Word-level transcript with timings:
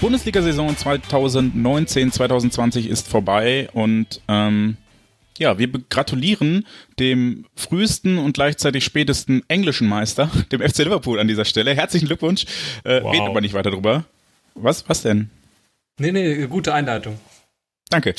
Bundesliga-Saison 0.00 0.74
2019-2020 0.74 2.86
ist 2.86 3.08
vorbei 3.08 3.68
und 3.72 4.20
ähm, 4.28 4.76
ja, 5.38 5.58
wir 5.58 5.68
gratulieren 5.68 6.66
dem 6.98 7.46
frühesten 7.54 8.18
und 8.18 8.34
gleichzeitig 8.34 8.84
spätesten 8.84 9.42
englischen 9.48 9.88
Meister, 9.88 10.30
dem 10.52 10.60
FC 10.60 10.78
Liverpool 10.78 11.18
an 11.18 11.28
dieser 11.28 11.44
Stelle. 11.44 11.74
Herzlichen 11.74 12.06
Glückwunsch. 12.06 12.44
Äh, 12.84 13.02
wow. 13.02 13.12
Reden 13.12 13.26
aber 13.26 13.40
nicht 13.40 13.54
weiter 13.54 13.70
drüber. 13.70 14.04
Was, 14.54 14.88
was 14.88 15.02
denn? 15.02 15.30
Nee, 15.98 16.12
nee, 16.12 16.46
gute 16.46 16.74
Einleitung. 16.74 17.18
Danke. 17.88 18.14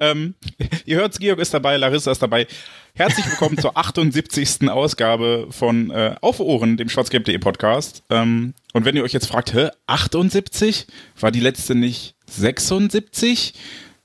Ähm, 0.00 0.34
ihr 0.84 0.96
hört's, 0.96 1.18
Georg 1.18 1.38
ist 1.38 1.54
dabei, 1.54 1.76
Larissa 1.76 2.10
ist 2.10 2.22
dabei. 2.22 2.48
Herzlich 2.94 3.24
willkommen 3.26 3.56
zur 3.56 3.76
78. 3.76 4.68
Ausgabe 4.68 5.46
von 5.50 5.90
äh, 5.90 6.16
Auf 6.20 6.40
Ohren, 6.40 6.76
dem 6.76 6.88
schwarzgelb.de 6.88 7.38
Podcast. 7.38 8.02
Ähm, 8.10 8.54
und 8.72 8.84
wenn 8.84 8.96
ihr 8.96 9.04
euch 9.04 9.12
jetzt 9.12 9.28
fragt, 9.28 9.54
hä, 9.54 9.68
78? 9.86 10.86
War 11.20 11.30
die 11.30 11.40
letzte 11.40 11.76
nicht 11.76 12.16
76? 12.26 13.54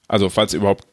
Also, 0.07 0.29
falls 0.29 0.53
ihr 0.53 0.59
überhaupt 0.59 0.85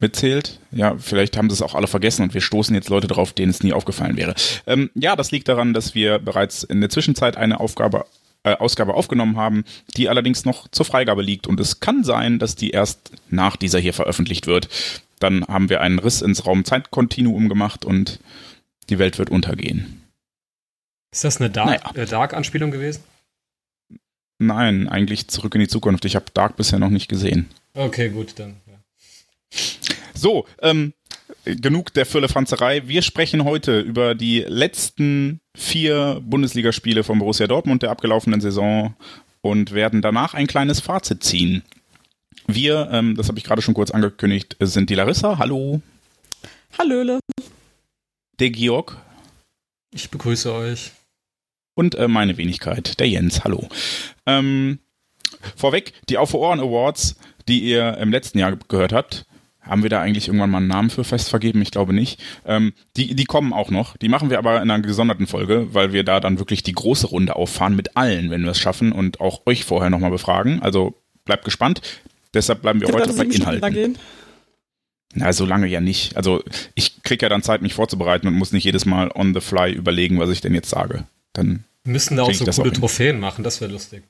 mitzählt. 0.00 0.60
Ja, 0.70 0.96
vielleicht 0.98 1.36
haben 1.36 1.50
sie 1.50 1.54
es 1.54 1.62
auch 1.62 1.74
alle 1.74 1.86
vergessen 1.86 2.22
und 2.22 2.34
wir 2.34 2.40
stoßen 2.40 2.74
jetzt 2.74 2.88
Leute 2.88 3.06
drauf, 3.06 3.32
denen 3.32 3.50
es 3.50 3.62
nie 3.62 3.72
aufgefallen 3.72 4.16
wäre. 4.16 4.34
Ähm, 4.66 4.90
ja, 4.94 5.14
das 5.14 5.30
liegt 5.30 5.48
daran, 5.48 5.74
dass 5.74 5.94
wir 5.94 6.18
bereits 6.18 6.62
in 6.62 6.80
der 6.80 6.90
Zwischenzeit 6.90 7.36
eine 7.36 7.60
Aufgabe 7.60 8.06
äh, 8.42 8.54
Ausgabe 8.54 8.94
aufgenommen 8.94 9.36
haben, 9.36 9.64
die 9.96 10.08
allerdings 10.08 10.44
noch 10.44 10.68
zur 10.68 10.86
Freigabe 10.86 11.22
liegt. 11.22 11.46
Und 11.46 11.60
es 11.60 11.80
kann 11.80 12.04
sein, 12.04 12.38
dass 12.38 12.56
die 12.56 12.70
erst 12.70 13.12
nach 13.28 13.56
dieser 13.56 13.78
hier 13.78 13.94
veröffentlicht 13.94 14.46
wird. 14.46 14.68
Dann 15.18 15.46
haben 15.46 15.68
wir 15.68 15.80
einen 15.80 15.98
Riss 15.98 16.22
ins 16.22 16.46
Raumzeitkontinuum 16.46 17.48
gemacht 17.48 17.84
und 17.84 18.18
die 18.88 18.98
Welt 18.98 19.18
wird 19.18 19.30
untergehen. 19.30 20.02
Ist 21.12 21.24
das 21.24 21.38
eine 21.38 21.50
Dark, 21.50 21.84
naja. 21.84 22.02
äh, 22.02 22.06
Dark-Anspielung 22.06 22.70
gewesen? 22.70 23.02
Nein, 24.38 24.88
eigentlich 24.88 25.28
zurück 25.28 25.54
in 25.54 25.60
die 25.60 25.68
Zukunft. 25.68 26.04
Ich 26.06 26.16
habe 26.16 26.26
Dark 26.32 26.56
bisher 26.56 26.78
noch 26.78 26.88
nicht 26.88 27.08
gesehen. 27.08 27.50
Okay, 27.74 28.08
gut, 28.08 28.38
dann. 28.38 28.56
Ja. 28.66 29.58
So, 30.14 30.46
ähm, 30.62 30.94
genug 31.44 31.92
der 31.94 32.06
Füllefanzerei. 32.06 32.86
Wir 32.86 33.02
sprechen 33.02 33.44
heute 33.44 33.80
über 33.80 34.14
die 34.14 34.40
letzten 34.40 35.40
vier 35.56 36.20
Bundesligaspiele 36.22 37.04
von 37.04 37.18
Borussia 37.18 37.46
Dortmund 37.46 37.82
der 37.82 37.90
abgelaufenen 37.90 38.40
Saison 38.40 38.94
und 39.40 39.72
werden 39.72 40.02
danach 40.02 40.34
ein 40.34 40.46
kleines 40.46 40.80
Fazit 40.80 41.24
ziehen. 41.24 41.62
Wir, 42.46 42.88
ähm, 42.92 43.16
das 43.16 43.28
habe 43.28 43.38
ich 43.38 43.44
gerade 43.44 43.62
schon 43.62 43.74
kurz 43.74 43.90
angekündigt, 43.90 44.56
sind 44.60 44.90
die 44.90 44.94
Larissa. 44.94 45.38
Hallo. 45.38 45.80
Hallöle. 46.78 47.20
Der 48.38 48.50
Georg. 48.50 48.96
Ich 49.92 50.10
begrüße 50.10 50.52
euch. 50.52 50.92
Und 51.74 51.94
äh, 51.94 52.08
meine 52.08 52.36
Wenigkeit, 52.36 52.98
der 53.00 53.08
Jens. 53.08 53.44
Hallo. 53.44 53.68
Ähm, 54.26 54.78
vorweg, 55.56 55.92
die 56.08 56.18
Auf 56.18 56.34
Ohren 56.34 56.60
Awards, 56.60 57.16
die 57.48 57.60
ihr 57.60 57.96
im 57.98 58.10
letzten 58.10 58.38
Jahr 58.38 58.56
gehört 58.68 58.92
habt, 58.92 59.24
haben 59.60 59.82
wir 59.82 59.90
da 59.90 60.00
eigentlich 60.00 60.28
irgendwann 60.28 60.50
mal 60.50 60.58
einen 60.58 60.68
Namen 60.68 60.90
für 60.90 61.04
fest 61.04 61.28
vergeben? 61.28 61.60
Ich 61.62 61.70
glaube 61.70 61.92
nicht. 61.92 62.20
Ähm, 62.46 62.72
die, 62.96 63.14
die 63.14 63.24
kommen 63.24 63.52
auch 63.52 63.70
noch. 63.70 63.96
Die 63.96 64.08
machen 64.08 64.30
wir 64.30 64.38
aber 64.38 64.62
in 64.62 64.70
einer 64.70 64.80
gesonderten 64.80 65.26
Folge, 65.26 65.68
weil 65.72 65.92
wir 65.92 66.02
da 66.02 66.20
dann 66.20 66.38
wirklich 66.38 66.62
die 66.62 66.72
große 66.72 67.08
Runde 67.08 67.36
auffahren 67.36 67.76
mit 67.76 67.96
allen, 67.96 68.30
wenn 68.30 68.42
wir 68.42 68.50
es 68.50 68.58
schaffen 68.58 68.92
und 68.92 69.20
auch 69.20 69.42
euch 69.46 69.64
vorher 69.64 69.90
nochmal 69.90 70.10
befragen. 70.10 70.62
Also 70.62 70.94
bleibt 71.24 71.44
gespannt. 71.44 71.82
Deshalb 72.32 72.62
bleiben 72.62 72.80
wir 72.80 72.88
ich 72.88 72.94
heute 72.94 73.12
bei 73.12 73.24
Inhalten. 73.24 73.98
Na, 75.12 75.32
so 75.32 75.44
lange 75.44 75.66
ja 75.66 75.80
nicht. 75.80 76.16
Also 76.16 76.42
ich 76.74 77.02
kriege 77.02 77.24
ja 77.24 77.28
dann 77.28 77.42
Zeit, 77.42 77.62
mich 77.62 77.74
vorzubereiten 77.74 78.28
und 78.28 78.34
muss 78.34 78.52
nicht 78.52 78.64
jedes 78.64 78.86
Mal 78.86 79.10
on 79.12 79.34
the 79.34 79.40
fly 79.40 79.72
überlegen, 79.72 80.18
was 80.18 80.30
ich 80.30 80.40
denn 80.40 80.54
jetzt 80.54 80.70
sage. 80.70 81.04
Dann 81.32 81.64
wir 81.82 81.92
müssen 81.92 82.16
da 82.16 82.22
auch 82.24 82.32
so 82.32 82.44
coole 82.44 82.70
auch 82.70 82.74
Trophäen 82.74 83.18
machen, 83.18 83.42
das 83.42 83.60
wäre 83.60 83.72
lustig. 83.72 84.04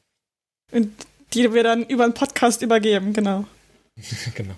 Und 0.73 0.91
die 1.33 1.55
wir 1.55 1.63
dann 1.63 1.85
über 1.85 2.05
einen 2.05 2.15
Podcast 2.15 2.63
übergeben, 2.63 3.13
genau. 3.13 3.47
genau. 4.35 4.55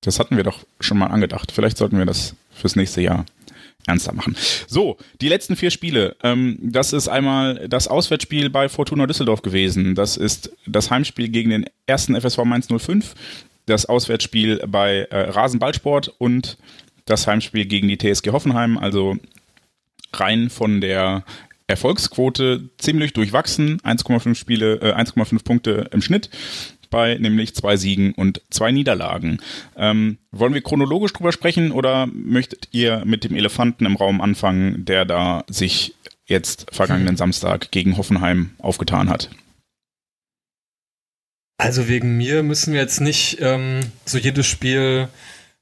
Das 0.00 0.18
hatten 0.18 0.36
wir 0.36 0.44
doch 0.44 0.64
schon 0.80 0.98
mal 0.98 1.06
angedacht. 1.06 1.52
Vielleicht 1.52 1.76
sollten 1.78 1.98
wir 1.98 2.06
das 2.06 2.34
fürs 2.50 2.76
nächste 2.76 3.00
Jahr 3.00 3.26
ernster 3.86 4.12
machen. 4.12 4.36
So, 4.66 4.96
die 5.20 5.28
letzten 5.28 5.56
vier 5.56 5.70
Spiele. 5.70 6.16
Ähm, 6.22 6.58
das 6.60 6.92
ist 6.92 7.08
einmal 7.08 7.68
das 7.68 7.88
Auswärtsspiel 7.88 8.50
bei 8.50 8.68
Fortuna 8.68 9.06
Düsseldorf 9.06 9.42
gewesen. 9.42 9.94
Das 9.94 10.16
ist 10.16 10.50
das 10.66 10.90
Heimspiel 10.90 11.28
gegen 11.28 11.50
den 11.50 11.66
ersten 11.86 12.20
FSV 12.20 12.44
Mainz 12.44 12.68
05. 12.68 13.14
Das 13.66 13.86
Auswärtsspiel 13.86 14.62
bei 14.66 15.06
äh, 15.10 15.30
Rasenballsport 15.30 16.08
und 16.18 16.56
das 17.04 17.26
Heimspiel 17.26 17.66
gegen 17.66 17.88
die 17.88 17.98
TSG 17.98 18.30
Hoffenheim. 18.30 18.78
Also 18.78 19.16
rein 20.12 20.50
von 20.50 20.80
der 20.80 21.24
Erfolgsquote 21.68 22.70
ziemlich 22.78 23.12
durchwachsen. 23.12 23.80
1,5 23.80 24.34
Spiele, 24.34 24.76
äh, 24.76 24.92
1,5 24.94 25.44
Punkte 25.44 25.88
im 25.92 26.02
Schnitt 26.02 26.30
bei 26.90 27.16
nämlich 27.18 27.54
zwei 27.54 27.76
Siegen 27.76 28.12
und 28.12 28.40
zwei 28.50 28.72
Niederlagen. 28.72 29.38
Ähm, 29.76 30.18
wollen 30.30 30.54
wir 30.54 30.62
chronologisch 30.62 31.12
drüber 31.12 31.32
sprechen 31.32 31.72
oder 31.72 32.06
möchtet 32.06 32.68
ihr 32.72 33.04
mit 33.04 33.24
dem 33.24 33.34
Elefanten 33.34 33.86
im 33.86 33.96
Raum 33.96 34.20
anfangen, 34.20 34.84
der 34.84 35.04
da 35.04 35.44
sich 35.48 35.94
jetzt 36.26 36.66
vergangenen 36.72 37.10
hm. 37.10 37.16
Samstag 37.16 37.70
gegen 37.70 37.96
Hoffenheim 37.96 38.50
aufgetan 38.58 39.08
hat? 39.08 39.30
Also 41.58 41.88
wegen 41.88 42.16
mir 42.16 42.42
müssen 42.42 42.74
wir 42.74 42.80
jetzt 42.80 43.00
nicht 43.00 43.38
ähm, 43.40 43.80
so 44.04 44.18
jedes 44.18 44.46
Spiel 44.46 45.08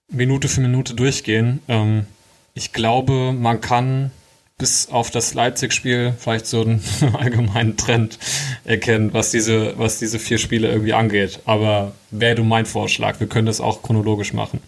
Minute 0.09 0.49
für 0.49 0.61
Minute 0.61 0.95
durchgehen. 0.95 1.61
Ähm, 1.69 2.07
ich 2.55 2.73
glaube, 2.73 3.33
man 3.33 3.61
kann 3.61 4.11
bis 4.59 4.89
auf 4.89 5.11
das 5.11 5.35
Leipzig-Spiel 5.35 6.15
vielleicht 6.19 6.47
so 6.47 6.63
einen 6.63 6.83
allgemeinen 7.15 7.77
Trend 7.77 8.19
erkennen, 8.65 9.13
was 9.13 9.31
diese, 9.31 9.79
was 9.79 9.99
diese 9.99 10.19
vier 10.19 10.39
Spiele 10.39 10.71
irgendwie 10.71 10.95
angeht. 10.95 11.41
Aber 11.45 11.93
wäre 12.11 12.37
du 12.37 12.45
mein 12.45 12.67
Vorschlag, 12.67 13.21
wir 13.21 13.27
können 13.27 13.47
das 13.47 13.61
auch 13.61 13.83
chronologisch 13.83 14.33
machen. 14.33 14.61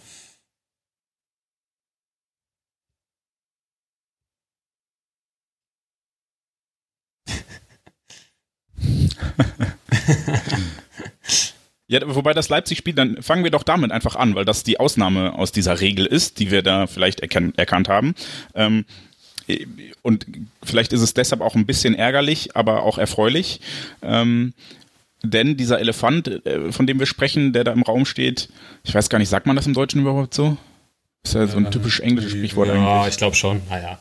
Ja, 11.89 12.01
wobei 12.05 12.35
das 12.35 12.49
Leipzig-Spiel, 12.49 12.95
dann 12.95 13.23
fangen 13.23 13.45
wir 13.45 13.53
doch 13.53 13.63
damit 13.63 13.93
einfach 13.93 14.17
an, 14.17 14.35
weil 14.35 14.45
das 14.45 14.65
die 14.65 14.81
Ausnahme 14.81 15.39
aus 15.39 15.53
dieser 15.53 15.81
Regel 15.81 16.05
ist, 16.05 16.41
die 16.41 16.51
wir 16.51 16.63
da 16.63 16.89
vielleicht 16.89 17.21
erkannt 17.21 17.89
haben. 17.89 18.17
Ähm, 18.57 18.85
und 20.03 20.27
vielleicht 20.63 20.93
ist 20.93 21.03
es 21.03 21.15
deshalb 21.15 21.41
auch 21.41 21.55
ein 21.55 21.67
bisschen 21.67 21.95
ärgerlich, 21.95 22.57
aber 22.57 22.83
auch 22.83 22.99
erfreulich. 22.99 23.61
Ähm, 24.03 24.55
denn 25.23 25.57
dieser 25.57 25.81
Elefant, 25.81 26.29
äh, 26.47 26.73
von 26.73 26.87
dem 26.87 26.99
wir 26.99 27.07
sprechen, 27.07 27.53
der 27.53 27.65
da 27.65 27.73
im 27.73 27.83
Raum 27.83 28.05
steht, 28.05 28.49
ich 28.85 28.95
weiß 28.95 29.09
gar 29.09 29.19
nicht, 29.19 29.29
sagt 29.29 29.47
man 29.47 29.57
das 29.57 29.67
im 29.67 29.75
Deutschen 29.75 30.01
überhaupt 30.01 30.35
so? 30.35 30.57
Ist 31.25 31.35
ja 31.35 31.47
so 31.47 31.57
ein 31.59 31.71
typisch 31.71 32.01
englisches 32.01 32.33
Sprichwort 32.33 32.69
ja, 32.69 32.75
eigentlich. 32.75 32.87
Ja, 32.87 33.09
ich 33.09 33.17
glaube 33.17 33.35
schon. 33.35 33.63
Naja. 33.69 33.99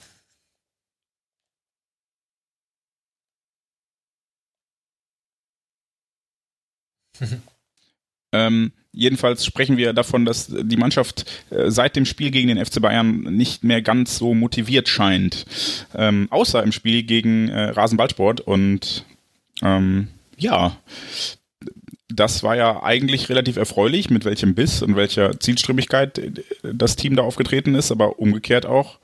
ähm, 8.34 8.72
Jedenfalls 8.98 9.46
sprechen 9.46 9.76
wir 9.76 9.92
davon, 9.92 10.24
dass 10.24 10.48
die 10.48 10.78
Mannschaft 10.78 11.26
äh, 11.50 11.70
seit 11.70 11.98
dem 11.98 12.06
Spiel 12.06 12.32
gegen 12.32 12.48
den 12.48 12.64
FC 12.66 12.82
Bayern 12.82 13.24
nicht 13.24 13.64
mehr 13.66 13.82
ganz 13.82 14.18
so 14.18 14.34
motiviert 14.34 14.88
scheint. 14.88 15.46
Ähm, 15.94 16.28
außer 16.30 16.64
im 16.64 16.72
Spiel 16.72 17.04
gegen 17.04 17.50
äh, 17.50 17.72
Rasenballsport. 17.72 18.40
Und 18.40 19.04
ähm, 19.62 20.08
ja, 20.38 20.78
das 22.08 22.42
war 22.42 22.56
ja 22.56 22.84
eigentlich 22.84 23.28
relativ 23.28 23.58
erfreulich, 23.58 24.10
mit 24.10 24.24
welchem 24.24 24.56
Biss 24.56 24.82
und 24.82 24.96
welcher 24.96 25.40
Zielstrebigkeit 25.42 26.18
äh, 26.18 26.32
das 26.74 26.96
Team 26.96 27.18
da 27.18 27.24
aufgetreten 27.24 27.76
ist, 27.76 27.92
aber 27.92 28.20
umgekehrt 28.20 28.66
auch 28.66 29.00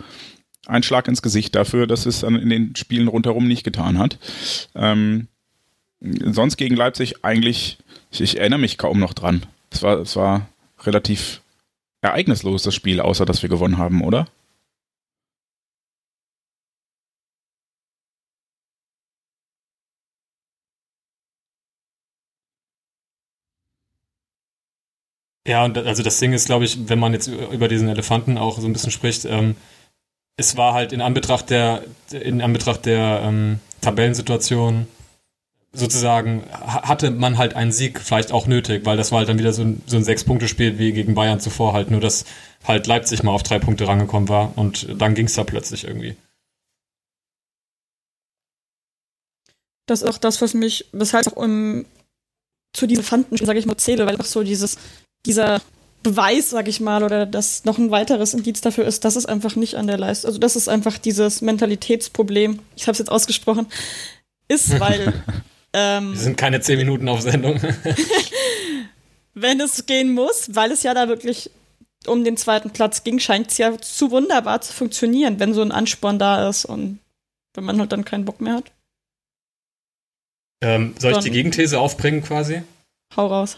ein 0.68 0.84
Schlag 0.84 1.10
ins 1.10 1.22
Gesicht 1.22 1.54
dafür, 1.54 1.86
dass 1.86 2.06
es 2.06 2.24
in 2.24 2.50
den 2.50 2.76
Spielen 2.78 3.10
rundherum 3.10 3.46
nicht 3.46 3.64
getan 3.64 3.98
hat. 3.98 4.20
Ähm, 4.74 5.28
sonst 6.00 6.56
gegen 6.56 6.78
Leipzig 6.78 7.26
eigentlich, 7.26 7.78
ich, 8.10 8.22
ich 8.22 8.40
erinnere 8.40 8.60
mich 8.60 8.78
kaum 8.78 9.00
noch 9.00 9.14
dran 9.14 9.46
es 9.72 9.82
war, 9.84 10.00
es 10.00 10.16
war 10.16 10.48
relativ 10.82 11.42
ereignislos, 12.02 12.64
das 12.64 12.76
Spiel, 12.76 13.00
außer 13.02 13.26
dass 13.26 13.42
wir 13.42 13.50
gewonnen 13.50 13.78
haben, 13.78 14.04
oder? 14.04 14.28
Ja, 25.48 25.66
und 25.66 25.78
also 25.78 26.04
das 26.04 26.20
Ding 26.20 26.34
ist, 26.34 26.46
glaube 26.46 26.66
ich, 26.66 26.88
wenn 26.88 27.00
man 27.00 27.14
jetzt 27.14 27.28
über 27.28 27.68
diesen 27.68 27.90
Elefanten 27.90 28.38
auch 28.38 28.60
so 28.60 28.68
ein 28.68 28.74
bisschen 28.74 28.92
spricht, 28.92 29.26
ähm, 29.26 29.56
es 30.38 30.56
war 30.56 30.74
halt 30.74 30.94
in 30.94 31.02
Anbetracht 31.02 31.50
der, 31.50 31.84
in 32.12 32.42
Anbetracht 32.42 32.86
der 32.86 33.22
ähm, 33.24 33.60
Tabellensituation 33.82 34.88
sozusagen 35.74 36.44
hatte 36.52 37.12
man 37.12 37.38
halt 37.38 37.56
einen 37.56 37.72
Sieg 37.72 38.02
vielleicht 38.02 38.32
auch 38.32 38.46
nötig, 38.46 38.86
weil 38.86 38.98
das 38.98 39.12
war 39.12 39.20
halt 39.20 39.30
dann 39.30 39.40
wieder 39.40 39.54
so 39.54 39.62
ein, 39.64 39.82
so 39.86 39.96
ein 39.98 40.04
Sechs-Punkte-Spiel 40.04 40.78
wie 40.78 40.92
gegen 40.92 41.16
Bayern 41.16 41.40
zuvor 41.40 41.74
halt, 41.74 41.92
nur 41.92 42.02
dass 42.02 42.26
halt 42.66 42.88
Leipzig 42.88 43.24
mal 43.24 43.32
auf 43.32 43.44
drei 43.44 43.58
Punkte 43.58 43.88
rangekommen 43.88 44.28
war 44.28 44.58
und 44.58 44.88
dann 45.02 45.16
ging 45.16 45.28
es 45.28 45.34
da 45.34 45.44
plötzlich 45.44 45.86
irgendwie. 45.86 46.16
Das 49.88 50.02
ist 50.02 50.10
auch 50.10 50.18
das, 50.18 50.42
was 50.42 50.54
mich, 50.54 50.88
weshalb 50.92 51.28
auch 51.28 51.38
um, 51.38 51.86
zu 52.74 52.86
diesen 52.88 53.04
Fanten, 53.04 53.38
sage 53.38 53.60
ich 53.60 53.66
mal, 53.66 53.78
zähle, 53.78 54.06
weil 54.06 54.20
auch 54.20 54.26
so 54.26 54.44
dieses, 54.44 54.78
dieser 55.26 55.62
Beweis, 56.04 56.50
sag 56.50 56.68
ich 56.68 56.82
mal, 56.82 57.04
oder 57.04 57.26
das 57.26 57.64
noch 57.64 57.78
ein 57.78 57.92
weiteres 57.92 58.34
Indiz 58.34 58.62
dafür 58.62 58.86
ist, 58.86 59.06
dass 59.06 59.16
es 59.16 59.26
einfach 59.26 59.56
nicht 59.56 59.76
an 59.76 59.88
der 59.88 59.98
Leistung, 59.98 60.30
also 60.30 60.40
das 60.40 60.56
ist 60.56 60.68
einfach 60.68 60.98
dieses 60.98 61.42
Mentalitätsproblem, 61.42 62.60
ich 62.76 62.84
habe 62.84 62.94
es 62.94 63.00
jetzt 63.00 63.12
ausgesprochen, 63.12 63.68
ist, 64.48 64.80
weil 64.80 65.14
ähm, 65.74 66.14
Wir 66.14 66.20
sind 66.20 66.38
keine 66.38 66.62
zehn 66.62 66.78
Minuten 66.78 67.08
auf 67.10 67.22
Sendung. 67.22 67.60
wenn 69.34 69.60
es 69.62 69.86
gehen 69.86 70.14
muss, 70.14 70.50
weil 70.54 70.72
es 70.72 70.84
ja 70.84 70.94
da 70.94 71.08
wirklich 71.08 71.50
um 72.08 72.24
den 72.24 72.38
zweiten 72.38 72.72
Platz 72.72 73.04
ging, 73.04 73.20
scheint 73.20 73.52
es 73.52 73.58
ja 73.58 73.78
zu 73.78 74.12
wunderbar 74.12 74.62
zu 74.62 74.74
funktionieren, 74.74 75.40
wenn 75.40 75.54
so 75.54 75.62
ein 75.62 75.72
Ansporn 75.72 76.18
da 76.18 76.50
ist 76.50 76.66
und 76.66 77.00
wenn 77.54 77.64
man 77.64 77.80
halt 77.80 77.92
dann 77.92 78.06
keinen 78.06 78.26
Bock 78.26 78.42
mehr 78.42 78.56
hat. 78.56 78.72
Ähm, 80.64 80.96
soll 80.98 81.14
ich 81.14 81.20
die 81.20 81.32
Gegenthese 81.32 81.80
aufbringen 81.80 82.24
quasi? 82.24 82.64
Hau 83.16 83.28
raus. 83.28 83.58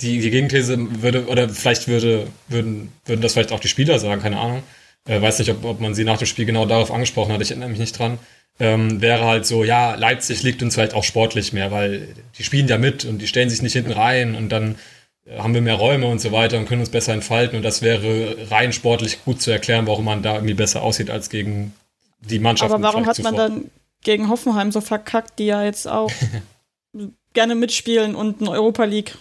Die, 0.00 0.20
die 0.20 0.30
Gegenthese 0.30 1.02
würde, 1.02 1.26
oder 1.26 1.48
vielleicht 1.48 1.88
würde, 1.88 2.26
würden, 2.48 2.92
würden 3.04 3.20
das 3.20 3.34
vielleicht 3.34 3.52
auch 3.52 3.60
die 3.60 3.68
Spieler 3.68 3.98
sagen, 3.98 4.22
keine 4.22 4.38
Ahnung. 4.38 4.62
Äh, 5.06 5.20
weiß 5.20 5.38
nicht, 5.38 5.50
ob, 5.50 5.64
ob 5.64 5.80
man 5.80 5.94
sie 5.94 6.04
nach 6.04 6.18
dem 6.18 6.26
Spiel 6.26 6.46
genau 6.46 6.66
darauf 6.66 6.90
angesprochen 6.90 7.32
hat, 7.32 7.40
ich 7.40 7.50
erinnere 7.50 7.68
mich 7.68 7.78
nicht 7.78 7.98
dran 7.98 8.18
ähm, 8.60 9.00
wäre 9.00 9.24
halt 9.24 9.46
so, 9.46 9.64
ja, 9.64 9.94
Leipzig 9.94 10.42
liegt 10.42 10.62
uns 10.62 10.74
vielleicht 10.74 10.94
auch 10.94 11.04
sportlich 11.04 11.52
mehr, 11.52 11.70
weil 11.70 12.08
die 12.38 12.44
spielen 12.44 12.68
ja 12.68 12.78
mit 12.78 13.04
und 13.04 13.18
die 13.18 13.26
stellen 13.26 13.50
sich 13.50 13.62
nicht 13.62 13.72
hinten 13.72 13.92
rein 13.92 14.36
und 14.36 14.50
dann 14.50 14.76
äh, 15.26 15.38
haben 15.38 15.54
wir 15.54 15.60
mehr 15.60 15.74
Räume 15.74 16.06
und 16.06 16.20
so 16.20 16.30
weiter 16.30 16.58
und 16.58 16.66
können 16.66 16.80
uns 16.80 16.90
besser 16.90 17.12
entfalten 17.12 17.56
und 17.56 17.62
das 17.62 17.82
wäre 17.82 18.36
rein 18.50 18.72
sportlich 18.72 19.24
gut 19.24 19.42
zu 19.42 19.50
erklären, 19.50 19.86
warum 19.86 20.04
man 20.04 20.22
da 20.22 20.34
irgendwie 20.34 20.54
besser 20.54 20.82
aussieht 20.82 21.10
als 21.10 21.30
gegen 21.30 21.74
die 22.20 22.38
Mannschaft. 22.38 22.72
Aber 22.72 22.82
warum 22.82 23.06
hat 23.06 23.18
man 23.20 23.34
dann 23.34 23.70
gegen 24.02 24.28
Hoffenheim 24.28 24.70
so 24.70 24.80
verkackt, 24.80 25.38
die 25.38 25.46
ja 25.46 25.64
jetzt 25.64 25.88
auch 25.88 26.12
gerne 27.32 27.56
mitspielen 27.56 28.14
und 28.14 28.40
eine 28.40 28.50
Europa 28.50 28.84
League 28.84 29.16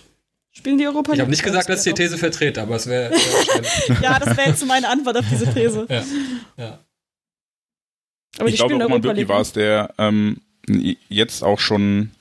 Spielen 0.55 0.77
die 0.77 0.85
Europa 0.85 1.13
League? 1.13 1.15
Ich 1.15 1.21
habe 1.21 1.31
nicht 1.31 1.43
gesagt, 1.43 1.67
dass 1.67 1.83
ich 1.83 1.95
die 1.95 2.03
These 2.03 2.19
vertrete, 2.19 2.61
aber 2.61 2.75
es 2.75 2.85
wäre. 2.85 3.09
Wär 3.09 3.97
ja, 4.03 4.19
das 4.19 4.37
wäre 4.37 4.49
jetzt 4.49 4.63
meine 4.67 4.87
Antwort 4.87 5.17
auf 5.17 5.25
diese 5.27 5.51
These. 5.51 5.87
ja. 5.89 6.03
ja. 6.57 6.79
Aber 8.37 8.49
ich 8.49 8.55
glaube, 8.55 8.75
Roman 8.75 9.01
Bürki 9.01 9.27
war 9.27 9.41
es, 9.41 9.53
der 9.53 9.93
ähm, 9.97 10.37
jetzt 11.09 11.43
auch 11.43 11.59
schon 11.59 12.11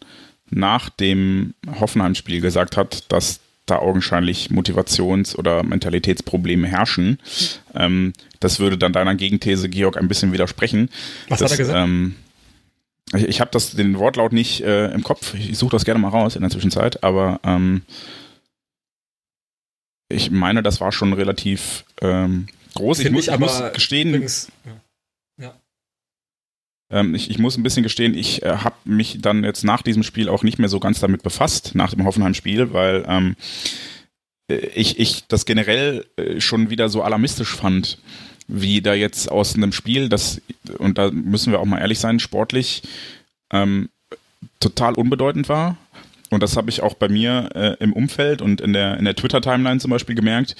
nach 0.50 0.91
dem 0.91 1.55
Hoffenheim-Spiel 1.81 2.41
gesagt 2.41 2.76
hat, 2.76 3.11
dass 3.11 3.41
da 3.67 3.79
augenscheinlich 3.79 4.50
Motivations- 4.50 5.37
oder 5.37 5.62
Mentalitätsprobleme 5.62 6.67
herrschen. 6.67 7.19
Ähm, 7.75 8.12
das 8.41 8.59
würde 8.59 8.76
dann 8.76 8.93
deiner 8.93 9.14
Gegenthese, 9.14 9.69
Georg, 9.69 9.97
ein 9.97 10.09
bisschen 10.09 10.32
widersprechen. 10.32 10.91
Was 11.29 11.38
dass, 11.38 11.53
hat 11.53 11.59
er 11.59 11.64
gesagt? 11.64 11.79
Ähm, 11.79 12.17
ich, 13.14 13.25
ich 13.25 13.41
habe 13.41 13.59
den 13.76 13.99
Wortlaut 13.99 14.32
nicht 14.32 14.62
äh, 14.62 14.88
im 14.93 15.03
Kopf. 15.03 15.35
Ich 15.35 15.56
suche 15.56 15.73
das 15.73 15.85
gerne 15.85 16.00
mal 16.00 16.09
raus 16.09 16.35
in 16.37 16.43
der 16.43 16.50
Zwischenzeit, 16.50 17.05
aber 17.05 17.41
ähm, 17.44 17.82
ich 20.09 20.31
meine, 20.31 20.62
das 20.62 20.81
war 20.81 20.93
schon 20.93 21.12
relativ 21.12 21.85
ähm, 22.00 22.49
groß. 22.75 22.99
ich 22.99 23.11
muss, 23.11 23.29
ich 23.29 23.38
muss 23.38 23.62
gestehen. 23.73 24.09
Übrigens, 24.09 24.49
ja. 24.67 24.73
Ähm, 26.93 27.15
ich, 27.15 27.31
ich, 27.31 27.39
muss 27.39 27.56
ein 27.56 27.62
bisschen 27.62 27.83
gestehen, 27.83 28.15
ich 28.15 28.43
äh, 28.43 28.59
habe 28.59 28.77
mich 28.85 29.19
dann 29.21 29.43
jetzt 29.43 29.65
nach 29.65 29.83
diesem 29.83 30.03
Spiel 30.03 30.29
auch 30.29 30.43
nicht 30.43 30.59
mehr 30.59 30.69
so 30.69 30.79
ganz 30.79 31.00
damit 31.00 31.23
befasst, 31.23 31.75
nach 31.75 31.91
dem 31.91 32.05
Hoffenheim-Spiel, 32.05 32.73
weil 32.73 33.05
ähm, 33.09 33.35
äh, 34.49 34.56
ich, 34.75 35.00
ich 35.00 35.27
das 35.27 35.47
generell 35.47 36.06
äh, 36.17 36.41
schon 36.41 36.71
wieder 36.71 36.89
so 36.89 37.03
alarmistisch 37.03 37.56
fand, 37.56 37.99
wie 38.47 38.83
da 38.83 38.93
jetzt 38.93 39.31
aus 39.31 39.55
einem 39.55 39.73
Spiel, 39.73 40.09
das, 40.09 40.43
und 40.79 40.99
da 40.99 41.11
müssen 41.11 41.53
wir 41.53 41.61
auch 41.61 41.65
mal 41.65 41.79
ehrlich 41.79 41.99
sein, 41.99 42.21
sportlich 42.21 42.83
ähm, 43.50 43.88
total 44.61 44.95
unbedeutend 44.95 45.49
war. 45.49 45.77
Und 46.31 46.43
das 46.43 46.56
habe 46.56 46.71
ich 46.71 46.83
auch 46.83 46.95
bei 46.95 47.09
mir 47.09 47.50
äh, 47.55 47.77
im 47.83 47.93
Umfeld 47.93 48.41
und 48.43 48.61
in 48.61 48.73
der, 48.73 48.97
in 48.99 49.05
der 49.05 49.15
Twitter-Timeline 49.15 49.81
zum 49.81 49.91
Beispiel 49.91 50.15
gemerkt, 50.15 50.56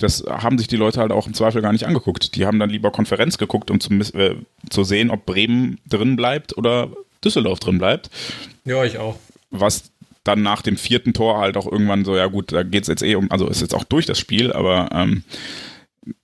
das 0.00 0.24
haben 0.28 0.58
sich 0.58 0.68
die 0.68 0.76
Leute 0.76 1.00
halt 1.00 1.12
auch 1.12 1.26
im 1.26 1.34
Zweifel 1.34 1.62
gar 1.62 1.72
nicht 1.72 1.86
angeguckt. 1.86 2.34
Die 2.34 2.46
haben 2.46 2.58
dann 2.58 2.70
lieber 2.70 2.90
Konferenz 2.90 3.38
geguckt, 3.38 3.70
um 3.70 3.80
zu, 3.80 3.92
äh, 3.94 4.36
zu 4.68 4.84
sehen, 4.84 5.10
ob 5.10 5.26
Bremen 5.26 5.78
drin 5.88 6.16
bleibt 6.16 6.56
oder 6.56 6.90
Düsseldorf 7.24 7.60
drin 7.60 7.78
bleibt. 7.78 8.10
Ja, 8.64 8.84
ich 8.84 8.98
auch. 8.98 9.16
Was 9.50 9.90
dann 10.24 10.42
nach 10.42 10.62
dem 10.62 10.76
vierten 10.76 11.12
Tor 11.12 11.38
halt 11.38 11.56
auch 11.56 11.70
irgendwann 11.70 12.04
so, 12.04 12.16
ja 12.16 12.26
gut, 12.26 12.52
da 12.52 12.62
geht 12.62 12.82
es 12.82 12.88
jetzt 12.88 13.02
eh 13.02 13.14
um, 13.14 13.30
also 13.30 13.48
ist 13.48 13.60
jetzt 13.60 13.74
auch 13.74 13.84
durch 13.84 14.06
das 14.06 14.18
Spiel, 14.18 14.52
aber 14.52 14.90
ähm, 14.92 15.24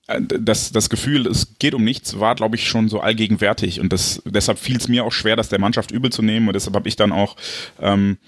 das, 0.07 0.71
das 0.71 0.89
Gefühl, 0.89 1.27
es 1.27 1.59
geht 1.59 1.75
um 1.75 1.83
nichts, 1.85 2.21
war, 2.21 2.35
glaube 2.35 2.57
ich, 2.57 2.69
schon 2.69 2.89
so 2.89 3.01
allgegenwärtig. 3.01 3.81
Und 3.81 3.93
das, 3.93 4.23
deshalb 4.25 4.59
fiel 4.59 4.77
es 4.77 4.89
mir 4.89 5.05
auch 5.05 5.13
schwer, 5.13 5.37
das 5.37 5.49
der 5.49 5.59
Mannschaft 5.59 5.91
übel 5.91 6.13
zu 6.13 6.23
nehmen. 6.23 6.47
Und 6.47 6.55
deshalb 6.55 6.77
habe 6.77 6.89
ich 6.89 6.97
dann 6.97 7.13
auch 7.13 7.37
ähm, 7.81 8.19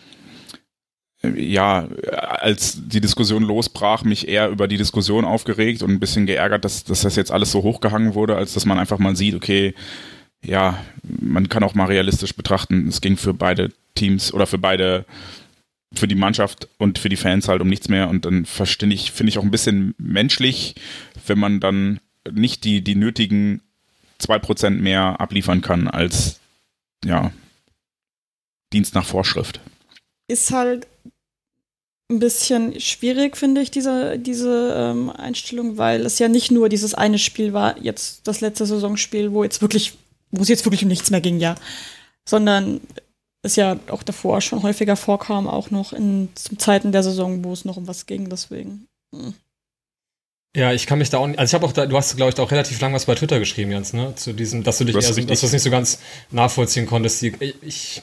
ja, 1.23 1.89
als 2.21 2.81
die 2.87 3.01
Diskussion 3.01 3.43
losbrach, 3.43 4.05
mich 4.05 4.29
eher 4.29 4.49
über 4.51 4.69
die 4.69 4.77
Diskussion 4.77 5.25
aufgeregt 5.25 5.83
und 5.83 5.91
ein 5.91 6.01
bisschen 6.01 6.27
geärgert, 6.27 6.65
dass, 6.65 6.85
dass 6.85 7.01
das 7.01 7.17
jetzt 7.17 7.33
alles 7.33 7.51
so 7.51 7.63
hochgehangen 7.63 8.15
wurde, 8.15 8.37
als 8.37 8.55
dass 8.55 8.65
man 8.65 8.79
einfach 8.79 8.99
mal 8.99 9.17
sieht, 9.17 9.35
okay, 9.35 9.75
ja, 10.45 10.79
man 11.03 11.49
kann 11.49 11.65
auch 11.65 11.75
mal 11.75 11.87
realistisch 11.87 12.35
betrachten, 12.35 12.87
es 12.87 13.01
ging 13.01 13.17
für 13.17 13.35
beide 13.35 13.73
Teams 13.97 14.33
oder 14.33 14.47
für 14.47 14.59
beide, 14.59 15.05
für 15.93 16.07
die 16.07 16.15
Mannschaft 16.15 16.69
und 16.79 17.01
für 17.01 17.09
die 17.09 17.17
Fans 17.17 17.49
halt 17.49 17.63
um 17.63 17.69
nichts 17.69 17.89
mehr 17.89 18.09
und 18.09 18.25
dann 18.25 18.45
verstehe 18.45 18.93
ich, 18.93 19.11
finde 19.11 19.31
ich 19.31 19.39
auch 19.39 19.43
ein 19.43 19.51
bisschen 19.51 19.97
menschlich, 19.99 20.77
wenn 21.27 21.41
man 21.41 21.59
dann 21.59 21.99
nicht 22.31 22.63
die, 22.63 22.83
die 22.83 22.95
nötigen 22.95 23.61
zwei 24.19 24.39
Prozent 24.39 24.81
mehr 24.81 25.21
abliefern 25.21 25.63
kann 25.63 25.89
als, 25.89 26.39
ja, 27.05 27.33
Dienst 28.73 28.95
nach 28.95 29.05
Vorschrift. 29.05 29.61
Ist 30.29 30.53
halt 30.53 30.87
ein 32.11 32.21
bisschen 32.21 32.81
schwierig, 32.81 33.37
finde 33.37 33.61
ich, 33.61 33.71
diese, 33.71 34.19
diese 34.19 34.75
ähm, 34.77 35.11
Einstellung, 35.11 35.77
weil 35.77 36.07
es 36.07 36.19
ja 36.19 36.29
nicht 36.29 36.51
nur 36.51 36.69
dieses 36.69 36.95
eine 36.95 37.19
Spiel 37.19 37.53
war, 37.53 37.79
jetzt 37.79 38.27
das 38.27 38.41
letzte 38.41 38.65
Saisonspiel, 38.65 39.33
wo 39.33 39.45
jetzt 39.45 39.61
wirklich, 39.61 39.99
wo 40.31 40.43
es 40.43 40.49
jetzt 40.49 40.65
wirklich 40.65 40.83
um 40.83 40.89
nichts 40.89 41.11
mehr 41.11 41.21
ging, 41.21 41.39
ja. 41.39 41.55
Sondern 42.27 42.81
es 43.43 43.57
ja 43.57 43.79
auch 43.91 44.03
davor 44.03 44.41
schon 44.41 44.63
häufiger 44.63 44.97
vorkam, 44.97 45.47
auch 45.47 45.71
noch 45.71 45.93
in 45.93 46.31
zum 46.35 46.59
Zeiten 46.59 46.93
der 46.93 47.03
Saison, 47.03 47.45
wo 47.45 47.53
es 47.53 47.65
noch 47.65 47.77
um 47.77 47.87
was 47.87 48.07
ging, 48.07 48.31
deswegen. 48.31 48.87
Hm. 49.15 49.35
Ja, 50.57 50.73
ich 50.73 50.87
kann 50.87 50.99
mich 50.99 51.11
da 51.11 51.19
auch 51.19 51.27
nicht, 51.27 51.39
also 51.39 51.51
ich 51.51 51.55
habe 51.55 51.67
auch 51.67 51.73
da, 51.73 51.87
du 51.87 51.97
hast, 51.97 52.17
glaube 52.17 52.31
ich, 52.31 52.35
da 52.35 52.43
auch 52.43 52.51
relativ 52.51 52.81
lang 52.81 52.95
was 52.95 53.05
bei 53.05 53.15
Twitter 53.15 53.39
geschrieben, 53.39 53.71
Jens, 53.71 53.93
ne? 53.93 54.15
Zu 54.17 54.33
diesem, 54.33 54.65
dass 54.65 54.79
du 54.79 54.85
dich, 54.85 54.97
also, 54.97 55.21
dass 55.21 55.41
du 55.41 55.47
es 55.47 55.53
nicht 55.53 55.63
so 55.63 55.71
ganz 55.71 55.99
nachvollziehen 56.31 56.87
konntest. 56.87 57.21
Die, 57.21 57.35
ich, 57.61 58.03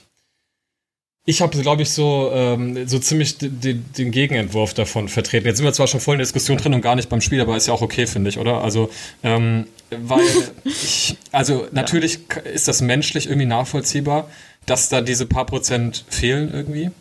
ich 1.28 1.42
habe, 1.42 1.60
glaube 1.60 1.82
ich, 1.82 1.90
so, 1.90 2.32
ähm, 2.34 2.88
so 2.88 3.00
ziemlich 3.00 3.38
den 3.40 4.12
Gegenentwurf 4.12 4.76
davon 4.76 5.10
vertreten. 5.10 5.48
Jetzt 5.48 5.58
sind 5.58 5.66
wir 5.66 5.74
zwar 5.74 5.88
schon 5.88 6.00
voll 6.00 6.16
in 6.16 6.20
der 6.20 6.26
Diskussion 6.26 6.58
drin 6.58 6.76
und 6.76 6.82
gar 6.82 6.96
nicht 6.96 7.10
beim 7.10 7.22
Spiel, 7.22 7.42
aber 7.42 7.58
ist 7.58 7.68
ja 7.68 7.74
auch 7.74 7.82
okay, 7.82 8.06
finde 8.06 8.30
ich, 8.30 8.38
oder? 8.38 8.62
Also, 8.62 8.92
ähm, 9.24 9.66
weil 9.90 10.24
ich, 10.64 11.18
also 11.32 11.68
natürlich 11.72 12.20
ja. 12.36 12.42
ist 12.42 12.68
das 12.68 12.82
menschlich 12.82 13.26
irgendwie 13.26 13.48
nachvollziehbar, 13.48 14.30
dass 14.68 14.90
da 14.90 15.02
diese 15.02 15.26
paar 15.26 15.48
Prozent 15.48 16.06
fehlen 16.10 16.54
irgendwie. 16.54 16.92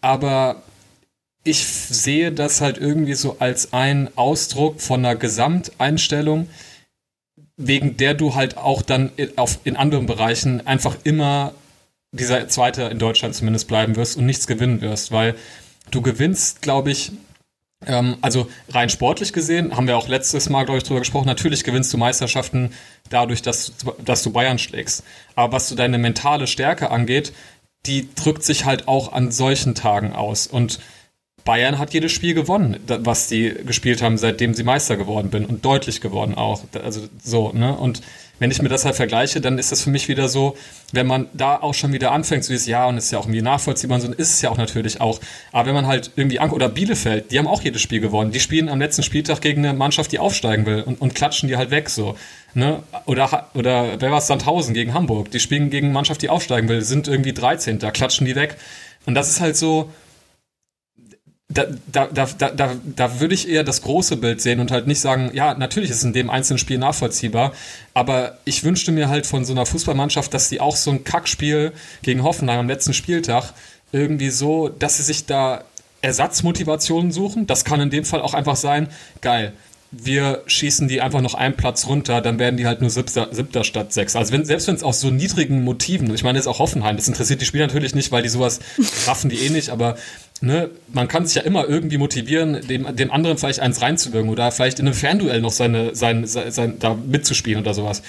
Aber 0.00 0.62
ich 1.44 1.64
sehe 1.64 2.32
das 2.32 2.60
halt 2.60 2.78
irgendwie 2.78 3.14
so 3.14 3.36
als 3.38 3.72
ein 3.72 4.10
Ausdruck 4.16 4.80
von 4.80 5.04
einer 5.04 5.14
Gesamteinstellung, 5.14 6.48
wegen 7.56 7.96
der 7.96 8.14
du 8.14 8.34
halt 8.34 8.56
auch 8.56 8.82
dann 8.82 9.12
auf, 9.36 9.60
in 9.62 9.76
anderen 9.76 10.06
Bereichen 10.06 10.66
einfach 10.66 10.96
immer 11.04 11.54
dieser 12.16 12.48
Zweite 12.48 12.82
in 12.82 12.98
Deutschland 12.98 13.34
zumindest 13.34 13.68
bleiben 13.68 13.96
wirst 13.96 14.16
und 14.16 14.26
nichts 14.26 14.46
gewinnen 14.46 14.80
wirst, 14.80 15.12
weil 15.12 15.34
du 15.90 16.02
gewinnst, 16.02 16.62
glaube 16.62 16.90
ich, 16.90 17.12
ähm, 17.86 18.16
also 18.22 18.48
rein 18.70 18.88
sportlich 18.88 19.32
gesehen, 19.32 19.76
haben 19.76 19.86
wir 19.86 19.96
auch 19.96 20.08
letztes 20.08 20.48
Mal, 20.48 20.64
glaube 20.64 20.78
ich, 20.78 20.84
drüber 20.84 21.00
gesprochen, 21.00 21.26
natürlich 21.26 21.64
gewinnst 21.64 21.92
du 21.92 21.98
Meisterschaften 21.98 22.72
dadurch, 23.10 23.42
dass, 23.42 23.72
dass 24.04 24.22
du 24.22 24.32
Bayern 24.32 24.58
schlägst. 24.58 25.04
Aber 25.34 25.52
was 25.52 25.68
du 25.68 25.74
deine 25.74 25.98
mentale 25.98 26.46
Stärke 26.46 26.90
angeht, 26.90 27.32
die 27.86 28.08
drückt 28.14 28.42
sich 28.42 28.64
halt 28.64 28.88
auch 28.88 29.12
an 29.12 29.30
solchen 29.30 29.74
Tagen 29.74 30.12
aus. 30.12 30.46
Und 30.46 30.80
Bayern 31.44 31.78
hat 31.78 31.94
jedes 31.94 32.10
Spiel 32.10 32.34
gewonnen, 32.34 32.78
was 32.86 33.28
die 33.28 33.50
gespielt 33.50 34.02
haben, 34.02 34.18
seitdem 34.18 34.54
sie 34.54 34.64
Meister 34.64 34.96
geworden 34.96 35.30
bin 35.30 35.46
und 35.46 35.64
deutlich 35.64 36.00
geworden 36.00 36.34
auch. 36.34 36.62
Also 36.82 37.08
so, 37.22 37.52
ne? 37.52 37.76
Und 37.76 38.02
wenn 38.38 38.50
ich 38.50 38.60
mir 38.60 38.68
das 38.68 38.84
halt 38.84 38.96
vergleiche, 38.96 39.40
dann 39.40 39.58
ist 39.58 39.72
das 39.72 39.82
für 39.82 39.90
mich 39.90 40.08
wieder 40.08 40.28
so, 40.28 40.56
wenn 40.92 41.06
man 41.06 41.28
da 41.32 41.56
auch 41.56 41.74
schon 41.74 41.92
wieder 41.92 42.12
anfängt, 42.12 42.44
so 42.44 42.52
ist 42.52 42.66
ja 42.66 42.86
und 42.86 42.98
ist 42.98 43.10
ja 43.10 43.18
auch 43.18 43.24
irgendwie 43.24 43.42
nachvollziehbar 43.42 43.96
und 43.96 44.02
so, 44.02 44.12
ist 44.12 44.34
es 44.34 44.42
ja 44.42 44.50
auch 44.50 44.58
natürlich 44.58 45.00
auch. 45.00 45.20
Aber 45.52 45.68
wenn 45.68 45.74
man 45.74 45.86
halt 45.86 46.10
irgendwie 46.16 46.38
anguckt, 46.38 46.62
oder 46.62 46.68
Bielefeld, 46.68 47.30
die 47.30 47.38
haben 47.38 47.46
auch 47.46 47.62
jedes 47.62 47.80
Spiel 47.80 48.00
gewonnen. 48.00 48.32
Die 48.32 48.40
spielen 48.40 48.68
am 48.68 48.78
letzten 48.78 49.02
Spieltag 49.02 49.40
gegen 49.40 49.64
eine 49.64 49.76
Mannschaft, 49.76 50.12
die 50.12 50.18
aufsteigen 50.18 50.66
will 50.66 50.82
und, 50.82 51.00
und 51.00 51.14
klatschen 51.14 51.48
die 51.48 51.56
halt 51.56 51.70
weg 51.70 51.88
so. 51.88 52.16
Ne? 52.54 52.82
Oder, 53.06 53.50
oder 53.54 54.00
wer 54.00 54.10
war 54.10 54.20
Sandhausen 54.20 54.74
gegen 54.74 54.94
Hamburg? 54.94 55.30
Die 55.30 55.40
spielen 55.40 55.70
gegen 55.70 55.86
eine 55.86 55.94
Mannschaft, 55.94 56.22
die 56.22 56.28
aufsteigen 56.28 56.68
will, 56.68 56.82
sind 56.82 57.08
irgendwie 57.08 57.32
13. 57.32 57.78
Da 57.78 57.90
klatschen 57.90 58.26
die 58.26 58.34
weg. 58.34 58.56
Und 59.06 59.14
das 59.14 59.28
ist 59.28 59.40
halt 59.40 59.56
so, 59.56 59.90
da, 61.48 61.66
da, 61.86 62.06
da, 62.06 62.26
da, 62.26 62.76
da 62.84 63.20
würde 63.20 63.34
ich 63.34 63.48
eher 63.48 63.62
das 63.62 63.82
große 63.82 64.16
Bild 64.16 64.40
sehen 64.40 64.58
und 64.58 64.72
halt 64.72 64.88
nicht 64.88 65.00
sagen, 65.00 65.30
ja, 65.32 65.54
natürlich 65.54 65.90
ist 65.90 65.98
es 65.98 66.04
in 66.04 66.12
dem 66.12 66.28
einzelnen 66.28 66.58
Spiel 66.58 66.78
nachvollziehbar, 66.78 67.52
aber 67.94 68.38
ich 68.44 68.64
wünschte 68.64 68.90
mir 68.90 69.08
halt 69.08 69.26
von 69.26 69.44
so 69.44 69.52
einer 69.52 69.64
Fußballmannschaft, 69.64 70.34
dass 70.34 70.48
die 70.48 70.60
auch 70.60 70.74
so 70.74 70.90
ein 70.90 71.04
Kackspiel 71.04 71.72
gegen 72.02 72.24
Hoffenheim 72.24 72.60
am 72.60 72.68
letzten 72.68 72.94
Spieltag 72.94 73.52
irgendwie 73.92 74.30
so, 74.30 74.68
dass 74.68 74.96
sie 74.96 75.04
sich 75.04 75.26
da 75.26 75.62
Ersatzmotivationen 76.02 77.12
suchen. 77.12 77.46
Das 77.46 77.64
kann 77.64 77.80
in 77.80 77.90
dem 77.90 78.04
Fall 78.04 78.22
auch 78.22 78.34
einfach 78.34 78.56
sein, 78.56 78.88
geil, 79.20 79.52
wir 79.92 80.42
schießen 80.46 80.88
die 80.88 81.00
einfach 81.00 81.20
noch 81.20 81.34
einen 81.34 81.54
Platz 81.54 81.86
runter, 81.86 82.20
dann 82.20 82.38
werden 82.38 82.56
die 82.56 82.66
halt 82.66 82.80
nur 82.80 82.90
siebter, 82.90 83.28
siebter 83.30 83.64
statt 83.64 83.92
sechs. 83.92 84.16
Also 84.16 84.32
wenn, 84.32 84.44
selbst 84.44 84.66
wenn 84.66 84.74
es 84.74 84.82
aus 84.82 85.00
so 85.00 85.10
niedrigen 85.10 85.62
Motiven, 85.62 86.12
ich 86.14 86.24
meine 86.24 86.38
jetzt 86.38 86.48
auch 86.48 86.58
Hoffenheim, 86.58 86.96
das 86.96 87.08
interessiert 87.08 87.40
die 87.40 87.46
Spieler 87.46 87.66
natürlich 87.66 87.94
nicht, 87.94 88.10
weil 88.12 88.22
die 88.22 88.28
sowas 88.28 88.60
raffen 89.06 89.30
die 89.30 89.36
eh 89.36 89.50
nicht, 89.50 89.70
aber 89.70 89.96
ne, 90.42 90.70
man 90.92 91.08
kann 91.08 91.26
sich 91.26 91.36
ja 91.36 91.42
immer 91.42 91.68
irgendwie 91.68 91.98
motivieren, 91.98 92.66
dem, 92.66 92.94
dem 92.94 93.10
anderen 93.10 93.38
vielleicht 93.38 93.60
eins 93.60 93.82
reinzuwirken 93.82 94.30
oder 94.30 94.50
vielleicht 94.52 94.78
in 94.78 94.86
einem 94.86 94.94
Fernduell 94.94 95.40
noch 95.40 95.52
seine, 95.52 95.94
sein, 95.94 96.26
sein, 96.26 96.50
sein, 96.50 96.78
da 96.78 96.94
mitzuspielen 96.94 97.62
oder 97.62 97.74
sowas. 97.74 98.02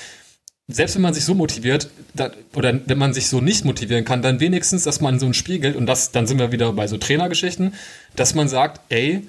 Selbst 0.69 0.95
wenn 0.95 1.01
man 1.01 1.13
sich 1.13 1.23
so 1.23 1.33
motiviert, 1.33 1.89
da, 2.13 2.31
oder 2.53 2.77
wenn 2.85 2.97
man 2.97 3.13
sich 3.13 3.27
so 3.27 3.39
nicht 3.39 3.63
motivieren 3.63 4.03
kann, 4.03 4.21
dann 4.21 4.41
wenigstens, 4.41 4.83
dass 4.83 4.99
man 4.99 5.19
so 5.19 5.25
ein 5.25 5.33
Spiel 5.33 5.59
gilt, 5.59 5.77
und 5.77 5.85
das, 5.85 6.11
dann 6.11 6.27
sind 6.27 6.39
wir 6.39 6.51
wieder 6.51 6.73
bei 6.73 6.87
so 6.87 6.97
Trainergeschichten, 6.97 7.73
dass 8.15 8.35
man 8.35 8.49
sagt, 8.49 8.81
ey, 8.89 9.25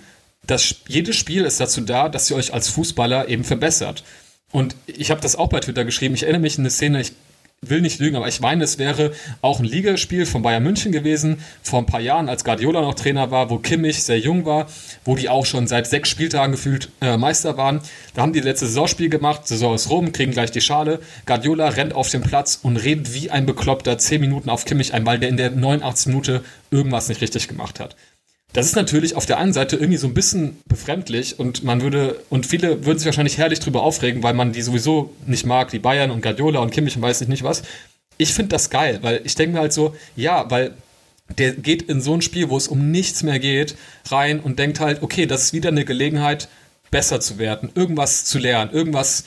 das, 0.46 0.74
jedes 0.88 1.14
Spiel 1.14 1.44
ist 1.44 1.60
dazu 1.60 1.82
da, 1.82 2.08
dass 2.08 2.28
ihr 2.30 2.36
euch 2.36 2.52
als 2.52 2.68
Fußballer 2.68 3.28
eben 3.28 3.44
verbessert. 3.44 4.02
Und 4.50 4.74
ich 4.86 5.10
habe 5.10 5.20
das 5.20 5.36
auch 5.36 5.48
bei 5.48 5.60
Twitter 5.60 5.84
geschrieben. 5.84 6.14
Ich 6.14 6.22
erinnere 6.22 6.40
mich 6.40 6.58
an 6.58 6.62
eine 6.62 6.70
Szene, 6.70 7.00
ich 7.02 7.12
will 7.60 7.80
nicht 7.80 7.98
lügen, 7.98 8.16
aber 8.16 8.28
ich 8.28 8.40
meine, 8.40 8.62
es 8.62 8.78
wäre 8.78 9.12
auch 9.42 9.58
ein 9.58 9.64
Ligaspiel 9.64 10.26
von 10.26 10.42
Bayern 10.42 10.62
München 10.62 10.92
gewesen, 10.92 11.42
vor 11.62 11.80
ein 11.80 11.86
paar 11.86 12.00
Jahren, 12.00 12.28
als 12.28 12.44
Guardiola 12.44 12.80
noch 12.80 12.94
Trainer 12.94 13.30
war, 13.30 13.50
wo 13.50 13.58
Kimmich 13.58 14.02
sehr 14.02 14.18
jung 14.18 14.44
war, 14.44 14.68
wo 15.04 15.16
die 15.16 15.28
auch 15.28 15.44
schon 15.44 15.66
seit 15.66 15.86
sechs 15.86 16.08
Spieltagen 16.08 16.52
gefühlt 16.52 16.90
äh, 17.00 17.16
Meister 17.16 17.56
waren. 17.56 17.80
Da 18.14 18.22
haben 18.22 18.32
die 18.32 18.40
letzte 18.40 18.66
Saisonspiel 18.66 19.08
gemacht, 19.08 19.46
Saison 19.46 19.74
ist 19.74 19.90
rum, 19.90 20.12
kriegen 20.12 20.32
gleich 20.32 20.52
die 20.52 20.60
Schale. 20.60 21.00
Guardiola 21.26 21.68
rennt 21.68 21.94
auf 21.94 22.10
den 22.10 22.22
Platz 22.22 22.60
und 22.62 22.76
redet 22.76 23.12
wie 23.14 23.30
ein 23.30 23.46
Bekloppter 23.46 23.98
zehn 23.98 24.20
Minuten 24.20 24.50
auf 24.50 24.64
Kimmich 24.64 24.94
ein, 24.94 25.04
weil 25.04 25.18
der 25.18 25.28
in 25.28 25.36
der 25.36 25.50
89 25.50 26.06
Minute 26.06 26.44
irgendwas 26.70 27.08
nicht 27.08 27.20
richtig 27.20 27.48
gemacht 27.48 27.80
hat. 27.80 27.96
Das 28.52 28.66
ist 28.66 28.76
natürlich 28.76 29.14
auf 29.14 29.26
der 29.26 29.38
einen 29.38 29.52
Seite 29.52 29.76
irgendwie 29.76 29.98
so 29.98 30.06
ein 30.06 30.14
bisschen 30.14 30.58
befremdlich 30.66 31.38
und 31.38 31.64
man 31.64 31.82
würde, 31.82 32.18
und 32.30 32.46
viele 32.46 32.86
würden 32.86 32.98
sich 32.98 33.06
wahrscheinlich 33.06 33.36
herrlich 33.36 33.60
drüber 33.60 33.82
aufregen, 33.82 34.22
weil 34.22 34.32
man 34.32 34.52
die 34.52 34.62
sowieso 34.62 35.14
nicht 35.26 35.44
mag, 35.44 35.70
die 35.70 35.78
Bayern 35.78 36.10
und 36.10 36.22
Guardiola 36.22 36.60
und 36.60 36.70
Kimmich 36.70 36.96
und 36.96 37.02
weiß 37.02 37.20
ich 37.20 37.28
nicht 37.28 37.42
was. 37.42 37.62
Ich 38.16 38.32
finde 38.32 38.50
das 38.50 38.70
geil, 38.70 38.98
weil 39.02 39.20
ich 39.24 39.34
denke 39.34 39.54
mir 39.54 39.60
halt 39.60 39.72
so, 39.72 39.94
ja, 40.16 40.50
weil 40.50 40.72
der 41.36 41.52
geht 41.52 41.82
in 41.82 42.00
so 42.00 42.14
ein 42.14 42.22
Spiel, 42.22 42.48
wo 42.48 42.56
es 42.56 42.68
um 42.68 42.90
nichts 42.90 43.22
mehr 43.22 43.38
geht, 43.38 43.76
rein 44.10 44.40
und 44.40 44.58
denkt 44.58 44.80
halt, 44.80 45.02
okay, 45.02 45.26
das 45.26 45.44
ist 45.44 45.52
wieder 45.52 45.68
eine 45.68 45.84
Gelegenheit, 45.84 46.48
besser 46.90 47.20
zu 47.20 47.38
werden, 47.38 47.70
irgendwas 47.74 48.24
zu 48.24 48.38
lernen, 48.38 48.72
irgendwas, 48.72 49.24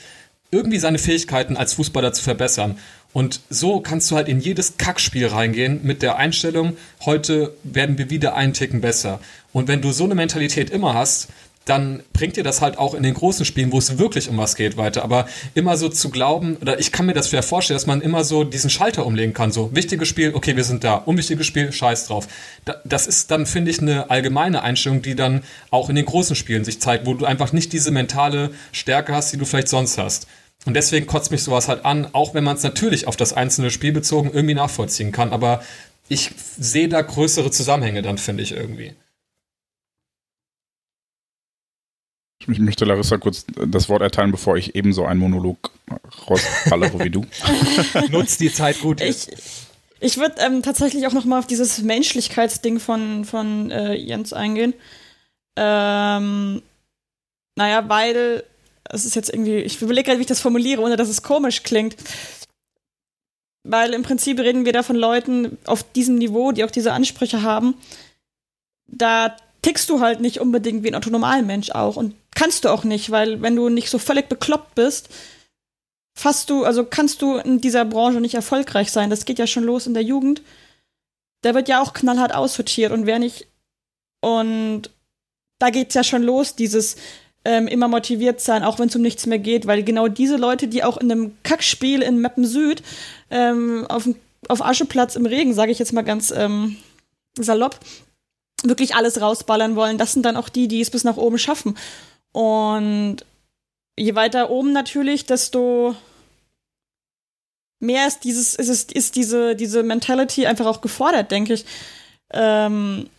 irgendwie 0.50 0.78
seine 0.78 0.98
Fähigkeiten 0.98 1.56
als 1.56 1.74
Fußballer 1.74 2.12
zu 2.12 2.22
verbessern. 2.22 2.78
Und 3.12 3.40
so 3.50 3.80
kannst 3.80 4.10
du 4.10 4.16
halt 4.16 4.28
in 4.28 4.40
jedes 4.40 4.78
Kackspiel 4.78 5.26
reingehen 5.26 5.80
mit 5.82 6.02
der 6.02 6.16
Einstellung, 6.16 6.76
heute 7.04 7.54
werden 7.62 7.98
wir 7.98 8.10
wieder 8.10 8.34
einen 8.34 8.54
Ticken 8.54 8.80
besser. 8.80 9.20
Und 9.52 9.68
wenn 9.68 9.82
du 9.82 9.92
so 9.92 10.04
eine 10.04 10.14
Mentalität 10.14 10.70
immer 10.70 10.94
hast, 10.94 11.28
dann 11.64 12.02
bringt 12.12 12.36
dir 12.36 12.42
das 12.42 12.60
halt 12.60 12.76
auch 12.76 12.94
in 12.94 13.02
den 13.02 13.14
großen 13.14 13.44
Spielen, 13.44 13.70
wo 13.70 13.78
es 13.78 13.98
wirklich 13.98 14.28
um 14.28 14.36
was 14.36 14.56
geht, 14.56 14.76
weiter. 14.76 15.04
Aber 15.04 15.28
immer 15.54 15.76
so 15.76 15.88
zu 15.88 16.10
glauben, 16.10 16.56
oder 16.60 16.80
ich 16.80 16.90
kann 16.90 17.06
mir 17.06 17.12
das 17.12 17.28
vielleicht 17.28 17.48
vorstellen, 17.48 17.76
dass 17.76 17.86
man 17.86 18.00
immer 18.00 18.24
so 18.24 18.44
diesen 18.44 18.70
Schalter 18.70 19.06
umlegen 19.06 19.32
kann. 19.32 19.52
So, 19.52 19.74
wichtiges 19.74 20.08
Spiel, 20.08 20.34
okay, 20.34 20.56
wir 20.56 20.64
sind 20.64 20.82
da. 20.82 20.94
Unwichtiges 20.94 21.46
Spiel, 21.46 21.70
scheiß 21.72 22.08
drauf. 22.08 22.26
Das 22.84 23.06
ist 23.06 23.30
dann, 23.30 23.46
finde 23.46 23.70
ich, 23.70 23.80
eine 23.80 24.10
allgemeine 24.10 24.62
Einstellung, 24.62 25.02
die 25.02 25.14
dann 25.14 25.42
auch 25.70 25.88
in 25.88 25.94
den 25.94 26.06
großen 26.06 26.34
Spielen 26.34 26.64
sich 26.64 26.80
zeigt, 26.80 27.06
wo 27.06 27.14
du 27.14 27.26
einfach 27.26 27.52
nicht 27.52 27.72
diese 27.72 27.92
mentale 27.92 28.50
Stärke 28.72 29.14
hast, 29.14 29.32
die 29.32 29.36
du 29.36 29.44
vielleicht 29.44 29.68
sonst 29.68 29.98
hast. 29.98 30.26
Und 30.64 30.74
deswegen 30.74 31.06
kotzt 31.06 31.30
mich 31.30 31.42
sowas 31.42 31.68
halt 31.68 31.84
an, 31.84 32.08
auch 32.12 32.34
wenn 32.34 32.44
man 32.44 32.56
es 32.56 32.62
natürlich 32.62 33.06
auf 33.06 33.16
das 33.16 33.32
einzelne 33.32 33.70
Spiel 33.70 33.92
bezogen 33.92 34.30
irgendwie 34.32 34.54
nachvollziehen 34.54 35.10
kann. 35.10 35.32
Aber 35.32 35.62
ich 36.08 36.30
sehe 36.36 36.88
da 36.88 37.02
größere 37.02 37.50
Zusammenhänge 37.50 38.02
dann, 38.02 38.18
finde 38.18 38.42
ich 38.42 38.52
irgendwie. 38.52 38.94
Ich 42.48 42.58
möchte 42.58 42.84
Larissa 42.84 43.18
kurz 43.18 43.46
das 43.66 43.88
Wort 43.88 44.02
erteilen, 44.02 44.32
bevor 44.32 44.56
ich 44.56 44.74
ebenso 44.74 45.04
einen 45.04 45.20
Monolog 45.20 45.70
rausballere 46.28 46.98
wie 47.04 47.10
du. 47.10 47.24
Nutzt 48.10 48.40
die 48.40 48.52
Zeit 48.52 48.80
gut. 48.80 49.00
Ich, 49.00 49.28
ich 50.00 50.16
würde 50.16 50.40
ähm, 50.40 50.62
tatsächlich 50.62 51.06
auch 51.06 51.12
noch 51.12 51.24
mal 51.24 51.38
auf 51.38 51.46
dieses 51.46 51.82
Menschlichkeitsding 51.82 52.80
von, 52.80 53.24
von 53.24 53.70
äh, 53.70 53.94
Jens 53.94 54.32
eingehen. 54.32 54.74
Ähm, 55.56 56.62
naja, 57.56 57.88
weil 57.88 58.44
es 58.90 59.04
ist 59.04 59.14
jetzt 59.14 59.30
irgendwie, 59.30 59.58
ich 59.58 59.80
überlege 59.80 60.06
gerade, 60.06 60.18
wie 60.18 60.22
ich 60.22 60.28
das 60.28 60.40
formuliere, 60.40 60.82
ohne 60.82 60.96
dass 60.96 61.08
es 61.08 61.22
komisch 61.22 61.62
klingt. 61.62 61.96
Weil 63.64 63.94
im 63.94 64.02
Prinzip 64.02 64.40
reden 64.40 64.64
wir 64.64 64.72
da 64.72 64.82
von 64.82 64.96
Leuten 64.96 65.58
auf 65.66 65.84
diesem 65.92 66.16
Niveau, 66.16 66.52
die 66.52 66.64
auch 66.64 66.70
diese 66.70 66.92
Ansprüche 66.92 67.42
haben. 67.42 67.74
Da 68.88 69.36
tickst 69.62 69.88
du 69.88 70.00
halt 70.00 70.20
nicht 70.20 70.40
unbedingt 70.40 70.82
wie 70.82 70.88
ein 70.88 70.96
Autonomalmensch 70.96 71.70
auch 71.70 71.96
und 71.96 72.14
kannst 72.34 72.64
du 72.64 72.68
auch 72.68 72.82
nicht, 72.82 73.10
weil 73.10 73.40
wenn 73.40 73.54
du 73.54 73.68
nicht 73.68 73.88
so 73.88 73.98
völlig 73.98 74.28
bekloppt 74.28 74.74
bist, 74.74 75.08
fasst 76.14 76.50
du, 76.50 76.64
also 76.64 76.84
kannst 76.84 77.22
du 77.22 77.36
in 77.36 77.60
dieser 77.60 77.84
Branche 77.84 78.20
nicht 78.20 78.34
erfolgreich 78.34 78.90
sein. 78.90 79.10
Das 79.10 79.24
geht 79.24 79.38
ja 79.38 79.46
schon 79.46 79.64
los 79.64 79.86
in 79.86 79.94
der 79.94 80.02
Jugend. 80.02 80.42
Da 81.42 81.54
wird 81.54 81.68
ja 81.68 81.80
auch 81.80 81.92
knallhart 81.92 82.34
aussortiert 82.34 82.92
und 82.92 83.06
wer 83.06 83.18
nicht. 83.18 83.46
Und 84.20 84.90
da 85.58 85.70
geht's 85.70 85.94
ja 85.94 86.04
schon 86.04 86.22
los, 86.22 86.56
dieses 86.56 86.96
ähm, 87.44 87.66
immer 87.66 87.88
motiviert 87.88 88.40
sein, 88.40 88.62
auch 88.62 88.78
wenn 88.78 88.88
es 88.88 88.96
um 88.96 89.02
nichts 89.02 89.26
mehr 89.26 89.38
geht, 89.38 89.66
weil 89.66 89.82
genau 89.82 90.08
diese 90.08 90.36
Leute, 90.36 90.68
die 90.68 90.84
auch 90.84 90.96
in 90.96 91.10
einem 91.10 91.36
Kackspiel 91.42 92.02
in 92.02 92.20
Meppen 92.20 92.44
Süd 92.44 92.82
ähm, 93.30 93.86
auf, 93.88 94.08
auf 94.48 94.64
Ascheplatz 94.64 95.16
im 95.16 95.26
Regen, 95.26 95.54
sage 95.54 95.72
ich 95.72 95.78
jetzt 95.78 95.92
mal 95.92 96.02
ganz 96.02 96.30
ähm, 96.30 96.76
salopp, 97.38 97.78
wirklich 98.62 98.94
alles 98.94 99.20
rausballern 99.20 99.76
wollen, 99.76 99.98
das 99.98 100.12
sind 100.12 100.24
dann 100.24 100.36
auch 100.36 100.48
die, 100.48 100.68
die 100.68 100.80
es 100.80 100.90
bis 100.90 101.04
nach 101.04 101.16
oben 101.16 101.38
schaffen. 101.38 101.76
Und 102.32 103.18
je 103.98 104.14
weiter 104.14 104.50
oben 104.50 104.72
natürlich, 104.72 105.26
desto 105.26 105.96
mehr 107.80 108.06
ist 108.06 108.20
dieses, 108.20 108.54
ist, 108.54 108.68
es, 108.68 108.84
ist 108.84 109.16
diese, 109.16 109.56
diese 109.56 109.82
Mentality 109.82 110.46
einfach 110.46 110.66
auch 110.66 110.80
gefordert, 110.80 111.30
denke 111.30 111.54
ich. 111.54 111.64
Ähm, 112.32 113.10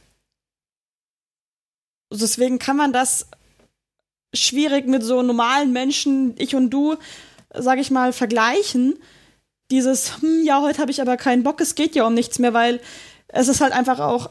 deswegen 2.11 2.59
kann 2.59 2.77
man 2.77 2.93
das 2.93 3.27
schwierig 4.33 4.87
mit 4.87 5.03
so 5.03 5.21
normalen 5.21 5.71
Menschen, 5.71 6.35
ich 6.37 6.55
und 6.55 6.69
du, 6.69 6.95
sag 7.53 7.79
ich 7.79 7.91
mal, 7.91 8.13
vergleichen. 8.13 8.97
Dieses, 9.71 10.21
hm, 10.21 10.43
ja, 10.43 10.61
heute 10.61 10.81
habe 10.81 10.91
ich 10.91 11.01
aber 11.01 11.17
keinen 11.17 11.43
Bock, 11.43 11.61
es 11.61 11.75
geht 11.75 11.95
ja 11.95 12.05
um 12.05 12.13
nichts 12.13 12.39
mehr, 12.39 12.53
weil 12.53 12.79
es 13.27 13.47
ist 13.47 13.61
halt 13.61 13.73
einfach 13.73 13.99
auch 13.99 14.29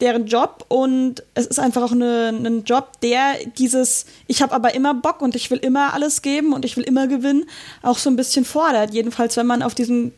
deren 0.00 0.26
Job 0.26 0.64
und 0.68 1.22
es 1.34 1.46
ist 1.46 1.60
einfach 1.60 1.82
auch 1.82 1.92
ein 1.92 2.42
ne, 2.42 2.62
Job, 2.66 3.00
der 3.02 3.36
dieses, 3.56 4.06
ich 4.26 4.42
habe 4.42 4.52
aber 4.52 4.74
immer 4.74 4.94
Bock 4.94 5.22
und 5.22 5.36
ich 5.36 5.50
will 5.50 5.58
immer 5.58 5.94
alles 5.94 6.22
geben 6.22 6.52
und 6.52 6.64
ich 6.64 6.76
will 6.76 6.82
immer 6.82 7.06
gewinnen, 7.06 7.44
auch 7.82 7.98
so 7.98 8.10
ein 8.10 8.16
bisschen 8.16 8.44
fordert. 8.44 8.92
Jedenfalls, 8.92 9.36
wenn 9.36 9.46
man 9.46 9.62
auf 9.62 9.76
diesem 9.76 10.12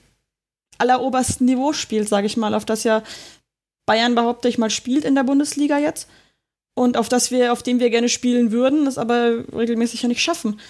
allerobersten 0.79 1.47
Niveau 1.47 1.75
spielt, 1.75 2.09
sage 2.09 2.27
ich 2.27 2.39
mal, 2.39 2.55
auf 2.55 2.65
das 2.65 2.85
ja 2.85 3.03
Bayern 3.87 4.15
behaupte 4.15 4.49
ich 4.49 4.57
mal 4.57 4.71
spielt 4.71 5.05
in 5.05 5.15
der 5.15 5.25
Bundesliga 5.25 5.79
jetzt 5.79 6.09
und 6.75 6.97
auf 6.97 7.09
das 7.09 7.31
wir, 7.31 7.53
auf 7.53 7.63
dem 7.63 7.81
wir 7.81 7.91
gerne 7.91 8.09
spielen 8.09 8.51
würden, 8.51 8.85
das 8.85 8.99
aber 8.99 9.45
regelmäßig 9.53 10.03
ja 10.03 10.09
nicht 10.09 10.23
schaffen. 10.23 10.61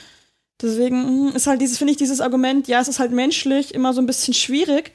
Deswegen 0.61 1.29
hm, 1.29 1.37
ist 1.37 1.47
halt 1.47 1.61
dieses, 1.61 1.79
finde 1.79 1.93
ich, 1.93 1.97
dieses 1.97 2.21
Argument, 2.21 2.69
ja, 2.69 2.81
es 2.81 2.89
ist 2.89 2.99
halt 2.99 3.13
menschlich, 3.13 3.75
immer 3.75 3.93
so 3.93 4.01
ein 4.01 4.07
bisschen 4.07 4.35
schwierig. 4.35 4.93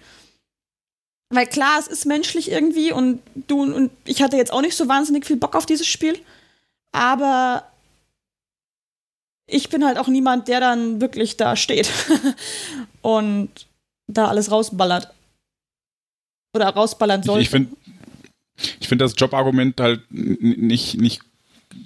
Weil 1.32 1.48
klar, 1.48 1.78
es 1.80 1.88
ist 1.88 2.06
menschlich 2.06 2.50
irgendwie 2.50 2.92
und 2.92 3.22
du 3.48 3.62
und 3.62 3.92
ich 4.06 4.22
hatte 4.22 4.38
jetzt 4.38 4.52
auch 4.52 4.62
nicht 4.62 4.76
so 4.76 4.88
wahnsinnig 4.88 5.26
viel 5.26 5.38
Bock 5.38 5.56
auf 5.56 5.66
dieses 5.66 5.86
Spiel. 5.86 6.18
Aber 6.92 7.70
ich 9.46 9.70
bin 9.70 9.86
halt 9.86 9.98
auch 9.98 10.08
niemand, 10.08 10.48
der 10.48 10.60
dann 10.60 11.02
wirklich 11.02 11.38
da 11.38 11.56
steht 11.56 11.92
und 13.02 13.50
da 14.08 14.28
alles 14.28 14.50
rausballert. 14.50 15.14
Oder 16.56 16.70
rausballern 16.70 17.22
sollte. 17.22 17.42
Ich, 17.42 17.48
ich 17.48 17.52
finde 17.52 17.76
ich 18.80 18.88
finde 18.88 19.06
das 19.06 19.14
Jobargument 19.18 19.80
halt 19.80 20.02
nicht, 20.10 21.00
nicht 21.00 21.22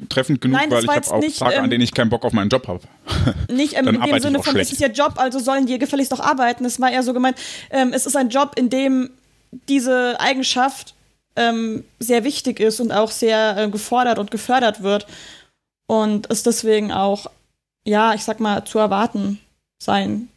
treffend 0.09 0.41
genug, 0.41 0.59
Nein, 0.59 0.71
weil 0.71 0.83
ich 0.83 0.89
habe 0.89 1.11
auch 1.11 1.19
nicht, 1.19 1.39
Tage, 1.39 1.55
ähm, 1.55 1.63
an 1.65 1.69
denen 1.69 1.83
ich 1.83 1.93
keinen 1.93 2.09
Bock 2.09 2.25
auf 2.25 2.33
meinen 2.33 2.49
Job 2.49 2.67
habe. 2.67 2.81
nicht 3.51 3.75
ähm, 3.77 3.85
Dann 3.85 3.95
in 3.95 4.01
dem 4.01 4.15
ich 4.15 4.21
Sinne 4.21 4.43
von, 4.43 4.51
schlecht. 4.53 4.71
es 4.71 4.73
ist 4.73 4.81
ihr 4.81 4.91
Job, 4.91 5.13
also 5.17 5.39
sollen 5.39 5.65
die 5.65 5.77
gefälligst 5.77 6.11
doch 6.11 6.19
arbeiten. 6.19 6.65
Es 6.65 6.79
war 6.79 6.91
eher 6.91 7.03
so 7.03 7.13
gemeint, 7.13 7.37
ähm, 7.69 7.93
es 7.93 8.05
ist 8.05 8.15
ein 8.15 8.29
Job, 8.29 8.53
in 8.57 8.69
dem 8.69 9.09
diese 9.67 10.19
Eigenschaft 10.19 10.95
ähm, 11.35 11.83
sehr 11.99 12.23
wichtig 12.23 12.59
ist 12.59 12.79
und 12.79 12.91
auch 12.91 13.11
sehr 13.11 13.57
äh, 13.57 13.69
gefordert 13.69 14.19
und 14.19 14.31
gefördert 14.31 14.83
wird. 14.83 15.07
Und 15.87 16.29
es 16.31 16.43
deswegen 16.43 16.91
auch, 16.91 17.27
ja, 17.85 18.13
ich 18.13 18.23
sag 18.23 18.39
mal, 18.39 18.65
zu 18.65 18.79
erwarten 18.79 19.39
sein. 19.81 20.29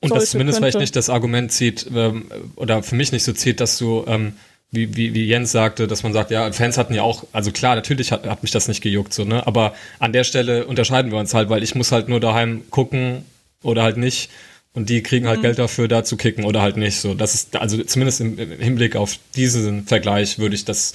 Und 0.00 0.08
sollte, 0.08 0.22
das 0.22 0.30
zumindest 0.30 0.58
vielleicht 0.58 0.72
könnte. 0.74 0.82
nicht 0.82 0.96
das 0.96 1.10
Argument 1.10 1.52
zieht, 1.52 1.86
ähm, 1.94 2.30
oder 2.56 2.82
für 2.82 2.94
mich 2.94 3.12
nicht 3.12 3.24
so 3.24 3.32
zieht, 3.32 3.60
dass 3.60 3.78
du, 3.78 4.04
ähm, 4.06 4.34
wie, 4.72 4.96
wie, 4.96 5.14
wie 5.14 5.26
Jens 5.26 5.50
sagte, 5.52 5.86
dass 5.86 6.02
man 6.02 6.12
sagt, 6.12 6.30
ja, 6.30 6.50
Fans 6.52 6.78
hatten 6.78 6.94
ja 6.94 7.02
auch, 7.02 7.24
also 7.32 7.50
klar, 7.50 7.74
natürlich 7.74 8.12
hat, 8.12 8.26
hat 8.26 8.42
mich 8.42 8.52
das 8.52 8.68
nicht 8.68 8.82
gejuckt, 8.82 9.12
so, 9.12 9.24
ne? 9.24 9.46
Aber 9.46 9.74
an 9.98 10.12
der 10.12 10.24
Stelle 10.24 10.66
unterscheiden 10.66 11.10
wir 11.10 11.18
uns 11.18 11.34
halt, 11.34 11.48
weil 11.50 11.62
ich 11.62 11.74
muss 11.74 11.90
halt 11.90 12.08
nur 12.08 12.20
daheim 12.20 12.62
gucken 12.70 13.24
oder 13.62 13.82
halt 13.82 13.96
nicht. 13.96 14.30
Und 14.72 14.88
die 14.88 15.02
kriegen 15.02 15.26
halt 15.26 15.42
Geld 15.42 15.58
dafür, 15.58 15.88
da 15.88 16.04
zu 16.04 16.16
kicken 16.16 16.44
oder 16.44 16.62
halt 16.62 16.76
nicht. 16.76 17.00
So, 17.00 17.14
das 17.14 17.34
ist, 17.34 17.56
also 17.56 17.82
zumindest 17.82 18.20
im, 18.20 18.38
im 18.38 18.60
Hinblick 18.60 18.94
auf 18.94 19.18
diesen 19.34 19.84
Vergleich 19.84 20.38
würde 20.38 20.54
ich 20.54 20.64
das 20.64 20.94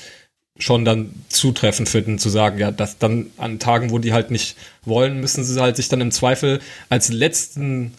schon 0.57 0.85
dann 0.85 1.13
zutreffend 1.27 1.89
finden, 1.89 2.17
zu 2.17 2.29
sagen, 2.29 2.57
ja, 2.57 2.71
dass 2.71 2.97
dann 2.97 3.31
an 3.35 3.59
Tagen, 3.59 3.91
wo 3.91 3.99
die 3.99 4.13
halt 4.13 4.31
nicht 4.31 4.55
wollen, 4.85 5.19
müssen 5.19 5.43
sie 5.43 5.61
halt 5.61 5.75
sich 5.75 5.89
dann 5.89 5.99
im 5.99 6.11
Zweifel 6.11 6.61
als 6.87 7.11
letzten 7.11 7.93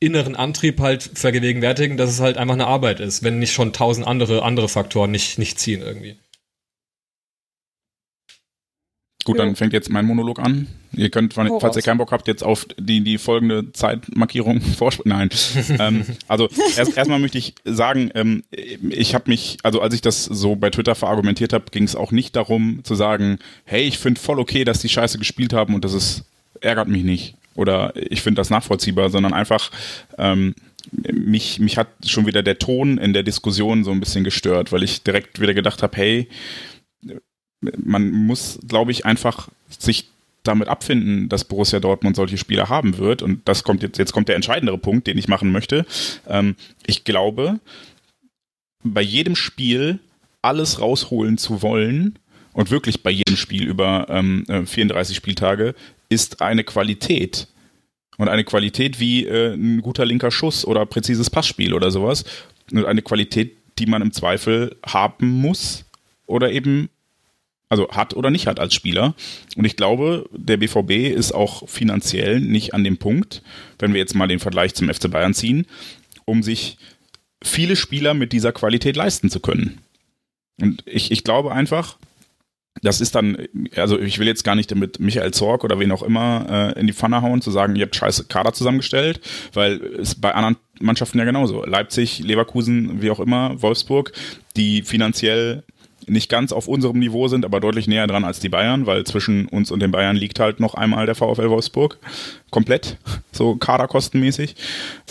inneren 0.00 0.36
Antrieb 0.36 0.80
halt 0.80 1.02
vergegenwärtigen, 1.14 1.96
dass 1.96 2.10
es 2.10 2.20
halt 2.20 2.36
einfach 2.36 2.54
eine 2.54 2.66
Arbeit 2.66 3.00
ist, 3.00 3.22
wenn 3.22 3.38
nicht 3.38 3.52
schon 3.52 3.72
tausend 3.72 4.06
andere, 4.06 4.42
andere 4.42 4.68
Faktoren 4.68 5.10
nicht, 5.10 5.38
nicht 5.38 5.58
ziehen 5.58 5.82
irgendwie. 5.82 6.16
Gut, 9.24 9.38
dann 9.38 9.56
fängt 9.56 9.74
jetzt 9.74 9.90
mein 9.90 10.06
Monolog 10.06 10.38
an. 10.38 10.68
Ihr 10.94 11.10
könnt, 11.10 11.36
Hau 11.36 11.60
falls 11.60 11.76
ihr 11.76 11.82
keinen 11.82 11.98
Bock 11.98 12.12
habt, 12.12 12.28
jetzt 12.28 12.42
auf 12.42 12.66
die, 12.78 13.02
die 13.02 13.18
folgende 13.18 13.72
Zeitmarkierung 13.72 14.60
vorspringen. 14.78 15.18
Nein. 15.18 15.30
ähm, 15.78 16.06
also 16.28 16.48
erst, 16.78 16.96
erstmal 16.96 17.18
möchte 17.18 17.36
ich 17.36 17.54
sagen, 17.64 18.10
ähm, 18.14 18.42
ich 18.50 19.14
habe 19.14 19.28
mich, 19.28 19.58
also 19.64 19.82
als 19.82 19.92
ich 19.92 20.00
das 20.00 20.24
so 20.24 20.56
bei 20.56 20.70
Twitter 20.70 20.94
verargumentiert 20.94 21.52
habe, 21.52 21.66
ging 21.70 21.82
es 21.82 21.94
auch 21.94 22.10
nicht 22.10 22.36
darum 22.36 22.80
zu 22.84 22.94
sagen, 22.94 23.38
hey, 23.64 23.82
ich 23.82 23.98
finde 23.98 24.18
voll 24.18 24.38
okay, 24.38 24.64
dass 24.64 24.78
die 24.78 24.88
Scheiße 24.88 25.18
gespielt 25.18 25.52
haben 25.52 25.74
und 25.74 25.84
das 25.84 25.92
ist, 25.92 26.24
ärgert 26.62 26.88
mich 26.88 27.04
nicht. 27.04 27.37
Oder 27.58 27.92
ich 27.96 28.22
finde 28.22 28.38
das 28.38 28.50
nachvollziehbar, 28.50 29.10
sondern 29.10 29.34
einfach, 29.34 29.72
ähm, 30.16 30.54
mich, 30.92 31.58
mich 31.58 31.76
hat 31.76 31.88
schon 32.06 32.24
wieder 32.24 32.44
der 32.44 32.60
Ton 32.60 32.98
in 32.98 33.12
der 33.12 33.24
Diskussion 33.24 33.82
so 33.82 33.90
ein 33.90 33.98
bisschen 33.98 34.22
gestört, 34.22 34.70
weil 34.70 34.84
ich 34.84 35.02
direkt 35.02 35.40
wieder 35.40 35.54
gedacht 35.54 35.82
habe, 35.82 35.96
hey, 35.96 36.28
man 37.76 38.12
muss, 38.12 38.60
glaube 38.68 38.92
ich, 38.92 39.04
einfach 39.04 39.48
sich 39.76 40.08
damit 40.44 40.68
abfinden, 40.68 41.28
dass 41.28 41.42
Borussia 41.42 41.80
Dortmund 41.80 42.14
solche 42.14 42.38
Spieler 42.38 42.68
haben 42.68 42.96
wird. 42.96 43.22
Und 43.22 43.48
das 43.48 43.64
kommt 43.64 43.82
jetzt, 43.82 43.98
jetzt 43.98 44.12
kommt 44.12 44.28
der 44.28 44.36
entscheidendere 44.36 44.78
Punkt, 44.78 45.08
den 45.08 45.18
ich 45.18 45.26
machen 45.26 45.50
möchte. 45.50 45.84
Ähm, 46.28 46.54
ich 46.86 47.02
glaube, 47.02 47.58
bei 48.84 49.02
jedem 49.02 49.34
Spiel 49.34 49.98
alles 50.42 50.80
rausholen 50.80 51.38
zu 51.38 51.60
wollen 51.60 52.20
und 52.52 52.70
wirklich 52.70 53.02
bei 53.02 53.10
jedem 53.10 53.36
Spiel 53.36 53.64
über 53.64 54.06
ähm, 54.08 54.44
äh, 54.46 54.64
34 54.64 55.16
Spieltage 55.16 55.74
ist 56.08 56.40
eine 56.40 56.64
Qualität. 56.64 57.48
Und 58.16 58.28
eine 58.28 58.44
Qualität 58.44 58.98
wie 58.98 59.26
äh, 59.26 59.54
ein 59.54 59.80
guter 59.80 60.04
linker 60.04 60.30
Schuss 60.30 60.64
oder 60.64 60.86
präzises 60.86 61.30
Passspiel 61.30 61.72
oder 61.72 61.90
sowas. 61.90 62.24
Und 62.72 62.84
eine 62.84 63.02
Qualität, 63.02 63.56
die 63.78 63.86
man 63.86 64.02
im 64.02 64.12
Zweifel 64.12 64.76
haben 64.84 65.28
muss 65.28 65.84
oder 66.26 66.50
eben 66.50 66.88
also 67.68 67.88
hat 67.90 68.14
oder 68.14 68.30
nicht 68.30 68.46
hat 68.46 68.60
als 68.60 68.74
Spieler. 68.74 69.14
Und 69.56 69.64
ich 69.64 69.76
glaube, 69.76 70.28
der 70.32 70.56
BVB 70.56 71.14
ist 71.14 71.32
auch 71.32 71.68
finanziell 71.68 72.40
nicht 72.40 72.74
an 72.74 72.84
dem 72.84 72.96
Punkt, 72.96 73.42
wenn 73.78 73.92
wir 73.92 74.00
jetzt 74.00 74.14
mal 74.14 74.26
den 74.26 74.40
Vergleich 74.40 74.74
zum 74.74 74.92
FC 74.92 75.10
Bayern 75.10 75.34
ziehen, 75.34 75.66
um 76.24 76.42
sich 76.42 76.78
viele 77.42 77.76
Spieler 77.76 78.14
mit 78.14 78.32
dieser 78.32 78.52
Qualität 78.52 78.96
leisten 78.96 79.30
zu 79.30 79.40
können. 79.40 79.78
Und 80.60 80.82
ich, 80.86 81.10
ich 81.10 81.24
glaube 81.24 81.52
einfach, 81.52 81.98
das 82.82 83.00
ist 83.00 83.14
dann, 83.14 83.36
also 83.76 83.98
ich 83.98 84.18
will 84.18 84.26
jetzt 84.26 84.44
gar 84.44 84.54
nicht 84.54 84.70
damit 84.70 85.00
Michael 85.00 85.32
Zorg 85.32 85.64
oder 85.64 85.78
wen 85.78 85.92
auch 85.92 86.02
immer 86.02 86.74
äh, 86.76 86.80
in 86.80 86.86
die 86.86 86.92
Pfanne 86.92 87.22
hauen, 87.22 87.40
zu 87.40 87.50
sagen, 87.50 87.76
ihr 87.76 87.84
habt 87.84 87.96
scheiße 87.96 88.24
Kader 88.24 88.52
zusammengestellt, 88.52 89.20
weil 89.52 89.80
es 90.00 90.14
bei 90.14 90.34
anderen 90.34 90.56
Mannschaften 90.80 91.18
ja 91.18 91.24
genauso. 91.24 91.64
Leipzig, 91.64 92.20
Leverkusen, 92.20 93.02
wie 93.02 93.10
auch 93.10 93.20
immer, 93.20 93.60
Wolfsburg, 93.60 94.12
die 94.56 94.82
finanziell 94.82 95.64
nicht 96.06 96.30
ganz 96.30 96.52
auf 96.52 96.68
unserem 96.68 96.98
Niveau 96.98 97.28
sind, 97.28 97.44
aber 97.44 97.60
deutlich 97.60 97.86
näher 97.86 98.06
dran 98.06 98.24
als 98.24 98.40
die 98.40 98.48
Bayern, 98.48 98.86
weil 98.86 99.04
zwischen 99.04 99.46
uns 99.46 99.70
und 99.70 99.80
den 99.80 99.90
Bayern 99.90 100.16
liegt 100.16 100.40
halt 100.40 100.60
noch 100.60 100.74
einmal 100.74 101.06
der 101.06 101.14
VfL 101.14 101.50
Wolfsburg. 101.50 101.98
Komplett, 102.50 102.96
so 103.32 103.56
kaderkostenmäßig. 103.56 104.56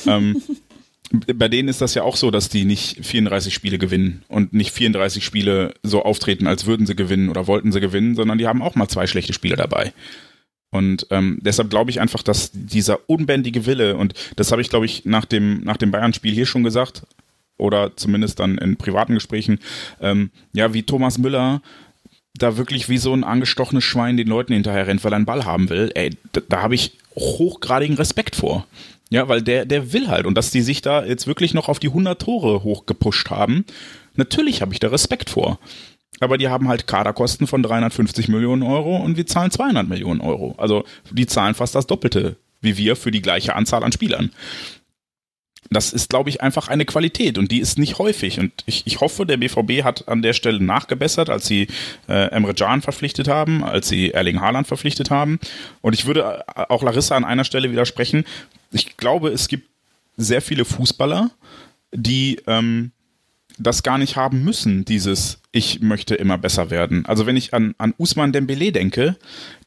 ähm, 0.07 0.41
bei 1.11 1.47
denen 1.47 1.69
ist 1.69 1.81
das 1.81 1.93
ja 1.93 2.03
auch 2.03 2.15
so, 2.15 2.31
dass 2.31 2.49
die 2.49 2.65
nicht 2.65 3.05
34 3.05 3.53
Spiele 3.53 3.77
gewinnen 3.77 4.23
und 4.27 4.53
nicht 4.53 4.71
34 4.71 5.23
Spiele 5.23 5.73
so 5.83 6.03
auftreten, 6.03 6.47
als 6.47 6.65
würden 6.65 6.85
sie 6.85 6.95
gewinnen 6.95 7.29
oder 7.29 7.47
wollten 7.47 7.71
sie 7.71 7.79
gewinnen, 7.79 8.15
sondern 8.15 8.37
die 8.37 8.47
haben 8.47 8.61
auch 8.61 8.75
mal 8.75 8.87
zwei 8.89 9.07
schlechte 9.07 9.33
Spiele 9.33 9.55
dabei. 9.55 9.93
Und 10.69 11.07
ähm, 11.11 11.39
deshalb 11.41 11.69
glaube 11.69 11.91
ich 11.91 12.01
einfach, 12.01 12.23
dass 12.23 12.51
dieser 12.53 13.09
unbändige 13.09 13.65
Wille, 13.65 13.95
und 13.95 14.13
das 14.35 14.51
habe 14.51 14.61
ich, 14.61 14.69
glaube 14.69 14.85
ich, 14.85 15.05
nach 15.05 15.23
dem, 15.23 15.63
nach 15.63 15.77
dem 15.77 15.91
Bayern-Spiel 15.91 16.33
hier 16.33 16.45
schon 16.45 16.63
gesagt, 16.63 17.03
oder 17.57 17.95
zumindest 17.95 18.39
dann 18.39 18.57
in 18.57 18.75
privaten 18.75 19.13
Gesprächen, 19.13 19.59
ähm, 20.01 20.29
ja, 20.53 20.73
wie 20.73 20.83
Thomas 20.83 21.17
Müller 21.17 21.61
da 22.35 22.57
wirklich 22.57 22.87
wie 22.89 22.97
so 22.97 23.13
ein 23.13 23.23
angestochenes 23.23 23.83
Schwein 23.83 24.17
den 24.17 24.27
Leuten 24.27 24.53
hinterher 24.53 24.85
rennt, 24.87 25.03
weil 25.03 25.13
er 25.13 25.15
einen 25.15 25.25
Ball 25.25 25.45
haben 25.45 25.69
will, 25.69 25.89
ey, 25.95 26.11
da, 26.33 26.41
da 26.47 26.61
habe 26.61 26.75
ich 26.75 26.93
hochgradigen 27.15 27.97
Respekt 27.97 28.35
vor. 28.35 28.67
Ja, 29.09 29.27
weil 29.27 29.41
der, 29.41 29.65
der 29.65 29.93
will 29.93 30.07
halt. 30.09 30.25
Und 30.25 30.35
dass 30.35 30.51
die 30.51 30.61
sich 30.61 30.81
da 30.81 31.05
jetzt 31.05 31.27
wirklich 31.27 31.53
noch 31.53 31.69
auf 31.69 31.79
die 31.79 31.87
100 31.87 32.21
Tore 32.21 32.63
hochgepusht 32.63 33.29
haben, 33.29 33.65
natürlich 34.15 34.61
habe 34.61 34.73
ich 34.73 34.79
da 34.79 34.89
Respekt 34.89 35.29
vor. 35.29 35.59
Aber 36.19 36.37
die 36.37 36.49
haben 36.49 36.67
halt 36.67 36.87
Kaderkosten 36.87 37.47
von 37.47 37.63
350 37.63 38.27
Millionen 38.27 38.63
Euro 38.63 38.97
und 38.97 39.17
wir 39.17 39.27
zahlen 39.27 39.51
200 39.51 39.87
Millionen 39.87 40.19
Euro. 40.19 40.55
Also 40.57 40.83
die 41.11 41.27
zahlen 41.27 41.53
fast 41.53 41.75
das 41.75 41.87
Doppelte 41.87 42.37
wie 42.61 42.77
wir 42.77 42.95
für 42.95 43.11
die 43.11 43.21
gleiche 43.21 43.55
Anzahl 43.55 43.83
an 43.83 43.91
Spielern. 43.91 44.31
Das 45.69 45.91
ist, 45.91 46.09
glaube 46.09 46.29
ich, 46.29 46.41
einfach 46.41 46.69
eine 46.69 46.85
Qualität 46.85 47.37
und 47.37 47.51
die 47.51 47.59
ist 47.59 47.77
nicht 47.77 47.97
häufig. 47.97 48.39
Und 48.39 48.53
ich, 48.65 48.83
ich 48.87 49.01
hoffe, 49.01 49.25
der 49.25 49.35
BVB 49.35 49.83
hat 49.83 50.07
an 50.07 50.21
der 50.21 50.31
Stelle 50.31 50.63
nachgebessert, 50.63 51.29
als 51.29 51.45
sie 51.45 51.67
äh, 52.07 52.31
Emre 52.31 52.53
Can 52.53 52.81
verpflichtet 52.81 53.27
haben, 53.27 53.65
als 53.65 53.89
sie 53.89 54.11
Erling 54.11 54.39
Haaland 54.39 54.65
verpflichtet 54.65 55.11
haben. 55.11 55.39
Und 55.81 55.93
ich 55.93 56.05
würde 56.05 56.45
äh, 56.55 56.61
auch 56.69 56.83
Larissa 56.83 57.17
an 57.17 57.25
einer 57.25 57.43
Stelle 57.43 57.69
widersprechen. 57.69 58.23
Ich 58.71 58.97
glaube, 58.97 59.29
es 59.29 59.47
gibt 59.47 59.69
sehr 60.17 60.41
viele 60.41 60.65
Fußballer, 60.65 61.31
die 61.93 62.39
ähm, 62.47 62.91
das 63.59 63.83
gar 63.83 63.97
nicht 63.97 64.15
haben 64.15 64.43
müssen, 64.43 64.85
dieses 64.85 65.39
ich 65.51 65.79
möchte 65.81 66.15
immer 66.15 66.37
besser 66.37 66.69
werden. 66.69 67.05
Also 67.05 67.25
wenn 67.25 67.37
ich 67.37 67.53
an, 67.53 67.73
an 67.77 67.93
Usman 67.97 68.31
Dembele 68.31 68.71
denke, 68.71 69.15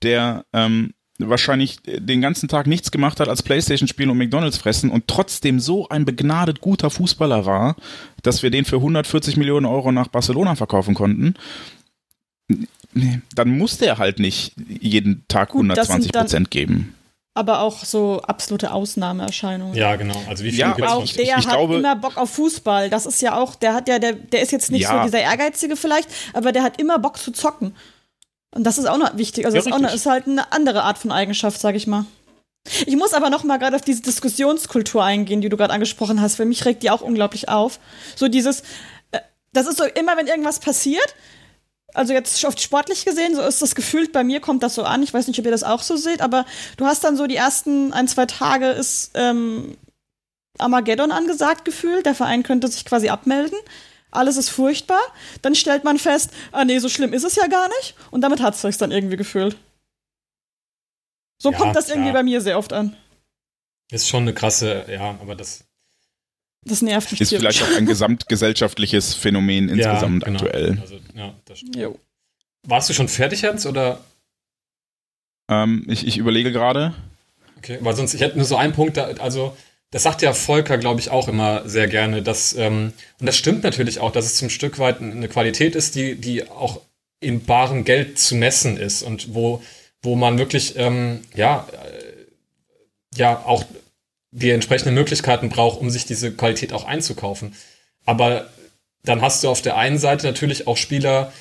der 0.02 0.44
ähm, 0.52 0.92
wahrscheinlich 1.18 1.78
den 1.84 2.20
ganzen 2.20 2.48
Tag 2.48 2.66
nichts 2.66 2.90
gemacht 2.90 3.20
hat 3.20 3.28
als 3.28 3.42
Playstation 3.42 3.88
spielen 3.88 4.10
und 4.10 4.18
McDonalds 4.18 4.56
fressen 4.58 4.90
und 4.90 5.06
trotzdem 5.08 5.60
so 5.60 5.88
ein 5.88 6.04
begnadet 6.04 6.60
guter 6.60 6.90
Fußballer 6.90 7.44
war, 7.46 7.76
dass 8.22 8.42
wir 8.42 8.50
den 8.50 8.64
für 8.64 8.76
140 8.76 9.36
Millionen 9.36 9.66
Euro 9.66 9.92
nach 9.92 10.08
Barcelona 10.08 10.54
verkaufen 10.54 10.94
konnten, 10.94 11.34
dann 13.34 13.56
muss 13.56 13.78
der 13.78 13.98
halt 13.98 14.18
nicht 14.18 14.54
jeden 14.68 15.24
Tag 15.28 15.50
Gut, 15.50 15.68
das 15.70 15.86
sind 15.88 15.94
120 16.06 16.12
dann- 16.12 16.22
Prozent 16.22 16.50
geben. 16.50 16.94
Aber 17.34 17.60
auch 17.60 17.84
so 17.84 18.20
absolute 18.22 18.72
Ausnahmeerscheinungen. 18.72 19.74
Ja, 19.74 19.94
genau. 19.96 20.16
Also 20.28 20.42
wie 20.42 20.50
viel 20.50 20.58
Ja, 20.58 20.72
gibt's 20.72 20.90
Auch 20.90 21.00
noch? 21.04 21.12
der 21.12 21.22
ich 21.24 21.34
hat 21.34 21.44
glaube- 21.44 21.76
immer 21.76 21.94
Bock 21.96 22.16
auf 22.16 22.30
Fußball. 22.30 22.90
Das 22.90 23.06
ist 23.06 23.22
ja 23.22 23.36
auch, 23.36 23.54
der 23.54 23.72
hat 23.74 23.88
ja, 23.88 23.98
der, 24.00 24.14
der 24.14 24.42
ist 24.42 24.50
jetzt 24.50 24.70
nicht 24.72 24.82
Ja. 24.82 24.98
so 24.98 25.04
dieser 25.04 25.20
Ehrgeizige 25.20 25.76
vielleicht, 25.76 26.08
aber 26.32 26.50
der 26.52 26.62
hat 26.64 26.80
immer 26.80 26.98
Bock 26.98 27.18
zu 27.18 27.30
zocken. 27.30 27.76
Und 28.52 28.64
das 28.64 28.78
ist 28.78 28.86
auch 28.86 28.98
noch 28.98 29.16
wichtig. 29.16 29.44
Also 29.46 29.56
Ja, 29.56 29.60
das 29.60 29.66
ist, 29.68 29.72
auch 29.72 29.76
eine, 29.76 29.86
richtig. 29.86 30.00
ist 30.00 30.06
halt 30.10 30.26
eine 30.26 30.50
andere 30.52 30.82
Art 30.82 30.98
von 30.98 31.12
Eigenschaft, 31.12 31.60
sag 31.60 31.76
ich 31.76 31.86
mal. 31.86 32.04
Ich 32.84 32.96
muss 32.96 33.14
aber 33.14 33.30
noch 33.30 33.44
mal 33.44 33.58
gerade 33.58 33.76
auf 33.76 33.82
diese 33.82 34.02
Diskussionskultur 34.02 35.02
eingehen, 35.02 35.40
die 35.40 35.48
du 35.48 35.56
gerade 35.56 35.72
angesprochen 35.72 36.20
hast, 36.20 36.38
weil 36.40 36.46
mich 36.46 36.64
regt 36.66 36.82
die 36.82 36.90
auch 36.90 37.00
unglaublich 37.00 37.48
auf. 37.48 37.78
So 38.16 38.26
dieses, 38.28 38.62
äh, 39.12 39.20
das 39.52 39.66
ist 39.68 39.78
so 39.78 39.84
immer, 39.84 40.16
wenn 40.16 40.26
irgendwas 40.26 40.58
passiert, 40.58 41.14
also 41.94 42.12
jetzt 42.12 42.44
oft 42.44 42.60
sportlich 42.60 43.04
gesehen, 43.04 43.34
so 43.34 43.42
ist 43.42 43.62
das 43.62 43.74
gefühlt, 43.74 44.12
bei 44.12 44.24
mir 44.24 44.40
kommt 44.40 44.62
das 44.62 44.74
so 44.74 44.82
an. 44.82 45.02
Ich 45.02 45.12
weiß 45.12 45.26
nicht, 45.26 45.38
ob 45.38 45.44
ihr 45.44 45.50
das 45.50 45.64
auch 45.64 45.82
so 45.82 45.96
seht, 45.96 46.20
aber 46.20 46.46
du 46.76 46.86
hast 46.86 47.04
dann 47.04 47.16
so 47.16 47.26
die 47.26 47.36
ersten 47.36 47.92
ein, 47.92 48.08
zwei 48.08 48.26
Tage 48.26 48.66
ist 48.66 49.12
ähm, 49.14 49.76
Armageddon 50.58 51.12
angesagt 51.12 51.64
gefühlt. 51.64 52.06
Der 52.06 52.14
Verein 52.14 52.42
könnte 52.42 52.68
sich 52.68 52.84
quasi 52.84 53.08
abmelden. 53.08 53.58
Alles 54.10 54.36
ist 54.36 54.48
furchtbar. 54.48 55.00
Dann 55.42 55.54
stellt 55.54 55.84
man 55.84 55.98
fest, 55.98 56.30
ah 56.52 56.64
nee, 56.64 56.78
so 56.78 56.88
schlimm 56.88 57.12
ist 57.12 57.24
es 57.24 57.36
ja 57.36 57.46
gar 57.46 57.68
nicht. 57.68 57.94
Und 58.10 58.22
damit 58.22 58.40
hat 58.40 58.54
es 58.54 58.62
sich 58.62 58.76
dann 58.76 58.90
irgendwie 58.90 59.16
gefühlt. 59.16 59.56
So 61.40 61.52
Ja, 61.52 61.58
kommt 61.58 61.76
das 61.76 61.88
irgendwie 61.88 62.08
ja. 62.08 62.14
bei 62.14 62.22
mir 62.22 62.40
sehr 62.40 62.58
oft 62.58 62.72
an. 62.72 62.96
Ist 63.90 64.08
schon 64.08 64.22
eine 64.22 64.34
krasse, 64.34 64.86
ja, 64.88 65.18
aber 65.20 65.34
das. 65.34 65.64
Das 66.64 66.82
nervt 66.82 67.10
mich 67.10 67.20
Ist 67.20 67.30
tierisch. 67.30 67.58
vielleicht 67.58 67.62
auch 67.62 67.76
ein 67.76 67.86
gesamtgesellschaftliches 67.86 69.14
Phänomen 69.14 69.68
insgesamt 69.68 70.22
ja, 70.22 70.26
genau. 70.26 70.40
aktuell. 70.40 70.78
Also, 70.80 70.96
ja, 71.14 71.34
das 71.46 71.58
stimmt. 71.58 71.76
Jo. 71.76 71.98
Warst 72.64 72.90
du 72.90 72.92
schon 72.94 73.08
fertig, 73.08 73.42
Jens? 73.42 73.64
Oder? 73.64 74.00
Ähm, 75.50 75.84
ich, 75.88 76.06
ich 76.06 76.18
überlege 76.18 76.52
gerade. 76.52 76.94
Okay, 77.56 77.78
weil 77.80 77.96
sonst, 77.96 78.14
ich 78.14 78.20
hätte 78.20 78.36
nur 78.36 78.46
so 78.46 78.56
einen 78.56 78.72
Punkt, 78.72 78.96
da, 78.96 79.04
also 79.18 79.56
das 79.90 80.04
sagt 80.04 80.22
ja 80.22 80.32
Volker, 80.32 80.78
glaube 80.78 81.00
ich, 81.00 81.10
auch 81.10 81.28
immer 81.28 81.68
sehr 81.68 81.88
gerne, 81.88 82.22
dass, 82.22 82.54
ähm, 82.54 82.92
und 83.18 83.26
das 83.26 83.36
stimmt 83.36 83.64
natürlich 83.64 83.98
auch, 83.98 84.12
dass 84.12 84.26
es 84.26 84.36
zum 84.36 84.48
Stück 84.48 84.78
weit 84.78 85.00
eine 85.00 85.28
Qualität 85.28 85.74
ist, 85.74 85.94
die, 85.94 86.14
die 86.14 86.48
auch 86.48 86.80
in 87.18 87.44
barem 87.44 87.84
Geld 87.84 88.18
zu 88.18 88.34
messen 88.36 88.76
ist 88.76 89.02
und 89.02 89.34
wo, 89.34 89.62
wo 90.02 90.14
man 90.14 90.38
wirklich, 90.38 90.76
ähm, 90.76 91.22
ja, 91.34 91.66
äh, 91.72 93.18
ja, 93.18 93.38
auch 93.44 93.64
die 94.32 94.50
entsprechenden 94.50 94.94
Möglichkeiten 94.94 95.48
braucht, 95.48 95.80
um 95.80 95.90
sich 95.90 96.04
diese 96.04 96.32
Qualität 96.32 96.72
auch 96.72 96.84
einzukaufen. 96.84 97.54
Aber 98.06 98.48
dann 99.04 99.22
hast 99.22 99.42
du 99.42 99.48
auf 99.48 99.62
der 99.62 99.76
einen 99.76 99.98
Seite 99.98 100.26
natürlich 100.26 100.66
auch 100.66 100.76
Spieler, 100.76 101.32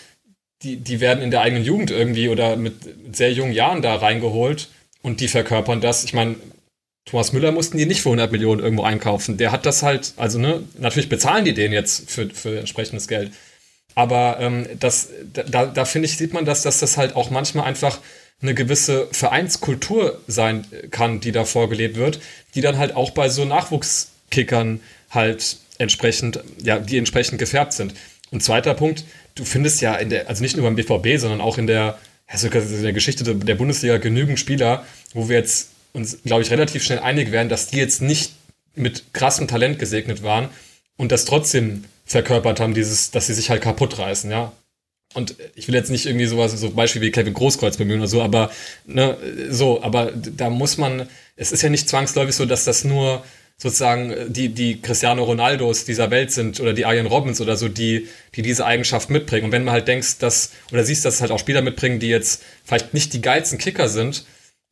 die, 0.62 0.78
die 0.78 1.00
werden 1.00 1.24
in 1.24 1.32
der 1.32 1.42
eigenen 1.42 1.64
Jugend 1.64 1.92
irgendwie 1.92 2.30
oder 2.30 2.56
mit, 2.56 2.76
sehr 3.16 3.32
jungen 3.32 3.54
Jahren 3.54 3.82
da 3.82 3.96
reingeholt 3.96 4.70
und 5.02 5.22
die 5.22 5.28
verkörpern 5.28 5.82
das. 5.82 6.04
Ich 6.04 6.14
meine, 6.14 6.36
Thomas 7.06 7.32
Müller 7.32 7.52
mussten 7.52 7.78
die 7.78 7.86
nicht 7.86 8.02
für 8.02 8.10
100 8.10 8.32
Millionen 8.32 8.62
irgendwo 8.62 8.84
einkaufen. 8.84 9.38
Der 9.38 9.52
hat 9.52 9.66
das 9.66 9.84
halt, 9.84 10.14
also 10.18 10.38
ne, 10.38 10.64
natürlich 10.78 11.10
bezahlen 11.10 11.46
die 11.46 11.54
den 11.54 11.72
jetzt 11.72 12.10
für, 12.10 12.30
für 12.30 12.60
entsprechendes 12.60 13.08
Geld. 13.08 13.32
Aber 13.96 14.38
ähm, 14.40 14.68
das, 14.80 15.10
da, 15.34 15.66
da 15.66 15.86
finde 15.86 16.08
ich, 16.08 16.18
sieht 16.18 16.34
man, 16.34 16.46
dass, 16.46 16.62
dass 16.62 16.80
das 16.80 16.98
halt 16.98 17.16
auch 17.16 17.32
manchmal 17.32 17.66
einfach 17.66 18.00
eine 18.42 18.54
gewisse 18.54 19.08
Vereinskultur 19.12 20.22
sein 20.28 20.66
kann, 20.92 21.20
die 21.20 21.32
da 21.32 21.46
vorgelebt 21.46 21.98
wird, 21.98 22.20
die 22.56 22.62
dann 22.62 22.78
halt 22.78 22.96
auch 22.96 23.12
bei 23.12 23.30
so 23.30 23.46
Nachwuchskickern 23.46 24.80
halt 25.10 25.58
entsprechend, 25.78 26.40
ja, 26.62 26.80
die 26.80 26.98
entsprechend 26.98 27.40
gefärbt 27.40 27.74
sind. 27.74 27.94
Und 28.32 28.44
zweiter 28.44 28.74
Punkt, 28.74 29.04
du 29.36 29.44
findest 29.44 29.82
ja 29.82 29.96
in 29.96 30.10
der, 30.10 30.30
also 30.30 30.42
nicht 30.42 30.56
nur 30.56 30.66
beim 30.66 30.76
BVB, 30.76 31.20
sondern 31.20 31.42
auch 31.42 31.58
in 31.58 31.68
der, 31.68 31.98
also 32.28 32.48
in 32.48 32.84
der 32.84 32.94
Geschichte 32.94 33.24
der 33.24 33.56
Bundesliga 33.56 33.98
genügend 33.98 34.40
Spieler, 34.40 34.86
wo 35.14 35.30
wir 35.30 35.38
jetzt 35.38 35.70
uns, 35.94 36.20
glaube 36.24 36.44
ich, 36.44 36.52
relativ 36.52 36.84
schnell 36.84 37.00
einig 37.00 37.32
werden, 37.32 37.50
dass 37.50 37.68
die 37.68 37.78
jetzt 37.78 38.02
nicht 38.02 38.34
mit 38.76 39.14
krassem 39.14 39.48
Talent 39.48 39.80
gesegnet 39.80 40.22
waren 40.22 40.50
und 40.98 41.12
das 41.12 41.26
trotzdem 41.26 41.86
verkörpert 42.06 42.60
haben, 42.60 42.74
dieses, 42.74 43.12
dass 43.12 43.28
sie 43.28 43.34
sich 43.34 43.50
halt 43.50 43.62
kaputt 43.62 43.98
reißen, 43.98 44.30
ja. 44.30 44.52
Und 45.16 45.36
ich 45.56 45.68
will 45.68 45.76
jetzt 45.76 45.90
nicht 45.90 46.06
irgendwie 46.06 46.28
sowas, 46.28 46.52
so 46.52 46.70
Beispiel 46.70 47.02
wie 47.02 47.12
Kevin 47.12 47.34
Großkreuz 47.34 47.78
bemühen 47.78 48.00
oder 48.00 48.08
so, 48.08 48.22
aber 48.22 48.52
ne, 48.86 49.18
so, 49.50 49.82
aber 49.82 50.12
da 50.12 50.52
muss 50.52 50.78
man, 50.78 51.10
es 51.36 51.52
ist 51.52 51.64
ja 51.64 51.70
nicht 51.70 51.90
zwangsläufig 51.90 52.36
so, 52.36 52.46
dass 52.46 52.64
das 52.64 52.84
nur 52.84 53.24
sozusagen 53.58 54.32
die, 54.32 54.50
die 54.50 54.82
Cristiano 54.82 55.24
Ronaldos 55.24 55.84
dieser 55.84 56.12
Welt 56.12 56.32
sind 56.32 56.60
oder 56.60 56.74
die 56.74 56.86
Arjen 56.86 57.08
Robbins 57.08 57.42
oder 57.42 57.58
so, 57.58 57.68
die, 57.68 58.08
die 58.36 58.42
diese 58.42 58.66
Eigenschaft 58.66 59.10
mitbringen. 59.10 59.46
Und 59.46 59.52
wenn 59.52 59.66
man 59.66 59.74
halt 59.74 59.88
denkst, 59.88 60.20
dass, 60.20 60.52
oder 60.72 60.84
siehst, 60.84 61.04
dass 61.04 61.16
es 61.16 61.22
halt 61.22 61.32
auch 61.32 61.40
Spieler 61.40 61.62
mitbringen, 61.62 62.00
die 62.00 62.08
jetzt 62.08 62.42
vielleicht 62.64 62.94
nicht 62.94 63.12
die 63.14 63.22
geilsten 63.22 63.58
Kicker 63.58 63.90
sind, 63.90 64.26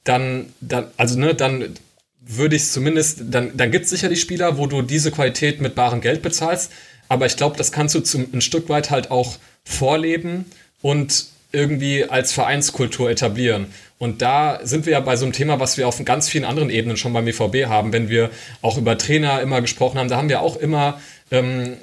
dann, 0.06 0.54
dann 0.62 0.88
also 0.96 1.20
ne, 1.20 1.36
dann 1.36 1.76
würde 2.22 2.56
ich 2.56 2.70
zumindest, 2.70 3.24
dann, 3.30 3.58
dann 3.58 3.72
gibt 3.72 3.86
es 3.86 3.90
sicherlich 3.90 4.22
Spieler, 4.22 4.58
wo 4.58 4.68
du 4.68 4.82
diese 4.82 5.12
Qualität 5.12 5.60
mit 5.60 5.76
barem 5.76 6.00
Geld 6.00 6.22
bezahlst, 6.22 6.72
aber 7.10 7.26
ich 7.26 7.38
glaube, 7.38 7.58
das 7.58 7.72
kannst 7.72 7.96
du 7.96 8.02
zum, 8.02 8.28
ein 8.34 8.42
Stück 8.42 8.70
weit 8.70 8.90
halt 8.90 9.12
auch 9.12 9.38
vorleben 9.64 10.46
und 10.82 11.26
irgendwie 11.52 12.06
als 12.06 12.34
Vereinskultur 12.34 13.10
etablieren. 13.10 13.68
Und 14.00 14.22
da 14.22 14.60
sind 14.64 14.86
wir 14.86 14.94
ja 14.94 15.00
bei 15.00 15.16
so 15.16 15.26
einem 15.26 15.34
Thema, 15.34 15.60
was 15.60 15.78
wir 15.78 15.88
auf 15.88 16.04
ganz 16.06 16.30
vielen 16.30 16.46
anderen 16.46 16.70
Ebenen 16.70 16.98
schon 16.98 17.14
beim 17.14 17.26
BVB 17.26 17.68
haben, 17.68 17.94
wenn 17.94 18.10
wir 18.10 18.30
auch 18.62 18.78
über 18.78 18.98
Trainer 18.98 19.42
immer 19.42 19.62
gesprochen 19.62 19.98
haben, 19.98 20.10
da 20.10 20.18
haben 20.18 20.30
wir 20.30 20.42
auch 20.42 20.56
immer 20.58 21.02
ähm, 21.32 21.78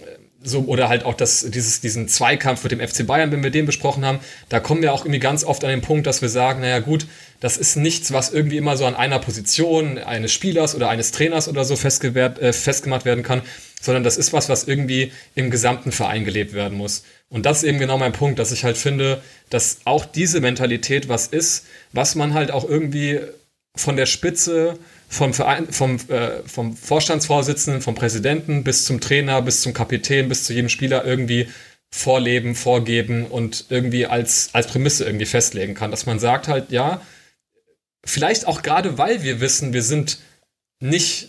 so, 0.44 0.60
oder 0.60 0.88
halt 0.88 1.04
auch 1.04 1.14
das, 1.14 1.50
dieses, 1.50 1.80
diesen 1.80 2.06
Zweikampf 2.06 2.62
mit 2.62 2.72
dem 2.72 2.86
FC 2.86 3.06
Bayern, 3.06 3.32
wenn 3.32 3.42
wir 3.42 3.50
den 3.50 3.66
besprochen 3.66 4.04
haben, 4.04 4.20
da 4.50 4.60
kommen 4.60 4.82
wir 4.82 4.92
auch 4.92 5.04
irgendwie 5.04 5.18
ganz 5.18 5.42
oft 5.42 5.64
an 5.64 5.70
den 5.70 5.80
Punkt, 5.80 6.06
dass 6.06 6.22
wir 6.22 6.28
sagen, 6.28 6.60
naja 6.60 6.80
gut, 6.80 7.06
das 7.40 7.56
ist 7.56 7.76
nichts, 7.76 8.12
was 8.12 8.32
irgendwie 8.32 8.58
immer 8.58 8.76
so 8.76 8.84
an 8.84 8.94
einer 8.94 9.18
Position 9.18 9.98
eines 9.98 10.32
Spielers 10.32 10.74
oder 10.74 10.90
eines 10.90 11.10
Trainers 11.10 11.48
oder 11.48 11.64
so 11.64 11.76
festgewehrt, 11.76 12.38
äh, 12.38 12.52
festgemacht 12.52 13.06
werden 13.06 13.24
kann, 13.24 13.42
sondern 13.84 14.02
das 14.02 14.16
ist 14.16 14.32
was, 14.32 14.48
was 14.48 14.64
irgendwie 14.64 15.12
im 15.34 15.50
gesamten 15.50 15.92
Verein 15.92 16.24
gelebt 16.24 16.54
werden 16.54 16.78
muss. 16.78 17.04
Und 17.28 17.44
das 17.44 17.58
ist 17.58 17.68
eben 17.68 17.78
genau 17.78 17.98
mein 17.98 18.12
Punkt, 18.12 18.38
dass 18.38 18.50
ich 18.50 18.64
halt 18.64 18.78
finde, 18.78 19.22
dass 19.50 19.78
auch 19.84 20.06
diese 20.06 20.40
Mentalität 20.40 21.08
was 21.08 21.26
ist, 21.26 21.66
was 21.92 22.14
man 22.14 22.32
halt 22.32 22.50
auch 22.50 22.66
irgendwie 22.66 23.20
von 23.76 23.96
der 23.96 24.06
Spitze 24.06 24.78
vom, 25.08 25.34
Verein, 25.34 25.70
vom, 25.70 25.96
äh, 26.08 26.42
vom 26.46 26.76
Vorstandsvorsitzenden, 26.76 27.82
vom 27.82 27.94
Präsidenten 27.94 28.64
bis 28.64 28.86
zum 28.86 29.00
Trainer, 29.00 29.42
bis 29.42 29.60
zum 29.60 29.74
Kapitän, 29.74 30.28
bis 30.28 30.44
zu 30.44 30.54
jedem 30.54 30.68
Spieler 30.68 31.04
irgendwie 31.04 31.48
vorleben, 31.90 32.54
vorgeben 32.54 33.26
und 33.26 33.66
irgendwie 33.68 34.06
als, 34.06 34.50
als 34.52 34.66
Prämisse 34.66 35.04
irgendwie 35.04 35.26
festlegen 35.26 35.74
kann. 35.74 35.90
Dass 35.90 36.06
man 36.06 36.18
sagt 36.18 36.48
halt, 36.48 36.72
ja, 36.72 37.02
vielleicht 38.04 38.46
auch 38.46 38.62
gerade 38.62 38.96
weil 38.96 39.22
wir 39.22 39.40
wissen, 39.40 39.72
wir 39.72 39.82
sind 39.82 40.18
nicht 40.80 41.28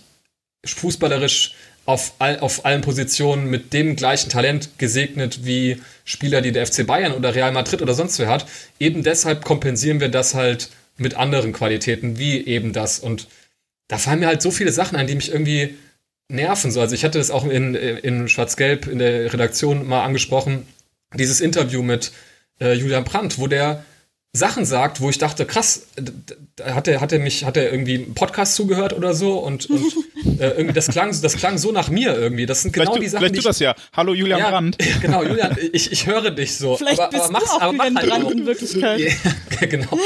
fußballerisch 0.65 1.53
auf, 1.85 2.13
all, 2.19 2.39
auf 2.39 2.65
allen 2.65 2.81
Positionen 2.81 3.49
mit 3.49 3.73
dem 3.73 3.95
gleichen 3.95 4.29
Talent 4.29 4.77
gesegnet 4.77 5.45
wie 5.45 5.81
Spieler, 6.03 6.41
die 6.41 6.51
der 6.51 6.65
FC 6.65 6.85
Bayern 6.85 7.13
oder 7.13 7.35
Real 7.35 7.51
Madrid 7.51 7.81
oder 7.81 7.93
sonst 7.93 8.19
wer 8.19 8.27
hat. 8.27 8.45
Eben 8.79 9.03
deshalb 9.03 9.45
kompensieren 9.45 9.99
wir 9.99 10.09
das 10.09 10.33
halt 10.33 10.69
mit 10.97 11.15
anderen 11.15 11.53
Qualitäten 11.53 12.17
wie 12.17 12.45
eben 12.45 12.73
das. 12.73 12.99
Und 12.99 13.27
da 13.87 13.97
fallen 13.97 14.19
mir 14.19 14.27
halt 14.27 14.41
so 14.41 14.51
viele 14.51 14.71
Sachen 14.71 14.95
ein, 14.95 15.07
die 15.07 15.15
mich 15.15 15.31
irgendwie 15.31 15.75
nerven. 16.27 16.71
So, 16.71 16.81
also 16.81 16.95
ich 16.95 17.03
hatte 17.03 17.19
das 17.19 17.31
auch 17.31 17.45
in, 17.45 17.75
in 17.75 18.27
Schwarz-Gelb 18.27 18.87
in 18.87 18.99
der 18.99 19.31
Redaktion 19.31 19.87
mal 19.87 20.03
angesprochen, 20.03 20.65
dieses 21.13 21.39
Interview 21.39 21.83
mit 21.83 22.11
äh, 22.59 22.73
Julian 22.73 23.03
Brandt, 23.03 23.37
wo 23.37 23.47
der 23.47 23.85
Sachen 24.35 24.65
sagt, 24.65 24.99
wo 24.99 25.09
ich 25.09 25.17
dachte, 25.17 25.45
krass, 25.45 25.83
hat 26.61 26.89
er, 26.89 26.99
hat 26.99 27.13
er 27.13 27.19
mich, 27.19 27.45
hat 27.45 27.55
er 27.55 27.71
irgendwie 27.71 27.95
einen 27.95 28.15
Podcast 28.15 28.55
zugehört 28.55 28.91
oder 28.91 29.13
so 29.13 29.39
und, 29.39 29.69
und 29.69 29.81
äh, 30.39 30.49
irgendwie 30.49 30.73
das 30.73 30.89
klang, 30.89 31.17
das 31.21 31.37
klang 31.37 31.57
so 31.57 31.71
nach 31.71 31.89
mir 31.89 32.13
irgendwie. 32.13 32.45
Das 32.45 32.61
sind 32.61 32.73
genau 32.73 32.91
vielleicht 32.91 33.01
die 33.01 33.05
du, 33.05 33.11
Sachen. 33.11 33.21
Vielleicht 33.21 33.35
die 33.35 33.41
du 33.41 33.47
das 33.47 33.59
ja. 33.59 33.75
Hallo 33.93 34.13
Julian 34.13 34.39
ja, 34.39 34.49
Brandt. 34.49 34.77
Genau, 35.01 35.23
Julian, 35.23 35.55
ich, 35.71 35.91
ich 35.91 36.05
höre 36.05 36.31
dich 36.31 36.57
so. 36.57 36.75
Vielleicht 36.75 36.99
aber, 36.99 37.11
bist 37.11 37.23
aber 37.23 37.33
mach's, 37.33 37.45
du 37.45 37.51
auch 37.51 37.61
aber 37.61 37.73
mach 37.73 37.85
halt 37.85 38.09
Brandt 38.09 38.31
in 38.31 38.45
Wirklichkeit. 38.45 38.99
Ja, 38.99 39.67
genau. 39.67 39.97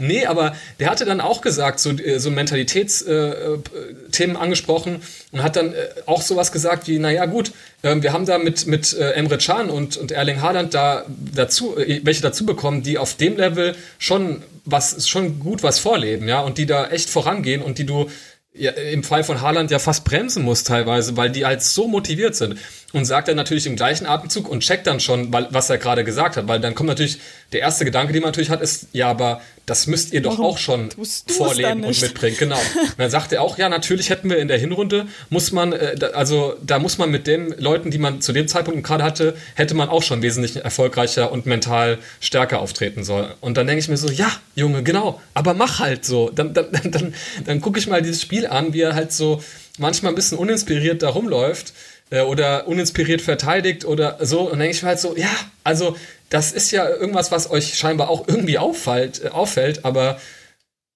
Nee, 0.00 0.26
aber 0.26 0.54
der 0.78 0.90
hatte 0.90 1.06
dann 1.06 1.22
auch 1.22 1.40
gesagt, 1.40 1.80
so, 1.80 1.90
äh, 1.90 2.18
so 2.18 2.30
Mentalitätsthemen 2.30 4.36
äh, 4.36 4.38
angesprochen 4.38 5.00
und 5.32 5.42
hat 5.42 5.56
dann 5.56 5.72
äh, 5.72 5.88
auch 6.04 6.20
sowas 6.20 6.52
gesagt 6.52 6.88
wie, 6.88 6.98
naja 6.98 7.24
gut, 7.24 7.52
äh, 7.77 7.77
wir 7.82 8.12
haben 8.12 8.26
da 8.26 8.38
mit, 8.38 8.66
mit 8.66 8.92
äh, 8.94 9.12
Emre 9.12 9.38
Can 9.38 9.70
und, 9.70 9.96
und 9.96 10.10
Erling 10.10 10.42
Haaland 10.42 10.74
da 10.74 11.04
dazu, 11.34 11.78
äh, 11.78 12.00
welche 12.04 12.22
dazu 12.22 12.44
bekommen, 12.44 12.82
die 12.82 12.98
auf 12.98 13.14
dem 13.14 13.36
Level 13.36 13.76
schon 13.98 14.42
was 14.64 15.08
schon 15.08 15.38
gut 15.40 15.62
was 15.62 15.78
vorleben, 15.78 16.28
ja, 16.28 16.40
und 16.40 16.58
die 16.58 16.66
da 16.66 16.88
echt 16.88 17.08
vorangehen 17.08 17.62
und 17.62 17.78
die 17.78 17.86
du 17.86 18.10
ja, 18.52 18.72
im 18.72 19.04
Fall 19.04 19.24
von 19.24 19.40
Haaland 19.40 19.70
ja 19.70 19.78
fast 19.78 20.04
bremsen 20.04 20.42
musst 20.42 20.66
teilweise, 20.66 21.16
weil 21.16 21.30
die 21.30 21.46
halt 21.46 21.62
so 21.62 21.86
motiviert 21.86 22.34
sind. 22.34 22.58
Und 22.94 23.04
sagt 23.04 23.28
dann 23.28 23.36
natürlich 23.36 23.66
im 23.66 23.76
gleichen 23.76 24.06
Atemzug 24.06 24.48
und 24.48 24.60
checkt 24.60 24.86
dann 24.86 24.98
schon, 24.98 25.30
weil, 25.30 25.46
was 25.50 25.68
er 25.68 25.76
gerade 25.76 26.04
gesagt 26.04 26.38
hat, 26.38 26.48
weil 26.48 26.58
dann 26.58 26.74
kommt 26.74 26.88
natürlich 26.88 27.18
der 27.52 27.60
erste 27.60 27.84
Gedanke, 27.84 28.14
den 28.14 28.22
man 28.22 28.28
natürlich 28.28 28.48
hat, 28.48 28.62
ist, 28.62 28.86
ja, 28.92 29.10
aber 29.10 29.42
das 29.66 29.86
müsst 29.86 30.14
ihr 30.14 30.22
doch 30.22 30.38
Warum 30.38 30.46
auch 30.46 30.58
schon 30.58 30.88
vorleben 31.26 31.84
und 31.84 32.00
mitbringen. 32.00 32.36
Genau. 32.38 32.56
Und 32.56 32.94
dann 32.96 33.10
sagt 33.10 33.32
er 33.32 33.42
auch, 33.42 33.58
ja, 33.58 33.68
natürlich 33.68 34.08
hätten 34.08 34.30
wir 34.30 34.38
in 34.38 34.48
der 34.48 34.56
Hinrunde, 34.56 35.06
muss 35.28 35.52
man, 35.52 35.74
äh, 35.74 35.96
also 36.14 36.56
da 36.64 36.78
muss 36.78 36.96
man 36.96 37.10
mit 37.10 37.26
den 37.26 37.54
Leuten, 37.58 37.90
die 37.90 37.98
man 37.98 38.22
zu 38.22 38.32
dem 38.32 38.48
Zeitpunkt 38.48 38.82
gerade 38.84 39.04
hatte, 39.04 39.36
hätte 39.54 39.74
man 39.74 39.90
auch 39.90 40.02
schon 40.02 40.22
wesentlich 40.22 40.56
erfolgreicher 40.56 41.30
und 41.30 41.44
mental 41.44 41.98
stärker 42.20 42.60
auftreten 42.60 43.04
sollen. 43.04 43.32
Und 43.42 43.58
dann 43.58 43.66
denke 43.66 43.80
ich 43.80 43.88
mir 43.88 43.98
so, 43.98 44.10
ja, 44.10 44.32
Junge, 44.54 44.82
genau, 44.82 45.20
aber 45.34 45.52
mach 45.52 45.80
halt 45.80 46.06
so. 46.06 46.30
Dann, 46.30 46.54
dann, 46.54 46.72
dann, 46.72 46.90
dann, 46.90 47.14
dann 47.44 47.60
gucke 47.60 47.78
ich 47.78 47.86
mal 47.86 48.00
dieses 48.00 48.22
Spiel 48.22 48.46
an, 48.46 48.72
wie 48.72 48.80
er 48.80 48.94
halt 48.94 49.12
so 49.12 49.42
manchmal 49.76 50.12
ein 50.12 50.16
bisschen 50.16 50.38
uninspiriert 50.38 51.02
da 51.02 51.10
rumläuft 51.10 51.74
oder 52.10 52.66
uninspiriert 52.66 53.20
verteidigt 53.20 53.84
oder 53.84 54.18
so. 54.24 54.42
Und 54.42 54.52
dann 54.52 54.60
denke 54.60 54.76
ich 54.76 54.82
mir 54.82 54.88
halt 54.88 55.00
so, 55.00 55.16
ja, 55.16 55.30
also 55.64 55.96
das 56.30 56.52
ist 56.52 56.70
ja 56.70 56.88
irgendwas, 56.88 57.30
was 57.32 57.50
euch 57.50 57.76
scheinbar 57.76 58.10
auch 58.10 58.28
irgendwie 58.28 58.58
auffällt, 58.58 59.24
äh, 59.24 59.28
auffällt, 59.28 59.84
aber 59.84 60.20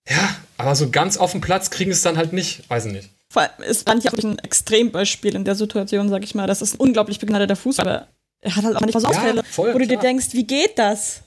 ja, 0.08 0.36
aber 0.56 0.74
so 0.74 0.90
ganz 0.90 1.16
auf 1.16 1.32
den 1.32 1.40
Platz 1.40 1.70
kriegen 1.70 1.90
es 1.90 2.02
dann 2.02 2.16
halt 2.16 2.32
nicht, 2.32 2.68
weiß 2.68 2.86
ich 2.86 2.92
nicht. 2.92 3.08
Vor 3.30 3.42
allem 3.42 3.62
ist 3.66 3.84
Brandt 3.84 4.04
ja 4.04 4.12
auch 4.12 4.18
ein 4.18 4.38
Extrembeispiel 4.40 5.34
in 5.34 5.44
der 5.44 5.54
Situation, 5.54 6.08
sag 6.08 6.22
ich 6.24 6.34
mal. 6.34 6.46
Das 6.46 6.60
ist 6.60 6.74
ein 6.74 6.78
unglaublich 6.78 7.18
begnadeter 7.18 7.56
Fußballer. 7.56 8.08
Er 8.40 8.56
hat 8.56 8.64
halt 8.64 8.76
auch 8.76 8.80
nicht 8.80 8.94
was 8.94 9.04
Ja, 9.04 9.10
Ausfälle, 9.10 9.42
voll, 9.44 9.72
wo 9.72 9.78
du 9.78 9.86
dir 9.86 9.98
denkst, 9.98 10.28
wie 10.32 10.44
geht 10.44 10.78
das? 10.78 11.22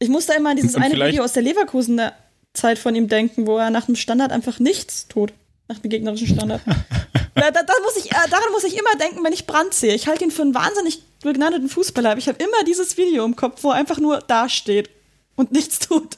Ich 0.00 0.08
muss 0.08 0.26
da 0.26 0.34
immer 0.34 0.50
an 0.50 0.56
dieses 0.56 0.74
Und 0.74 0.82
eine 0.82 0.94
Video 0.94 1.22
aus 1.22 1.34
der 1.34 1.42
Leverkusener 1.42 2.12
Zeit 2.54 2.78
von 2.78 2.94
ihm 2.94 3.08
denken, 3.08 3.46
wo 3.46 3.58
er 3.58 3.70
nach 3.70 3.86
dem 3.86 3.94
Standard 3.94 4.32
einfach 4.32 4.58
nichts 4.58 5.06
tut. 5.06 5.32
Nach 5.68 5.78
dem 5.78 5.90
gegnerischen 5.90 6.28
Standard. 6.28 6.62
da, 7.34 7.50
da, 7.50 7.62
da 7.62 7.72
muss 7.82 7.96
ich, 7.96 8.10
äh, 8.10 8.28
daran 8.30 8.50
muss 8.52 8.64
ich 8.64 8.78
immer 8.78 8.94
denken, 9.00 9.24
wenn 9.24 9.32
ich 9.32 9.46
Brand 9.46 9.74
sehe. 9.74 9.94
Ich 9.94 10.06
halte 10.06 10.24
ihn 10.24 10.30
für 10.30 10.42
einen 10.42 10.54
wahnsinnig 10.54 11.02
begnadeten 11.22 11.68
Fußballer, 11.68 12.10
aber 12.10 12.18
ich 12.18 12.28
habe 12.28 12.42
immer 12.42 12.64
dieses 12.66 12.96
Video 12.96 13.24
im 13.24 13.36
Kopf, 13.36 13.62
wo 13.62 13.70
er 13.70 13.76
einfach 13.76 13.98
nur 13.98 14.18
dasteht 14.20 14.90
und 15.36 15.52
nichts 15.52 15.78
tut. 15.78 16.16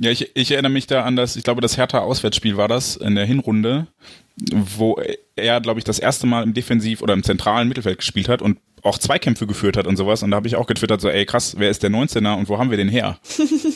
Ja, 0.00 0.10
ich, 0.10 0.30
ich 0.34 0.50
erinnere 0.50 0.72
mich 0.72 0.86
da 0.86 1.04
an 1.04 1.16
das, 1.16 1.36
ich 1.36 1.44
glaube, 1.44 1.60
das 1.60 1.76
Hertha-Auswärtsspiel 1.76 2.56
war 2.56 2.68
das 2.68 2.96
in 2.96 3.14
der 3.14 3.24
Hinrunde, 3.24 3.86
wo 4.50 5.00
er, 5.36 5.60
glaube 5.60 5.78
ich, 5.78 5.84
das 5.84 5.98
erste 5.98 6.26
Mal 6.26 6.42
im 6.42 6.54
Defensiv- 6.54 7.02
oder 7.02 7.14
im 7.14 7.22
zentralen 7.22 7.68
Mittelfeld 7.68 7.98
gespielt 7.98 8.28
hat 8.28 8.42
und 8.42 8.58
auch 8.82 8.98
Zweikämpfe 8.98 9.46
geführt 9.46 9.76
hat 9.76 9.86
und 9.86 9.96
sowas. 9.96 10.22
Und 10.22 10.32
da 10.32 10.36
habe 10.36 10.48
ich 10.48 10.56
auch 10.56 10.66
getwittert, 10.66 11.00
so, 11.00 11.08
ey, 11.08 11.24
krass, 11.24 11.54
wer 11.58 11.70
ist 11.70 11.82
der 11.82 11.90
19er 11.90 12.36
und 12.36 12.48
wo 12.48 12.58
haben 12.58 12.70
wir 12.70 12.76
den 12.76 12.88
her? 12.88 13.18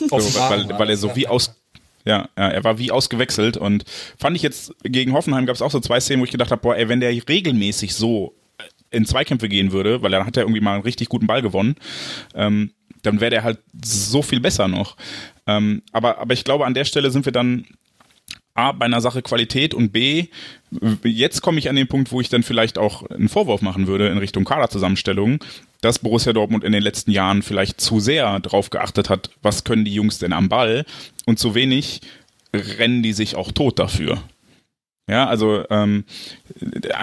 So, 0.09 0.17
weil, 0.49 0.67
weil 0.79 0.89
er 0.89 0.97
so 0.97 1.15
wie 1.15 1.27
aus, 1.27 1.55
Ja, 2.05 2.29
ja, 2.37 2.47
er 2.47 2.63
war 2.63 2.79
wie 2.79 2.91
ausgewechselt 2.91 3.57
und 3.57 3.83
fand 4.17 4.35
ich 4.37 4.41
jetzt 4.41 4.73
gegen 4.83 5.13
Hoffenheim 5.13 5.45
gab 5.45 5.55
es 5.55 5.61
auch 5.61 5.71
so 5.71 5.79
zwei 5.79 5.99
Szenen, 5.99 6.21
wo 6.21 6.25
ich 6.25 6.31
gedacht 6.31 6.51
habe, 6.51 6.61
boah, 6.61 6.75
ey, 6.75 6.87
wenn 6.87 7.01
der 7.01 7.11
regelmäßig 7.11 7.93
so 7.93 8.33
in 8.91 9.05
Zweikämpfe 9.05 9.49
gehen 9.49 9.71
würde, 9.71 10.01
weil 10.01 10.11
dann 10.11 10.25
hat 10.25 10.37
er 10.37 10.43
irgendwie 10.43 10.61
mal 10.61 10.75
einen 10.75 10.83
richtig 10.83 11.09
guten 11.09 11.27
Ball 11.27 11.41
gewonnen, 11.41 11.75
ähm, 12.33 12.71
dann 13.03 13.19
wäre 13.19 13.31
der 13.31 13.43
halt 13.43 13.59
so 13.83 14.21
viel 14.21 14.39
besser 14.39 14.67
noch. 14.67 14.95
Ähm, 15.45 15.81
aber, 15.91 16.19
aber 16.19 16.33
ich 16.33 16.43
glaube, 16.43 16.65
an 16.65 16.73
der 16.73 16.85
Stelle 16.85 17.11
sind 17.11 17.25
wir 17.25 17.31
dann 17.31 17.65
A, 18.57 18.71
bei 18.71 18.85
einer 18.85 19.01
Sache 19.01 19.21
Qualität 19.21 19.73
und 19.73 19.91
B, 19.91 20.27
jetzt 21.03 21.41
komme 21.41 21.59
ich 21.59 21.69
an 21.69 21.75
den 21.75 21.87
Punkt, 21.87 22.11
wo 22.11 22.21
ich 22.21 22.29
dann 22.29 22.43
vielleicht 22.43 22.77
auch 22.77 23.03
einen 23.09 23.29
Vorwurf 23.29 23.61
machen 23.61 23.87
würde 23.87 24.07
in 24.07 24.17
Richtung 24.17 24.45
Kaderzusammenstellung, 24.45 25.39
dass 25.81 25.99
Borussia 25.99 26.33
Dortmund 26.33 26.63
in 26.63 26.71
den 26.71 26.83
letzten 26.83 27.11
Jahren 27.11 27.43
vielleicht 27.43 27.79
zu 27.79 27.99
sehr 27.99 28.39
darauf 28.39 28.69
geachtet 28.69 29.09
hat, 29.09 29.29
was 29.41 29.63
können 29.63 29.85
die 29.85 29.93
Jungs 29.93 30.19
denn 30.19 30.33
am 30.33 30.49
Ball 30.49 30.85
und 31.25 31.39
zu 31.39 31.55
wenig 31.55 32.01
rennen 32.53 33.03
die 33.03 33.13
sich 33.13 33.35
auch 33.35 33.51
tot 33.51 33.79
dafür. 33.79 34.21
Ja, 35.09 35.27
also 35.27 35.63
ähm, 35.69 36.03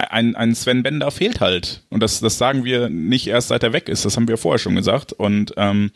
ein, 0.09 0.35
ein 0.35 0.53
Sven 0.53 0.83
Bender 0.83 1.09
fehlt 1.09 1.39
halt. 1.39 1.83
Und 1.89 2.03
das, 2.03 2.19
das 2.19 2.37
sagen 2.37 2.63
wir 2.63 2.89
nicht 2.89 3.27
erst 3.27 3.47
seit 3.47 3.63
er 3.63 3.73
weg 3.73 3.89
ist, 3.89 4.05
das 4.05 4.15
haben 4.15 4.27
wir 4.27 4.37
vorher 4.37 4.59
schon 4.59 4.75
gesagt. 4.75 5.11
Und 5.11 5.53
ähm, 5.57 5.91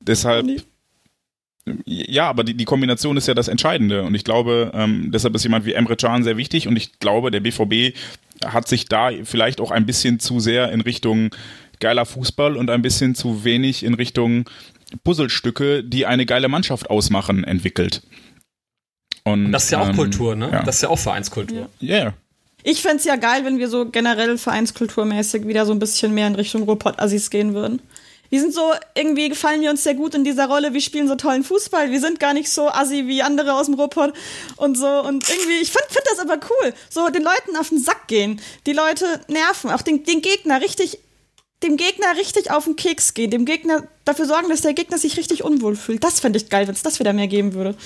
deshalb. 0.00 0.46
Ja, 1.86 2.28
aber 2.28 2.44
die, 2.44 2.54
die 2.54 2.66
Kombination 2.66 3.16
ist 3.16 3.26
ja 3.26 3.34
das 3.34 3.48
Entscheidende. 3.48 4.02
Und 4.02 4.14
ich 4.14 4.24
glaube, 4.24 4.70
ähm, 4.74 5.10
deshalb 5.12 5.34
ist 5.34 5.44
jemand 5.44 5.64
wie 5.64 5.72
Emre 5.72 5.96
Can 5.96 6.22
sehr 6.22 6.36
wichtig. 6.36 6.68
Und 6.68 6.76
ich 6.76 6.98
glaube, 6.98 7.30
der 7.30 7.40
BVB 7.40 7.96
hat 8.44 8.68
sich 8.68 8.86
da 8.86 9.10
vielleicht 9.24 9.60
auch 9.60 9.70
ein 9.70 9.86
bisschen 9.86 10.20
zu 10.20 10.40
sehr 10.40 10.70
in 10.72 10.82
Richtung 10.82 11.30
geiler 11.80 12.04
Fußball 12.04 12.56
und 12.56 12.70
ein 12.70 12.82
bisschen 12.82 13.14
zu 13.14 13.44
wenig 13.44 13.82
in 13.82 13.94
Richtung 13.94 14.48
Puzzlestücke, 15.02 15.82
die 15.82 16.06
eine 16.06 16.26
geile 16.26 16.48
Mannschaft 16.48 16.90
ausmachen, 16.90 17.44
entwickelt. 17.44 18.02
Und, 19.24 19.52
das 19.52 19.64
ist 19.64 19.70
ja 19.70 19.80
auch 19.80 19.88
ähm, 19.88 19.96
Kultur, 19.96 20.36
ne? 20.36 20.50
Ja. 20.52 20.62
Das 20.62 20.76
ist 20.76 20.82
ja 20.82 20.90
auch 20.90 20.98
Vereinskultur. 20.98 21.68
Ja. 21.80 21.96
Yeah. 21.96 22.14
Ich 22.62 22.82
fände 22.82 22.96
es 22.96 23.04
ja 23.04 23.16
geil, 23.16 23.44
wenn 23.44 23.58
wir 23.58 23.68
so 23.68 23.88
generell 23.90 24.38
vereinskulturmäßig 24.38 25.46
wieder 25.46 25.66
so 25.66 25.72
ein 25.72 25.78
bisschen 25.78 26.14
mehr 26.14 26.26
in 26.26 26.34
Richtung 26.34 26.62
Robot-Assis 26.62 27.30
gehen 27.30 27.54
würden. 27.54 27.80
Die 28.34 28.40
sind 28.40 28.52
so, 28.52 28.72
irgendwie 28.96 29.28
gefallen 29.28 29.60
wir 29.60 29.70
uns 29.70 29.84
sehr 29.84 29.94
gut 29.94 30.12
in 30.16 30.24
dieser 30.24 30.46
Rolle, 30.46 30.74
wir 30.74 30.80
spielen 30.80 31.06
so 31.06 31.14
tollen 31.14 31.44
Fußball, 31.44 31.92
wir 31.92 32.00
sind 32.00 32.18
gar 32.18 32.34
nicht 32.34 32.50
so 32.50 32.68
assi 32.68 33.06
wie 33.06 33.22
andere 33.22 33.52
aus 33.54 33.66
dem 33.66 33.76
Robot 33.76 34.12
und 34.56 34.76
so. 34.76 34.88
Und 34.88 35.28
irgendwie, 35.30 35.60
ich 35.62 35.70
finde 35.70 35.86
find 35.88 36.04
das 36.10 36.18
aber 36.18 36.40
cool. 36.50 36.74
So 36.90 37.08
den 37.10 37.22
Leuten 37.22 37.56
auf 37.56 37.68
den 37.68 37.78
Sack 37.78 38.08
gehen, 38.08 38.40
die 38.66 38.72
Leute 38.72 39.20
nerven, 39.28 39.70
auch 39.70 39.82
den, 39.82 40.02
den 40.02 40.20
Gegner 40.20 40.60
richtig 40.60 40.98
dem 41.62 41.76
Gegner 41.76 42.16
richtig 42.16 42.50
auf 42.50 42.64
den 42.64 42.74
Keks 42.74 43.14
gehen, 43.14 43.30
dem 43.30 43.44
Gegner 43.44 43.86
dafür 44.04 44.26
sorgen, 44.26 44.48
dass 44.48 44.62
der 44.62 44.74
Gegner 44.74 44.98
sich 44.98 45.16
richtig 45.16 45.44
unwohl 45.44 45.76
fühlt. 45.76 46.02
Das 46.02 46.18
fände 46.18 46.36
ich 46.36 46.48
geil, 46.48 46.66
wenn 46.66 46.74
es 46.74 46.82
das 46.82 46.98
wieder 46.98 47.12
mehr 47.12 47.28
geben 47.28 47.54
würde. 47.54 47.76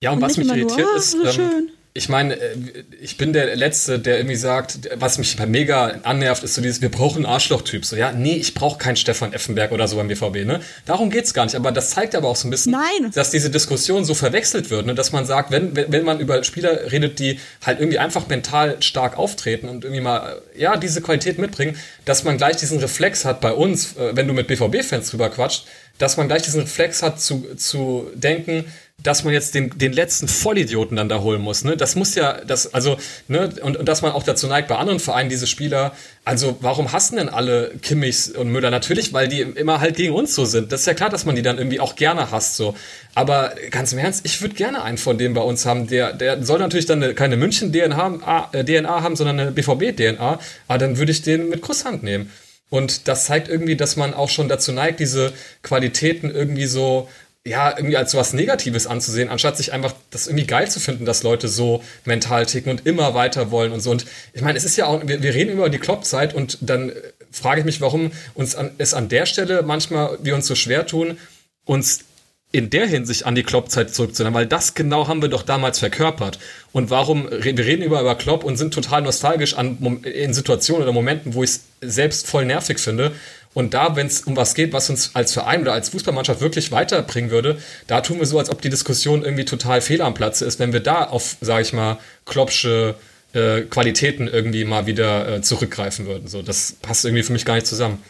Ja, 0.00 0.12
und, 0.12 0.18
und 0.18 0.22
was 0.22 0.36
mich 0.36 0.46
irritiert 0.46 0.78
nur, 0.78 0.94
ah, 0.94 0.96
ist, 0.96 1.10
so 1.10 1.24
ähm, 1.24 1.70
ich 1.98 2.08
meine, 2.08 2.34
äh, 2.34 2.56
ich 3.00 3.16
bin 3.16 3.32
der 3.32 3.54
Letzte, 3.56 3.98
der 3.98 4.18
irgendwie 4.18 4.36
sagt, 4.36 4.88
was 4.94 5.18
mich 5.18 5.36
mega 5.46 6.00
annervt, 6.04 6.44
ist 6.44 6.54
so 6.54 6.62
dieses, 6.62 6.80
wir 6.80 6.90
brauchen 6.90 7.24
einen 7.24 7.34
Arschloch-Typ. 7.34 7.84
So, 7.84 7.96
ja, 7.96 8.12
nee, 8.12 8.36
ich 8.36 8.54
brauche 8.54 8.78
keinen 8.78 8.96
Stefan 8.96 9.32
Effenberg 9.32 9.72
oder 9.72 9.86
so 9.88 9.96
beim 9.96 10.08
BVB, 10.08 10.46
ne? 10.46 10.60
Darum 10.86 11.10
geht's 11.10 11.34
gar 11.34 11.44
nicht. 11.44 11.56
Aber 11.56 11.72
das 11.72 11.90
zeigt 11.90 12.14
aber 12.14 12.28
auch 12.28 12.36
so 12.36 12.48
ein 12.48 12.50
bisschen, 12.50 12.72
Nein. 12.72 13.10
dass 13.12 13.30
diese 13.30 13.50
Diskussion 13.50 14.04
so 14.04 14.14
verwechselt 14.14 14.70
wird, 14.70 14.86
ne? 14.86 14.94
Dass 14.94 15.12
man 15.12 15.26
sagt, 15.26 15.50
wenn, 15.50 15.76
wenn 15.76 16.04
man 16.04 16.20
über 16.20 16.42
Spieler 16.44 16.90
redet, 16.90 17.18
die 17.18 17.40
halt 17.66 17.80
irgendwie 17.80 17.98
einfach 17.98 18.28
mental 18.28 18.80
stark 18.80 19.18
auftreten 19.18 19.68
und 19.68 19.84
irgendwie 19.84 20.02
mal, 20.02 20.40
ja, 20.56 20.76
diese 20.76 21.02
Qualität 21.02 21.38
mitbringen, 21.38 21.76
dass 22.04 22.24
man 22.24 22.38
gleich 22.38 22.56
diesen 22.56 22.78
Reflex 22.78 23.24
hat 23.24 23.40
bei 23.40 23.52
uns, 23.52 23.96
äh, 23.96 24.14
wenn 24.14 24.28
du 24.28 24.34
mit 24.34 24.46
BVB-Fans 24.46 25.10
drüber 25.10 25.30
quatscht, 25.30 25.66
dass 25.98 26.16
man 26.16 26.28
gleich 26.28 26.42
diesen 26.42 26.60
Reflex 26.60 27.02
hat 27.02 27.20
zu, 27.20 27.54
zu 27.56 28.08
denken, 28.14 28.64
dass 29.00 29.22
man 29.22 29.32
jetzt 29.32 29.54
den, 29.54 29.78
den 29.78 29.92
letzten 29.92 30.26
Vollidioten 30.26 30.96
dann 30.96 31.08
da 31.08 31.20
holen 31.20 31.40
muss. 31.40 31.62
Ne? 31.62 31.76
Das 31.76 31.94
muss 31.94 32.16
ja, 32.16 32.44
das, 32.44 32.74
also, 32.74 32.96
ne, 33.28 33.48
und, 33.62 33.76
und 33.76 33.88
dass 33.88 34.02
man 34.02 34.10
auch 34.10 34.24
dazu 34.24 34.48
neigt, 34.48 34.66
bei 34.66 34.76
anderen 34.76 34.98
Vereinen 34.98 35.30
diese 35.30 35.46
Spieler, 35.46 35.92
also 36.24 36.58
warum 36.60 36.90
hassen 36.90 37.16
denn 37.16 37.28
alle 37.28 37.72
Kimmichs 37.80 38.28
und 38.28 38.50
Müller? 38.50 38.70
Natürlich, 38.70 39.12
weil 39.12 39.28
die 39.28 39.40
immer 39.40 39.80
halt 39.80 39.96
gegen 39.96 40.12
uns 40.12 40.34
so 40.34 40.44
sind. 40.44 40.72
Das 40.72 40.80
ist 40.80 40.86
ja 40.86 40.94
klar, 40.94 41.10
dass 41.10 41.24
man 41.24 41.36
die 41.36 41.42
dann 41.42 41.58
irgendwie 41.58 41.78
auch 41.78 41.94
gerne 41.94 42.32
hasst, 42.32 42.56
so. 42.56 42.74
Aber 43.14 43.52
ganz 43.70 43.92
im 43.92 44.00
Ernst, 44.00 44.26
ich 44.26 44.42
würde 44.42 44.56
gerne 44.56 44.82
einen 44.82 44.98
von 44.98 45.16
denen 45.16 45.32
bei 45.32 45.42
uns 45.42 45.64
haben. 45.64 45.86
Der, 45.86 46.12
der 46.12 46.42
soll 46.42 46.58
natürlich 46.58 46.86
dann 46.86 47.00
eine, 47.00 47.14
keine 47.14 47.36
München-DNA 47.36 48.50
äh, 48.52 48.64
DNA 48.64 49.02
haben, 49.02 49.14
sondern 49.14 49.38
eine 49.38 49.52
BVB-DNA. 49.52 50.40
Aber 50.66 50.78
dann 50.78 50.98
würde 50.98 51.12
ich 51.12 51.22
den 51.22 51.48
mit 51.48 51.60
Kusshand 51.60 52.02
nehmen. 52.02 52.32
Und 52.68 53.08
das 53.08 53.26
zeigt 53.26 53.48
irgendwie, 53.48 53.76
dass 53.76 53.96
man 53.96 54.12
auch 54.12 54.28
schon 54.28 54.48
dazu 54.48 54.72
neigt, 54.72 55.00
diese 55.00 55.32
Qualitäten 55.62 56.30
irgendwie 56.30 56.66
so 56.66 57.08
ja, 57.46 57.76
irgendwie 57.76 57.96
als 57.96 58.14
was 58.14 58.32
Negatives 58.32 58.86
anzusehen, 58.86 59.28
anstatt 59.28 59.56
sich 59.56 59.72
einfach 59.72 59.94
das 60.10 60.26
irgendwie 60.26 60.46
geil 60.46 60.70
zu 60.70 60.80
finden, 60.80 61.04
dass 61.04 61.22
Leute 61.22 61.48
so 61.48 61.82
mental 62.04 62.46
ticken 62.46 62.70
und 62.70 62.86
immer 62.86 63.14
weiter 63.14 63.50
wollen 63.50 63.72
und 63.72 63.80
so. 63.80 63.90
Und 63.90 64.04
ich 64.32 64.42
meine, 64.42 64.58
es 64.58 64.64
ist 64.64 64.76
ja 64.76 64.86
auch, 64.86 65.06
wir, 65.06 65.22
wir 65.22 65.34
reden 65.34 65.52
über 65.52 65.70
die 65.70 65.78
Kloppzeit 65.78 66.34
und 66.34 66.58
dann 66.60 66.92
frage 67.30 67.60
ich 67.60 67.64
mich, 67.66 67.80
warum 67.80 68.12
uns 68.34 68.54
an, 68.54 68.72
es 68.78 68.94
an 68.94 69.08
der 69.08 69.26
Stelle 69.26 69.62
manchmal 69.62 70.18
wir 70.22 70.34
uns 70.34 70.46
so 70.46 70.54
schwer 70.54 70.86
tun, 70.86 71.18
uns 71.64 72.04
in 72.50 72.70
der 72.70 72.86
Hinsicht 72.86 73.26
an 73.26 73.34
die 73.34 73.42
Klopp-Zeit 73.42 73.94
zurückzunehmen, 73.94 74.34
weil 74.34 74.46
das 74.46 74.72
genau 74.74 75.06
haben 75.06 75.20
wir 75.20 75.28
doch 75.28 75.42
damals 75.42 75.78
verkörpert. 75.78 76.38
Und 76.72 76.88
warum, 76.88 77.28
wir 77.30 77.58
reden 77.58 77.82
über, 77.82 78.00
über 78.00 78.14
Klopp 78.14 78.42
und 78.42 78.56
sind 78.56 78.72
total 78.72 79.02
nostalgisch 79.02 79.54
an, 79.54 80.00
in 80.02 80.32
Situationen 80.32 80.82
oder 80.82 80.92
Momenten, 80.92 81.34
wo 81.34 81.44
ich 81.44 81.50
es 81.50 81.64
selbst 81.82 82.26
voll 82.26 82.46
nervig 82.46 82.78
finde. 82.78 83.12
Und 83.58 83.74
da, 83.74 83.96
wenn 83.96 84.06
es 84.06 84.20
um 84.20 84.36
was 84.36 84.54
geht, 84.54 84.72
was 84.72 84.88
uns 84.88 85.16
als 85.16 85.32
Verein 85.32 85.62
oder 85.62 85.72
als 85.72 85.88
Fußballmannschaft 85.88 86.40
wirklich 86.40 86.70
weiterbringen 86.70 87.32
würde, 87.32 87.58
da 87.88 88.02
tun 88.02 88.20
wir 88.20 88.26
so, 88.26 88.38
als 88.38 88.50
ob 88.50 88.62
die 88.62 88.70
Diskussion 88.70 89.24
irgendwie 89.24 89.44
total 89.44 89.80
fehl 89.80 90.00
am 90.00 90.14
Platze 90.14 90.44
ist, 90.44 90.60
wenn 90.60 90.72
wir 90.72 90.78
da 90.78 91.02
auf, 91.02 91.38
sage 91.40 91.62
ich 91.62 91.72
mal, 91.72 91.98
Kloppsche 92.24 92.94
äh, 93.32 93.62
Qualitäten 93.62 94.28
irgendwie 94.28 94.64
mal 94.64 94.86
wieder 94.86 95.28
äh, 95.28 95.42
zurückgreifen 95.42 96.06
würden. 96.06 96.28
So, 96.28 96.40
das 96.40 96.76
passt 96.82 97.04
irgendwie 97.04 97.24
für 97.24 97.32
mich 97.32 97.44
gar 97.44 97.56
nicht 97.56 97.66
zusammen. 97.66 98.00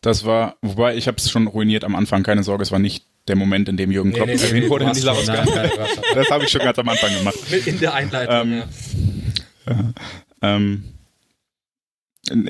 Das 0.00 0.24
war, 0.24 0.56
wobei 0.62 0.96
ich 0.96 1.06
habe 1.06 1.18
es 1.18 1.30
schon 1.30 1.46
ruiniert 1.46 1.84
am 1.84 1.94
Anfang, 1.94 2.24
keine 2.24 2.42
Sorge, 2.42 2.64
es 2.64 2.72
war 2.72 2.80
nicht 2.80 3.04
der 3.28 3.36
Moment, 3.36 3.68
in 3.68 3.76
dem 3.76 3.92
Jürgen 3.92 4.12
Klopp 4.12 4.26
nee, 4.26 4.34
nee, 4.34 4.42
erwähnt 4.42 4.64
nee, 4.64 4.70
wurde 4.70 4.86
in 4.86 4.94
dieser 4.94 5.12
Ausgabe. 5.12 5.70
das 6.16 6.28
habe 6.28 6.42
ich 6.42 6.50
schon 6.50 6.62
ganz 6.62 6.76
am 6.76 6.88
Anfang 6.88 7.16
gemacht. 7.16 7.38
In 7.66 7.78
der 7.78 7.94
Einleitung, 7.94 8.34
ähm, 8.34 8.62
ja. 9.68 9.92
Ähm, 10.42 10.89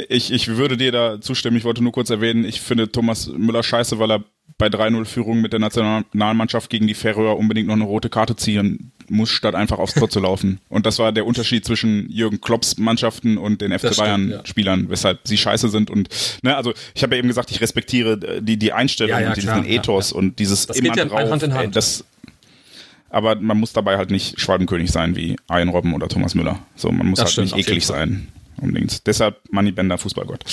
ich, 0.08 0.32
ich 0.32 0.48
würde 0.48 0.76
dir 0.76 0.92
da 0.92 1.20
zustimmen, 1.20 1.56
ich 1.56 1.64
wollte 1.64 1.82
nur 1.82 1.92
kurz 1.92 2.10
erwähnen, 2.10 2.44
ich 2.44 2.60
finde 2.60 2.90
Thomas 2.90 3.28
Müller 3.28 3.62
scheiße, 3.62 3.98
weil 3.98 4.10
er 4.10 4.24
bei 4.58 4.66
3-0-Führung 4.66 5.40
mit 5.40 5.52
der 5.52 5.60
Nationalmannschaft 5.60 6.70
gegen 6.70 6.86
die 6.86 6.94
Färöer 6.94 7.36
unbedingt 7.38 7.68
noch 7.68 7.74
eine 7.74 7.84
rote 7.84 8.10
Karte 8.10 8.36
ziehen 8.36 8.92
muss, 9.08 9.30
statt 9.30 9.54
einfach 9.54 9.78
aufs 9.78 9.94
Tor 9.94 10.10
zu 10.10 10.20
laufen. 10.20 10.60
Und 10.68 10.86
das 10.86 10.98
war 10.98 11.12
der 11.12 11.24
Unterschied 11.24 11.64
zwischen 11.64 12.10
Jürgen 12.10 12.40
Klopps 12.40 12.76
Mannschaften 12.76 13.38
und 13.38 13.60
den 13.62 13.76
FC 13.76 13.96
Bayern-Spielern, 13.96 14.84
ja. 14.84 14.90
weshalb 14.90 15.20
sie 15.24 15.38
scheiße 15.38 15.68
sind. 15.68 15.90
Und 15.90 16.08
ne, 16.42 16.56
also 16.56 16.74
ich 16.94 17.02
habe 17.02 17.14
ja 17.14 17.20
eben 17.20 17.28
gesagt, 17.28 17.50
ich 17.50 17.60
respektiere 17.60 18.40
die, 18.42 18.58
die 18.58 18.72
Einstellung 18.72 19.12
ja, 19.12 19.20
ja, 19.20 19.28
und 19.28 19.36
diesen 19.36 19.64
Ethos 19.64 20.12
und 20.12 20.38
dieses 20.38 20.66
das 20.66 20.76
immer 20.76 20.94
drauf. 20.94 21.30
Hand 21.30 21.42
in 21.42 21.54
Hand. 21.54 21.76
Das, 21.76 22.04
aber 23.08 23.36
man 23.36 23.58
muss 23.58 23.72
dabei 23.72 23.96
halt 23.96 24.10
nicht 24.10 24.38
Schwalbenkönig 24.38 24.92
sein 24.92 25.16
wie 25.16 25.36
Ian 25.50 25.70
Robben 25.70 25.94
oder 25.94 26.08
Thomas 26.08 26.34
Müller. 26.34 26.58
So, 26.76 26.92
man 26.92 27.06
muss 27.06 27.18
das 27.18 27.36
halt 27.36 27.46
nicht 27.46 27.56
eklig 27.56 27.86
sein. 27.86 28.28
Unbedingt. 28.60 29.06
Deshalb 29.06 29.40
Moneybender, 29.50 29.98
Fußballgott. 29.98 30.44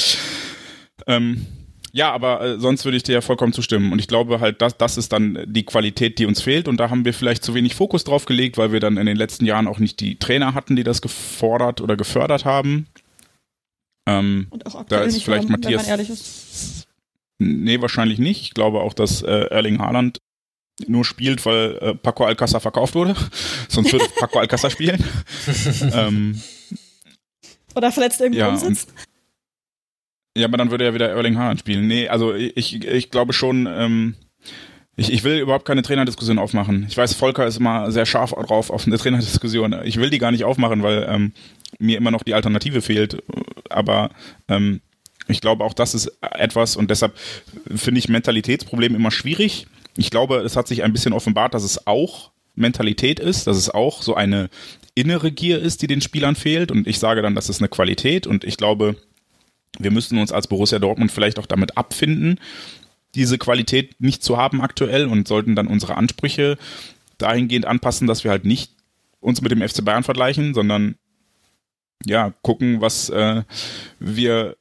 Ähm, 1.06 1.46
ja, 1.92 2.12
aber 2.12 2.42
äh, 2.42 2.60
sonst 2.60 2.86
würde 2.86 2.98
ich 2.98 3.04
dir 3.04 3.14
ja 3.14 3.22
vollkommen 3.22 3.54
zustimmen. 3.54 3.92
Und 3.92 4.00
ich 4.00 4.08
glaube 4.08 4.40
halt, 4.40 4.62
das, 4.62 4.78
das 4.78 4.98
ist 4.98 5.14
dann 5.14 5.40
die 5.48 5.64
Qualität, 5.64 6.20
die 6.20 6.26
uns 6.26 6.42
fehlt. 6.42 6.68
Und 6.68 6.80
da 6.80 6.90
haben 6.90 7.06
wir 7.06 7.14
vielleicht 7.14 7.44
zu 7.44 7.54
wenig 7.54 7.76
Fokus 7.76 8.04
drauf 8.04 8.26
gelegt, 8.26 8.58
weil 8.58 8.72
wir 8.72 8.80
dann 8.80 8.98
in 8.98 9.06
den 9.06 9.18
letzten 9.18 9.46
Jahren 9.46 9.68
auch 9.68 9.80
nicht 9.80 10.00
die 10.00 10.20
Trainer 10.20 10.54
hatten, 10.54 10.76
die 10.76 10.84
das 10.84 11.02
gefordert 11.02 11.82
oder 11.82 11.98
gefördert 11.98 12.46
haben. 12.46 12.88
Ähm, 14.08 14.48
Und 14.50 14.66
auch 14.66 14.76
aktuell 14.76 15.02
da 15.02 15.08
ist 15.08 15.24
vielleicht 15.24 15.46
haben, 15.46 15.52
Matthias. 15.52 15.84
Wenn 15.84 15.90
man 15.90 16.00
ehrlich 16.00 16.10
ist. 16.10 16.88
Nee, 17.40 17.82
wahrscheinlich 17.82 18.20
nicht. 18.20 18.42
Ich 18.42 18.54
glaube 18.54 18.82
auch, 18.82 18.94
dass 18.94 19.22
äh, 19.22 19.48
Erling 19.50 19.80
Haaland 19.80 20.20
nur 20.88 21.06
spielt, 21.06 21.46
weil 21.46 21.78
äh, 21.82 21.96
Paco 21.96 22.26
Alcázar 22.26 22.60
verkauft 22.60 22.96
wurde. 22.96 23.16
Sonst 23.70 23.92
würde 23.92 24.06
Paco 24.20 24.40
Alcázar 24.40 24.70
spielen. 24.70 25.04
ähm, 25.94 26.42
Oder 27.78 27.92
verletzt 27.92 28.20
irgendwo 28.20 28.40
ja, 28.40 28.58
sitzt. 28.58 28.92
Ja, 30.36 30.48
aber 30.48 30.58
dann 30.58 30.72
würde 30.72 30.84
er 30.86 30.96
wieder 30.96 31.10
Erling 31.10 31.38
Haaland 31.38 31.60
spielen. 31.60 31.88
Nee, 31.88 32.08
also 32.10 32.34
ich, 32.34 32.84
ich 32.84 33.12
glaube 33.12 33.34
schon, 33.34 33.68
ähm, 33.68 34.16
ich, 34.96 35.14
ich 35.14 35.24
will 35.24 35.38
überhaupt 35.38 35.66
keine 35.66 35.84
Trainerdiskussion 35.84 36.40
aufmachen. 36.40 36.88
Ich 36.90 36.98
weiß, 36.98 37.14
Volker 37.14 37.46
ist 37.46 37.58
immer 37.58 37.92
sehr 37.92 38.08
scharf 38.08 38.32
drauf 38.32 38.72
auf 38.72 38.88
eine 38.88 38.98
Trainerdiskussion. 38.98 39.76
Ich 39.86 39.98
will 39.98 40.10
die 40.10 40.18
gar 40.18 40.32
nicht 40.32 40.44
aufmachen, 40.44 40.82
weil 40.82 41.06
ähm, 41.08 41.34
mir 41.78 41.98
immer 41.98 42.10
noch 42.10 42.24
die 42.24 42.34
Alternative 42.34 42.82
fehlt. 42.82 43.22
Aber 43.70 44.10
ähm, 44.48 44.82
ich 45.28 45.40
glaube, 45.40 45.64
auch 45.64 45.74
das 45.74 45.94
ist 45.94 46.12
etwas 46.22 46.76
und 46.76 46.90
deshalb 46.90 47.16
finde 47.76 48.00
ich 48.00 48.10
Mentalitätsproblem 48.10 48.96
immer 48.96 49.12
schwierig. 49.12 49.68
Ich 49.98 50.10
glaube, 50.10 50.38
es 50.38 50.56
hat 50.56 50.68
sich 50.68 50.84
ein 50.84 50.94
bisschen 50.94 51.14
offenbart, 51.14 51.54
dass 51.54 51.64
es 51.64 51.86
auch 51.86 52.32
Mentalität 52.56 53.20
ist, 53.20 53.46
dass 53.46 53.58
es 53.58 53.70
auch 53.70 54.02
so 54.02 54.16
eine 54.16 54.50
innere 54.98 55.32
Gier 55.32 55.60
ist, 55.60 55.82
die 55.82 55.88
den 55.88 56.02
Spielern 56.02 56.36
fehlt. 56.36 56.72
Und 56.72 56.88
ich 56.88 57.00
sage 57.00 57.22
dann, 57.22 57.36
das 57.36 57.50
ist 57.50 57.62
eine 57.62 57.70
Qualität. 57.70 58.28
Und 58.28 58.44
ich 58.44 58.58
glaube, 58.58 58.96
wir 59.80 59.92
müssen 59.92 60.18
uns 60.18 60.32
als 60.32 60.48
Borussia 60.48 60.80
Dortmund 60.80 61.12
vielleicht 61.12 61.40
auch 61.40 61.46
damit 61.46 61.78
abfinden, 61.78 62.40
diese 63.16 63.38
Qualität 63.38 64.00
nicht 64.00 64.24
zu 64.24 64.38
haben 64.38 64.62
aktuell 64.62 65.06
und 65.06 65.28
sollten 65.28 65.56
dann 65.56 65.68
unsere 65.68 65.96
Ansprüche 65.96 66.58
dahingehend 67.18 67.66
anpassen, 67.66 68.08
dass 68.08 68.24
wir 68.24 68.32
halt 68.32 68.46
nicht 68.46 68.72
uns 69.20 69.42
mit 69.42 69.52
dem 69.52 69.68
FC 69.68 69.84
Bayern 69.84 70.04
vergleichen, 70.04 70.54
sondern 70.54 70.96
ja, 72.06 72.34
gucken, 72.42 72.82
was 72.82 73.10
äh, 73.10 73.44
wir 74.00 74.56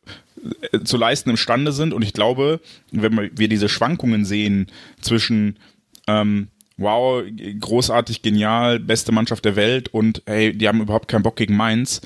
äh, 0.72 0.80
zu 0.80 0.96
leisten 0.96 1.30
imstande 1.30 1.72
sind. 1.72 1.92
Und 1.92 2.02
ich 2.02 2.12
glaube, 2.12 2.60
wenn 2.90 3.30
wir 3.36 3.48
diese 3.48 3.68
Schwankungen 3.68 4.24
sehen 4.24 4.68
zwischen 5.00 5.58
ähm, 6.06 6.48
wow, 6.76 7.22
großartig, 7.60 8.22
genial, 8.22 8.78
beste 8.78 9.12
Mannschaft 9.12 9.44
der 9.44 9.56
Welt 9.56 9.88
und 9.88 10.22
hey, 10.26 10.56
die 10.56 10.68
haben 10.68 10.80
überhaupt 10.80 11.08
keinen 11.08 11.22
Bock 11.22 11.36
gegen 11.36 11.56
Mainz, 11.56 12.02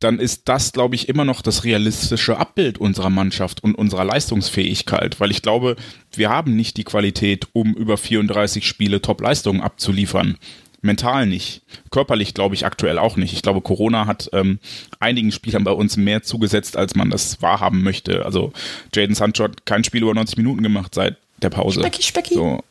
dann 0.00 0.20
ist 0.20 0.48
das, 0.48 0.72
glaube 0.72 0.94
ich, 0.94 1.08
immer 1.08 1.24
noch 1.24 1.42
das 1.42 1.64
realistische 1.64 2.36
Abbild 2.38 2.78
unserer 2.78 3.10
Mannschaft 3.10 3.64
und 3.64 3.74
unserer 3.74 4.04
Leistungsfähigkeit, 4.04 5.18
weil 5.18 5.30
ich 5.30 5.42
glaube, 5.42 5.76
wir 6.12 6.30
haben 6.30 6.54
nicht 6.54 6.76
die 6.76 6.84
Qualität, 6.84 7.48
um 7.52 7.74
über 7.74 7.96
34 7.96 8.66
Spiele 8.66 9.02
Top-Leistungen 9.02 9.60
abzuliefern. 9.60 10.38
Mental 10.80 11.26
nicht. 11.26 11.62
Körperlich 11.90 12.34
glaube 12.34 12.54
ich 12.54 12.64
aktuell 12.64 12.98
auch 12.98 13.16
nicht. 13.16 13.32
Ich 13.32 13.42
glaube, 13.42 13.60
Corona 13.60 14.06
hat 14.06 14.30
ähm, 14.32 14.60
einigen 15.00 15.32
Spielern 15.32 15.64
bei 15.64 15.72
uns 15.72 15.96
mehr 15.96 16.22
zugesetzt, 16.22 16.76
als 16.76 16.94
man 16.94 17.10
das 17.10 17.42
wahrhaben 17.42 17.82
möchte. 17.82 18.24
Also 18.24 18.52
Jaden 18.94 19.16
Sancho 19.16 19.44
hat 19.44 19.66
kein 19.66 19.82
Spiel 19.82 20.02
über 20.02 20.14
90 20.14 20.36
Minuten 20.36 20.62
gemacht 20.62 20.94
seit 20.94 21.16
der 21.42 21.50
Pause. 21.50 21.80
Specki, 21.80 22.02
Specki. 22.02 22.34
So. 22.34 22.62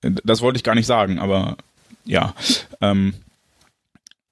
Das 0.00 0.40
wollte 0.40 0.56
ich 0.58 0.64
gar 0.64 0.74
nicht 0.74 0.86
sagen, 0.86 1.18
aber 1.18 1.56
ja. 2.04 2.34
Ähm, 2.80 3.14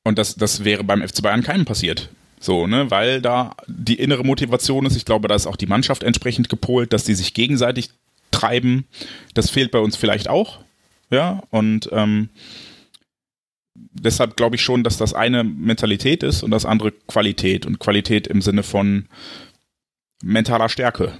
und 0.04 0.18
das, 0.18 0.34
das 0.36 0.64
wäre 0.64 0.84
beim 0.84 1.06
FC 1.06 1.22
Bayern 1.22 1.42
keinem 1.42 1.64
passiert. 1.64 2.10
So, 2.38 2.66
ne, 2.66 2.90
weil 2.90 3.22
da 3.22 3.56
die 3.66 3.94
innere 3.94 4.22
Motivation 4.22 4.84
ist. 4.84 4.96
Ich 4.96 5.06
glaube, 5.06 5.28
da 5.28 5.34
ist 5.34 5.46
auch 5.46 5.56
die 5.56 5.66
Mannschaft 5.66 6.02
entsprechend 6.02 6.50
gepolt, 6.50 6.92
dass 6.92 7.04
die 7.04 7.14
sich 7.14 7.32
gegenseitig 7.32 7.90
treiben. 8.30 8.86
Das 9.32 9.48
fehlt 9.48 9.70
bei 9.70 9.78
uns 9.78 9.96
vielleicht 9.96 10.28
auch. 10.28 10.60
Ja, 11.10 11.42
und 11.50 11.88
ähm, 11.92 12.28
deshalb 13.74 14.36
glaube 14.36 14.56
ich 14.56 14.62
schon, 14.62 14.84
dass 14.84 14.98
das 14.98 15.14
eine 15.14 15.42
Mentalität 15.42 16.22
ist 16.22 16.42
und 16.42 16.50
das 16.50 16.66
andere 16.66 16.92
Qualität. 16.92 17.64
Und 17.64 17.78
Qualität 17.78 18.26
im 18.26 18.42
Sinne 18.42 18.62
von 18.62 19.06
mentaler 20.22 20.68
Stärke. 20.68 21.16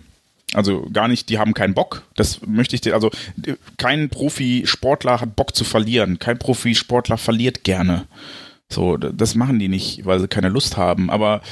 Also 0.54 0.88
gar 0.92 1.08
nicht, 1.08 1.28
die 1.28 1.38
haben 1.38 1.52
keinen 1.52 1.74
Bock. 1.74 2.02
Das 2.16 2.40
möchte 2.46 2.76
ich 2.76 2.80
dir, 2.80 2.94
also 2.94 3.10
kein 3.76 4.08
Profisportler 4.08 5.20
hat 5.20 5.36
Bock 5.36 5.54
zu 5.54 5.64
verlieren. 5.64 6.18
Kein 6.18 6.38
Profisportler 6.38 7.18
verliert 7.18 7.64
gerne. 7.64 8.06
So, 8.68 8.96
das 8.96 9.34
machen 9.34 9.58
die 9.58 9.68
nicht, 9.68 10.06
weil 10.06 10.20
sie 10.20 10.28
keine 10.28 10.48
Lust 10.48 10.76
haben. 10.76 11.10
Aber 11.10 11.42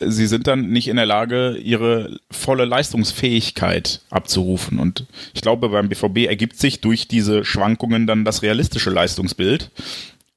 sie 0.00 0.26
sind 0.26 0.46
dann 0.46 0.70
nicht 0.70 0.88
in 0.88 0.96
der 0.96 1.06
Lage, 1.06 1.56
ihre 1.56 2.18
volle 2.30 2.64
Leistungsfähigkeit 2.64 4.00
abzurufen. 4.10 4.78
Und 4.78 5.06
ich 5.34 5.42
glaube, 5.42 5.68
beim 5.68 5.88
BVB 5.88 6.26
ergibt 6.26 6.58
sich 6.58 6.80
durch 6.80 7.08
diese 7.08 7.44
Schwankungen 7.44 8.06
dann 8.06 8.24
das 8.24 8.42
realistische 8.42 8.90
Leistungsbild. 8.90 9.70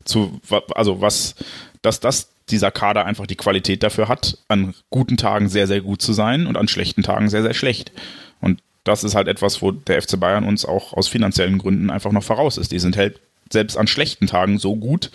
Zu, 0.06 0.40
also 0.74 1.02
was, 1.02 1.36
dass 1.82 2.00
das 2.00 2.30
dieser 2.50 2.72
Kader 2.72 3.06
einfach 3.06 3.28
die 3.28 3.36
Qualität 3.36 3.84
dafür 3.84 4.08
hat, 4.08 4.38
an 4.48 4.74
guten 4.90 5.18
Tagen 5.18 5.50
sehr, 5.50 5.68
sehr 5.68 5.82
gut 5.82 6.02
zu 6.02 6.14
sein 6.14 6.48
und 6.48 6.58
an 6.58 6.68
schlechten 6.68 7.04
Tagen 7.04 7.30
sehr, 7.30 7.42
sehr 7.42 7.54
schlecht. 7.54 7.92
Und 8.40 8.62
das 8.84 9.04
ist 9.04 9.16
halt 9.16 9.28
etwas, 9.28 9.62
wo 9.62 9.72
der 9.72 10.02
FC 10.02 10.20
Bayern 10.20 10.46
uns 10.46 10.66
auch 10.66 10.94
aus 10.94 11.08
finanziellen 11.08 11.58
Gründen 11.58 11.90
einfach 11.90 12.12
noch 12.12 12.24
voraus 12.24 12.58
ist. 12.58 12.72
Die 12.72 12.80
sind 12.80 12.96
halt 12.96 13.20
selbst 13.52 13.78
an 13.78 13.88
schlechten 13.88 14.28
Tagen 14.28 14.60
so 14.60 14.76
gut, 14.76 15.12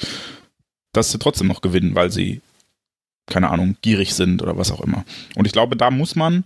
dass 0.93 1.11
sie 1.11 1.19
trotzdem 1.19 1.49
noch 1.49 1.63
gewinnen, 1.63 1.95
weil 1.95 2.11
sie 2.11 2.41
keine 3.27 3.51
Ahnung, 3.51 3.77
gierig 3.83 4.15
sind 4.15 4.43
oder 4.43 4.59
was 4.59 4.73
auch 4.73 4.81
immer. 4.81 5.05
Und 5.37 5.47
ich 5.47 5.53
glaube, 5.53 5.77
da 5.77 5.91
muss 5.91 6.17
man, 6.17 6.45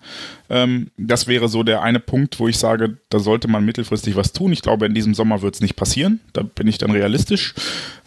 ähm, 0.50 0.90
das 0.96 1.26
wäre 1.26 1.48
so 1.48 1.62
der 1.62 1.82
eine 1.82 2.00
Punkt, 2.00 2.38
wo 2.38 2.48
ich 2.48 2.58
sage, 2.58 2.98
da 3.08 3.18
sollte 3.18 3.48
man 3.48 3.64
mittelfristig 3.64 4.14
was 4.14 4.32
tun. 4.32 4.52
Ich 4.52 4.62
glaube, 4.62 4.86
in 4.86 4.94
diesem 4.94 5.14
Sommer 5.14 5.42
wird 5.42 5.54
es 5.54 5.60
nicht 5.60 5.76
passieren. 5.76 6.20
Da 6.32 6.42
bin 6.42 6.68
ich 6.68 6.78
dann 6.78 6.90
realistisch, 6.90 7.54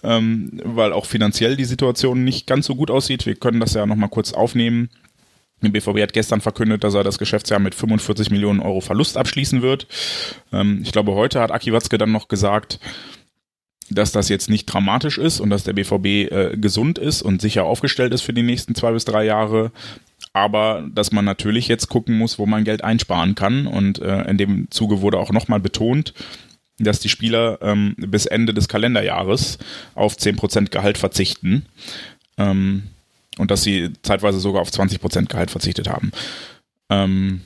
ähm, 0.03 0.61
weil 0.63 0.93
auch 0.93 1.05
finanziell 1.05 1.55
die 1.55 1.65
Situation 1.65 2.23
nicht 2.23 2.47
ganz 2.47 2.67
so 2.67 2.75
gut 2.75 2.91
aussieht. 2.91 3.25
Wir 3.25 3.35
können 3.35 3.59
das 3.59 3.73
ja 3.73 3.85
nochmal 3.85 4.09
kurz 4.09 4.33
aufnehmen. 4.33 4.89
Der 5.61 5.69
BVB 5.69 6.01
hat 6.01 6.13
gestern 6.13 6.39
verkündet, 6.39 6.83
dass 6.83 6.93
er 6.93 7.03
das 7.03 7.17
Geschäftsjahr 7.17 7.59
mit 7.59 7.75
45 7.75 8.31
Millionen 8.31 8.61
Euro 8.61 8.79
Verlust 8.79 9.17
abschließen 9.17 9.61
wird. 9.61 9.87
Ähm, 10.53 10.79
ich 10.83 10.91
glaube, 10.91 11.15
heute 11.15 11.41
hat 11.41 11.51
Aki 11.51 11.73
Watzke 11.73 11.97
dann 11.97 12.11
noch 12.11 12.27
gesagt, 12.27 12.79
dass 13.89 14.11
das 14.11 14.29
jetzt 14.29 14.49
nicht 14.49 14.65
dramatisch 14.65 15.17
ist 15.17 15.39
und 15.39 15.49
dass 15.49 15.63
der 15.63 15.73
BVB 15.73 16.05
äh, 16.05 16.57
gesund 16.57 16.97
ist 16.97 17.21
und 17.21 17.41
sicher 17.41 17.63
aufgestellt 17.63 18.13
ist 18.13 18.21
für 18.21 18.33
die 18.33 18.43
nächsten 18.43 18.75
zwei 18.75 18.91
bis 18.91 19.05
drei 19.05 19.25
Jahre. 19.25 19.71
Aber 20.33 20.87
dass 20.93 21.11
man 21.11 21.25
natürlich 21.25 21.67
jetzt 21.67 21.89
gucken 21.89 22.17
muss, 22.17 22.37
wo 22.37 22.45
man 22.45 22.63
Geld 22.63 22.83
einsparen 22.83 23.35
kann. 23.35 23.67
Und 23.67 23.99
äh, 23.99 24.29
in 24.29 24.37
dem 24.37 24.69
Zuge 24.69 25.01
wurde 25.01 25.17
auch 25.17 25.31
nochmal 25.31 25.59
betont, 25.59 26.13
dass 26.77 26.99
die 26.99 27.09
Spieler 27.09 27.59
ähm, 27.61 27.95
bis 27.97 28.25
Ende 28.25 28.53
des 28.53 28.67
Kalenderjahres 28.67 29.57
auf 29.95 30.15
10% 30.15 30.69
Gehalt 30.69 30.97
verzichten. 30.97 31.65
Ähm, 32.37 32.83
und 33.37 33.51
dass 33.51 33.63
sie 33.63 33.91
zeitweise 34.03 34.39
sogar 34.39 34.61
auf 34.61 34.69
20% 34.69 35.27
Gehalt 35.27 35.49
verzichtet 35.49 35.89
haben. 35.89 36.11
Ähm, 36.89 37.41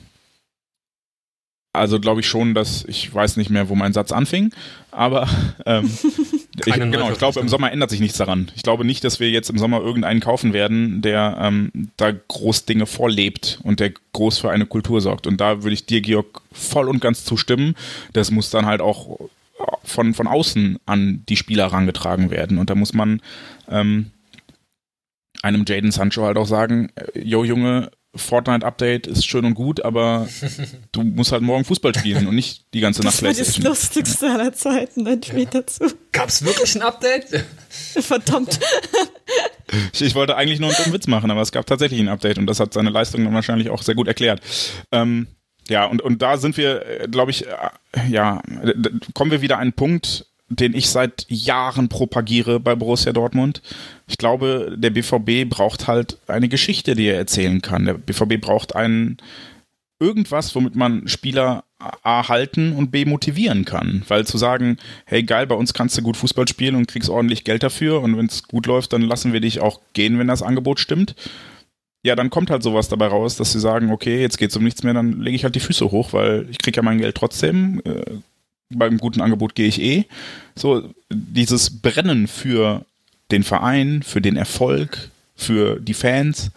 also 1.74 2.00
glaube 2.00 2.20
ich 2.20 2.26
schon, 2.26 2.54
dass 2.54 2.84
ich 2.86 3.12
weiß 3.12 3.36
nicht 3.36 3.50
mehr, 3.50 3.68
wo 3.68 3.74
mein 3.74 3.92
Satz 3.92 4.12
anfing, 4.12 4.52
aber 4.90 5.28
ähm, 5.66 5.90
ich, 6.64 6.74
genau, 6.74 7.10
ich 7.10 7.18
glaube, 7.18 7.40
im 7.40 7.48
Sommer 7.48 7.72
ändert 7.72 7.90
sich 7.90 8.00
nichts 8.00 8.16
daran. 8.16 8.50
Ich 8.54 8.62
glaube 8.62 8.84
nicht, 8.84 9.02
dass 9.04 9.20
wir 9.20 9.30
jetzt 9.30 9.50
im 9.50 9.58
Sommer 9.58 9.80
irgendeinen 9.80 10.20
kaufen 10.20 10.52
werden, 10.52 11.02
der 11.02 11.36
ähm, 11.40 11.70
da 11.96 12.12
groß 12.12 12.64
Dinge 12.64 12.86
vorlebt 12.86 13.58
und 13.62 13.80
der 13.80 13.92
groß 14.12 14.38
für 14.38 14.50
eine 14.50 14.66
Kultur 14.66 15.00
sorgt. 15.00 15.26
Und 15.26 15.40
da 15.40 15.62
würde 15.62 15.74
ich 15.74 15.86
dir, 15.86 16.00
Georg, 16.00 16.42
voll 16.52 16.88
und 16.88 17.00
ganz 17.00 17.24
zustimmen. 17.24 17.74
Das 18.12 18.30
muss 18.30 18.50
dann 18.50 18.66
halt 18.66 18.80
auch 18.80 19.18
von, 19.82 20.14
von 20.14 20.26
außen 20.26 20.78
an 20.86 21.24
die 21.28 21.36
Spieler 21.36 21.64
herangetragen 21.64 22.30
werden. 22.30 22.58
Und 22.58 22.70
da 22.70 22.74
muss 22.74 22.94
man 22.94 23.20
ähm, 23.68 24.10
einem 25.42 25.64
Jaden 25.66 25.92
Sancho 25.92 26.24
halt 26.24 26.36
auch 26.36 26.46
sagen, 26.46 26.90
yo 27.14 27.44
Junge, 27.44 27.90
Fortnite-Update 28.16 29.06
ist 29.06 29.26
schön 29.26 29.44
und 29.44 29.54
gut, 29.54 29.84
aber 29.84 30.28
du 30.92 31.02
musst 31.02 31.32
halt 31.32 31.42
morgen 31.42 31.64
Fußball 31.64 31.94
spielen 31.94 32.26
und 32.26 32.34
nicht 32.34 32.66
die 32.74 32.80
ganze 32.80 33.02
Nacht 33.02 33.14
Das 33.14 33.22
war 33.22 33.32
das 33.32 33.58
Lustigste 33.58 34.30
aller 34.30 34.52
Zeiten, 34.52 35.06
ein 35.06 35.20
Tweet 35.20 35.54
ja. 35.54 35.60
dazu. 35.60 35.84
Gab's 36.12 36.44
wirklich 36.44 36.74
ein 36.76 36.82
Update? 36.82 37.26
Verdammt. 37.68 38.60
Ich, 39.92 40.02
ich, 40.02 40.14
wollte 40.14 40.36
eigentlich 40.36 40.60
nur 40.60 40.70
einen 40.70 40.76
dummen 40.76 40.92
Witz 40.92 41.06
machen, 41.06 41.30
aber 41.30 41.40
es 41.40 41.52
gab 41.52 41.66
tatsächlich 41.66 42.00
ein 42.00 42.08
Update 42.08 42.38
und 42.38 42.46
das 42.46 42.60
hat 42.60 42.72
seine 42.72 42.90
Leistung 42.90 43.24
dann 43.24 43.34
wahrscheinlich 43.34 43.70
auch 43.70 43.82
sehr 43.82 43.94
gut 43.94 44.08
erklärt. 44.08 44.40
Ähm, 44.92 45.26
ja, 45.68 45.86
und, 45.86 46.02
und 46.02 46.22
da 46.22 46.36
sind 46.36 46.56
wir, 46.56 46.86
äh, 46.86 47.08
glaube 47.08 47.30
ich, 47.30 47.46
äh, 47.46 48.08
ja, 48.08 48.42
kommen 49.14 49.30
wir 49.30 49.40
wieder 49.40 49.56
an 49.56 49.62
einen 49.62 49.72
Punkt, 49.72 50.26
den 50.48 50.74
ich 50.74 50.88
seit 50.88 51.26
Jahren 51.28 51.88
propagiere 51.88 52.60
bei 52.60 52.74
Borussia 52.74 53.12
Dortmund. 53.12 53.62
Ich 54.06 54.18
glaube, 54.18 54.74
der 54.76 54.90
BVB 54.90 55.48
braucht 55.48 55.86
halt 55.86 56.18
eine 56.26 56.48
Geschichte, 56.48 56.94
die 56.94 57.06
er 57.06 57.16
erzählen 57.16 57.62
kann. 57.62 57.86
Der 57.86 57.94
BVB 57.94 58.40
braucht 58.40 58.76
einen 58.76 59.18
irgendwas, 59.98 60.54
womit 60.54 60.76
man 60.76 61.08
Spieler 61.08 61.64
A 61.78 62.28
halten 62.28 62.72
und 62.72 62.90
B 62.90 63.04
motivieren 63.04 63.64
kann. 63.64 64.02
Weil 64.08 64.26
zu 64.26 64.38
sagen, 64.38 64.78
hey 65.06 65.22
geil, 65.22 65.46
bei 65.46 65.54
uns 65.54 65.74
kannst 65.74 65.96
du 65.96 66.02
gut 66.02 66.16
Fußball 66.16 66.48
spielen 66.48 66.76
und 66.76 66.88
kriegst 66.88 67.10
ordentlich 67.10 67.44
Geld 67.44 67.62
dafür 67.62 68.00
und 68.02 68.16
wenn 68.16 68.26
es 68.26 68.44
gut 68.44 68.66
läuft, 68.66 68.92
dann 68.92 69.02
lassen 69.02 69.32
wir 69.32 69.40
dich 69.40 69.60
auch 69.60 69.80
gehen, 69.92 70.18
wenn 70.18 70.28
das 70.28 70.42
Angebot 70.42 70.78
stimmt. 70.80 71.14
Ja, 72.02 72.16
dann 72.16 72.30
kommt 72.30 72.50
halt 72.50 72.62
sowas 72.62 72.88
dabei 72.88 73.06
raus, 73.06 73.36
dass 73.36 73.52
sie 73.52 73.60
sagen, 73.60 73.90
okay, 73.90 74.20
jetzt 74.20 74.36
geht's 74.36 74.56
um 74.56 74.64
nichts 74.64 74.82
mehr, 74.82 74.92
dann 74.92 75.20
lege 75.20 75.36
ich 75.36 75.44
halt 75.44 75.54
die 75.54 75.60
Füße 75.60 75.90
hoch, 75.90 76.12
weil 76.12 76.46
ich 76.50 76.58
krieg 76.58 76.76
ja 76.76 76.82
mein 76.82 76.98
Geld 76.98 77.16
trotzdem. 77.16 77.80
Äh, 77.84 78.02
beim 78.70 78.98
guten 78.98 79.20
Angebot 79.20 79.54
gehe 79.54 79.68
ich 79.68 79.80
eh. 79.80 80.06
So, 80.56 80.92
dieses 81.10 81.80
Brennen 81.80 82.28
für 82.28 82.84
den 83.30 83.42
Verein, 83.42 84.02
für 84.02 84.20
den 84.20 84.36
Erfolg, 84.36 85.10
für 85.36 85.80
die 85.80 85.94
Fans, 85.94 86.50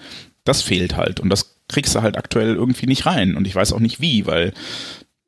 das 0.44 0.62
fehlt 0.62 0.96
halt. 0.96 1.20
Und 1.20 1.30
das 1.30 1.56
kriegst 1.68 1.96
du 1.96 2.02
halt 2.02 2.18
aktuell 2.18 2.56
irgendwie 2.56 2.88
nicht 2.88 3.06
rein. 3.06 3.36
Und 3.36 3.46
ich 3.48 3.56
weiß 3.56 3.74
auch 3.74 3.80
nicht 3.80 4.00
wie, 4.02 4.26
weil 4.26 4.54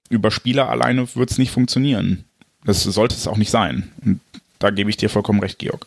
über 0.10 0.32
Spieler 0.32 0.70
alleine 0.70 1.15
wird 1.15 1.32
es 1.32 1.38
nicht 1.38 1.52
funktionieren. 1.52 2.26
Das 2.65 2.84
sollte 2.84 3.15
es 3.15 3.28
auch 3.28 3.38
nicht 3.38 3.52
sein. 3.52 3.92
Und 4.04 4.20
da 4.60 4.70
gebe 4.70 4.89
ich 4.89 4.98
dir 4.98 5.10
vollkommen 5.10 5.39
recht, 5.39 5.60
Georg. 5.60 5.86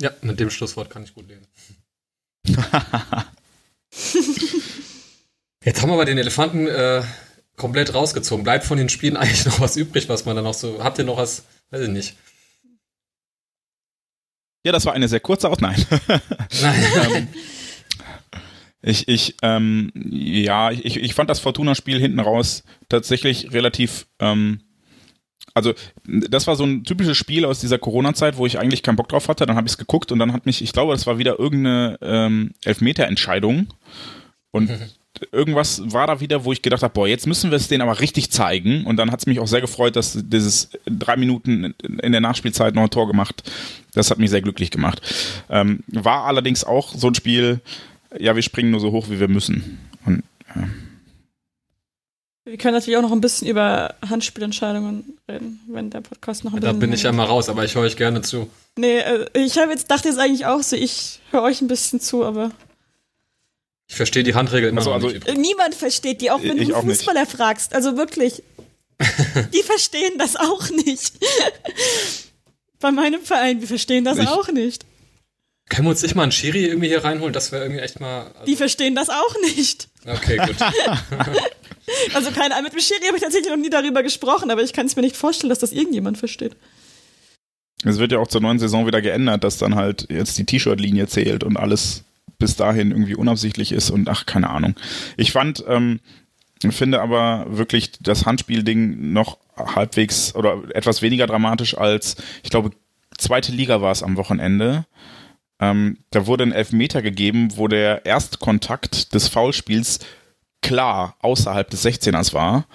Ja, 0.00 0.12
mit 0.22 0.38
dem 0.38 0.50
Schlusswort 0.50 0.90
kann 0.90 1.02
ich 1.02 1.14
gut 1.14 1.26
leben. 1.28 1.44
Jetzt 5.64 5.82
haben 5.82 5.90
wir 5.90 5.94
aber 5.94 6.04
den 6.04 6.18
Elefanten 6.18 6.68
äh, 6.68 7.02
komplett 7.58 7.94
rausgezogen. 7.94 8.44
Bleibt 8.44 8.64
von 8.64 8.78
den 8.78 8.88
Spielen 8.88 9.16
eigentlich 9.18 9.44
noch 9.44 9.60
was 9.60 9.76
übrig, 9.76 10.08
was 10.08 10.24
man 10.24 10.36
dann 10.36 10.44
noch 10.44 10.54
so. 10.54 10.82
Habt 10.82 10.98
ihr 10.98 11.04
noch 11.04 11.18
was? 11.18 11.44
Weiß 11.70 11.82
ich 11.82 11.90
nicht. 11.90 12.16
Ja, 14.64 14.72
das 14.72 14.86
war 14.86 14.92
eine 14.92 15.08
sehr 15.08 15.20
kurze 15.20 15.48
Aus. 15.48 15.58
Nein. 15.60 15.84
Nein. 16.62 17.28
Ähm, 18.80 18.90
ich, 18.90 19.08
ich, 19.08 19.34
ähm, 19.42 19.90
ja, 19.94 20.70
ich, 20.70 20.96
ich 20.96 21.14
fand 21.14 21.28
das 21.28 21.40
Fortuna-Spiel 21.40 21.98
hinten 21.98 22.20
raus 22.20 22.62
tatsächlich 22.88 23.52
relativ, 23.52 24.06
ähm, 24.20 24.60
also 25.52 25.74
das 26.04 26.46
war 26.46 26.54
so 26.54 26.64
ein 26.64 26.84
typisches 26.84 27.16
Spiel 27.16 27.44
aus 27.44 27.60
dieser 27.60 27.78
Corona-Zeit, 27.78 28.36
wo 28.36 28.46
ich 28.46 28.58
eigentlich 28.58 28.84
keinen 28.84 28.94
Bock 28.94 29.08
drauf 29.08 29.28
hatte. 29.28 29.46
Dann 29.46 29.56
habe 29.56 29.66
ich 29.66 29.72
es 29.72 29.78
geguckt 29.78 30.12
und 30.12 30.20
dann 30.20 30.32
hat 30.32 30.46
mich, 30.46 30.62
ich 30.62 30.72
glaube, 30.72 30.92
das 30.92 31.06
war 31.06 31.18
wieder 31.18 31.38
irgendeine 31.40 31.98
ähm, 32.02 32.52
Elfmeter-Entscheidung. 32.64 33.74
Und 34.52 34.70
irgendwas 35.32 35.82
war 35.92 36.06
da 36.06 36.20
wieder, 36.20 36.44
wo 36.44 36.52
ich 36.52 36.62
gedacht 36.62 36.82
habe, 36.82 36.92
boah, 36.94 37.08
jetzt 37.08 37.26
müssen 37.26 37.50
wir 37.50 37.56
es 37.56 37.68
denen 37.68 37.82
aber 37.82 38.00
richtig 38.00 38.30
zeigen. 38.30 38.84
Und 38.86 38.96
dann 38.96 39.10
hat 39.10 39.20
es 39.20 39.26
mich 39.26 39.40
auch 39.40 39.46
sehr 39.46 39.60
gefreut, 39.60 39.96
dass 39.96 40.18
dieses 40.20 40.70
drei 40.86 41.16
Minuten 41.16 41.74
in 42.02 42.12
der 42.12 42.20
Nachspielzeit 42.20 42.74
noch 42.74 42.82
ein 42.82 42.90
Tor 42.90 43.06
gemacht. 43.06 43.42
Das 43.94 44.10
hat 44.10 44.18
mich 44.18 44.30
sehr 44.30 44.42
glücklich 44.42 44.70
gemacht. 44.70 45.00
Ähm, 45.50 45.80
war 45.88 46.24
allerdings 46.24 46.64
auch 46.64 46.94
so 46.94 47.08
ein 47.08 47.14
Spiel, 47.14 47.60
ja, 48.18 48.34
wir 48.34 48.42
springen 48.42 48.70
nur 48.70 48.80
so 48.80 48.92
hoch, 48.92 49.08
wie 49.10 49.20
wir 49.20 49.28
müssen. 49.28 49.78
Und, 50.04 50.22
ja. 50.54 50.68
Wir 52.44 52.56
können 52.56 52.74
natürlich 52.74 52.96
auch 52.96 53.02
noch 53.02 53.12
ein 53.12 53.20
bisschen 53.20 53.46
über 53.46 53.94
Handspielentscheidungen 54.08 55.04
reden, 55.30 55.60
wenn 55.68 55.90
der 55.90 56.00
Podcast 56.00 56.44
noch 56.44 56.54
ein 56.54 56.60
Da 56.60 56.68
bisschen. 56.68 56.80
bin 56.80 56.92
ich 56.94 57.02
ja 57.02 57.12
mal 57.12 57.26
raus, 57.26 57.50
aber 57.50 57.62
ich 57.64 57.74
höre 57.74 57.82
euch 57.82 57.96
gerne 57.96 58.22
zu. 58.22 58.48
Nee, 58.76 58.98
äh, 59.00 59.26
ich 59.34 59.58
habe 59.58 59.70
jetzt 59.70 59.90
dachte 59.90 60.08
jetzt 60.08 60.18
eigentlich 60.18 60.46
auch 60.46 60.62
so, 60.62 60.74
ich 60.74 61.20
höre 61.30 61.42
euch 61.42 61.60
ein 61.60 61.68
bisschen 61.68 62.00
zu, 62.00 62.24
aber 62.24 62.50
Ich 63.88 63.96
verstehe 63.96 64.22
die 64.22 64.34
Handregel 64.34 64.68
immer 64.68 64.78
Also- 64.80 64.90
noch 64.90 64.96
also- 64.96 65.08
nicht. 65.08 65.26
äh, 65.26 65.34
niemand 65.34 65.74
versteht 65.74 66.20
die, 66.20 66.30
auch 66.30 66.42
wenn 66.42 66.58
Ich 66.58 66.68
du 66.68 66.74
einen 66.76 66.86
nicht. 66.88 66.98
Fußballer 66.98 67.26
fragst. 67.26 67.74
Also 67.74 67.96
wirklich. 67.96 68.42
die 69.54 69.62
verstehen 69.62 70.18
das 70.18 70.36
auch 70.36 70.68
nicht. 70.70 71.14
Bei 72.80 72.90
meinem 72.90 73.22
Verein, 73.22 73.60
wir 73.60 73.68
verstehen 73.68 74.04
das 74.04 74.18
Ich- 74.18 74.28
auch 74.28 74.48
nicht. 74.48 74.84
Können 75.70 75.86
wir 75.86 75.90
uns 75.90 76.02
nicht 76.02 76.14
mal 76.14 76.22
einen 76.22 76.32
Schiri 76.32 76.64
irgendwie 76.64 76.88
hier 76.88 77.04
reinholen? 77.04 77.32
Das 77.34 77.52
wäre 77.52 77.64
irgendwie 77.64 77.82
echt 77.82 78.00
mal. 78.00 78.30
Die 78.46 78.56
verstehen 78.56 78.94
das 78.94 79.10
auch 79.10 79.34
nicht. 79.54 79.88
Okay, 80.06 80.36
gut. 80.38 80.56
Also 82.14 82.30
keine 82.32 82.60
mit 82.62 82.74
dem 82.74 82.80
Schiri 82.80 83.00
habe 83.06 83.16
ich 83.16 83.22
tatsächlich 83.22 83.48
noch 83.50 83.56
nie 83.56 83.70
darüber 83.70 84.02
gesprochen, 84.02 84.50
aber 84.50 84.62
ich 84.62 84.74
kann 84.74 84.84
es 84.84 84.94
mir 84.94 85.00
nicht 85.00 85.16
vorstellen, 85.16 85.48
dass 85.48 85.58
das 85.58 85.72
irgendjemand 85.72 86.18
versteht. 86.18 86.54
Es 87.82 87.98
wird 87.98 88.12
ja 88.12 88.18
auch 88.18 88.26
zur 88.26 88.42
neuen 88.42 88.58
Saison 88.58 88.86
wieder 88.86 89.00
geändert, 89.00 89.42
dass 89.42 89.56
dann 89.56 89.74
halt 89.74 90.06
jetzt 90.10 90.36
die 90.36 90.44
T-Shirt-Linie 90.44 91.06
zählt 91.06 91.44
und 91.44 91.56
alles 91.56 92.02
bis 92.38 92.56
dahin 92.56 92.90
irgendwie 92.90 93.16
unabsichtlich 93.16 93.72
ist 93.72 93.90
und 93.90 94.08
ach, 94.08 94.26
keine 94.26 94.50
Ahnung. 94.50 94.74
Ich 95.16 95.32
fand, 95.32 95.64
ähm, 95.68 96.00
finde 96.70 97.00
aber 97.00 97.46
wirklich 97.48 97.92
das 98.00 98.26
Handspielding 98.26 99.12
noch 99.12 99.38
halbwegs 99.56 100.34
oder 100.34 100.62
etwas 100.74 101.02
weniger 101.02 101.26
dramatisch 101.26 101.76
als, 101.76 102.16
ich 102.42 102.50
glaube, 102.50 102.70
zweite 103.16 103.52
Liga 103.52 103.80
war 103.80 103.92
es 103.92 104.02
am 104.02 104.16
Wochenende. 104.16 104.86
Ähm, 105.60 105.98
da 106.10 106.26
wurde 106.26 106.44
ein 106.44 106.52
Elfmeter 106.52 107.02
gegeben, 107.02 107.56
wo 107.56 107.66
der 107.66 108.06
Erstkontakt 108.06 109.14
des 109.14 109.28
Foulspiels 109.28 109.98
klar 110.62 111.16
außerhalb 111.20 111.68
des 111.68 111.84
16ers 111.84 112.32
war. 112.32 112.66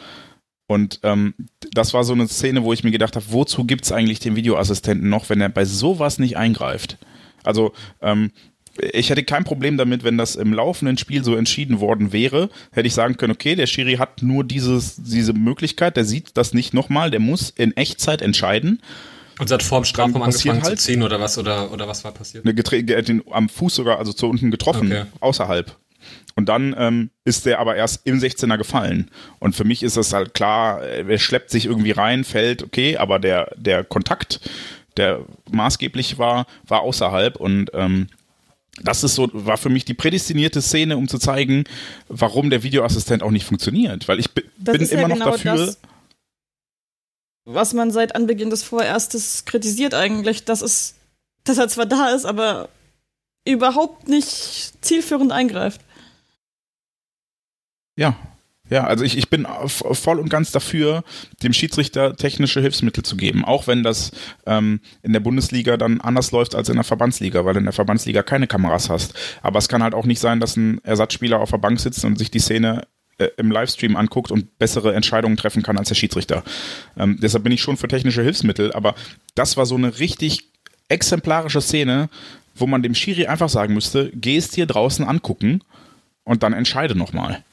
Und 0.67 0.99
ähm, 1.03 1.33
das 1.71 1.93
war 1.93 2.03
so 2.03 2.13
eine 2.13 2.27
Szene, 2.27 2.63
wo 2.63 2.73
ich 2.73 2.83
mir 2.83 2.91
gedacht 2.91 3.15
habe, 3.15 3.25
wozu 3.29 3.65
gibt 3.65 3.85
es 3.85 3.91
eigentlich 3.91 4.19
den 4.19 4.35
Videoassistenten 4.35 5.09
noch, 5.09 5.29
wenn 5.29 5.41
er 5.41 5.49
bei 5.49 5.65
sowas 5.65 6.19
nicht 6.19 6.37
eingreift? 6.37 6.97
Also, 7.43 7.73
ähm, 8.01 8.31
ich 8.77 9.09
hätte 9.09 9.23
kein 9.23 9.43
Problem 9.43 9.77
damit, 9.77 10.03
wenn 10.03 10.17
das 10.17 10.35
im 10.35 10.53
laufenden 10.53 10.97
Spiel 10.97 11.23
so 11.23 11.35
entschieden 11.35 11.79
worden 11.79 12.11
wäre, 12.11 12.49
hätte 12.71 12.87
ich 12.87 12.93
sagen 12.93 13.17
können, 13.17 13.33
okay, 13.33 13.55
der 13.55 13.67
Schiri 13.67 13.95
hat 13.95 14.21
nur 14.23 14.43
dieses, 14.43 14.95
diese 14.97 15.33
Möglichkeit, 15.33 15.95
der 15.95 16.05
sieht 16.05 16.35
das 16.37 16.53
nicht 16.53 16.73
nochmal, 16.73 17.11
der 17.11 17.19
muss 17.19 17.51
in 17.51 17.75
Echtzeit 17.77 18.21
entscheiden. 18.21 18.81
Und 19.39 19.47
sie 19.47 19.53
hat 19.53 19.63
vor 19.63 19.81
dem 19.81 19.85
Strafraum 19.85 20.21
angefangen 20.21 20.63
halt- 20.63 20.79
zu 20.79 20.85
ziehen 20.85 21.03
oder 21.03 21.19
was? 21.19 21.37
Oder, 21.37 21.71
oder 21.71 21.87
was 21.87 22.03
war 22.03 22.11
passiert? 22.11 22.45
Eine 22.45 22.89
er 22.89 22.97
hat 22.97 23.09
ihn 23.09 23.23
am 23.31 23.49
Fuß 23.49 23.75
sogar, 23.75 23.99
also 23.99 24.13
zu 24.13 24.27
unten 24.27 24.51
getroffen, 24.51 24.91
Okay. 24.91 25.05
außerhalb. 25.19 25.75
Und 26.35 26.49
dann 26.49 26.75
ähm, 26.77 27.09
ist 27.25 27.45
der 27.45 27.59
aber 27.59 27.75
erst 27.75 28.05
im 28.05 28.19
16er 28.19 28.57
gefallen. 28.57 29.09
Und 29.39 29.55
für 29.55 29.63
mich 29.65 29.83
ist 29.83 29.97
das 29.97 30.13
halt 30.13 30.33
klar, 30.33 30.81
er 30.81 31.19
schleppt 31.19 31.49
sich 31.51 31.65
irgendwie 31.65 31.91
rein, 31.91 32.23
fällt, 32.23 32.63
okay, 32.63 32.97
aber 32.97 33.19
der, 33.19 33.51
der 33.55 33.83
Kontakt, 33.83 34.39
der 34.97 35.21
maßgeblich 35.51 36.17
war, 36.17 36.47
war 36.67 36.81
außerhalb. 36.81 37.35
Und 37.35 37.69
ähm, 37.73 38.07
das 38.83 39.03
ist 39.03 39.15
so, 39.15 39.29
war 39.33 39.57
für 39.57 39.69
mich 39.69 39.85
die 39.85 39.93
prädestinierte 39.93 40.61
Szene, 40.61 40.97
um 40.97 41.07
zu 41.07 41.17
zeigen, 41.17 41.63
warum 42.07 42.49
der 42.49 42.63
Videoassistent 42.63 43.23
auch 43.23 43.31
nicht 43.31 43.45
funktioniert. 43.45 44.07
Weil 44.07 44.19
ich 44.19 44.31
bin 44.31 44.45
ist 44.81 44.91
ja 44.91 44.99
immer 44.99 45.07
noch 45.09 45.17
genau 45.17 45.31
dafür. 45.31 45.65
das, 45.67 45.77
was 47.45 47.73
man 47.73 47.91
seit 47.91 48.15
Anbeginn 48.15 48.49
des 48.49 48.63
Vorerstes 48.63 49.45
kritisiert 49.45 49.93
eigentlich, 49.93 50.45
dass 50.45 50.61
es, 50.61 50.95
dass 51.43 51.57
er 51.57 51.67
zwar 51.69 51.85
da 51.85 52.09
ist, 52.09 52.25
aber 52.25 52.69
überhaupt 53.45 54.07
nicht 54.07 54.73
zielführend 54.81 55.31
eingreift. 55.31 55.81
Ja. 57.95 58.15
Ja, 58.73 58.85
also 58.85 59.05
ich, 59.05 59.15
ich 59.19 59.29
bin 59.29 59.45
voll 59.67 60.17
und 60.17 60.29
ganz 60.29 60.49
dafür, 60.49 61.03
dem 61.43 61.53
Schiedsrichter 61.53 62.15
technische 62.15 62.59
Hilfsmittel 62.59 63.03
zu 63.03 63.15
geben, 63.15 63.45
auch 63.45 63.67
wenn 63.67 63.83
das 63.83 64.09
ähm, 64.47 64.79
in 65.03 65.13
der 65.13 65.19
Bundesliga 65.19 65.77
dann 65.77 66.01
anders 66.01 66.31
läuft 66.31 66.55
als 66.55 66.69
in 66.69 66.75
der 66.75 66.83
Verbandsliga, 66.83 67.45
weil 67.45 67.55
in 67.55 67.65
der 67.65 67.73
Verbandsliga 67.73 68.23
keine 68.23 68.47
Kameras 68.47 68.89
hast. 68.89 69.13
Aber 69.43 69.59
es 69.59 69.69
kann 69.69 69.83
halt 69.83 69.93
auch 69.93 70.07
nicht 70.07 70.19
sein, 70.19 70.39
dass 70.39 70.57
ein 70.57 70.83
Ersatzspieler 70.83 71.39
auf 71.39 71.51
der 71.51 71.59
Bank 71.59 71.79
sitzt 71.79 72.03
und 72.03 72.17
sich 72.17 72.31
die 72.31 72.39
Szene 72.39 72.87
äh, 73.19 73.27
im 73.37 73.51
Livestream 73.51 73.95
anguckt 73.95 74.31
und 74.31 74.57
bessere 74.57 74.95
Entscheidungen 74.95 75.37
treffen 75.37 75.61
kann 75.61 75.77
als 75.77 75.89
der 75.89 75.95
Schiedsrichter. 75.95 76.43
Ähm, 76.97 77.19
deshalb 77.21 77.43
bin 77.43 77.53
ich 77.53 77.61
schon 77.61 77.77
für 77.77 77.87
technische 77.87 78.23
Hilfsmittel, 78.23 78.73
aber 78.73 78.95
das 79.35 79.55
war 79.55 79.67
so 79.67 79.75
eine 79.75 79.99
richtig 79.99 80.49
exemplarische 80.89 81.61
Szene, 81.61 82.09
wo 82.55 82.65
man 82.65 82.81
dem 82.81 82.95
Schiri 82.95 83.27
einfach 83.27 83.49
sagen 83.49 83.75
müsste, 83.75 84.11
geh 84.15 84.37
es 84.37 84.49
dir 84.49 84.65
draußen 84.65 85.05
angucken 85.07 85.61
und 86.23 86.41
dann 86.41 86.53
entscheide 86.53 86.95
nochmal. 86.95 87.43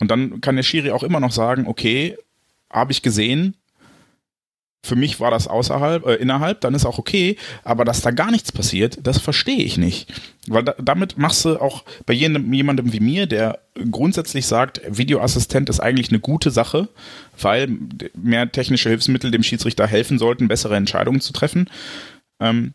Und 0.00 0.10
dann 0.10 0.40
kann 0.40 0.56
der 0.56 0.62
Schiri 0.62 0.90
auch 0.90 1.02
immer 1.02 1.20
noch 1.20 1.32
sagen, 1.32 1.66
okay, 1.66 2.16
habe 2.70 2.92
ich 2.92 3.02
gesehen, 3.02 3.56
für 4.84 4.96
mich 4.96 5.18
war 5.18 5.30
das 5.30 5.48
außerhalb, 5.48 6.04
äh, 6.06 6.14
innerhalb, 6.16 6.60
dann 6.60 6.74
ist 6.74 6.84
auch 6.84 6.98
okay, 6.98 7.36
aber 7.64 7.86
dass 7.86 8.02
da 8.02 8.10
gar 8.10 8.30
nichts 8.30 8.52
passiert, 8.52 8.98
das 9.02 9.18
verstehe 9.18 9.62
ich 9.62 9.78
nicht. 9.78 10.12
Weil 10.46 10.62
da, 10.62 10.74
damit 10.78 11.16
machst 11.16 11.46
du 11.46 11.58
auch 11.58 11.84
bei 12.04 12.12
jedem, 12.12 12.52
jemandem 12.52 12.92
wie 12.92 13.00
mir, 13.00 13.26
der 13.26 13.60
grundsätzlich 13.90 14.46
sagt, 14.46 14.82
Videoassistent 14.86 15.70
ist 15.70 15.80
eigentlich 15.80 16.10
eine 16.10 16.20
gute 16.20 16.50
Sache, 16.50 16.88
weil 17.40 17.68
mehr 18.14 18.52
technische 18.52 18.90
Hilfsmittel 18.90 19.30
dem 19.30 19.42
Schiedsrichter 19.42 19.86
helfen 19.86 20.18
sollten, 20.18 20.48
bessere 20.48 20.76
Entscheidungen 20.76 21.22
zu 21.22 21.32
treffen, 21.32 21.70
ähm, 22.38 22.74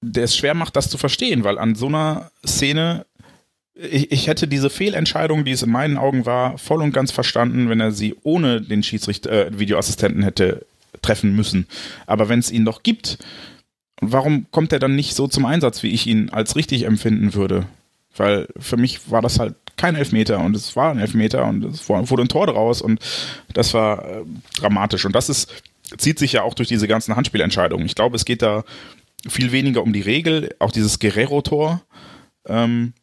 der 0.00 0.24
es 0.24 0.36
schwer 0.36 0.54
macht, 0.54 0.76
das 0.76 0.88
zu 0.88 0.98
verstehen, 0.98 1.42
weil 1.42 1.58
an 1.58 1.74
so 1.74 1.86
einer 1.86 2.30
Szene 2.46 3.06
ich, 3.76 4.10
ich 4.10 4.26
hätte 4.26 4.48
diese 4.48 4.70
Fehlentscheidung, 4.70 5.44
die 5.44 5.52
es 5.52 5.62
in 5.62 5.70
meinen 5.70 5.98
Augen 5.98 6.26
war, 6.26 6.58
voll 6.58 6.82
und 6.82 6.92
ganz 6.92 7.12
verstanden, 7.12 7.68
wenn 7.68 7.80
er 7.80 7.92
sie 7.92 8.16
ohne 8.22 8.60
den 8.60 8.82
Schiedsrichter, 8.82 9.30
äh, 9.30 9.58
Videoassistenten 9.58 10.22
hätte 10.22 10.66
treffen 11.02 11.36
müssen. 11.36 11.66
Aber 12.06 12.28
wenn 12.28 12.38
es 12.38 12.50
ihn 12.50 12.64
doch 12.64 12.82
gibt, 12.82 13.18
warum 14.00 14.46
kommt 14.50 14.72
er 14.72 14.78
dann 14.78 14.96
nicht 14.96 15.14
so 15.14 15.28
zum 15.28 15.44
Einsatz, 15.44 15.82
wie 15.82 15.90
ich 15.90 16.06
ihn 16.06 16.30
als 16.30 16.56
richtig 16.56 16.84
empfinden 16.84 17.34
würde? 17.34 17.66
Weil 18.16 18.48
für 18.58 18.78
mich 18.78 19.10
war 19.10 19.20
das 19.20 19.38
halt 19.38 19.54
kein 19.76 19.94
Elfmeter 19.94 20.40
und 20.40 20.56
es 20.56 20.74
war 20.74 20.90
ein 20.90 20.98
Elfmeter 20.98 21.44
und 21.44 21.64
es 21.64 21.88
wurde 21.88 22.22
ein 22.22 22.28
Tor 22.28 22.46
draus 22.46 22.80
und 22.80 22.98
das 23.52 23.74
war 23.74 24.08
äh, 24.08 24.22
dramatisch. 24.56 25.04
Und 25.04 25.14
das 25.14 25.28
ist, 25.28 25.52
zieht 25.98 26.18
sich 26.18 26.32
ja 26.32 26.42
auch 26.42 26.54
durch 26.54 26.68
diese 26.68 26.88
ganzen 26.88 27.14
Handspielentscheidungen. 27.14 27.84
Ich 27.84 27.94
glaube, 27.94 28.16
es 28.16 28.24
geht 28.24 28.40
da 28.40 28.64
viel 29.28 29.52
weniger 29.52 29.82
um 29.82 29.92
die 29.92 30.00
Regel, 30.00 30.54
auch 30.60 30.72
dieses 30.72 30.98
Guerrero-Tor. 30.98 31.82
Ähm, 32.46 32.94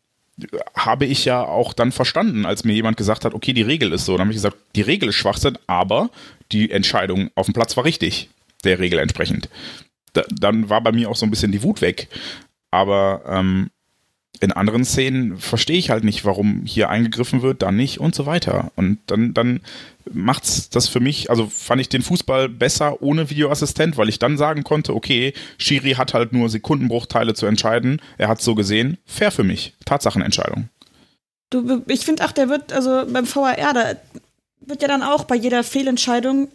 habe 0.75 1.05
ich 1.05 1.25
ja 1.25 1.43
auch 1.43 1.73
dann 1.73 1.91
verstanden, 1.91 2.45
als 2.45 2.63
mir 2.63 2.73
jemand 2.73 2.97
gesagt 2.97 3.25
hat, 3.25 3.33
okay, 3.33 3.53
die 3.53 3.61
Regel 3.61 3.93
ist 3.93 4.05
so. 4.05 4.13
Dann 4.13 4.21
habe 4.21 4.31
ich 4.31 4.37
gesagt, 4.37 4.57
die 4.75 4.81
Regel 4.81 5.09
ist 5.09 5.15
Schwachsinn, 5.15 5.57
aber 5.67 6.09
die 6.51 6.71
Entscheidung 6.71 7.29
auf 7.35 7.45
dem 7.45 7.53
Platz 7.53 7.77
war 7.77 7.85
richtig, 7.85 8.29
der 8.63 8.79
Regel 8.79 8.99
entsprechend. 8.99 9.49
Da, 10.13 10.23
dann 10.29 10.69
war 10.69 10.81
bei 10.81 10.91
mir 10.91 11.09
auch 11.09 11.15
so 11.15 11.25
ein 11.25 11.29
bisschen 11.29 11.51
die 11.51 11.63
Wut 11.63 11.81
weg. 11.81 12.07
Aber 12.71 13.21
ähm, 13.27 13.69
in 14.43 14.51
anderen 14.51 14.83
Szenen 14.83 15.37
verstehe 15.37 15.77
ich 15.77 15.89
halt 15.89 16.03
nicht, 16.03 16.25
warum 16.25 16.63
hier 16.65 16.89
eingegriffen 16.89 17.41
wird, 17.41 17.61
dann 17.61 17.77
nicht 17.77 18.01
und 18.01 18.13
so 18.13 18.25
weiter. 18.25 18.73
Und 18.75 18.99
dann, 19.07 19.33
dann 19.33 19.61
macht's 20.11 20.69
das 20.69 20.89
für 20.89 20.99
mich, 20.99 21.29
also 21.29 21.47
fand 21.47 21.79
ich 21.79 21.87
den 21.87 22.01
Fußball 22.01 22.49
besser 22.49 23.01
ohne 23.01 23.29
Videoassistent, 23.29 23.95
weil 23.95 24.09
ich 24.09 24.19
dann 24.19 24.37
sagen 24.37 24.65
konnte, 24.65 24.93
okay, 24.93 25.33
Schiri 25.57 25.91
hat 25.91 26.13
halt 26.13 26.33
nur 26.33 26.49
Sekundenbruchteile 26.49 27.35
zu 27.35 27.45
entscheiden, 27.45 28.01
er 28.17 28.27
hat 28.27 28.41
so 28.41 28.53
gesehen, 28.53 28.97
fair 29.05 29.31
für 29.31 29.45
mich, 29.45 29.75
Tatsachenentscheidung. 29.85 30.67
Du, 31.49 31.81
ich 31.87 32.03
finde 32.03 32.25
auch, 32.25 32.33
der 32.33 32.49
wird, 32.49 32.73
also 32.73 33.05
beim 33.07 33.33
VAR, 33.33 33.55
da 33.73 33.93
wird 34.59 34.81
ja 34.81 34.89
dann 34.89 35.03
auch 35.03 35.23
bei 35.23 35.35
jeder 35.35 35.63
Fehlentscheidung 35.63 36.49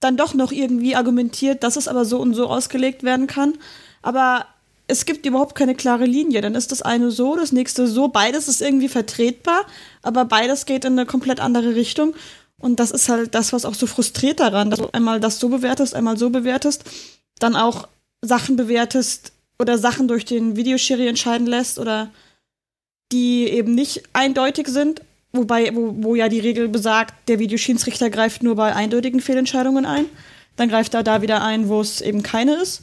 dann 0.00 0.18
doch 0.18 0.34
noch 0.34 0.52
irgendwie 0.52 0.96
argumentiert, 0.96 1.62
dass 1.62 1.76
es 1.76 1.88
aber 1.88 2.04
so 2.04 2.20
und 2.20 2.34
so 2.34 2.48
ausgelegt 2.48 3.04
werden 3.04 3.26
kann. 3.26 3.54
Aber 4.02 4.44
es 4.90 5.06
gibt 5.06 5.24
überhaupt 5.24 5.54
keine 5.54 5.74
klare 5.74 6.04
Linie. 6.04 6.40
Dann 6.40 6.54
ist 6.54 6.72
das 6.72 6.82
eine 6.82 7.10
so, 7.10 7.36
das 7.36 7.52
nächste 7.52 7.86
so. 7.86 8.08
Beides 8.08 8.48
ist 8.48 8.60
irgendwie 8.60 8.88
vertretbar, 8.88 9.64
aber 10.02 10.24
beides 10.24 10.66
geht 10.66 10.84
in 10.84 10.92
eine 10.92 11.06
komplett 11.06 11.40
andere 11.40 11.74
Richtung. 11.74 12.14
Und 12.58 12.78
das 12.78 12.90
ist 12.90 13.08
halt 13.08 13.34
das, 13.34 13.52
was 13.52 13.64
auch 13.64 13.74
so 13.74 13.86
frustriert 13.86 14.40
daran, 14.40 14.70
dass 14.70 14.80
du 14.80 14.88
einmal 14.92 15.20
das 15.20 15.38
so 15.38 15.48
bewertest, 15.48 15.94
einmal 15.94 16.18
so 16.18 16.30
bewertest, 16.30 16.84
dann 17.38 17.56
auch 17.56 17.88
Sachen 18.20 18.56
bewertest 18.56 19.32
oder 19.58 19.78
Sachen 19.78 20.08
durch 20.08 20.24
den 20.24 20.56
Videoschiri 20.56 21.08
entscheiden 21.08 21.46
lässt 21.46 21.78
oder 21.78 22.10
die 23.12 23.48
eben 23.48 23.74
nicht 23.74 24.02
eindeutig 24.12 24.68
sind, 24.68 25.00
wobei, 25.32 25.74
wo, 25.74 25.94
wo 25.98 26.14
ja 26.14 26.28
die 26.28 26.40
Regel 26.40 26.68
besagt, 26.68 27.14
der 27.28 27.38
Videoschiedsrichter 27.38 28.10
greift 28.10 28.42
nur 28.42 28.56
bei 28.56 28.74
eindeutigen 28.74 29.20
Fehlentscheidungen 29.20 29.86
ein. 29.86 30.06
Dann 30.56 30.68
greift 30.68 30.92
er 30.94 31.02
da 31.02 31.22
wieder 31.22 31.42
ein, 31.42 31.68
wo 31.68 31.80
es 31.80 32.00
eben 32.02 32.22
keine 32.22 32.56
ist. 32.56 32.82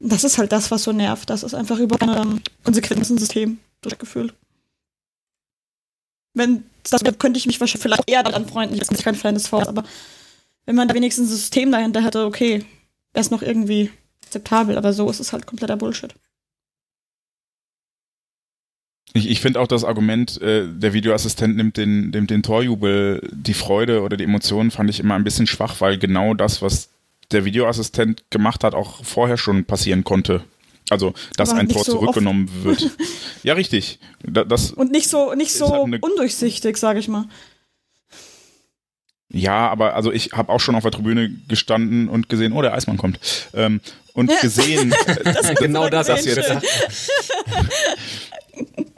Das 0.00 0.24
ist 0.24 0.38
halt 0.38 0.52
das, 0.52 0.70
was 0.70 0.84
so 0.84 0.92
nervt. 0.92 1.28
Das 1.28 1.42
ist 1.42 1.54
einfach 1.54 1.78
über 1.78 2.00
ein 2.00 2.08
ähm, 2.08 2.40
Konsequenzensystem 2.64 3.58
durchgefühlt. 3.80 4.34
wenn 6.34 6.64
das 6.90 7.02
könnte 7.18 7.38
ich 7.38 7.46
mich 7.46 7.60
wahrscheinlich 7.60 7.82
vielleicht 7.82 8.08
eher 8.10 8.22
daran 8.22 8.46
freuen. 8.48 8.72
Ich 8.72 8.86
bin 8.86 8.96
kein 8.98 9.14
Fan 9.14 9.34
des 9.34 9.52
VARs, 9.52 9.68
aber 9.68 9.84
wenn 10.64 10.76
man 10.76 10.88
da 10.88 10.94
wenigstens 10.94 11.28
ein 11.28 11.36
System 11.36 11.72
dahinter 11.72 12.02
hätte, 12.02 12.24
okay, 12.24 12.64
wäre 13.12 13.20
es 13.20 13.30
noch 13.30 13.42
irgendwie 13.42 13.90
akzeptabel, 14.24 14.76
aber 14.76 14.92
so 14.92 15.10
ist 15.10 15.20
es 15.20 15.32
halt 15.32 15.46
kompletter 15.46 15.76
Bullshit. 15.76 16.14
Ich, 19.14 19.28
ich 19.28 19.40
finde 19.40 19.60
auch 19.60 19.66
das 19.66 19.84
Argument, 19.84 20.40
äh, 20.42 20.66
der 20.68 20.92
Videoassistent 20.92 21.56
nimmt 21.56 21.76
den, 21.76 22.12
dem, 22.12 22.26
den 22.26 22.42
Torjubel, 22.42 23.26
die 23.32 23.54
Freude 23.54 24.02
oder 24.02 24.16
die 24.16 24.24
Emotionen, 24.24 24.70
fand 24.70 24.90
ich 24.90 25.00
immer 25.00 25.14
ein 25.14 25.24
bisschen 25.24 25.46
schwach, 25.46 25.80
weil 25.80 25.98
genau 25.98 26.34
das, 26.34 26.60
was 26.60 26.90
der 27.32 27.44
Videoassistent 27.44 28.24
gemacht 28.30 28.64
hat, 28.64 28.74
auch 28.74 29.04
vorher 29.04 29.36
schon 29.36 29.64
passieren 29.64 30.04
konnte. 30.04 30.44
Also, 30.90 31.12
dass 31.36 31.50
Aber 31.50 31.60
ein 31.60 31.68
Tor 31.68 31.84
so 31.84 31.92
zurückgenommen 31.92 32.48
wird. 32.62 32.90
ja, 33.42 33.54
richtig. 33.54 33.98
Da, 34.22 34.44
das, 34.44 34.72
Und 34.72 34.90
nicht 34.90 35.08
so, 35.08 35.34
nicht 35.34 35.52
so 35.52 35.70
halt 35.70 36.02
undurchsichtig, 36.02 36.78
sage 36.78 36.98
ich 36.98 37.08
mal. 37.08 37.26
ja, 39.30 39.68
aber 39.68 39.94
also 39.94 40.10
ich 40.10 40.32
habe 40.32 40.50
auch 40.50 40.60
schon 40.60 40.74
auf 40.74 40.82
der 40.82 40.92
Tribüne 40.92 41.30
gestanden 41.46 42.08
und 42.08 42.30
gesehen, 42.30 42.54
oh, 42.54 42.62
der 42.62 42.72
Eismann 42.72 42.96
kommt. 42.96 43.20
Ähm, 43.52 43.82
und 44.14 44.32
gesehen, 44.40 44.92
äh, 45.06 45.54
genau 45.56 45.90
das 45.90 46.06
das 46.06 46.24
jetzt- 46.24 46.36
gedacht. 46.36 46.64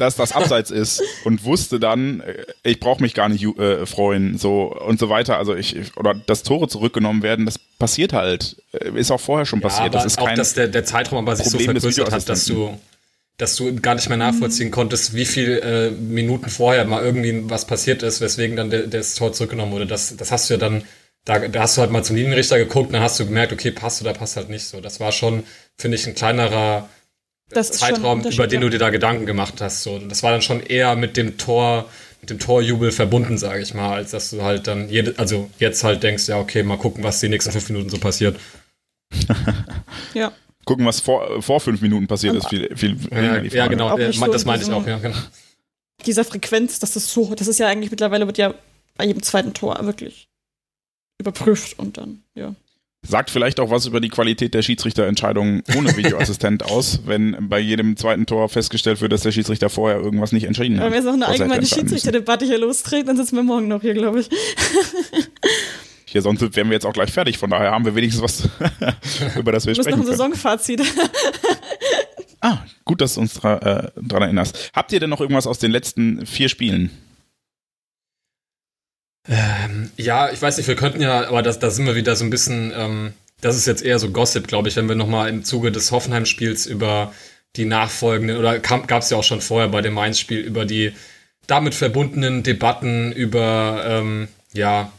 dass 0.00 0.16
das 0.16 0.32
Abseits 0.32 0.70
ist 0.70 1.02
und 1.24 1.44
wusste 1.44 1.78
dann, 1.78 2.20
äh, 2.20 2.44
ich 2.62 2.80
brauche 2.80 3.02
mich 3.02 3.14
gar 3.14 3.28
nicht 3.28 3.44
äh, 3.44 3.86
freuen, 3.86 4.38
so 4.38 4.74
und 4.74 4.98
so 4.98 5.08
weiter. 5.08 5.36
Also 5.38 5.54
ich, 5.54 5.96
oder 5.96 6.14
dass 6.14 6.42
Tore 6.42 6.68
zurückgenommen 6.68 7.22
werden, 7.22 7.46
das 7.46 7.58
passiert 7.58 8.12
halt. 8.12 8.56
Äh, 8.72 8.98
Ist 8.98 9.10
auch 9.10 9.20
vorher 9.20 9.46
schon 9.46 9.60
passiert. 9.60 9.88
aber 9.88 9.90
das 9.90 10.06
ist 10.06 10.18
auch, 10.18 10.26
kein. 10.26 10.36
dass 10.36 10.54
der, 10.54 10.68
der 10.68 10.84
Zeitraum 10.84 11.18
aber 11.18 11.36
sich 11.36 11.46
Problem 11.46 11.78
so 11.78 11.90
vergrößert 11.90 12.12
hat, 12.12 12.28
dass 12.28 12.46
du, 12.46 12.78
dass 13.36 13.56
du 13.56 13.74
gar 13.76 13.94
nicht 13.94 14.08
mehr 14.08 14.18
nachvollziehen 14.18 14.70
konntest, 14.70 15.14
wie 15.14 15.24
viel 15.24 15.58
äh, 15.58 15.90
Minuten 15.90 16.50
vorher 16.50 16.84
mal 16.84 17.02
irgendwie 17.02 17.50
was 17.50 17.66
passiert 17.66 18.02
ist, 18.02 18.20
weswegen 18.20 18.56
dann 18.56 18.70
der, 18.70 18.86
das 18.86 19.14
Tor 19.14 19.32
zurückgenommen 19.32 19.72
wurde. 19.72 19.86
Das, 19.86 20.16
das 20.16 20.32
hast 20.32 20.48
du 20.48 20.54
ja 20.54 20.58
dann, 20.58 20.82
da, 21.24 21.38
da 21.38 21.60
hast 21.62 21.76
du 21.76 21.82
halt 21.82 21.90
mal 21.90 22.02
zum 22.02 22.16
Linienrichter 22.16 22.58
geguckt, 22.58 22.92
dann 22.94 23.02
hast 23.02 23.20
du 23.20 23.26
gemerkt, 23.26 23.52
okay, 23.52 23.70
passt 23.70 24.00
oder 24.02 24.14
passt 24.14 24.36
halt 24.36 24.48
nicht 24.48 24.64
so. 24.64 24.80
Das 24.80 25.00
war 25.00 25.12
schon, 25.12 25.44
finde 25.76 25.96
ich, 25.96 26.06
ein 26.06 26.14
kleinerer 26.14 26.88
Das 27.50 27.70
ist 27.70 27.80
Zeitraum, 27.80 28.24
über 28.24 28.46
den 28.46 28.60
du 28.60 28.68
dir 28.68 28.78
da 28.78 28.90
Gedanken 28.90 29.26
gemacht 29.26 29.60
hast. 29.60 29.82
So. 29.82 29.98
Das 29.98 30.22
war 30.22 30.30
dann 30.30 30.42
schon 30.42 30.60
eher 30.60 30.96
mit 30.96 31.16
dem 31.16 31.36
Tor, 31.36 31.88
mit 32.20 32.30
dem 32.30 32.38
Torjubel 32.38 32.92
verbunden, 32.92 33.38
sage 33.38 33.62
ich 33.62 33.74
mal, 33.74 33.94
als 33.94 34.12
dass 34.12 34.30
du 34.30 34.42
halt 34.42 34.66
dann, 34.66 34.88
jede, 34.88 35.14
also 35.18 35.50
jetzt 35.58 35.82
halt 35.82 36.02
denkst, 36.02 36.28
ja, 36.28 36.38
okay, 36.38 36.62
mal 36.62 36.78
gucken, 36.78 37.02
was 37.02 37.20
die 37.20 37.28
nächsten 37.28 37.50
fünf 37.52 37.68
Minuten 37.70 37.90
so 37.90 37.98
passiert. 37.98 38.38
Ja. 40.14 40.32
Gucken, 40.64 40.86
was 40.86 41.00
vor, 41.00 41.40
vor 41.42 41.60
fünf 41.60 41.80
Minuten 41.80 42.06
passiert 42.06 42.34
ist. 42.34 42.48
Viel, 42.48 42.68
viel 42.76 42.96
Ja, 43.10 43.42
ja 43.42 43.66
genau, 43.66 43.96
äh, 43.96 44.12
so 44.12 44.26
das 44.26 44.44
meine 44.44 44.62
ich 44.62 44.70
auch, 44.70 44.86
ja, 44.86 44.98
genau. 44.98 45.16
Dieser 46.04 46.24
Frequenz, 46.24 46.78
dass 46.78 46.92
das 46.92 47.12
so, 47.12 47.34
das 47.34 47.48
ist 47.48 47.58
ja 47.58 47.68
eigentlich 47.68 47.90
mittlerweile 47.90 48.26
wird 48.26 48.38
ja 48.38 48.54
bei 48.96 49.04
jedem 49.04 49.22
zweiten 49.22 49.54
Tor 49.54 49.78
wirklich 49.82 50.28
überprüft 51.18 51.78
und 51.78 51.96
dann, 51.96 52.22
ja. 52.34 52.54
Sagt 53.02 53.30
vielleicht 53.30 53.60
auch 53.60 53.70
was 53.70 53.86
über 53.86 54.00
die 54.00 54.10
Qualität 54.10 54.52
der 54.52 54.62
Schiedsrichterentscheidungen 54.62 55.62
ohne 55.76 55.96
Videoassistent 55.96 56.64
aus, 56.64 57.00
wenn 57.06 57.48
bei 57.48 57.58
jedem 57.58 57.96
zweiten 57.96 58.26
Tor 58.26 58.48
festgestellt 58.48 59.00
wird, 59.00 59.12
dass 59.12 59.22
der 59.22 59.32
Schiedsrichter 59.32 59.70
vorher 59.70 59.98
irgendwas 59.98 60.32
nicht 60.32 60.44
entschieden 60.44 60.78
hat. 60.78 60.84
Wenn 60.84 60.92
wir 60.92 60.98
jetzt 60.98 61.06
noch 61.06 61.14
eine 61.14 61.26
allgemeine. 61.26 61.66
Schiedsrichterdebatte 61.66 62.44
hier 62.44 62.58
lostreten, 62.58 63.06
dann 63.06 63.16
sitzen 63.16 63.36
wir 63.36 63.42
morgen 63.42 63.68
noch 63.68 63.80
hier, 63.80 63.94
glaube 63.94 64.20
ich. 64.20 64.28
Hier, 66.04 66.22
sonst 66.22 66.40
wären 66.56 66.66
wir 66.66 66.74
jetzt 66.74 66.86
auch 66.86 66.92
gleich 66.92 67.12
fertig. 67.12 67.38
Von 67.38 67.50
daher 67.50 67.70
haben 67.70 67.84
wir 67.84 67.94
wenigstens 67.94 68.20
was, 68.20 68.48
über 69.38 69.52
das 69.52 69.64
wir 69.64 69.76
Wir 69.76 69.78
müssen 69.78 69.90
noch 69.90 69.98
sprechen 69.98 70.00
ein. 70.00 70.06
Saisonfazit. 70.06 70.82
Ah, 72.40 72.64
gut, 72.84 73.00
dass 73.00 73.14
du 73.14 73.20
uns 73.20 73.34
dra 73.34 73.58
äh, 73.58 73.90
dran 73.94 74.22
erinnerst. 74.22 74.72
Habt 74.74 74.92
ihr 74.92 74.98
denn 74.98 75.10
noch 75.10 75.20
irgendwas 75.20 75.46
aus 75.46 75.60
den 75.60 75.70
letzten 75.70 76.26
vier 76.26 76.48
Spielen? 76.48 76.90
Ähm, 79.28 79.90
ja, 79.96 80.30
ich 80.30 80.40
weiß 80.40 80.56
nicht, 80.56 80.66
wir 80.66 80.76
könnten 80.76 81.00
ja, 81.00 81.28
aber 81.28 81.42
das, 81.42 81.58
da 81.58 81.70
sind 81.70 81.86
wir 81.86 81.94
wieder 81.94 82.16
so 82.16 82.24
ein 82.24 82.30
bisschen, 82.30 82.72
ähm, 82.74 83.12
das 83.40 83.56
ist 83.56 83.66
jetzt 83.66 83.82
eher 83.82 83.98
so 83.98 84.10
Gossip, 84.10 84.48
glaube 84.48 84.68
ich, 84.68 84.76
wenn 84.76 84.88
wir 84.88 84.96
nochmal 84.96 85.28
im 85.28 85.44
Zuge 85.44 85.70
des 85.72 85.90
Hoffenheim-Spiels 85.90 86.66
über 86.66 87.12
die 87.56 87.64
nachfolgenden, 87.64 88.36
oder 88.36 88.58
gab 88.58 88.90
es 89.02 89.10
ja 89.10 89.16
auch 89.16 89.24
schon 89.24 89.40
vorher 89.40 89.68
bei 89.68 89.82
dem 89.82 89.94
Mainz-Spiel, 89.94 90.38
über 90.38 90.64
die 90.64 90.92
damit 91.46 91.74
verbundenen 91.74 92.42
Debatten 92.42 93.12
über, 93.12 93.82
ähm, 93.86 94.28
ja, 94.52 94.92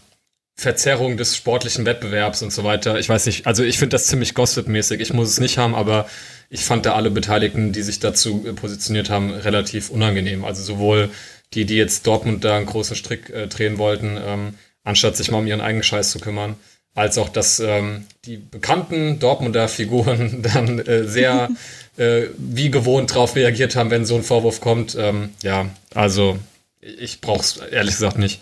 Verzerrung 0.62 1.18
des 1.18 1.36
sportlichen 1.36 1.86
Wettbewerbs 1.86 2.44
und 2.44 2.54
so 2.54 2.64
weiter. 2.64 3.00
Ich 3.00 3.10
weiß 3.10 3.26
nicht, 3.26 3.48
also 3.48 3.64
ich 3.64 3.80
finde 3.80 3.96
das 3.96 4.06
ziemlich 4.06 4.36
Gossip-mäßig. 4.36 5.02
Ich 5.02 5.12
muss 5.12 5.30
es 5.30 5.40
nicht 5.40 5.58
haben, 5.58 5.74
aber 5.74 6.08
ich 6.50 6.64
fand 6.64 6.86
da 6.86 6.94
alle 6.94 7.10
Beteiligten, 7.10 7.72
die 7.72 7.82
sich 7.82 8.00
dazu 8.00 8.44
positioniert 8.56 9.10
haben, 9.10 9.32
relativ 9.32 9.90
unangenehm. 9.90 10.46
Also 10.46 10.62
sowohl 10.62 11.10
die, 11.54 11.66
die 11.66 11.76
jetzt 11.76 12.08
Dortmund 12.08 12.44
da 12.44 12.58
einen 12.58 12.66
großen 12.66 12.96
Strick 12.96 13.30
äh, 13.30 13.48
drehen 13.48 13.78
wollten, 13.78 14.18
ähm, 14.24 14.54
anstatt 14.84 15.18
sich 15.18 15.32
mal 15.32 15.40
um 15.40 15.48
ihren 15.48 15.62
eigenen 15.62 15.84
Scheiß 15.84 16.12
zu 16.12 16.20
kümmern, 16.20 16.56
als 16.96 17.18
auch, 17.18 17.30
dass 17.30 17.60
ähm, 17.60 18.06
die 18.26 18.38
bekannten 18.38 19.20
Dortmunder 19.20 19.68
Figuren 19.68 20.42
dann 20.54 20.80
äh, 20.80 21.06
sehr 21.06 21.50
äh, 21.98 22.24
wie 22.38 22.72
gewohnt 22.72 23.14
drauf 23.14 23.36
reagiert 23.36 23.76
haben, 23.76 23.92
wenn 23.92 24.06
so 24.06 24.16
ein 24.16 24.24
Vorwurf 24.24 24.62
kommt. 24.62 24.96
Ähm, 24.96 25.32
ja, 25.42 25.70
also 25.94 26.40
ich 26.82 27.22
brauch's 27.22 27.58
ehrlich 27.58 27.96
gesagt 27.96 28.18
nicht. 28.18 28.42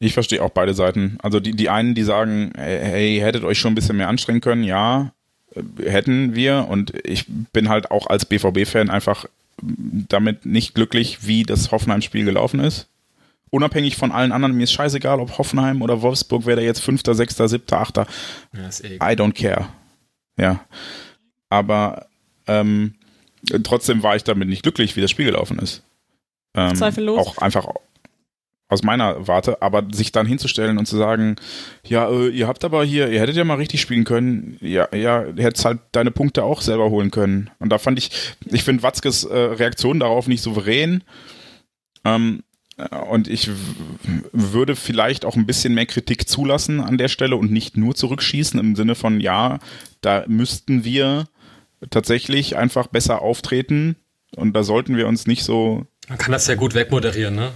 Ich 0.00 0.14
verstehe 0.14 0.42
auch 0.42 0.50
beide 0.50 0.74
Seiten. 0.74 1.16
Also 1.22 1.38
die, 1.38 1.52
die 1.52 1.68
einen, 1.68 1.94
die 1.94 2.02
sagen, 2.02 2.52
hey, 2.56 2.80
hey, 2.82 3.18
hättet 3.20 3.44
euch 3.44 3.58
schon 3.58 3.72
ein 3.72 3.76
bisschen 3.76 3.96
mehr 3.96 4.08
anstrengen 4.08 4.40
können, 4.40 4.64
ja, 4.64 5.12
äh, 5.54 5.88
hätten 5.88 6.34
wir. 6.34 6.66
Und 6.68 6.92
ich 7.06 7.26
bin 7.52 7.68
halt 7.68 7.90
auch 7.92 8.08
als 8.08 8.26
BVB-Fan 8.26 8.90
einfach 8.90 9.26
damit 9.60 10.46
nicht 10.46 10.74
glücklich, 10.74 11.26
wie 11.26 11.42
das 11.42 11.70
Hoffenheim-Spiel 11.70 12.24
gelaufen 12.24 12.60
ist. 12.60 12.88
Unabhängig 13.50 13.96
von 13.96 14.12
allen 14.12 14.32
anderen, 14.32 14.56
mir 14.56 14.64
ist 14.64 14.72
scheißegal, 14.72 15.20
ob 15.20 15.36
Hoffenheim 15.36 15.82
oder 15.82 16.00
Wolfsburg, 16.00 16.46
wer 16.46 16.56
da 16.56 16.62
jetzt 16.62 16.80
Fünfter, 16.80 17.14
Sechster, 17.14 17.48
Siebter, 17.48 17.80
Achter, 17.80 18.06
eh 18.54 18.94
I 18.94 19.14
don't 19.14 19.34
care. 19.34 19.68
Ja. 20.38 20.64
Aber 21.50 22.06
ähm, 22.46 22.94
trotzdem 23.62 24.02
war 24.02 24.16
ich 24.16 24.24
damit 24.24 24.48
nicht 24.48 24.62
glücklich, 24.62 24.96
wie 24.96 25.02
das 25.02 25.10
Spiel 25.10 25.26
gelaufen 25.26 25.58
ist. 25.58 25.82
Ähm, 26.54 26.74
Zweifellos. 26.74 27.18
Auch 27.18 27.38
einfach 27.38 27.66
aus 28.72 28.82
meiner 28.82 29.28
Warte, 29.28 29.60
aber 29.60 29.86
sich 29.92 30.12
dann 30.12 30.26
hinzustellen 30.26 30.78
und 30.78 30.86
zu 30.86 30.96
sagen, 30.96 31.36
ja, 31.86 32.08
äh, 32.10 32.28
ihr 32.28 32.48
habt 32.48 32.64
aber 32.64 32.84
hier, 32.84 33.10
ihr 33.10 33.20
hättet 33.20 33.36
ja 33.36 33.44
mal 33.44 33.56
richtig 33.56 33.82
spielen 33.82 34.04
können, 34.04 34.56
ja, 34.60 34.88
ja, 34.94 35.24
hättest 35.36 35.66
halt 35.66 35.80
deine 35.92 36.10
Punkte 36.10 36.42
auch 36.42 36.62
selber 36.62 36.88
holen 36.88 37.10
können. 37.10 37.50
Und 37.58 37.70
da 37.70 37.78
fand 37.78 37.98
ich, 37.98 38.10
ich 38.46 38.64
finde 38.64 38.82
Watzkes 38.82 39.24
äh, 39.24 39.36
Reaktion 39.36 40.00
darauf 40.00 40.26
nicht 40.26 40.42
souverän. 40.42 41.04
Ähm, 42.04 42.42
äh, 42.78 42.96
und 42.96 43.28
ich 43.28 43.50
würde 44.32 44.74
vielleicht 44.74 45.26
auch 45.26 45.36
ein 45.36 45.46
bisschen 45.46 45.74
mehr 45.74 45.86
Kritik 45.86 46.26
zulassen 46.26 46.80
an 46.80 46.96
der 46.96 47.08
Stelle 47.08 47.36
und 47.36 47.52
nicht 47.52 47.76
nur 47.76 47.94
zurückschießen 47.94 48.58
im 48.58 48.74
Sinne 48.74 48.94
von, 48.94 49.20
ja, 49.20 49.58
da 50.00 50.24
müssten 50.28 50.82
wir 50.82 51.26
tatsächlich 51.90 52.56
einfach 52.56 52.86
besser 52.86 53.20
auftreten 53.20 53.96
und 54.34 54.54
da 54.54 54.62
sollten 54.62 54.96
wir 54.96 55.08
uns 55.08 55.26
nicht 55.26 55.44
so 55.44 55.84
Man 56.08 56.16
kann 56.16 56.32
das 56.32 56.46
ja 56.46 56.54
gut 56.54 56.74
wegmoderieren, 56.74 57.34
ne? 57.34 57.52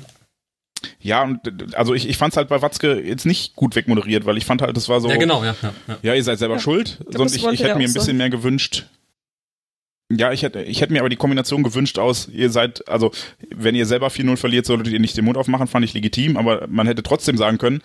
Ja, 1.01 1.23
und 1.23 1.75
also 1.75 1.95
ich, 1.95 2.09
ich 2.09 2.17
fand 2.17 2.33
es 2.33 2.37
halt 2.37 2.49
bei 2.49 2.61
Watzke 2.63 3.01
jetzt 3.01 3.27
nicht 3.27 3.57
gut 3.57 3.77
wegmoderiert, 3.77 4.27
weil 4.27 4.37
ich 4.37 4.45
fand 4.45 4.63
halt, 4.63 4.77
das 4.77 4.89
war 4.89 5.01
so, 5.01 5.09
Ja, 5.09 5.17
genau, 5.17 5.43
ja. 5.45 5.55
ja, 5.63 5.73
ja. 5.89 5.99
ja, 6.03 6.15
ihr 6.15 6.23
seid 6.25 6.39
selber 6.39 6.55
Ja. 6.57 6.61
schuld. 6.61 6.99
Sonst 7.11 7.35
ich, 7.37 7.45
ich 7.47 7.61
hätte 7.61 7.77
mir 7.77 7.85
ein 7.85 7.93
bisschen 7.93 8.01
sagen. 8.03 8.19
mehr 8.19 8.31
gewünscht. 8.31 8.87
Ja, 10.13 10.31
ich 10.33 10.43
hätte, 10.45 10.63
ich 10.63 10.81
hätte 10.81 10.93
mir 10.93 11.01
aber 11.01 11.09
die 11.09 11.17
Kombination 11.17 11.65
gewünscht 11.65 11.99
aus, 11.99 12.29
ihr 12.29 12.49
seid, 12.51 12.89
also 12.89 13.11
wenn 13.53 13.75
ihr 13.75 13.87
selber 13.87 14.07
4-0 14.09 14.37
verliert, 14.37 14.65
solltet 14.65 14.87
ihr 14.93 15.01
nicht 15.01 15.17
den 15.17 15.25
Mund 15.25 15.37
aufmachen, 15.37 15.67
fand 15.67 15.85
ich 15.85 15.95
legitim, 15.95 16.37
aber 16.37 16.67
man 16.69 16.87
hätte 16.87 17.03
trotzdem 17.03 17.37
sagen 17.37 17.59
können, 17.59 17.81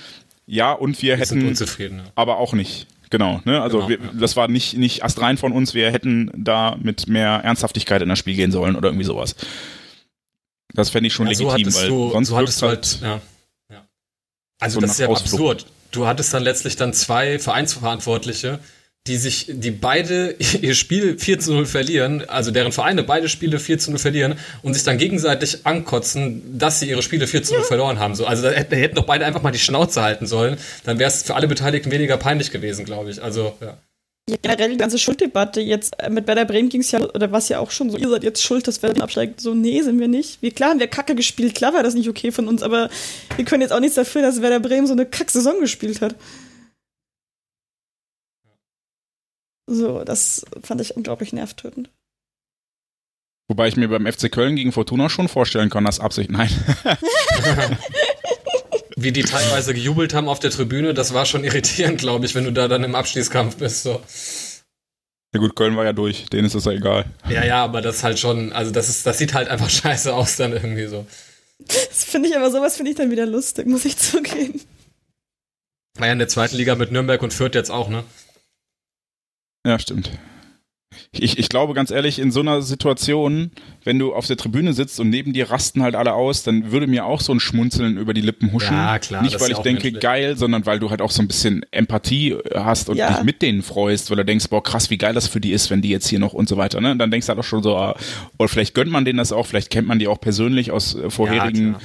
ja, 0.45 0.71
und 0.71 1.01
wir 1.01 1.17
Wir 1.17 1.25
sind 1.25 1.39
hätten 1.39 1.49
unzufrieden. 1.49 1.97
Ja. 2.05 2.11
aber 2.15 2.37
auch 2.37 2.53
nicht. 2.53 2.85
Genau, 3.09 3.41
ne? 3.45 3.61
Also 3.61 3.77
Genau, 3.79 3.89
wir, 3.89 3.97
ja. 3.97 4.11
das 4.13 4.35
war 4.35 4.47
nicht, 4.47 4.77
nicht 4.77 5.03
astrein 5.03 5.37
von 5.37 5.51
uns, 5.51 5.73
wir 5.73 5.91
hätten 5.91 6.29
da 6.35 6.77
mit 6.79 7.07
mehr 7.07 7.41
Ernsthaftigkeit 7.43 8.01
in 8.03 8.09
das 8.09 8.19
Spiel 8.19 8.35
gehen 8.35 8.51
sollen 8.51 8.75
oder 8.75 8.89
irgendwie 8.89 9.05
sowas. 9.05 9.35
Das 10.73 10.89
fände 10.89 11.07
ich 11.07 11.13
schon 11.13 11.27
Ja, 11.27 11.33
so 11.33 11.43
legitim, 11.45 11.65
hattest 11.67 11.81
weil 11.81 11.89
du, 11.89 12.11
sonst 12.11 12.27
so 12.29 12.37
hattest 12.37 12.61
du 12.61 12.67
halt, 12.67 12.99
ja. 13.01 13.21
ja. 13.71 13.85
Also 14.59 14.75
so 14.75 14.81
das 14.81 14.91
ist 14.91 14.99
ja 14.99 15.07
Ausflug. 15.07 15.33
absurd. 15.33 15.65
Du 15.91 16.07
hattest 16.07 16.33
dann 16.33 16.43
letztlich 16.43 16.75
dann 16.77 16.93
zwei 16.93 17.39
Vereinsverantwortliche, 17.39 18.59
die 19.07 19.17
sich, 19.17 19.47
die 19.49 19.71
beide 19.71 20.35
ihr 20.61 20.75
Spiel 20.75 21.17
4 21.17 21.39
zu 21.39 21.53
0 21.53 21.65
verlieren, 21.65 22.27
also 22.29 22.51
deren 22.51 22.71
Vereine 22.71 23.03
beide 23.03 23.27
Spiele 23.29 23.59
4 23.59 23.79
zu 23.79 23.91
0 23.91 23.99
verlieren 23.99 24.35
und 24.61 24.73
sich 24.73 24.83
dann 24.83 24.97
gegenseitig 24.97 25.65
ankotzen, 25.65 26.57
dass 26.57 26.79
sie 26.79 26.89
ihre 26.89 27.01
Spiele 27.01 27.27
4 27.27 27.43
zu 27.43 27.55
0 27.55 27.63
verloren 27.63 27.99
haben. 27.99 28.15
So, 28.15 28.25
also 28.25 28.43
da 28.43 28.51
hätten, 28.51 28.75
hätten 28.75 28.95
doch 28.95 29.05
beide 29.05 29.25
einfach 29.25 29.41
mal 29.41 29.51
die 29.51 29.59
Schnauze 29.59 30.01
halten 30.01 30.27
sollen. 30.27 30.57
Dann 30.83 30.99
wäre 30.99 31.09
es 31.09 31.23
für 31.23 31.35
alle 31.35 31.47
Beteiligten 31.47 31.91
weniger 31.91 32.17
peinlich 32.17 32.51
gewesen, 32.51 32.85
glaube 32.85 33.09
ich. 33.09 33.21
Also, 33.21 33.57
ja. 33.59 33.77
Ja, 34.29 34.37
generell 34.41 34.69
die 34.69 34.77
ganze 34.77 34.99
Schulddebatte 34.99 35.61
jetzt 35.61 35.99
äh, 35.99 36.09
mit 36.09 36.27
Werder 36.27 36.45
Bremen 36.45 36.69
ging 36.69 36.81
es 36.81 36.91
ja, 36.91 37.01
oder 37.01 37.31
war 37.31 37.39
es 37.39 37.49
ja 37.49 37.59
auch 37.59 37.71
schon 37.71 37.89
so, 37.89 37.97
ihr 37.97 38.07
seid 38.07 38.23
jetzt 38.23 38.43
schuld, 38.43 38.67
dass 38.67 38.81
Werder 38.83 39.03
absteigt. 39.03 39.41
So, 39.41 39.53
nee, 39.53 39.81
sind 39.81 39.99
wir 39.99 40.07
nicht. 40.07 40.41
Wir, 40.41 40.51
klar 40.51 40.69
haben 40.69 40.79
wir 40.79 40.87
Kacke 40.87 41.15
gespielt, 41.15 41.55
klar 41.55 41.73
war 41.73 41.83
das 41.83 41.95
nicht 41.95 42.07
okay 42.07 42.31
von 42.31 42.47
uns, 42.47 42.61
aber 42.61 42.89
wir 43.35 43.45
können 43.45 43.61
jetzt 43.61 43.71
auch 43.71 43.79
nichts 43.79 43.95
dafür, 43.95 44.21
dass 44.21 44.41
Werder 44.41 44.59
Bremen 44.59 44.87
so 44.87 44.93
eine 44.93 45.05
Kack-Saison 45.05 45.59
gespielt 45.59 46.01
hat. 46.01 46.15
So, 49.67 50.03
das 50.03 50.45
fand 50.61 50.81
ich 50.81 50.95
unglaublich 50.95 51.33
nervtötend. 51.33 51.89
Wobei 53.47 53.67
ich 53.67 53.75
mir 53.75 53.89
beim 53.89 54.05
FC 54.05 54.31
Köln 54.31 54.55
gegen 54.55 54.71
Fortuna 54.71 55.09
schon 55.09 55.27
vorstellen 55.27 55.69
kann, 55.69 55.83
dass 55.83 55.99
Absicht. 55.99 56.29
Nein. 56.29 56.49
Wie 59.03 59.11
die 59.11 59.23
teilweise 59.23 59.73
gejubelt 59.73 60.13
haben 60.13 60.27
auf 60.27 60.39
der 60.39 60.51
Tribüne, 60.51 60.93
das 60.93 61.13
war 61.13 61.25
schon 61.25 61.43
irritierend, 61.43 61.99
glaube 61.99 62.25
ich, 62.25 62.35
wenn 62.35 62.45
du 62.45 62.51
da 62.51 62.67
dann 62.67 62.83
im 62.83 62.95
Abschließkampf 62.95 63.57
bist. 63.57 63.83
So. 63.83 64.01
Ja 65.33 65.39
gut, 65.39 65.55
Köln 65.55 65.77
war 65.77 65.85
ja 65.85 65.93
durch, 65.93 66.25
denen 66.25 66.45
ist 66.45 66.55
das 66.55 66.65
ja 66.65 66.73
egal. 66.73 67.05
Ja, 67.29 67.45
ja, 67.45 67.63
aber 67.63 67.81
das 67.81 67.97
ist 67.97 68.03
halt 68.03 68.19
schon, 68.19 68.51
also 68.51 68.71
das 68.71 68.89
ist, 68.89 69.05
das 69.05 69.17
sieht 69.17 69.33
halt 69.33 69.47
einfach 69.47 69.69
scheiße 69.69 70.13
aus 70.13 70.35
dann 70.35 70.51
irgendwie 70.51 70.87
so. 70.87 71.05
Das 71.67 72.03
finde 72.03 72.27
ich 72.29 72.35
aber 72.35 72.51
sowas 72.51 72.75
finde 72.75 72.91
ich 72.91 72.97
dann 72.97 73.11
wieder 73.11 73.25
lustig, 73.25 73.67
muss 73.67 73.85
ich 73.85 73.97
zugeben. 73.97 74.61
War 75.97 76.07
ja 76.07 76.13
in 76.13 76.19
der 76.19 76.27
zweiten 76.27 76.55
Liga 76.55 76.75
mit 76.75 76.91
Nürnberg 76.91 77.21
und 77.21 77.33
Fürth 77.33 77.55
jetzt 77.55 77.69
auch, 77.69 77.89
ne? 77.89 78.03
Ja, 79.65 79.77
stimmt. 79.77 80.09
Ich, 81.13 81.37
ich 81.39 81.47
glaube 81.49 81.73
ganz 81.73 81.89
ehrlich, 81.89 82.19
in 82.19 82.31
so 82.31 82.41
einer 82.41 82.61
Situation, 82.61 83.51
wenn 83.83 83.97
du 83.97 84.13
auf 84.13 84.27
der 84.27 84.35
Tribüne 84.37 84.73
sitzt 84.73 84.99
und 84.99 85.09
neben 85.09 85.31
dir 85.33 85.49
rasten 85.49 85.83
halt 85.83 85.95
alle 85.95 86.13
aus, 86.13 86.43
dann 86.43 86.71
würde 86.71 86.85
mir 86.87 87.05
auch 87.05 87.21
so 87.21 87.33
ein 87.33 87.39
Schmunzeln 87.39 87.97
über 87.97 88.13
die 88.13 88.21
Lippen 88.21 88.51
huschen. 88.51 88.75
Ja, 88.75 88.99
klar, 88.99 89.21
Nicht, 89.23 89.39
weil 89.39 89.51
ich 89.51 89.57
denke, 89.59 89.83
menschlich. 89.83 90.01
geil, 90.01 90.37
sondern 90.37 90.65
weil 90.65 90.79
du 90.79 90.89
halt 90.89 91.01
auch 91.01 91.11
so 91.11 91.21
ein 91.21 91.27
bisschen 91.27 91.65
Empathie 91.71 92.35
hast 92.53 92.89
und 92.89 92.97
Ja. 92.97 93.13
dich 93.13 93.23
mit 93.23 93.41
denen 93.41 93.61
freust, 93.61 94.09
weil 94.09 94.17
du 94.17 94.25
denkst, 94.25 94.47
boah, 94.49 94.61
krass, 94.61 94.89
wie 94.89 94.97
geil 94.97 95.13
das 95.13 95.27
für 95.27 95.39
die 95.39 95.53
ist, 95.53 95.69
wenn 95.69 95.81
die 95.81 95.89
jetzt 95.89 96.07
hier 96.09 96.19
noch 96.19 96.33
und 96.33 96.49
so 96.49 96.57
weiter. 96.57 96.81
Ne? 96.81 96.91
Und 96.91 96.99
dann 96.99 97.09
denkst 97.11 97.27
du 97.27 97.29
halt 97.29 97.39
auch 97.39 97.43
schon 97.45 97.63
so, 97.63 97.77
ah, 97.77 97.95
oder 98.37 98.49
vielleicht 98.49 98.73
gönnt 98.73 98.91
man 98.91 99.05
denen 99.05 99.17
das 99.17 99.31
auch, 99.31 99.45
vielleicht 99.47 99.69
kennt 99.69 99.87
man 99.87 99.97
die 99.99 100.07
auch 100.07 100.19
persönlich 100.19 100.71
aus 100.71 100.95
äh, 100.95 101.09
vorherigen 101.09 101.77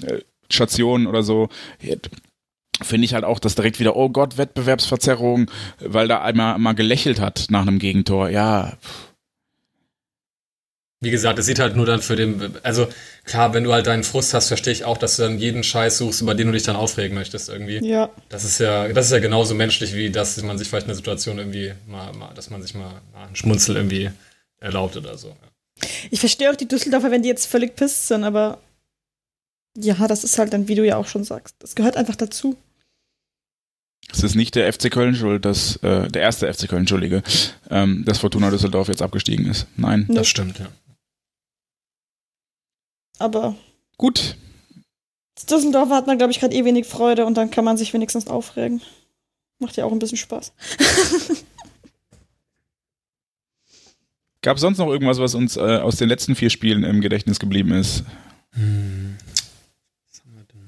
Ja, 0.00 0.06
klar. 0.08 0.20
Stationen 0.50 1.06
oder 1.06 1.22
so. 1.22 1.48
Finde 2.82 3.04
ich 3.04 3.14
halt 3.14 3.24
auch, 3.24 3.38
dass 3.38 3.54
direkt 3.54 3.78
wieder, 3.80 3.96
oh 3.96 4.08
Gott, 4.08 4.36
Wettbewerbsverzerrung, 4.36 5.50
weil 5.78 6.08
da 6.08 6.22
einmal 6.22 6.58
mal 6.58 6.74
gelächelt 6.74 7.20
hat 7.20 7.46
nach 7.48 7.62
einem 7.62 7.78
Gegentor. 7.78 8.30
Ja, 8.30 8.78
Wie 11.04 11.10
gesagt, 11.10 11.38
es 11.38 11.44
sieht 11.46 11.58
halt 11.58 11.76
nur 11.76 11.84
dann 11.84 12.00
für 12.00 12.16
den, 12.16 12.56
also 12.62 12.88
klar, 13.24 13.52
wenn 13.52 13.62
du 13.62 13.72
halt 13.74 13.86
deinen 13.86 14.04
Frust 14.04 14.32
hast, 14.32 14.48
verstehe 14.48 14.72
ich 14.72 14.84
auch, 14.84 14.96
dass 14.96 15.16
du 15.16 15.22
dann 15.22 15.38
jeden 15.38 15.62
Scheiß 15.62 15.98
suchst, 15.98 16.22
über 16.22 16.34
den 16.34 16.46
du 16.46 16.54
dich 16.54 16.62
dann 16.62 16.76
aufregen 16.76 17.14
möchtest 17.14 17.50
irgendwie. 17.50 17.86
Ja. 17.86 18.08
Das 18.30 18.44
ist 18.44 18.58
ja, 18.58 18.88
das 18.88 19.06
ist 19.06 19.12
ja 19.12 19.18
genauso 19.18 19.54
menschlich, 19.54 19.94
wie 19.94 20.10
dass 20.10 20.42
man 20.42 20.56
sich 20.56 20.66
vielleicht 20.68 20.86
in 20.86 20.90
einer 20.90 20.96
Situation 20.96 21.38
irgendwie 21.38 21.74
mal, 21.86 22.12
mal 22.14 22.32
dass 22.34 22.48
man 22.48 22.62
sich 22.62 22.74
mal, 22.74 22.90
mal 23.12 23.26
einen 23.26 23.36
Schmunzel 23.36 23.76
irgendwie 23.76 24.10
erlaubt 24.60 24.96
oder 24.96 25.18
so. 25.18 25.36
Ich 26.10 26.20
verstehe 26.20 26.50
auch 26.50 26.56
die 26.56 26.68
Düsseldorfer, 26.68 27.10
wenn 27.10 27.22
die 27.22 27.28
jetzt 27.28 27.46
völlig 27.46 27.76
pisst 27.76 28.08
sind, 28.08 28.24
aber 28.24 28.58
ja, 29.76 30.06
das 30.06 30.24
ist 30.24 30.38
halt 30.38 30.52
dann, 30.52 30.68
wie 30.68 30.74
du 30.74 30.84
ja 30.84 30.96
auch 30.96 31.06
schon 31.06 31.24
sagst. 31.24 31.56
Das 31.58 31.74
gehört 31.74 31.96
einfach 31.96 32.16
dazu. 32.16 32.56
es 34.12 34.22
ist 34.22 34.34
nicht 34.34 34.54
der 34.54 34.72
FC 34.72 34.90
Köln 34.90 35.14
schuld, 35.14 35.44
dass, 35.44 35.76
äh, 35.76 36.08
der 36.08 36.22
erste 36.22 36.52
FC 36.52 36.68
Köln, 36.68 36.80
Entschuldige, 36.80 37.22
ähm, 37.70 38.04
dass 38.04 38.18
Fortuna 38.18 38.50
Düsseldorf 38.50 38.88
jetzt 38.88 39.02
abgestiegen 39.02 39.46
ist. 39.46 39.66
Nein. 39.76 40.04
Nee. 40.08 40.14
Das 40.16 40.28
stimmt, 40.28 40.58
ja. 40.58 40.68
Aber 43.18 43.54
Gut. 43.96 44.36
als 45.36 45.46
Düsseldorfer 45.46 45.94
hat 45.96 46.06
man, 46.06 46.18
glaube 46.18 46.32
ich, 46.32 46.40
gerade 46.40 46.54
eh 46.54 46.64
wenig 46.64 46.86
Freude 46.86 47.26
und 47.26 47.34
dann 47.34 47.50
kann 47.50 47.64
man 47.64 47.76
sich 47.76 47.92
wenigstens 47.94 48.26
aufregen. 48.26 48.82
Macht 49.58 49.76
ja 49.76 49.84
auch 49.84 49.92
ein 49.92 49.98
bisschen 49.98 50.18
Spaß. 50.18 50.52
Gab 54.42 54.56
es 54.56 54.60
sonst 54.60 54.78
noch 54.78 54.88
irgendwas, 54.88 55.18
was 55.18 55.34
uns 55.34 55.56
äh, 55.56 55.60
aus 55.78 55.96
den 55.96 56.08
letzten 56.08 56.34
vier 56.34 56.50
Spielen 56.50 56.84
im 56.84 57.00
Gedächtnis 57.00 57.40
geblieben 57.40 57.72
ist? 57.72 58.04
Hm. 58.52 59.16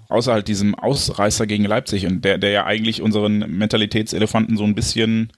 Außer 0.08 0.32
halt 0.32 0.48
diesem 0.48 0.74
Ausreißer 0.74 1.46
gegen 1.46 1.64
Leipzig 1.64 2.06
und 2.06 2.24
der, 2.24 2.38
der 2.38 2.50
ja 2.50 2.64
eigentlich 2.64 3.02
unseren 3.02 3.38
Mentalitätselefanten 3.38 4.56
so 4.56 4.64
ein 4.64 4.74
bisschen 4.74 5.32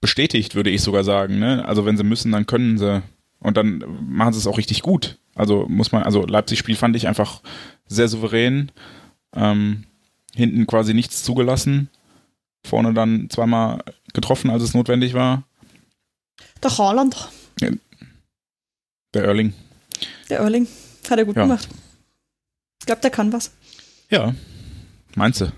bestätigt, 0.00 0.54
würde 0.54 0.70
ich 0.70 0.80
sogar 0.82 1.04
sagen. 1.04 1.38
Ne? 1.38 1.64
Also 1.66 1.84
wenn 1.84 1.96
sie 1.96 2.04
müssen, 2.04 2.32
dann 2.32 2.46
können 2.46 2.78
sie. 2.78 3.02
Und 3.40 3.56
dann 3.56 3.84
machen 4.08 4.32
sie 4.32 4.38
es 4.38 4.46
auch 4.46 4.58
richtig 4.58 4.82
gut. 4.82 5.18
Also 5.34 5.66
muss 5.68 5.92
man, 5.92 6.02
also 6.02 6.24
Leipzig-Spiel 6.26 6.76
fand 6.76 6.96
ich 6.96 7.06
einfach 7.06 7.42
sehr 7.86 8.08
souverän. 8.08 8.72
Ähm, 9.34 9.84
hinten 10.34 10.66
quasi 10.66 10.94
nichts 10.94 11.22
zugelassen. 11.22 11.88
Vorne 12.66 12.94
dann 12.94 13.28
zweimal 13.30 13.84
getroffen, 14.14 14.50
als 14.50 14.62
es 14.62 14.74
notwendig 14.74 15.14
war. 15.14 15.44
Der 16.62 16.76
Haaland, 16.76 17.28
Der 19.14 19.24
Erling. 19.24 19.52
der 20.28 20.38
Erling, 20.40 20.66
hat 21.08 21.18
er 21.18 21.24
gut 21.24 21.36
Ja. 21.36 21.42
gemacht. 21.42 21.68
Ich 22.80 22.86
glaube, 22.86 23.00
der 23.00 23.10
kann 23.10 23.32
was. 23.32 23.52
Ja. 24.10 24.34
Meinst 25.14 25.40
du? 25.40 25.52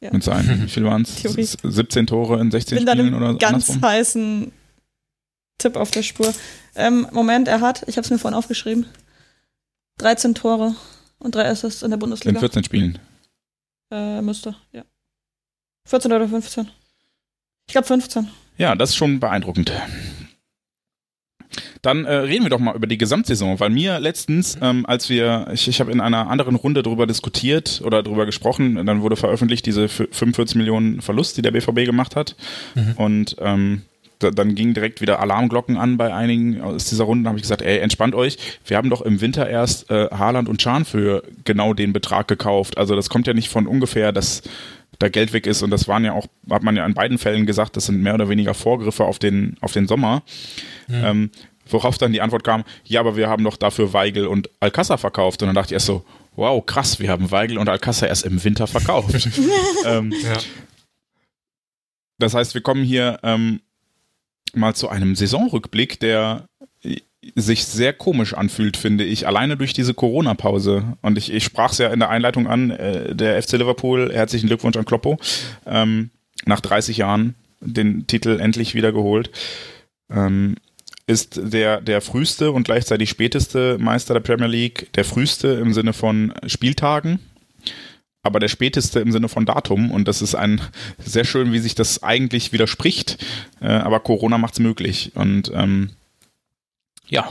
Ja. 0.00 0.12
Mit 0.12 0.22
seinen, 0.22 0.64
wie 0.64 0.68
viel 0.68 0.84
waren 0.84 1.02
es? 1.02 1.14
Theorie. 1.22 1.44
17 1.44 2.06
Tore 2.06 2.40
in 2.40 2.50
16 2.50 2.84
bin 2.84 2.88
Spielen 2.88 3.14
oder 3.14 3.34
ganz 3.34 3.68
andersrum? 3.70 3.82
heißen 3.82 4.52
Tipp 5.58 5.76
auf 5.76 5.90
der 5.90 6.02
Spur. 6.02 6.32
Ähm, 6.74 7.06
Moment, 7.12 7.48
er 7.48 7.60
hat, 7.60 7.82
ich 7.88 7.96
habe 7.96 8.04
es 8.04 8.10
mir 8.10 8.18
vorhin 8.18 8.36
aufgeschrieben, 8.36 8.86
13 9.98 10.34
Tore 10.34 10.76
und 11.18 11.34
drei 11.34 11.48
Assists 11.48 11.82
in 11.82 11.90
der 11.90 11.96
In 11.96 12.00
Bundesliga. 12.00 12.38
14 12.38 12.64
Spielen. 12.64 12.98
Äh, 13.90 14.20
müsste, 14.20 14.54
ja. 14.72 14.84
14 15.86 16.12
oder 16.12 16.28
15. 16.28 16.68
Ich 17.68 17.72
glaube 17.72 17.86
15. 17.86 18.28
Ja, 18.58 18.74
das 18.74 18.90
ist 18.90 18.96
schon 18.96 19.18
beeindruckend. 19.20 19.72
Dann 21.82 22.04
äh, 22.04 22.12
reden 22.14 22.44
wir 22.44 22.50
doch 22.50 22.58
mal 22.58 22.74
über 22.74 22.86
die 22.86 22.98
Gesamtsaison, 22.98 23.60
weil 23.60 23.70
mir 23.70 24.00
letztens, 24.00 24.58
ähm, 24.60 24.84
als 24.86 25.08
wir, 25.08 25.48
ich, 25.52 25.68
ich 25.68 25.80
habe 25.80 25.92
in 25.92 26.00
einer 26.00 26.28
anderen 26.28 26.54
Runde 26.56 26.82
darüber 26.82 27.06
diskutiert 27.06 27.82
oder 27.84 28.02
darüber 28.02 28.26
gesprochen, 28.26 28.84
dann 28.86 29.02
wurde 29.02 29.16
veröffentlicht 29.16 29.66
diese 29.66 29.84
f- 29.84 30.08
45 30.10 30.56
Millionen 30.56 31.00
Verlust, 31.00 31.36
die 31.36 31.42
der 31.42 31.50
BVB 31.52 31.84
gemacht 31.84 32.16
hat. 32.16 32.36
Mhm. 32.74 32.92
Und 32.96 33.36
ähm, 33.40 33.82
da, 34.18 34.30
dann 34.30 34.54
gingen 34.54 34.72
direkt 34.72 35.02
wieder 35.02 35.20
Alarmglocken 35.20 35.76
an 35.76 35.98
bei 35.98 36.14
einigen 36.14 36.62
aus 36.62 36.86
dieser 36.86 37.04
Runde. 37.04 37.24
Da 37.24 37.28
habe 37.28 37.38
ich 37.38 37.42
gesagt, 37.42 37.60
ey, 37.60 37.78
entspannt 37.80 38.14
euch. 38.14 38.38
Wir 38.64 38.78
haben 38.78 38.88
doch 38.88 39.02
im 39.02 39.20
Winter 39.20 39.46
erst 39.48 39.90
äh, 39.90 40.08
Haaland 40.10 40.48
und 40.48 40.58
Chan 40.58 40.86
für 40.86 41.22
genau 41.44 41.74
den 41.74 41.92
Betrag 41.92 42.26
gekauft. 42.26 42.78
Also 42.78 42.96
das 42.96 43.10
kommt 43.10 43.26
ja 43.26 43.34
nicht 43.34 43.48
von 43.50 43.66
ungefähr, 43.66 44.12
dass 44.12 44.40
da 44.98 45.08
Geld 45.08 45.32
weg 45.32 45.46
ist. 45.46 45.62
Und 45.62 45.70
das 45.70 45.88
waren 45.88 46.04
ja 46.04 46.12
auch, 46.12 46.26
hat 46.50 46.62
man 46.62 46.76
ja 46.76 46.84
in 46.86 46.94
beiden 46.94 47.18
Fällen 47.18 47.46
gesagt, 47.46 47.76
das 47.76 47.86
sind 47.86 48.02
mehr 48.02 48.14
oder 48.14 48.28
weniger 48.28 48.54
Vorgriffe 48.54 49.04
auf 49.04 49.18
den, 49.18 49.56
auf 49.60 49.72
den 49.72 49.86
Sommer. 49.86 50.22
Ähm, 50.88 51.30
worauf 51.68 51.98
dann 51.98 52.12
die 52.12 52.20
Antwort 52.20 52.44
kam, 52.44 52.64
ja, 52.84 53.00
aber 53.00 53.16
wir 53.16 53.28
haben 53.28 53.44
doch 53.44 53.56
dafür 53.56 53.92
Weigel 53.92 54.26
und 54.26 54.48
Alcázar 54.60 54.98
verkauft. 54.98 55.42
Und 55.42 55.48
dann 55.48 55.54
dachte 55.56 55.68
ich 55.68 55.74
erst 55.74 55.86
so, 55.86 56.04
wow, 56.36 56.64
krass, 56.64 57.00
wir 57.00 57.10
haben 57.10 57.30
Weigel 57.30 57.58
und 57.58 57.68
Alcázar 57.68 58.08
erst 58.08 58.24
im 58.24 58.42
Winter 58.44 58.66
verkauft. 58.66 59.14
ähm, 59.84 60.12
Ja. 60.22 60.38
das 62.18 62.34
heißt, 62.34 62.54
wir 62.54 62.60
kommen 62.60 62.84
hier 62.84 63.18
ähm, 63.22 63.60
mal 64.54 64.74
zu 64.74 64.88
einem 64.88 65.14
Saisonrückblick, 65.16 65.98
der 66.00 66.46
sich 67.34 67.64
sehr 67.64 67.92
komisch 67.92 68.34
anfühlt, 68.34 68.76
finde 68.76 69.04
ich, 69.04 69.26
alleine 69.26 69.56
durch 69.56 69.72
diese 69.72 69.94
Corona-Pause. 69.94 70.96
Und 71.02 71.18
ich, 71.18 71.32
ich 71.32 71.44
sprach 71.44 71.72
es 71.72 71.78
ja 71.78 71.88
in 71.88 71.98
der 71.98 72.10
Einleitung 72.10 72.46
an, 72.46 72.70
äh, 72.70 73.14
der 73.14 73.42
FC 73.42 73.52
Liverpool, 73.52 74.12
herzlichen 74.12 74.46
Glückwunsch 74.46 74.76
an 74.76 74.84
Kloppo, 74.84 75.18
ähm, 75.66 76.10
nach 76.44 76.60
30 76.60 76.98
Jahren 76.98 77.34
den 77.60 78.06
Titel 78.06 78.38
endlich 78.40 78.74
wieder 78.74 78.92
geholt. 78.92 79.30
Ähm, 80.10 80.56
ist 81.06 81.40
der, 81.40 81.80
der 81.80 82.00
früheste 82.00 82.50
und 82.50 82.64
gleichzeitig 82.64 83.10
späteste 83.10 83.78
Meister 83.78 84.14
der 84.14 84.20
Premier 84.20 84.48
League, 84.48 84.92
der 84.94 85.04
früheste 85.04 85.48
im 85.48 85.72
Sinne 85.72 85.92
von 85.92 86.34
Spieltagen, 86.46 87.20
aber 88.22 88.40
der 88.40 88.48
späteste 88.48 88.98
im 88.98 89.12
Sinne 89.12 89.28
von 89.28 89.46
Datum. 89.46 89.92
Und 89.92 90.08
das 90.08 90.20
ist 90.20 90.34
ein 90.34 90.60
sehr 90.98 91.24
schön, 91.24 91.52
wie 91.52 91.60
sich 91.60 91.76
das 91.76 92.02
eigentlich 92.02 92.52
widerspricht, 92.52 93.24
äh, 93.60 93.68
aber 93.68 94.00
Corona 94.00 94.36
macht 94.36 94.54
es 94.54 94.60
möglich. 94.60 95.12
Und 95.14 95.52
ähm, 95.54 95.90
ja, 97.08 97.28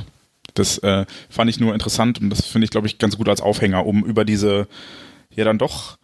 das 0.54 0.78
äh, 0.80 1.06
fand 1.30 1.50
ich 1.50 1.60
nur 1.60 1.74
interessant 1.74 2.20
und 2.20 2.30
das 2.30 2.46
finde 2.46 2.66
ich, 2.66 2.72
glaube 2.72 2.88
ich, 2.88 2.98
ganz 2.98 3.18
gut 3.18 3.30
als 3.30 3.42
Aufhänger, 3.42 3.86
um 3.86 4.04
über 4.04 4.26
diese 4.26 4.68
ja 5.30 5.44
dann 5.44 5.58
doch 5.58 5.98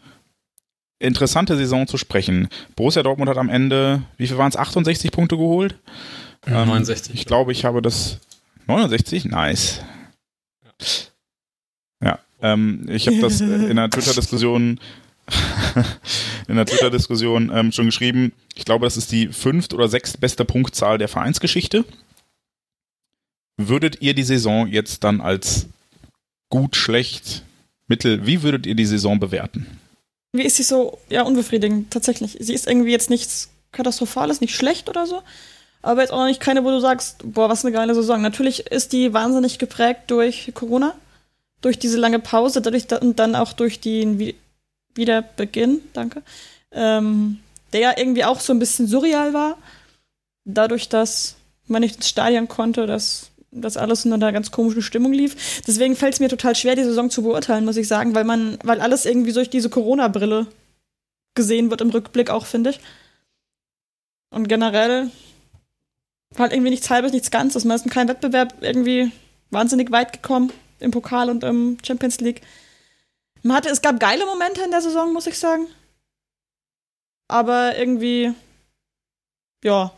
interessante 0.99 1.57
Saison 1.57 1.87
zu 1.87 1.97
sprechen. 1.97 2.47
Borussia 2.75 3.01
Dortmund 3.01 3.29
hat 3.29 3.37
am 3.37 3.49
Ende, 3.49 4.03
wie 4.17 4.27
viel 4.27 4.37
waren 4.37 4.49
es, 4.49 4.57
68 4.57 5.11
Punkte 5.11 5.37
geholt? 5.37 5.75
Ähm, 6.45 6.67
69. 6.67 7.15
Ich 7.15 7.25
glaube, 7.25 7.51
ich 7.51 7.65
habe 7.65 7.81
das 7.81 8.19
69? 8.67 9.25
Nice. 9.25 9.81
Ja, 12.03 12.19
ähm, 12.41 12.87
ich 12.89 13.07
habe 13.07 13.19
das 13.19 13.41
in 13.41 13.71
einer 13.71 13.89
Twitter-Diskussion 13.89 14.79
in 16.47 16.55
der 16.55 16.65
Twitter-Diskussion 16.65 17.51
ähm, 17.53 17.71
schon 17.71 17.85
geschrieben. 17.85 18.33
Ich 18.55 18.65
glaube, 18.65 18.85
das 18.85 18.97
ist 18.97 19.11
die 19.11 19.27
fünft 19.27 19.73
oder 19.73 19.87
sechstbeste 19.87 20.45
Punktzahl 20.45 20.97
der 20.97 21.07
Vereinsgeschichte. 21.07 21.85
Würdet 23.67 24.01
ihr 24.01 24.13
die 24.13 24.23
Saison 24.23 24.67
jetzt 24.67 25.03
dann 25.03 25.21
als 25.21 25.67
gut, 26.49 26.75
schlecht, 26.75 27.43
mittel, 27.87 28.25
wie 28.25 28.43
würdet 28.43 28.65
ihr 28.65 28.75
die 28.75 28.85
Saison 28.85 29.19
bewerten? 29.19 29.65
Wie 30.33 30.43
ist 30.43 30.57
sie 30.57 30.63
so, 30.63 30.99
ja, 31.09 31.23
unbefriedigend, 31.23 31.91
tatsächlich. 31.91 32.37
Sie 32.39 32.53
ist 32.53 32.67
irgendwie 32.67 32.91
jetzt 32.91 33.09
nichts 33.09 33.49
Katastrophales, 33.71 34.41
nicht 34.41 34.55
schlecht 34.55 34.87
oder 34.89 35.05
so. 35.05 35.21
Aber 35.81 36.01
jetzt 36.01 36.11
auch 36.11 36.19
noch 36.19 36.27
nicht 36.27 36.39
keine, 36.39 36.63
wo 36.63 36.69
du 36.69 36.79
sagst, 36.79 37.17
boah, 37.23 37.49
was 37.49 37.65
eine 37.65 37.73
geile 37.73 37.95
Saison. 37.95 38.21
Natürlich 38.21 38.67
ist 38.67 38.93
die 38.93 39.13
wahnsinnig 39.13 39.57
geprägt 39.57 40.01
durch 40.07 40.51
Corona, 40.53 40.93
durch 41.61 41.79
diese 41.79 41.97
lange 41.97 42.19
Pause, 42.19 42.61
dadurch 42.61 42.87
da, 42.87 42.97
und 42.97 43.17
dann 43.17 43.35
auch 43.35 43.53
durch 43.53 43.79
den 43.79 44.19
Wi- 44.19 44.35
Wiederbeginn, 44.93 45.81
danke, 45.93 46.21
ähm, 46.71 47.39
der 47.73 47.79
ja 47.79 47.97
irgendwie 47.97 48.25
auch 48.25 48.39
so 48.39 48.53
ein 48.53 48.59
bisschen 48.59 48.87
surreal 48.87 49.33
war. 49.33 49.57
Dadurch, 50.45 50.87
dass 50.87 51.35
man 51.67 51.81
nicht 51.81 51.95
ins 51.95 52.09
Stadion 52.09 52.47
konnte, 52.47 52.85
dass 52.85 53.30
das 53.51 53.77
alles 53.77 54.05
in 54.05 54.13
einer 54.13 54.31
ganz 54.31 54.51
komischen 54.51 54.81
Stimmung 54.81 55.13
lief. 55.13 55.61
Deswegen 55.67 55.95
fällt 55.95 56.13
es 56.13 56.19
mir 56.19 56.29
total 56.29 56.55
schwer, 56.55 56.75
die 56.75 56.83
Saison 56.83 57.09
zu 57.09 57.23
beurteilen, 57.23 57.65
muss 57.65 57.77
ich 57.77 57.87
sagen, 57.87 58.15
weil 58.15 58.23
man, 58.23 58.57
weil 58.63 58.81
alles 58.81 59.05
irgendwie 59.05 59.33
durch 59.33 59.49
diese 59.49 59.69
Corona-Brille 59.69 60.47
gesehen 61.35 61.69
wird 61.69 61.81
im 61.81 61.89
Rückblick 61.89 62.29
auch, 62.29 62.45
finde 62.45 62.71
ich. 62.71 62.79
Und 64.29 64.47
generell 64.47 65.11
war 66.31 66.43
halt 66.43 66.53
irgendwie 66.53 66.69
nichts 66.71 66.89
halbes, 66.89 67.11
nichts 67.11 67.31
ganzes. 67.31 67.65
Man 67.65 67.75
ist 67.75 67.85
in 67.85 67.91
keinem 67.91 68.07
Wettbewerb 68.07 68.55
irgendwie 68.61 69.11
wahnsinnig 69.49 69.91
weit 69.91 70.13
gekommen 70.13 70.51
im 70.79 70.91
Pokal 70.91 71.29
und 71.29 71.43
im 71.43 71.77
Champions 71.85 72.19
League. 72.21 72.41
Man 73.43 73.57
hatte, 73.57 73.69
es 73.69 73.81
gab 73.81 73.99
geile 73.99 74.25
Momente 74.25 74.61
in 74.63 74.71
der 74.71 74.81
Saison, 74.81 75.13
muss 75.13 75.27
ich 75.27 75.37
sagen. 75.37 75.67
Aber 77.27 77.77
irgendwie, 77.77 78.33
ja. 79.63 79.93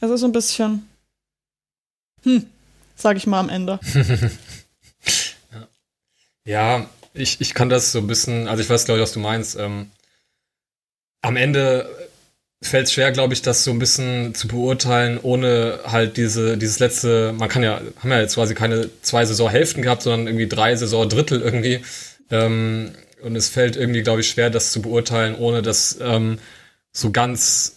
Es 0.00 0.10
ist 0.10 0.20
so 0.20 0.26
ein 0.26 0.32
bisschen, 0.32 0.88
hm, 2.22 2.46
sag 2.96 3.16
ich 3.16 3.26
mal 3.26 3.40
am 3.40 3.50
Ende. 3.50 3.78
ja, 6.44 6.88
ich, 7.12 7.40
ich 7.40 7.54
kann 7.54 7.68
das 7.68 7.92
so 7.92 7.98
ein 7.98 8.06
bisschen, 8.06 8.48
also 8.48 8.62
ich 8.62 8.70
weiß, 8.70 8.86
glaube 8.86 8.98
ich, 8.98 9.02
was 9.02 9.12
du 9.12 9.20
meinst. 9.20 9.56
Ähm, 9.56 9.90
am 11.20 11.36
Ende 11.36 11.88
fällt 12.62 12.86
es 12.86 12.92
schwer, 12.94 13.12
glaube 13.12 13.34
ich, 13.34 13.42
das 13.42 13.64
so 13.64 13.70
ein 13.70 13.78
bisschen 13.78 14.34
zu 14.34 14.48
beurteilen, 14.48 15.18
ohne 15.20 15.80
halt 15.84 16.16
diese, 16.16 16.56
dieses 16.56 16.78
letzte, 16.78 17.32
man 17.32 17.48
kann 17.48 17.62
ja, 17.62 17.80
haben 17.98 18.10
ja 18.10 18.20
jetzt 18.20 18.34
quasi 18.34 18.54
keine 18.54 18.88
zwei 19.02 19.24
Saisonhälften 19.24 19.82
gehabt, 19.82 20.02
sondern 20.02 20.26
irgendwie 20.26 20.48
drei 20.48 20.76
Saisondrittel 20.76 21.42
irgendwie. 21.42 21.82
Ähm, 22.30 22.92
und 23.22 23.36
es 23.36 23.50
fällt 23.50 23.76
irgendwie, 23.76 24.02
glaube 24.02 24.20
ich, 24.20 24.30
schwer, 24.30 24.48
das 24.48 24.72
zu 24.72 24.80
beurteilen, 24.80 25.36
ohne 25.36 25.60
das 25.60 25.98
ähm, 26.00 26.38
so 26.92 27.10
ganz 27.10 27.76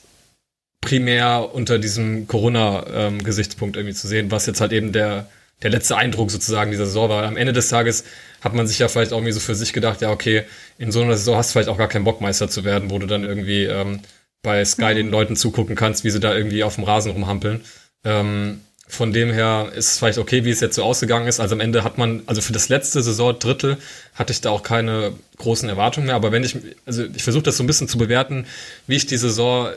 primär 0.84 1.50
unter 1.54 1.80
diesem 1.80 2.28
Corona-Gesichtspunkt 2.28 3.76
ähm, 3.76 3.82
irgendwie 3.82 3.96
zu 3.96 4.08
sehen, 4.08 4.30
was 4.32 4.46
jetzt 4.46 4.62
halt 4.62 4.74
eben 4.74 4.92
der, 4.92 5.28
der 5.62 5.72
letzte 5.72 5.96
Eindruck 5.96 6.30
sozusagen 6.30 6.72
dieser 6.72 6.86
Saison 6.86 7.10
war. 7.10 7.24
Am 7.24 7.38
Ende 7.38 7.54
des 7.54 7.70
Tages 7.70 8.04
hat 8.42 8.54
man 8.54 8.68
sich 8.68 8.80
ja 8.80 8.90
vielleicht 8.90 9.14
auch 9.14 9.18
irgendwie 9.18 9.32
so 9.32 9.40
für 9.40 9.56
sich 9.56 9.74
gedacht, 9.74 10.02
ja, 10.02 10.12
okay, 10.12 10.44
in 10.78 10.92
so 10.92 11.02
einer 11.02 11.16
Saison 11.16 11.38
hast 11.38 11.50
du 11.50 11.54
vielleicht 11.54 11.70
auch 11.70 11.78
gar 11.78 11.88
keinen 11.88 12.04
Bockmeister 12.04 12.50
zu 12.50 12.64
werden, 12.66 12.92
wo 12.92 13.00
du 13.00 13.08
dann 13.08 13.24
irgendwie 13.24 13.64
ähm, 13.64 14.02
bei 14.42 14.64
Sky 14.66 14.92
mhm. 14.92 14.96
den 14.96 15.12
Leuten 15.12 15.36
zugucken 15.36 15.76
kannst, 15.76 16.04
wie 16.04 16.10
sie 16.10 16.20
da 16.20 16.36
irgendwie 16.36 16.64
auf 16.64 16.76
dem 16.76 16.84
Rasen 16.84 17.14
rumhampeln. 17.14 17.62
Ähm, 18.04 18.60
von 18.86 19.14
dem 19.14 19.32
her 19.32 19.72
ist 19.74 19.92
es 19.92 19.98
vielleicht 19.98 20.18
okay, 20.18 20.44
wie 20.44 20.52
es 20.52 20.60
jetzt 20.60 20.76
so 20.76 20.84
ausgegangen 20.84 21.28
ist. 21.28 21.40
Also 21.40 21.56
am 21.56 21.62
Ende 21.62 21.84
hat 21.84 21.98
man, 21.98 22.22
also 22.26 22.42
für 22.42 22.54
das 22.54 22.68
letzte 22.70 23.02
Saison-Drittel 23.02 23.78
hatte 24.14 24.34
ich 24.34 24.42
da 24.42 24.50
auch 24.50 24.62
keine 24.62 25.14
großen 25.38 25.68
Erwartungen 25.70 26.08
mehr. 26.08 26.16
Aber 26.16 26.32
wenn 26.32 26.44
ich, 26.44 26.58
also 26.86 27.06
ich 27.06 27.24
versuche 27.24 27.44
das 27.44 27.58
so 27.58 27.64
ein 27.64 27.68
bisschen 27.68 27.88
zu 27.88 27.98
bewerten, 27.98 28.46
wie 28.86 28.98
ich 28.98 29.06
die 29.06 29.18
Saison 29.18 29.70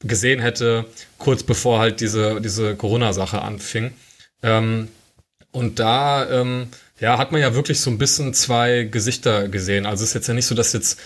gesehen 0.00 0.40
hätte, 0.40 0.84
kurz 1.18 1.42
bevor 1.42 1.78
halt 1.78 2.00
diese, 2.00 2.40
diese 2.40 2.76
Corona-Sache 2.76 3.42
anfing. 3.42 3.92
Ähm, 4.42 4.88
und 5.50 5.78
da 5.78 6.28
ähm, 6.30 6.68
ja, 7.00 7.18
hat 7.18 7.32
man 7.32 7.40
ja 7.40 7.54
wirklich 7.54 7.80
so 7.80 7.90
ein 7.90 7.98
bisschen 7.98 8.34
zwei 8.34 8.84
Gesichter 8.84 9.48
gesehen. 9.48 9.86
Also 9.86 10.04
es 10.04 10.10
ist 10.10 10.14
jetzt 10.14 10.28
ja 10.28 10.34
nicht 10.34 10.46
so, 10.46 10.54
dass 10.54 10.72
jetzt 10.72 10.98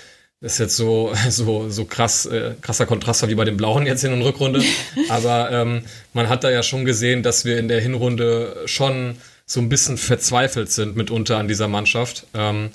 das 0.42 0.52
ist 0.52 0.58
jetzt 0.58 0.76
so, 0.76 1.12
so, 1.28 1.68
so 1.68 1.84
krass, 1.84 2.26
äh, 2.26 2.54
krasser 2.60 2.86
Kontrast 2.86 3.26
wie 3.28 3.34
bei 3.34 3.44
den 3.44 3.56
Blauen 3.56 3.86
jetzt 3.86 4.04
in 4.04 4.12
der 4.12 4.24
Rückrunde. 4.24 4.62
Aber 5.08 5.50
ähm, 5.50 5.82
man 6.14 6.28
hat 6.28 6.44
da 6.44 6.50
ja 6.50 6.62
schon 6.62 6.84
gesehen, 6.84 7.22
dass 7.22 7.44
wir 7.44 7.58
in 7.58 7.68
der 7.68 7.80
Hinrunde 7.80 8.56
schon 8.64 9.16
so 9.44 9.60
ein 9.60 9.68
bisschen 9.68 9.98
verzweifelt 9.98 10.70
sind 10.70 10.96
mitunter 10.96 11.36
an 11.36 11.48
dieser 11.48 11.68
Mannschaft. 11.68 12.26
Ähm, 12.34 12.70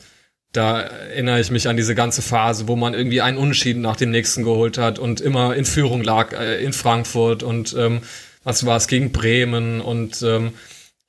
da 0.55 0.81
erinnere 0.81 1.39
ich 1.39 1.51
mich 1.51 1.67
an 1.67 1.77
diese 1.77 1.95
ganze 1.95 2.21
Phase, 2.21 2.67
wo 2.67 2.75
man 2.75 2.93
irgendwie 2.93 3.21
einen 3.21 3.37
Unentschieden 3.37 3.81
nach 3.81 3.95
dem 3.95 4.11
nächsten 4.11 4.43
geholt 4.43 4.77
hat 4.77 4.99
und 4.99 5.21
immer 5.21 5.55
in 5.55 5.65
Führung 5.65 6.03
lag 6.03 6.33
äh, 6.33 6.63
in 6.63 6.73
Frankfurt 6.73 7.43
und 7.43 7.75
ähm, 7.77 8.01
was 8.43 8.65
war 8.65 8.77
es 8.77 8.87
gegen 8.87 9.11
Bremen 9.11 9.81
und 9.81 10.21
ähm, 10.21 10.53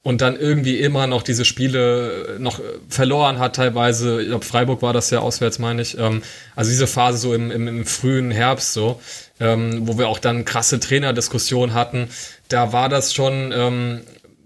und 0.07 0.20
dann 0.20 0.38
irgendwie 0.38 0.78
immer 0.78 1.09
noch 1.09 1.24
diese 1.24 1.44
Spiele 1.44 2.36
noch 2.38 2.61
verloren 2.88 3.40
hat 3.40 3.57
teilweise. 3.57 4.22
Ich 4.22 4.28
glaube, 4.28 4.44
Freiburg 4.44 4.80
war 4.80 4.92
das 4.92 5.11
ja 5.11 5.18
auswärts, 5.18 5.59
meine 5.59 5.82
ich. 5.82 5.99
Ähm, 5.99 6.22
also 6.55 6.70
diese 6.70 6.86
Phase 6.86 7.18
so 7.18 7.34
im, 7.34 7.51
im, 7.51 7.66
im 7.66 7.84
frühen 7.84 8.30
Herbst 8.30 8.72
so, 8.72 9.01
ähm, 9.40 9.88
wo 9.88 9.99
wir 9.99 10.07
auch 10.07 10.20
dann 10.20 10.44
krasse 10.44 10.78
Trainerdiskussionen 10.78 11.74
hatten. 11.74 12.09
Da 12.47 12.72
war 12.72 12.88
das 12.88 13.14
schon, 13.14 13.51
ähm, 13.53 14.03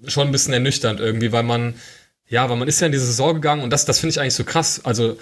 schon 0.07 0.29
ein 0.29 0.33
bisschen 0.33 0.55
ernüchternd 0.55 0.99
irgendwie, 0.99 1.31
weil 1.31 1.43
man, 1.43 1.75
ja, 2.31 2.49
weil 2.49 2.57
man 2.57 2.69
ist 2.69 2.81
ja 2.81 2.87
in 2.87 2.93
diese 2.93 3.07
Saison 3.07 3.35
gegangen 3.35 3.63
und 3.63 3.71
das, 3.71 3.85
das 3.85 3.99
finde 3.99 4.13
ich 4.13 4.21
eigentlich 4.21 4.35
so 4.35 4.45
krass. 4.45 4.81
Also 4.85 5.19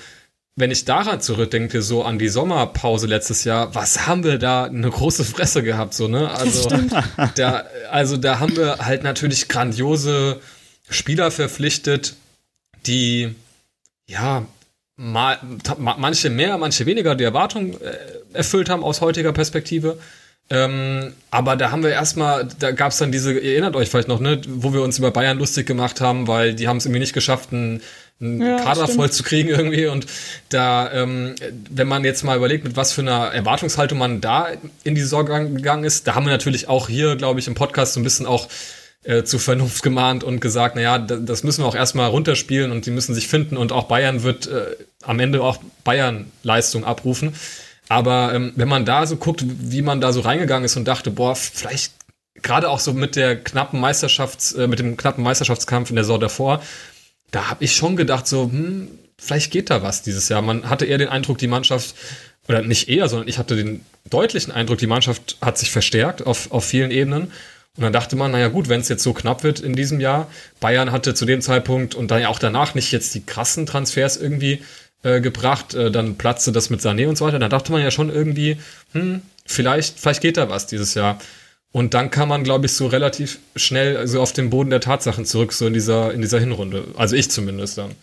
wenn 0.57 0.71
ich 0.71 0.85
daran 0.85 1.21
zurückdenke, 1.21 1.83
so 1.83 2.03
an 2.03 2.19
die 2.19 2.29
Sommerpause 2.29 3.07
letztes 3.07 3.45
Jahr, 3.45 3.75
was 3.75 4.07
haben 4.07 4.25
wir 4.25 4.39
da 4.39 4.65
eine 4.65 4.91
große 4.91 5.25
Fresse 5.25 5.63
gehabt, 5.63 5.95
so, 5.95 6.07
ne? 6.09 6.31
Also 6.31 6.69
da, 7.35 7.65
also 7.91 8.17
da 8.17 8.41
haben 8.41 8.57
wir 8.57 8.79
halt 8.79 9.05
natürlich 9.05 9.49
grandiose 9.49 10.41
Spieler 10.91 11.31
verpflichtet, 11.31 12.15
die, 12.87 13.35
ja, 14.07 14.47
mal, 14.97 15.39
manche 15.79 16.29
mehr, 16.29 16.59
manche 16.59 16.87
weniger 16.87 17.15
die 17.15 17.25
Erwartung 17.25 17.81
äh, 17.81 17.97
erfüllt 18.33 18.69
haben 18.69 18.83
aus 18.83 19.01
heutiger 19.01 19.33
Perspektive. 19.33 19.99
Ähm, 20.51 21.13
aber 21.31 21.57
da 21.57 21.71
haben 21.71 21.83
wir 21.83 21.91
erstmal, 21.91 22.49
da 22.59 22.71
gab 22.71 22.93
es 22.93 22.99
dann 22.99 23.13
diese, 23.13 23.33
ihr 23.35 23.53
erinnert 23.53 23.77
euch 23.77 23.91
vielleicht 23.91 24.09
noch, 24.09 24.21
ne, 24.21 24.41
wo 24.49 24.73
wir 24.73 24.83
uns 24.83 24.99
über 24.99 25.11
Bayern 25.11 25.39
lustig 25.39 25.67
gemacht 25.67 26.01
haben, 26.01 26.27
weil 26.27 26.55
die 26.55 26.69
haben 26.69 26.79
es 26.79 26.87
irgendwie 26.87 27.01
nicht 27.01 27.13
geschafft, 27.13 27.53
einen, 27.53 27.83
einen 28.21 28.41
ja, 28.41 28.57
Kader 28.57 28.85
stimmt. 28.85 28.97
voll 28.97 29.11
zu 29.11 29.23
kriegen 29.23 29.49
irgendwie. 29.51 29.87
Und 29.87 30.07
da, 30.49 30.91
ähm, 30.93 31.35
wenn 31.71 31.87
man 31.87 32.03
jetzt 32.05 32.25
mal 32.25 32.37
überlegt, 32.37 32.65
mit 32.65 32.77
was 32.77 32.93
für 32.93 33.03
einer 33.03 33.27
Erwartungshaltung 33.27 33.99
man 33.99 34.23
da 34.23 34.49
in 34.85 34.95
die 34.95 35.03
Saison 35.03 35.27
gegangen 35.27 35.85
ist, 35.85 36.07
da 36.07 36.15
haben 36.15 36.25
wir 36.25 36.33
natürlich 36.33 36.69
auch 36.69 36.89
hier, 36.89 37.17
glaube 37.17 37.41
ich, 37.41 37.47
im 37.47 37.55
Podcast 37.55 37.93
so 37.93 38.01
ein 38.01 38.05
bisschen 38.05 38.27
auch 38.27 38.49
äh, 39.05 39.25
zu 39.25 39.39
Vernunft 39.39 39.83
gemahnt 39.83 40.25
und 40.25 40.41
gesagt, 40.41 40.77
naja, 40.77 40.99
das 40.99 41.45
müssen 41.45 41.63
wir 41.63 41.69
auch 41.69 41.75
erstmal 41.75 42.09
runterspielen 42.09 42.73
und 42.73 42.87
die 42.87 42.91
müssen 42.91 43.15
sich 43.15 43.29
finden 43.29 43.57
und 43.59 43.71
auch 43.71 43.85
Bayern 43.85 44.23
wird 44.23 44.47
äh, 44.47 44.77
am 45.03 45.21
Ende 45.21 45.43
auch 45.43 45.59
Bayern-Leistung 45.85 46.85
abrufen. 46.85 47.35
Aber 47.89 48.35
ähm, 48.35 48.53
wenn 48.57 48.69
man 48.69 48.85
da 48.85 49.07
so 49.07 49.17
guckt, 49.17 49.45
wie 49.47 49.83
man 49.83 50.01
da 50.01 50.13
so 50.13 50.21
reingegangen 50.21 50.65
ist 50.65 50.77
und 50.77 50.87
dachte, 50.87 51.11
boah, 51.11 51.35
vielleicht 51.35 51.95
gerade 52.43 52.69
auch 52.69 52.81
so 52.81 52.93
mit 52.93 53.17
der 53.17 53.37
knappen 53.37 53.81
Meisterschafts, 53.81 54.53
äh, 54.53 54.67
mit 54.67 54.79
dem 54.79 54.97
knappen 54.97 55.25
Meisterschaftskampf 55.25 55.91
in 55.91 55.97
der 55.97 56.05
Saison 56.05 56.21
davor, 56.21 56.63
da 57.31 57.51
habe 57.51 57.65
ich 57.65 57.75
schon 57.75 57.97
gedacht, 57.97 58.27
so, 58.27 58.45
hm, 58.45 58.89
vielleicht 59.19 59.51
geht 59.51 59.71
da 59.71 59.83
was 59.83 60.03
dieses 60.03 60.29
Jahr. 60.29 60.43
Man 60.43 60.69
hatte 60.69 60.85
eher 60.85 60.99
den 60.99 61.09
Eindruck, 61.09 61.39
die 61.39 61.49
Mannschaft, 61.49 61.95
oder 62.49 62.63
nicht 62.63 62.89
eher, 62.89 63.09
sondern 63.09 63.29
ich 63.29 63.39
hatte 63.39 63.57
den 63.57 63.85
deutlichen 64.09 64.53
Eindruck, 64.53 64.79
die 64.79 64.87
Mannschaft 64.87 65.37
hat 65.41 65.59
sich 65.59 65.71
verstärkt 65.71 66.27
auf, 66.27 66.51
auf 66.51 66.65
vielen 66.65 66.91
Ebenen. 66.91 67.33
Und 67.77 67.85
dann 67.85 67.93
dachte 67.93 68.17
man, 68.17 68.33
naja 68.33 68.49
gut, 68.49 68.69
wenn 68.69 68.81
es 68.81 68.89
jetzt 68.89 69.05
so 69.05 69.13
knapp 69.13 69.45
wird 69.45 69.61
in 69.61 69.77
diesem 69.77 70.01
Jahr, 70.01 70.29
Bayern 70.59 70.91
hatte 70.91 71.15
zu 71.15 71.27
dem 71.27 71.43
Zeitpunkt 71.43 71.95
und 71.95 72.11
dann 72.11 72.23
ja 72.23 72.29
auch 72.29 72.39
danach 72.39 72.75
nicht 72.75 72.91
jetzt 72.91 73.15
die 73.15 73.25
krassen 73.25 73.67
Transfers 73.67 74.17
irgendwie 74.17 74.63
äh, 75.03 75.21
gebracht, 75.21 75.75
äh, 75.75 75.91
dann 75.91 76.17
platzte 76.17 76.53
das 76.53 76.71
mit 76.71 76.81
Sané 76.81 77.09
und 77.09 77.17
so 77.17 77.25
weiter. 77.25 77.39
Da 77.39 77.49
dachte 77.49 77.73
man 77.73 77.83
ja 77.83 77.91
schon 77.91 78.11
irgendwie, 78.11 78.59
hm, 78.93 79.23
vielleicht, 79.47 79.99
vielleicht 79.99 80.21
geht 80.21 80.37
da 80.37 80.49
was 80.49 80.67
dieses 80.67 80.95
Jahr. 80.95 81.19
Und 81.71 81.95
dann 81.95 82.11
kam 82.11 82.31
man, 82.31 82.45
glaube 82.45 82.67
ich, 82.67 82.73
so 82.73 82.87
relativ 82.87 83.39
schnell 83.55 84.07
so 84.07 84.21
auf 84.21 84.33
den 84.33 84.51
Boden 84.51 84.71
der 84.71 84.81
Tatsachen 84.81 85.27
zurück, 85.27 85.53
so 85.53 85.67
in 85.67 85.75
dieser, 85.75 86.13
in 86.13 86.23
dieser 86.23 86.41
Hinrunde. 86.41 86.85
Also 86.97 87.15
ich 87.15 87.31
zumindest 87.31 87.79
dann. 87.79 87.95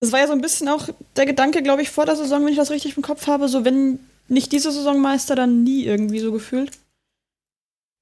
Das 0.00 0.10
war 0.10 0.20
ja 0.20 0.26
so 0.26 0.32
ein 0.32 0.40
bisschen 0.40 0.68
auch 0.68 0.88
der 1.16 1.26
Gedanke, 1.26 1.62
glaube 1.62 1.82
ich, 1.82 1.90
vor 1.90 2.06
der 2.06 2.16
Saison, 2.16 2.42
wenn 2.44 2.52
ich 2.52 2.58
das 2.58 2.70
richtig 2.70 2.96
im 2.96 3.02
Kopf 3.02 3.26
habe, 3.26 3.48
so 3.48 3.64
wenn 3.64 4.00
nicht 4.26 4.50
diese 4.50 4.72
Saisonmeister, 4.72 5.36
dann 5.36 5.62
nie 5.62 5.84
irgendwie 5.84 6.18
so 6.18 6.32
gefühlt. 6.32 6.72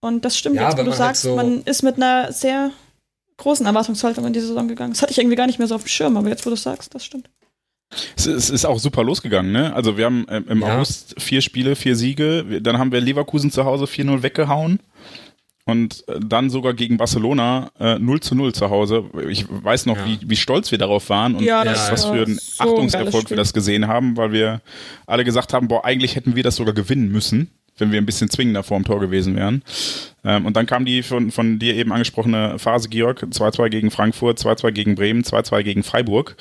Und 0.01 0.24
das 0.24 0.38
stimmt 0.38 0.57
ja, 0.57 0.68
jetzt, 0.68 0.78
wo 0.78 0.82
du 0.82 0.90
halt 0.90 0.96
sagst, 0.96 1.22
so 1.22 1.36
man 1.36 1.62
ist 1.64 1.82
mit 1.82 1.96
einer 1.96 2.32
sehr 2.32 2.70
großen 3.36 3.66
Erwartungshaltung 3.66 4.24
in 4.26 4.32
die 4.32 4.40
Saison 4.40 4.68
gegangen. 4.68 4.92
Das 4.92 5.03
hatte 5.03 5.12
ich 5.12 5.18
irgendwie 5.18 5.36
gar 5.36 5.46
nicht 5.46 5.59
mehr 5.59 5.68
so 5.68 5.74
auf 5.74 5.82
dem 5.82 5.88
Schirm, 5.88 6.16
aber 6.16 6.28
jetzt, 6.28 6.46
wo 6.46 6.51
du 6.51 6.57
sagst, 6.57 6.94
das 6.94 7.05
stimmt. 7.05 7.28
Es, 8.16 8.26
es 8.26 8.51
ist 8.51 8.64
auch 8.64 8.78
super 8.78 9.03
losgegangen, 9.03 9.53
ne? 9.53 9.74
Also 9.74 9.97
wir 9.97 10.05
haben 10.05 10.26
äh, 10.28 10.43
im 10.49 10.61
ja. 10.61 10.76
August 10.76 11.20
vier 11.20 11.41
Spiele, 11.41 11.74
vier 11.74 11.97
Siege. 11.97 12.61
Dann 12.61 12.78
haben 12.78 12.93
wir 12.93 13.01
Leverkusen 13.01 13.51
zu 13.51 13.64
Hause 13.64 13.86
4-0 13.86 14.22
weggehauen. 14.22 14.80
Und 15.64 16.09
äh, 16.09 16.18
dann 16.20 16.51
sogar 16.51 16.74
gegen 16.74 16.97
Barcelona 16.97 17.70
äh, 17.78 17.99
0 17.99 18.20
zu 18.20 18.34
0 18.34 18.53
zu 18.55 18.70
Hause. 18.70 19.05
Ich 19.28 19.47
weiß 19.49 19.86
noch, 19.86 19.97
ja. 19.97 20.07
wie, 20.07 20.18
wie 20.22 20.36
stolz 20.36 20.70
wir 20.70 20.78
darauf 20.78 21.11
waren 21.11 21.34
und 21.34 21.45
ja, 21.45 21.64
was 21.64 22.05
für 22.05 22.24
einen 22.24 22.38
so 22.38 22.64
Achtungserfolg 22.64 23.30
wir 23.30 23.36
das 23.36 23.53
gesehen 23.53 23.86
haben, 23.86 24.16
weil 24.16 24.32
wir 24.32 24.62
alle 25.07 25.24
gesagt 25.24 25.53
haben, 25.53 25.68
boah, 25.68 25.84
eigentlich 25.84 26.16
hätten 26.16 26.34
wir 26.34 26.43
das 26.43 26.57
sogar 26.57 26.74
gewinnen 26.74 27.11
müssen 27.11 27.51
wenn 27.81 27.93
wir 27.93 28.01
ein 28.01 28.07
bisschen 28.07 28.31
zwingender 28.31 28.62
vor 28.62 28.78
dem 28.78 28.85
Tor 28.85 29.01
gewesen 29.01 29.37
wären. 29.37 29.62
Ähm, 30.24 30.47
und 30.47 30.57
dann 30.57 30.66
kam 30.66 30.85
die 30.85 31.03
von, 31.03 31.31
von 31.31 31.59
dir 31.59 31.74
eben 31.74 31.93
angesprochene 31.93 32.59
Phase, 32.59 32.89
Georg, 32.89 33.22
2-2 33.22 33.68
gegen 33.68 33.91
Frankfurt, 33.91 34.39
2-2 34.39 34.72
gegen 34.72 34.95
Bremen, 34.95 35.22
2-2 35.22 35.62
gegen 35.62 35.83
Freiburg. 35.83 36.37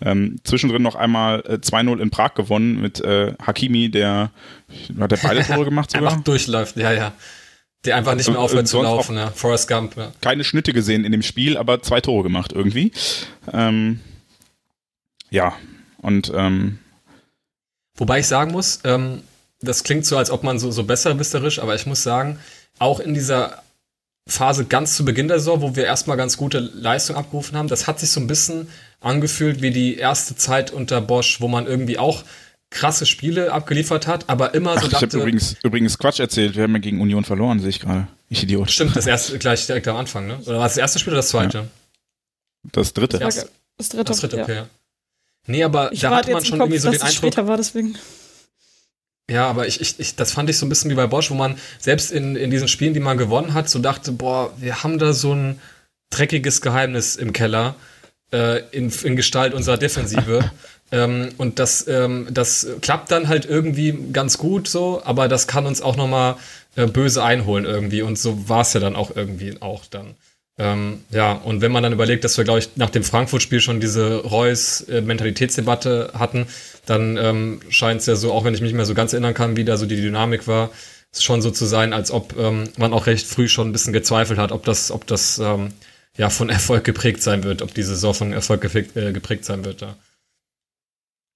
Ähm, 0.00 0.38
zwischendrin 0.44 0.82
noch 0.82 0.94
einmal 0.94 1.40
äh, 1.46 1.54
2-0 1.54 2.00
in 2.00 2.10
Prag 2.10 2.34
gewonnen 2.34 2.80
mit 2.80 3.00
äh, 3.00 3.34
Hakimi, 3.44 3.90
der 3.90 4.30
hat 4.98 5.10
der 5.10 5.18
beide 5.18 5.44
Tore 5.44 5.64
gemacht 5.64 5.90
sogar? 5.92 6.10
Einfach 6.10 6.24
durchläuft, 6.24 6.76
ja, 6.76 6.92
ja. 6.92 7.12
Der 7.84 7.96
einfach 7.96 8.14
nicht 8.14 8.28
mehr 8.28 8.38
aufhört 8.38 8.68
zu 8.68 8.82
laufen, 8.82 9.16
ja. 9.16 9.30
Forrest 9.30 9.68
Gump, 9.68 9.96
ja. 9.96 10.12
Keine 10.20 10.44
Schnitte 10.44 10.72
gesehen 10.72 11.04
in 11.04 11.12
dem 11.12 11.22
Spiel, 11.22 11.56
aber 11.56 11.82
zwei 11.82 12.00
Tore 12.00 12.24
gemacht 12.24 12.52
irgendwie. 12.52 12.92
Ähm, 13.52 14.00
ja, 15.30 15.54
und 16.02 16.30
ähm, 16.34 16.78
Wobei 18.00 18.20
ich 18.20 18.26
sagen 18.26 18.52
muss, 18.52 18.80
ähm, 18.84 19.22
das 19.60 19.84
klingt 19.84 20.06
so, 20.06 20.16
als 20.16 20.30
ob 20.30 20.42
man 20.42 20.58
so, 20.58 20.70
so 20.70 20.84
besserwisserisch, 20.84 21.58
aber 21.58 21.74
ich 21.74 21.86
muss 21.86 22.02
sagen, 22.02 22.38
auch 22.78 23.00
in 23.00 23.14
dieser 23.14 23.62
Phase 24.26 24.64
ganz 24.64 24.96
zu 24.96 25.04
Beginn 25.04 25.28
der 25.28 25.38
Saison, 25.38 25.60
wo 25.60 25.76
wir 25.76 25.84
erstmal 25.84 26.16
ganz 26.16 26.36
gute 26.36 26.58
Leistung 26.60 27.16
abgerufen 27.16 27.56
haben. 27.56 27.68
Das 27.68 27.86
hat 27.86 27.98
sich 28.00 28.10
so 28.10 28.20
ein 28.20 28.26
bisschen 28.26 28.68
angefühlt 29.00 29.60
wie 29.62 29.70
die 29.70 29.96
erste 29.96 30.36
Zeit 30.36 30.70
unter 30.70 31.00
Bosch, 31.00 31.40
wo 31.40 31.48
man 31.48 31.66
irgendwie 31.66 31.98
auch 31.98 32.22
krasse 32.70 33.04
Spiele 33.04 33.52
abgeliefert 33.52 34.06
hat, 34.06 34.28
aber 34.28 34.54
immer 34.54 34.78
so 34.78 34.86
Ach, 34.86 34.92
ich 34.92 35.02
habe 35.02 35.18
übrigens, 35.18 35.56
übrigens 35.64 35.98
Quatsch 35.98 36.20
erzählt. 36.20 36.54
Wir 36.54 36.62
haben 36.62 36.72
ja 36.72 36.78
gegen 36.78 37.00
Union 37.00 37.24
verloren, 37.24 37.58
sehe 37.58 37.70
ich 37.70 37.80
gerade. 37.80 38.06
Ich 38.28 38.44
Idiot. 38.44 38.70
Stimmt, 38.70 38.94
das 38.94 39.06
erste 39.08 39.38
gleich 39.38 39.66
direkt 39.66 39.88
am 39.88 39.96
Anfang, 39.96 40.28
ne? 40.28 40.38
Oder 40.46 40.58
war 40.58 40.64
das, 40.64 40.74
das 40.74 40.78
erste 40.78 40.98
Spiel 41.00 41.12
oder 41.12 41.18
das 41.18 41.30
zweite? 41.30 41.58
Ja. 41.58 41.64
Das 42.70 42.92
dritte. 42.92 43.18
Das, 43.18 43.36
erste, 43.36 43.50
das 43.76 43.88
dritte. 43.88 44.04
Das 44.04 44.20
dritte, 44.20 44.42
okay. 44.42 44.54
Ja. 44.54 44.66
Nee, 45.46 45.64
aber 45.64 45.92
ich 45.92 46.00
da 46.00 46.14
hatte 46.14 46.30
man 46.30 46.44
schon 46.44 46.58
Kopf, 46.58 46.68
irgendwie 46.68 46.78
so 46.78 46.90
den 46.90 47.00
Eindruck. 47.00 47.16
später 47.16 47.48
war 47.48 47.56
deswegen. 47.56 47.98
Ja, 49.30 49.46
aber 49.48 49.68
ich, 49.68 49.80
ich, 49.80 50.00
ich, 50.00 50.16
das 50.16 50.32
fand 50.32 50.50
ich 50.50 50.58
so 50.58 50.66
ein 50.66 50.68
bisschen 50.68 50.90
wie 50.90 50.96
bei 50.96 51.06
Bosch, 51.06 51.30
wo 51.30 51.34
man 51.34 51.56
selbst 51.78 52.10
in, 52.10 52.34
in 52.34 52.50
diesen 52.50 52.66
Spielen, 52.66 52.94
die 52.94 53.00
man 53.00 53.16
gewonnen 53.16 53.54
hat, 53.54 53.68
so 53.68 53.78
dachte, 53.78 54.10
boah, 54.10 54.52
wir 54.58 54.82
haben 54.82 54.98
da 54.98 55.12
so 55.12 55.32
ein 55.32 55.60
dreckiges 56.10 56.60
Geheimnis 56.60 57.14
im 57.14 57.32
Keller 57.32 57.76
äh, 58.32 58.62
in, 58.72 58.90
in 59.04 59.14
Gestalt 59.14 59.54
unserer 59.54 59.78
Defensive. 59.78 60.50
ähm, 60.92 61.28
und 61.38 61.60
das, 61.60 61.86
ähm, 61.86 62.26
das 62.32 62.66
klappt 62.80 63.12
dann 63.12 63.28
halt 63.28 63.44
irgendwie 63.44 63.96
ganz 64.12 64.36
gut 64.36 64.66
so, 64.66 65.00
aber 65.04 65.28
das 65.28 65.46
kann 65.46 65.64
uns 65.64 65.80
auch 65.80 65.96
noch 65.96 66.08
mal 66.08 66.36
äh, 66.74 66.86
böse 66.86 67.22
einholen 67.22 67.64
irgendwie. 67.64 68.02
Und 68.02 68.18
so 68.18 68.48
war 68.48 68.62
es 68.62 68.72
ja 68.72 68.80
dann 68.80 68.96
auch 68.96 69.14
irgendwie 69.14 69.54
auch 69.60 69.86
dann. 69.86 70.16
Ähm, 70.58 71.04
ja, 71.10 71.32
und 71.32 71.60
wenn 71.60 71.70
man 71.70 71.84
dann 71.84 71.92
überlegt, 71.92 72.24
dass 72.24 72.36
wir, 72.36 72.44
glaube 72.44 72.58
ich, 72.58 72.70
nach 72.76 72.90
dem 72.90 73.04
Frankfurt-Spiel 73.04 73.60
schon 73.60 73.80
diese 73.80 74.16
Reus-Mentalitätsdebatte 74.16 76.14
hatten, 76.18 76.48
dann 76.86 77.16
ähm, 77.16 77.60
scheint 77.68 78.00
es 78.00 78.06
ja 78.06 78.16
so, 78.16 78.32
auch 78.32 78.44
wenn 78.44 78.54
ich 78.54 78.60
mich 78.60 78.70
nicht 78.70 78.76
mehr 78.76 78.86
so 78.86 78.94
ganz 78.94 79.12
erinnern 79.12 79.34
kann, 79.34 79.56
wie 79.56 79.64
da 79.64 79.76
so 79.76 79.86
die 79.86 79.96
Dynamik 79.96 80.46
war, 80.46 80.70
schon 81.12 81.42
so 81.42 81.50
zu 81.50 81.66
sein, 81.66 81.92
als 81.92 82.10
ob 82.10 82.36
ähm, 82.38 82.68
man 82.76 82.92
auch 82.92 83.06
recht 83.06 83.26
früh 83.26 83.48
schon 83.48 83.68
ein 83.68 83.72
bisschen 83.72 83.92
gezweifelt 83.92 84.38
hat, 84.38 84.52
ob 84.52 84.64
das, 84.64 84.90
ob 84.90 85.06
das 85.06 85.38
ähm, 85.38 85.72
ja 86.16 86.30
von 86.30 86.48
Erfolg 86.48 86.84
geprägt 86.84 87.22
sein 87.22 87.42
wird, 87.44 87.62
ob 87.62 87.74
diese 87.74 87.90
Saison 87.90 88.14
von 88.14 88.32
Erfolg 88.32 88.60
geprägt, 88.60 88.96
äh, 88.96 89.12
geprägt 89.12 89.44
sein 89.44 89.64
wird. 89.64 89.80
Ja. 89.80 89.96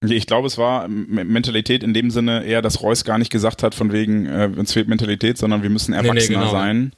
Ich 0.07 0.27
glaube, 0.27 0.47
es 0.47 0.57
war 0.57 0.87
Mentalität 0.87 1.83
in 1.83 1.93
dem 1.93 2.11
Sinne 2.11 2.45
eher, 2.45 2.61
dass 2.61 2.81
Reus 2.81 3.03
gar 3.03 3.17
nicht 3.17 3.31
gesagt 3.31 3.63
hat, 3.63 3.75
von 3.75 3.91
wegen, 3.91 4.25
äh, 4.27 4.49
uns 4.55 4.73
fehlt 4.73 4.87
Mentalität, 4.87 5.37
sondern 5.37 5.63
wir 5.63 5.69
müssen 5.69 5.93
erwachsener 5.93 6.13
nee, 6.13 6.27
nee, 6.27 6.33
genau. 6.35 6.51
sein. 6.51 6.93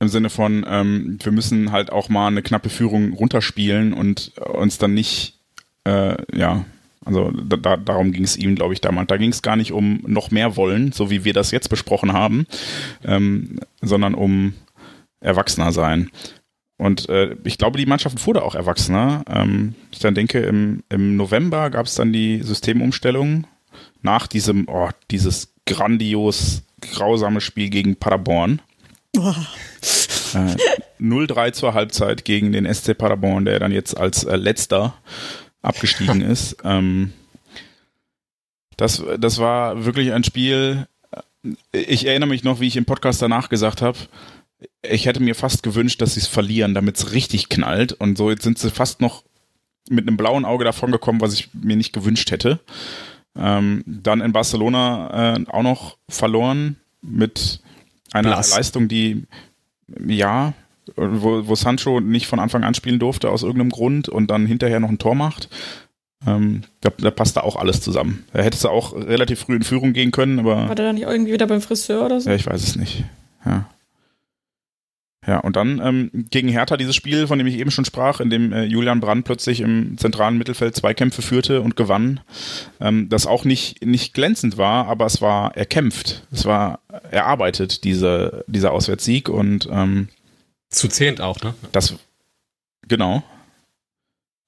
Im 0.00 0.08
Sinne 0.08 0.30
von, 0.30 0.64
ähm, 0.68 1.18
wir 1.22 1.30
müssen 1.30 1.70
halt 1.70 1.92
auch 1.92 2.08
mal 2.08 2.26
eine 2.26 2.42
knappe 2.42 2.70
Führung 2.70 3.12
runterspielen 3.12 3.92
und 3.92 4.32
uns 4.38 4.78
dann 4.78 4.94
nicht, 4.94 5.38
äh, 5.84 6.16
ja, 6.36 6.64
also 7.04 7.30
da, 7.30 7.76
darum 7.76 8.12
ging 8.12 8.24
es 8.24 8.36
ihm, 8.36 8.54
glaube 8.54 8.74
ich, 8.74 8.80
damals. 8.80 9.08
Da 9.08 9.16
ging 9.16 9.30
es 9.30 9.42
gar 9.42 9.56
nicht 9.56 9.72
um 9.72 10.00
noch 10.06 10.30
mehr 10.30 10.56
wollen, 10.56 10.92
so 10.92 11.10
wie 11.10 11.24
wir 11.24 11.32
das 11.32 11.50
jetzt 11.50 11.68
besprochen 11.68 12.12
haben, 12.12 12.46
ähm, 13.04 13.58
sondern 13.80 14.14
um 14.14 14.54
Erwachsener 15.20 15.72
sein. 15.72 16.10
Und 16.78 17.08
äh, 17.08 17.36
ich 17.44 17.58
glaube, 17.58 17.78
die 17.78 17.86
Mannschaft 17.86 18.26
wurde 18.26 18.42
auch 18.42 18.54
erwachsener. 18.54 19.24
Ähm, 19.28 19.74
ich 19.92 20.00
dann 20.00 20.14
denke, 20.14 20.40
im, 20.40 20.82
im 20.88 21.16
November 21.16 21.70
gab 21.70 21.86
es 21.86 21.94
dann 21.94 22.12
die 22.12 22.42
Systemumstellung 22.42 23.46
nach 24.00 24.26
diesem, 24.26 24.68
oh, 24.68 24.88
dieses 25.10 25.54
grandios 25.66 26.62
grausame 26.80 27.40
Spiel 27.40 27.70
gegen 27.70 27.96
Paderborn. 27.96 28.60
Oh. 29.16 29.34
Äh, 30.34 30.56
0-3 31.00 31.52
zur 31.52 31.74
Halbzeit 31.74 32.24
gegen 32.24 32.52
den 32.52 32.72
SC 32.72 32.96
Paderborn, 32.96 33.44
der 33.44 33.58
dann 33.58 33.72
jetzt 33.72 33.96
als 33.96 34.24
äh, 34.24 34.36
letzter 34.36 34.94
abgestiegen 35.62 36.20
ist. 36.20 36.56
Ähm, 36.64 37.12
das, 38.76 39.02
das 39.18 39.38
war 39.38 39.84
wirklich 39.84 40.12
ein 40.12 40.24
Spiel. 40.24 40.86
Ich 41.72 42.06
erinnere 42.06 42.28
mich 42.28 42.44
noch, 42.44 42.60
wie 42.60 42.66
ich 42.66 42.76
im 42.76 42.84
Podcast 42.84 43.22
danach 43.22 43.48
gesagt 43.48 43.82
habe, 43.82 43.98
ich 44.82 45.06
hätte 45.06 45.22
mir 45.22 45.34
fast 45.34 45.62
gewünscht, 45.62 46.00
dass 46.00 46.14
sie 46.14 46.20
es 46.20 46.26
verlieren, 46.26 46.74
damit 46.74 46.96
es 46.96 47.12
richtig 47.12 47.48
knallt. 47.48 47.92
Und 47.92 48.16
so 48.18 48.30
jetzt 48.30 48.42
sind 48.42 48.58
sie 48.58 48.70
fast 48.70 49.00
noch 49.00 49.24
mit 49.88 50.06
einem 50.06 50.16
blauen 50.16 50.44
Auge 50.44 50.64
davon 50.64 50.92
gekommen, 50.92 51.20
was 51.20 51.34
ich 51.34 51.52
mir 51.52 51.76
nicht 51.76 51.92
gewünscht 51.92 52.30
hätte. 52.30 52.60
Ähm, 53.36 53.82
dann 53.86 54.20
in 54.20 54.32
Barcelona 54.32 55.36
äh, 55.36 55.44
auch 55.48 55.62
noch 55.62 55.96
verloren 56.08 56.76
mit 57.00 57.60
einer 58.12 58.30
Blass. 58.30 58.54
Leistung, 58.54 58.88
die 58.88 59.24
ja, 60.06 60.52
wo, 60.96 61.46
wo 61.46 61.54
Sancho 61.54 62.00
nicht 62.00 62.26
von 62.26 62.38
Anfang 62.38 62.64
an 62.64 62.74
spielen 62.74 62.98
durfte 62.98 63.30
aus 63.30 63.42
irgendeinem 63.42 63.70
Grund 63.70 64.08
und 64.08 64.30
dann 64.30 64.46
hinterher 64.46 64.80
noch 64.80 64.88
ein 64.88 64.98
Tor 64.98 65.14
macht. 65.14 65.48
Ähm, 66.26 66.62
da, 66.80 66.90
da 66.98 67.10
passt 67.10 67.36
da 67.36 67.40
auch 67.40 67.56
alles 67.56 67.80
zusammen. 67.80 68.24
Da 68.32 68.42
hättest 68.42 68.64
du 68.64 68.68
auch 68.68 68.94
relativ 68.94 69.40
früh 69.40 69.56
in 69.56 69.64
Führung 69.64 69.92
gehen 69.92 70.12
können, 70.12 70.38
aber. 70.38 70.68
War 70.68 70.74
der 70.74 70.86
dann 70.86 70.94
nicht 70.94 71.06
irgendwie 71.06 71.32
wieder 71.32 71.46
beim 71.46 71.60
Friseur 71.60 72.06
oder 72.06 72.20
so? 72.20 72.30
Ja, 72.30 72.36
ich 72.36 72.46
weiß 72.46 72.62
es 72.62 72.76
nicht. 72.76 73.04
Ja. 73.44 73.68
Ja, 75.24 75.38
und 75.38 75.54
dann 75.54 75.80
ähm, 75.82 76.10
gegen 76.30 76.48
Hertha 76.48 76.76
dieses 76.76 76.96
Spiel, 76.96 77.28
von 77.28 77.38
dem 77.38 77.46
ich 77.46 77.56
eben 77.58 77.70
schon 77.70 77.84
sprach, 77.84 78.18
in 78.18 78.28
dem 78.28 78.52
äh, 78.52 78.64
Julian 78.64 78.98
Brandt 78.98 79.24
plötzlich 79.24 79.60
im 79.60 79.96
zentralen 79.96 80.36
Mittelfeld 80.36 80.74
Zweikämpfe 80.74 81.22
führte 81.22 81.60
und 81.60 81.76
gewann, 81.76 82.18
ähm, 82.80 83.08
das 83.08 83.28
auch 83.28 83.44
nicht, 83.44 83.86
nicht 83.86 84.14
glänzend 84.14 84.58
war, 84.58 84.88
aber 84.88 85.06
es 85.06 85.22
war 85.22 85.56
erkämpft. 85.56 86.26
Es 86.32 86.44
war 86.44 86.80
erarbeitet, 87.12 87.84
diese, 87.84 88.44
dieser 88.48 88.72
Auswärtssieg 88.72 89.28
und 89.28 89.68
ähm, 89.70 90.08
zu 90.72 90.88
zehnt 90.88 91.20
auch, 91.20 91.40
ne? 91.40 91.54
Das, 91.70 91.94
genau. 92.88 93.22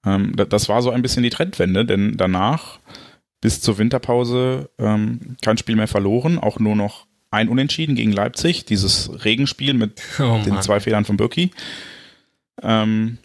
Ähm, 0.04 0.34
das 0.36 0.68
war 0.68 0.82
so 0.82 0.90
ein 0.90 1.02
bisschen 1.02 1.22
die 1.22 1.30
Trendwende, 1.30 1.84
denn 1.84 2.16
danach 2.16 2.78
bis 3.40 3.60
zur 3.60 3.78
Winterpause 3.78 4.70
ähm, 4.78 5.36
kein 5.42 5.58
Spiel 5.58 5.76
mehr 5.76 5.88
verloren, 5.88 6.38
auch 6.38 6.58
nur 6.58 6.76
noch 6.76 7.06
ein 7.30 7.48
Unentschieden 7.48 7.94
gegen 7.94 8.12
Leipzig, 8.12 8.64
dieses 8.64 9.24
Regenspiel 9.24 9.74
mit 9.74 10.00
oh 10.18 10.40
den 10.44 10.60
zwei 10.62 10.80
Fehlern 10.80 11.04
von 11.04 11.16
Birki. 11.16 11.50
Ähm, 12.62 13.18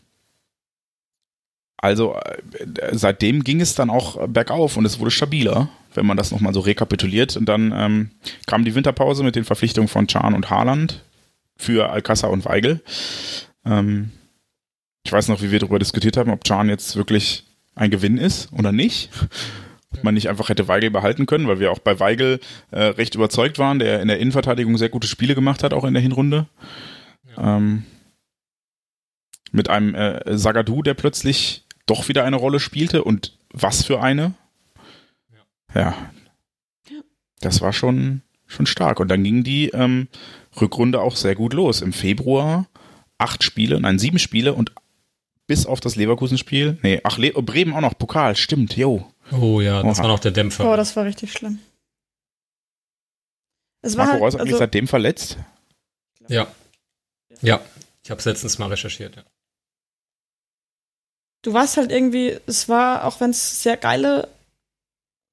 also 1.78 2.16
äh, 2.16 2.92
seitdem 2.92 3.44
ging 3.44 3.62
es 3.62 3.76
dann 3.76 3.90
auch 3.90 4.28
bergauf 4.28 4.76
und 4.76 4.86
es 4.86 5.00
wurde 5.00 5.12
stabiler, 5.12 5.70
wenn 5.94 6.06
man 6.06 6.18
das 6.18 6.32
nochmal 6.32 6.54
so 6.54 6.60
rekapituliert. 6.60 7.38
Und 7.38 7.46
dann 7.46 7.72
ähm, 7.74 8.12
kam 8.46 8.66
die 8.66 8.76
Winterpause 8.76 9.24
mit 9.24 9.36
den 9.36 9.46
Verpflichtungen 9.46 9.88
von 9.88 10.08
Chan 10.08 10.34
und 10.34 10.50
Haaland 10.50 11.04
für 11.60 11.92
Alcázar 11.92 12.32
und 12.32 12.46
Weigel. 12.46 12.82
Ähm, 13.66 14.12
ich 15.04 15.12
weiß 15.12 15.28
noch, 15.28 15.42
wie 15.44 15.52
wir 15.52 15.60
darüber 15.60 15.80
diskutiert 15.80 16.18
haben, 16.18 16.32
ob 16.32 16.44
Chan 16.44 16.70
jetzt 16.70 16.96
wirklich 16.96 17.46
ein 17.76 17.92
Gewinn 17.92 18.18
ist 18.18 18.52
oder 18.52 18.72
nicht 18.72 19.12
ob 19.92 20.04
man 20.04 20.14
nicht 20.14 20.30
einfach 20.30 20.50
hätte 20.50 20.68
Weigel 20.68 20.92
behalten 20.92 21.26
können, 21.26 21.48
weil 21.48 21.60
wir 21.60 21.72
auch 21.72 21.80
bei 21.80 22.00
Weigel 22.00 22.40
äh, 22.72 22.84
recht 22.84 23.16
überzeugt 23.16 23.58
waren, 23.58 23.80
der 23.80 24.02
in 24.02 24.08
der 24.08 24.20
Innenverteidigung 24.20 24.78
sehr 24.78 24.90
gute 24.90 25.08
Spiele 25.08 25.36
gemacht 25.36 25.64
hat, 25.64 25.74
auch 25.74 25.84
in 25.84 25.94
der 25.94 26.04
Hinrunde. 26.04 26.48
Ja. 27.36 27.58
Ähm, 27.58 27.84
mit 29.52 29.70
einem 29.70 29.96
äh, 29.96 30.38
Sagadu, 30.38 30.84
der 30.84 30.94
plötzlich 30.94 31.66
doch 31.88 32.08
wieder 32.08 32.24
eine 32.24 32.36
Rolle 32.36 32.60
spielte 32.60 33.04
und 33.04 33.36
was 33.52 33.84
für 33.84 34.02
eine. 34.02 34.36
Ja. 35.74 35.82
ja. 35.82 35.96
Das 37.42 37.62
war 37.62 37.74
schon, 37.74 38.22
schon 38.46 38.68
stark. 38.68 39.00
Und 39.00 39.08
dann 39.08 39.24
ging 39.24 39.44
die 39.44 39.70
ähm, 39.70 40.08
Rückrunde 40.60 41.02
auch 41.02 41.16
sehr 41.16 41.36
gut 41.36 41.54
los. 41.54 41.82
Im 41.82 41.94
Februar 41.94 42.68
acht 43.18 43.44
Spiele, 43.44 43.80
nein, 43.80 44.00
sieben 44.00 44.20
Spiele 44.20 44.54
und 44.54 44.72
bis 45.48 45.66
auf 45.66 45.80
das 45.80 45.96
Leverkusen-Spiel. 45.96 46.78
Nee, 46.84 47.02
ach, 47.04 47.18
Le 47.18 47.32
Bremen 47.32 47.74
auch 47.74 47.82
noch, 47.82 47.98
Pokal, 47.98 48.36
stimmt, 48.36 48.78
jo. 48.78 49.12
Oh 49.32 49.62
ja, 49.62 49.84
das 49.84 49.98
Oha. 49.98 50.04
war 50.04 50.12
noch 50.12 50.20
der 50.20 50.32
Dämpfer. 50.32 50.72
Oh, 50.72 50.76
das 50.76 50.96
war 50.96 51.06
richtig 51.06 51.34
schlimm. 51.34 51.60
Es 53.82 53.98
war 53.98 54.06
Marco 54.06 54.20
Reus 54.20 54.34
halt, 54.34 54.42
also, 54.42 54.44
eigentlich 54.44 54.60
seitdem 54.60 54.88
verletzt? 54.88 55.38
Ja. 56.28 56.48
Ja, 57.42 57.62
ich 58.04 58.12
habe 58.12 58.20
es 58.20 58.26
letztens 58.26 58.60
mal 58.60 58.68
recherchiert, 58.68 59.16
ja. 59.16 59.24
Du 61.42 61.54
warst 61.54 61.78
halt 61.78 61.92
irgendwie, 61.92 62.38
es 62.48 62.68
war, 62.68 63.06
auch 63.06 63.22
wenn 63.22 63.30
es 63.30 63.64
sehr 63.64 63.78
geile 63.78 64.28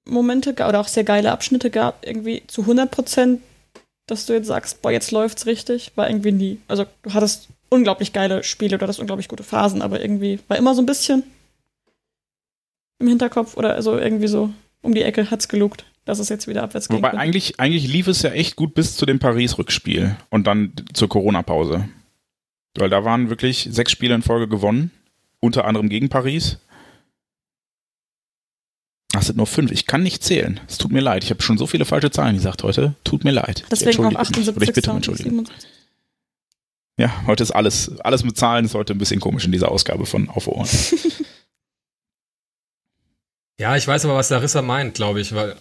Momente 0.07 0.55
gab 0.55 0.69
oder 0.69 0.81
auch 0.81 0.89
sehr 0.89 1.03
geile 1.03 1.33
Abschnitte 1.33 1.71
gab, 1.71 2.07
irgendwie 2.07 2.47
zu 2.47 2.63
100 2.63 2.91
Prozent, 2.91 3.43
dass 4.07 4.27
du 4.27 4.33
jetzt 4.33 4.47
sagst, 4.47 4.83
boah, 4.83 4.93
jetzt 4.93 5.11
läuft's 5.11 5.47
richtig, 5.47 5.93
war 5.97 6.09
irgendwie 6.09 6.33
nie. 6.33 6.59
Also 6.69 6.87
du 7.03 7.13
hattest 7.13 7.49
unglaublich 7.69 8.13
geile 8.13 8.45
Spiele, 8.45 8.79
du 8.79 8.83
hattest 8.83 9.01
unglaublich 9.01 9.29
gute 9.29 9.43
Phasen, 9.43 9.83
aber 9.83 10.01
irgendwie 10.01 10.39
war 10.49 10.57
immer 10.57 10.75
so 10.75 10.83
ein 10.83 10.87
bisschen 10.87 11.25
im 12.99 13.09
Hinterkopf 13.09 13.57
oder 13.57 13.75
also 13.75 13.99
irgendwie 13.99 14.29
so 14.29 14.51
um 14.83 14.95
die 14.95 15.03
Ecke 15.03 15.31
hat's 15.31 15.49
gelugt, 15.49 15.85
dass 16.05 16.21
es 16.21 16.29
jetzt 16.29 16.47
wieder 16.47 16.63
abwärts 16.63 16.89
geht. 16.89 16.99
Wobei 16.99 17.15
eigentlich, 17.15 17.59
eigentlich 17.59 17.89
lief 17.89 18.07
es 18.07 18.23
ja 18.23 18.31
echt 18.31 18.57
gut 18.57 18.75
bis 18.75 18.97
zu 18.97 19.05
dem 19.05 19.19
Paris-Rückspiel 19.19 20.17
und 20.31 20.47
dann 20.47 20.73
zur 20.95 21.09
Corona-Pause. 21.09 21.89
Weil 22.77 22.91
da 22.91 23.05
waren 23.05 23.29
wirklich 23.29 23.69
sechs 23.71 23.91
Spiele 23.91 24.15
in 24.15 24.23
Folge 24.23 24.49
gewonnen, 24.49 24.93
unter 25.41 25.65
anderem 25.65 25.89
gegen 25.89 26.09
Paris. 26.09 26.59
Das 29.17 29.27
sind 29.27 29.37
nur 29.37 29.47
fünf. 29.47 29.71
Ich 29.71 29.87
kann 29.87 30.03
nicht 30.03 30.23
zählen. 30.23 30.61
Es 30.69 30.79
tut 30.79 30.93
mir 30.93 31.01
leid. 31.01 31.25
Ich 31.25 31.31
habe 31.31 31.43
schon 31.43 31.59
so 31.59 31.67
viele 31.67 31.85
falsche 31.85 32.11
Zahlen 32.11 32.37
gesagt 32.37 32.63
heute. 32.63 32.95
Tut 33.05 33.25
mir 33.25 33.31
leid. 33.31 33.65
Deswegen 33.71 34.05
auch 34.05 34.15
78. 34.15 34.57
Oder 34.57 34.63
ich 34.63 34.73
bitte 34.73 34.91
um 34.91 34.97
Entschuldigung. 34.97 35.49
Ja, 36.99 37.27
heute 37.27 37.43
ist 37.43 37.51
alles, 37.51 37.99
alles 38.01 38.25
mit 38.25 38.37
Zahlen 38.37 38.65
ist 38.65 38.75
heute 38.75 38.95
ein 38.95 38.99
bisschen 38.99 39.21
komisch 39.21 39.45
in 39.45 39.53
dieser 39.53 39.71
Ausgabe 39.71 40.07
von 40.07 40.29
Auf 40.29 40.49
Ohren. 40.49 40.69
Ja, 43.59 43.75
ich 43.75 43.89
weiß 43.89 44.05
aber, 44.05 44.17
was 44.17 44.29
Larissa 44.29 44.61
meint, 44.61 44.95
glaube 44.95 45.21
ich, 45.21 45.35
weil 45.35 45.57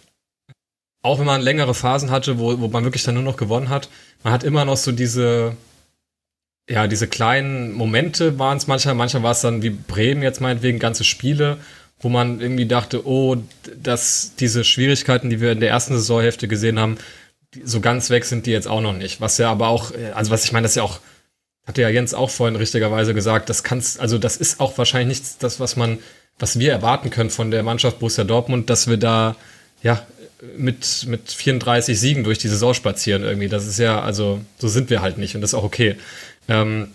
auch 1.02 1.20
wenn 1.20 1.26
man 1.26 1.42
längere 1.42 1.74
Phasen 1.74 2.12
hatte, 2.12 2.40
wo, 2.40 2.60
wo 2.60 2.68
man 2.68 2.84
wirklich 2.84 3.04
dann 3.04 3.14
nur 3.16 3.24
noch 3.24 3.38
gewonnen 3.38 3.70
hat, 3.70 3.90
man 4.24 4.34
hat 4.34 4.44
immer 4.44 4.66
noch 4.66 4.76
so 4.76 4.92
diese, 4.92 5.56
ja, 6.70 6.88
diese 6.88 7.08
kleinen 7.08 7.72
Momente 7.74 8.38
waren 8.38 8.58
es 8.58 8.68
manchmal, 8.68 8.96
manchmal 8.96 9.24
war 9.24 9.32
es 9.32 9.42
dann 9.42 9.62
wie 9.62 9.70
Bremen 9.70 10.24
jetzt 10.24 10.42
meinetwegen 10.42 10.80
ganze 10.80 11.06
Spiele, 11.06 11.58
wo 12.00 12.10
man 12.10 12.42
irgendwie 12.42 12.66
dachte, 12.66 13.08
oh, 13.08 13.38
dass 13.82 14.34
diese 14.40 14.64
Schwierigkeiten, 14.64 15.30
die 15.30 15.42
wir 15.42 15.52
in 15.52 15.60
der 15.60 15.70
ersten 15.70 15.96
Saisonhälfte 15.96 16.48
gesehen 16.48 16.80
haben, 16.80 16.98
so 17.64 17.80
ganz 17.80 18.10
weg 18.10 18.26
sind 18.26 18.46
die 18.46 18.52
jetzt 18.52 18.68
auch 18.68 18.82
noch 18.82 18.94
nicht. 18.94 19.22
Was 19.22 19.38
ja 19.38 19.50
aber 19.50 19.70
auch, 19.70 19.92
also 20.14 20.32
was 20.32 20.44
ich 20.44 20.52
meine, 20.52 20.66
das 20.66 20.72
ist 20.72 20.78
ja 20.78 20.84
auch, 20.84 21.00
hatte 21.66 21.82
ja 21.82 21.90
Jens 21.90 22.14
auch 22.14 22.30
vorhin 22.30 22.58
richtigerweise 22.58 23.14
gesagt, 23.14 23.50
das 23.50 23.64
kannst, 23.64 24.00
also 24.00 24.18
das 24.18 24.38
ist 24.38 24.60
auch 24.60 24.78
wahrscheinlich 24.78 25.20
nichts, 25.20 25.38
das, 25.38 25.60
was 25.60 25.76
man, 25.78 26.00
was 26.38 26.60
wir 26.60 26.72
erwarten 26.72 27.10
können 27.10 27.30
von 27.30 27.50
der 27.50 27.64
Mannschaft 27.64 28.00
Borussia 28.00 28.24
Dortmund, 28.24 28.70
dass 28.70 28.88
wir 28.88 28.98
da, 28.98 29.36
ja, 29.82 30.06
mit, 30.58 31.06
mit 31.08 31.32
34 31.32 32.00
Siegen 32.00 32.24
durch 32.24 32.38
die 32.38 32.50
Saison 32.50 32.74
spazieren 32.74 33.24
irgendwie. 33.24 33.48
Das 33.48 33.66
ist 33.66 33.80
ja, 33.80 34.02
also, 34.02 34.42
so 34.58 34.68
sind 34.68 34.90
wir 34.90 35.02
halt 35.02 35.18
nicht 35.18 35.34
und 35.36 35.42
das 35.42 35.52
ist 35.52 35.56
auch 35.56 35.64
okay. 35.64 35.96
Ähm, 36.48 36.90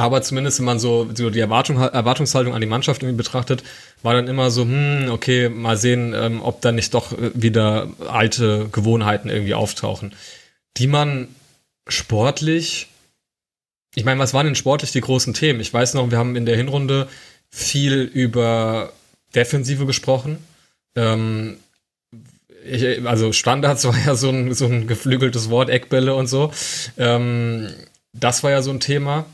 aber 0.00 0.22
zumindest, 0.22 0.58
wenn 0.58 0.64
man 0.64 0.78
so, 0.78 1.10
so 1.12 1.28
die 1.28 1.40
Erwartung, 1.40 1.76
Erwartungshaltung 1.76 2.54
an 2.54 2.62
die 2.62 2.66
Mannschaft 2.66 3.02
irgendwie 3.02 3.18
betrachtet, 3.18 3.62
war 4.02 4.14
dann 4.14 4.28
immer 4.28 4.50
so, 4.50 4.62
hm, 4.62 5.08
okay, 5.10 5.50
mal 5.50 5.76
sehen, 5.76 6.14
ähm, 6.16 6.40
ob 6.40 6.62
dann 6.62 6.76
nicht 6.76 6.94
doch 6.94 7.12
äh, 7.12 7.30
wieder 7.34 7.88
alte 8.08 8.70
Gewohnheiten 8.72 9.28
irgendwie 9.28 9.52
auftauchen, 9.52 10.14
die 10.78 10.86
man 10.86 11.28
sportlich, 11.86 12.88
ich 13.94 14.06
meine, 14.06 14.18
was 14.20 14.32
waren 14.32 14.46
denn 14.46 14.54
sportlich 14.54 14.92
die 14.92 15.02
großen 15.02 15.34
Themen? 15.34 15.60
Ich 15.60 15.74
weiß 15.74 15.92
noch, 15.92 16.10
wir 16.10 16.16
haben 16.16 16.34
in 16.34 16.46
der 16.46 16.56
Hinrunde 16.56 17.06
viel 17.50 18.00
über 18.00 18.94
Defensive 19.34 19.84
gesprochen. 19.84 20.38
Ähm, 20.96 21.58
ich, 22.64 23.06
also 23.06 23.32
Standards 23.32 23.84
war 23.86 23.98
ja 24.06 24.14
so 24.14 24.30
ein, 24.30 24.54
so 24.54 24.64
ein 24.64 24.86
geflügeltes 24.86 25.50
Wort, 25.50 25.68
Eckbälle 25.68 26.14
und 26.14 26.26
so. 26.26 26.52
Ähm, 26.96 27.68
das 28.14 28.42
war 28.42 28.50
ja 28.50 28.62
so 28.62 28.70
ein 28.70 28.80
Thema. 28.80 29.26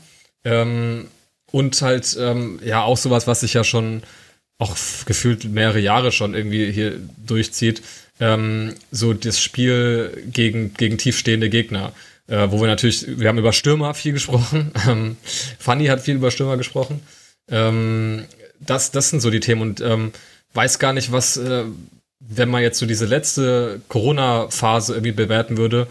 Ähm, 0.43 1.07
und 1.51 1.81
halt, 1.81 2.17
ähm, 2.19 2.59
ja, 2.63 2.83
auch 2.83 2.97
sowas, 2.97 3.27
was 3.27 3.41
sich 3.41 3.53
ja 3.53 3.63
schon 3.63 4.03
auch 4.59 4.75
gefühlt 5.05 5.45
mehrere 5.45 5.79
Jahre 5.79 6.11
schon 6.11 6.33
irgendwie 6.33 6.71
hier 6.71 6.99
durchzieht. 7.25 7.81
Ähm, 8.19 8.73
so 8.91 9.13
das 9.13 9.39
Spiel 9.39 10.23
gegen, 10.31 10.73
gegen 10.73 10.97
tiefstehende 10.97 11.49
Gegner. 11.49 11.93
Äh, 12.27 12.51
wo 12.51 12.59
wir 12.59 12.67
natürlich, 12.67 13.19
wir 13.19 13.29
haben 13.29 13.37
über 13.37 13.53
Stürmer 13.53 13.93
viel 13.93 14.13
gesprochen. 14.13 14.71
Ähm, 14.87 15.17
Fanny 15.59 15.85
hat 15.85 16.01
viel 16.01 16.15
über 16.15 16.31
Stürmer 16.31 16.57
gesprochen. 16.57 17.01
Ähm, 17.49 18.25
das, 18.59 18.91
das 18.91 19.09
sind 19.09 19.21
so 19.21 19.29
die 19.29 19.39
Themen 19.39 19.61
und 19.61 19.81
ähm, 19.81 20.11
weiß 20.53 20.79
gar 20.79 20.93
nicht, 20.93 21.11
was, 21.11 21.37
äh, 21.37 21.63
wenn 22.19 22.49
man 22.49 22.61
jetzt 22.61 22.79
so 22.79 22.85
diese 22.85 23.05
letzte 23.05 23.81
Corona-Phase 23.87 24.93
irgendwie 24.93 25.11
bewerten 25.11 25.57
würde, 25.57 25.87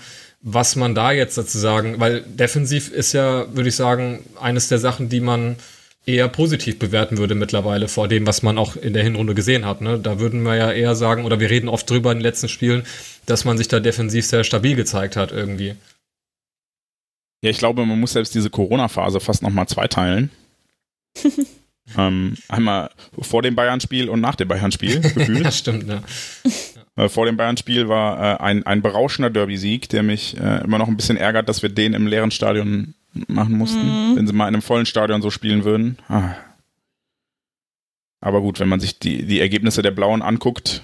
was 0.49 0.77
man 0.77 0.95
da 0.95 1.11
jetzt 1.11 1.35
sozusagen, 1.35 1.99
weil 1.99 2.21
defensiv 2.23 2.93
ist 2.93 3.13
ja, 3.13 3.53
würde 3.53 3.69
ich 3.69 3.75
sagen, 3.75 4.23
eines 4.41 4.69
der 4.69 4.79
Sachen, 4.79 5.09
die 5.09 5.19
man 5.19 5.57
eher 6.07 6.29
positiv 6.29 6.79
bewerten 6.79 7.19
würde 7.19 7.35
mittlerweile 7.35 7.89
vor 7.89 8.07
dem, 8.07 8.29
was 8.29 8.45
man 8.45 8.57
auch 8.57 8.77
in 8.77 8.93
der 8.93 9.03
Hinrunde 9.03 9.35
gesehen 9.35 9.67
hat. 9.67 9.81
Ne? 9.81 9.99
Da 9.99 10.21
würden 10.21 10.45
wir 10.45 10.55
ja 10.55 10.71
eher 10.71 10.95
sagen, 10.95 11.25
oder 11.25 11.41
wir 11.41 11.51
reden 11.51 11.69
oft 11.69 11.91
drüber 11.91 12.13
in 12.13 12.19
den 12.19 12.23
letzten 12.23 12.49
Spielen, 12.49 12.85
dass 13.27 13.45
man 13.45 13.59
sich 13.59 13.67
da 13.67 13.81
defensiv 13.81 14.25
sehr 14.25 14.45
stabil 14.45 14.77
gezeigt 14.77 15.17
hat 15.17 15.33
irgendwie. 15.33 15.75
Ja, 17.43 17.51
ich 17.51 17.59
glaube, 17.59 17.85
man 17.85 17.99
muss 17.99 18.13
selbst 18.13 18.33
diese 18.37 18.49
Corona-Phase 18.49 19.19
fast 19.19 19.43
nochmal 19.43 19.67
zweiteilen. 19.67 20.31
ähm, 21.99 22.37
einmal 22.47 22.91
vor 23.19 23.43
dem 23.43 23.57
Bayern-Spiel 23.57 24.09
und 24.09 24.21
nach 24.21 24.37
dem 24.37 24.47
Bayern-Spiel 24.47 25.01
gefühlt. 25.15 25.45
das 25.45 25.59
stimmt, 25.59 25.89
ne? 25.89 26.05
Äh, 26.97 27.09
vor 27.09 27.27
dem 27.27 27.37
Bayern-Spiel 27.37 27.89
war 27.89 28.19
äh, 28.19 28.43
ein, 28.43 28.67
ein 28.67 28.83
berauschender 28.83 29.31
Derby-Sieg, 29.31 29.89
der 29.91 30.03
mich 30.03 30.37
äh, 30.39 30.65
immer 30.65 30.79
noch 30.79 30.89
ein 30.89 30.97
bisschen 30.97 31.17
ärgert, 31.17 31.49
dass 31.49 31.63
wir 31.63 31.69
den 31.69 31.95
im 31.95 32.07
leeren 32.07 32.31
Stadion 32.31 32.95
machen 33.29 33.57
mussten. 33.57 33.87
Mhm. 33.87 34.17
Wenn 34.17 34.27
sie 34.27 34.33
mal 34.33 34.49
in 34.49 34.55
einem 34.55 34.63
vollen 34.63 34.87
Stadion 34.87 35.23
so 35.23 35.31
spielen 35.31 35.65
würden. 35.65 35.99
Ah. 36.09 36.35
Aber 38.21 38.41
gut, 38.41 38.61
wenn 38.61 38.69
man 38.69 38.81
sich 38.81 38.99
die, 38.99 39.25
die 39.25 39.41
Ergebnisse 39.41 39.83
der 39.83 39.91
Blauen 39.91 40.23
anguckt, 40.23 40.83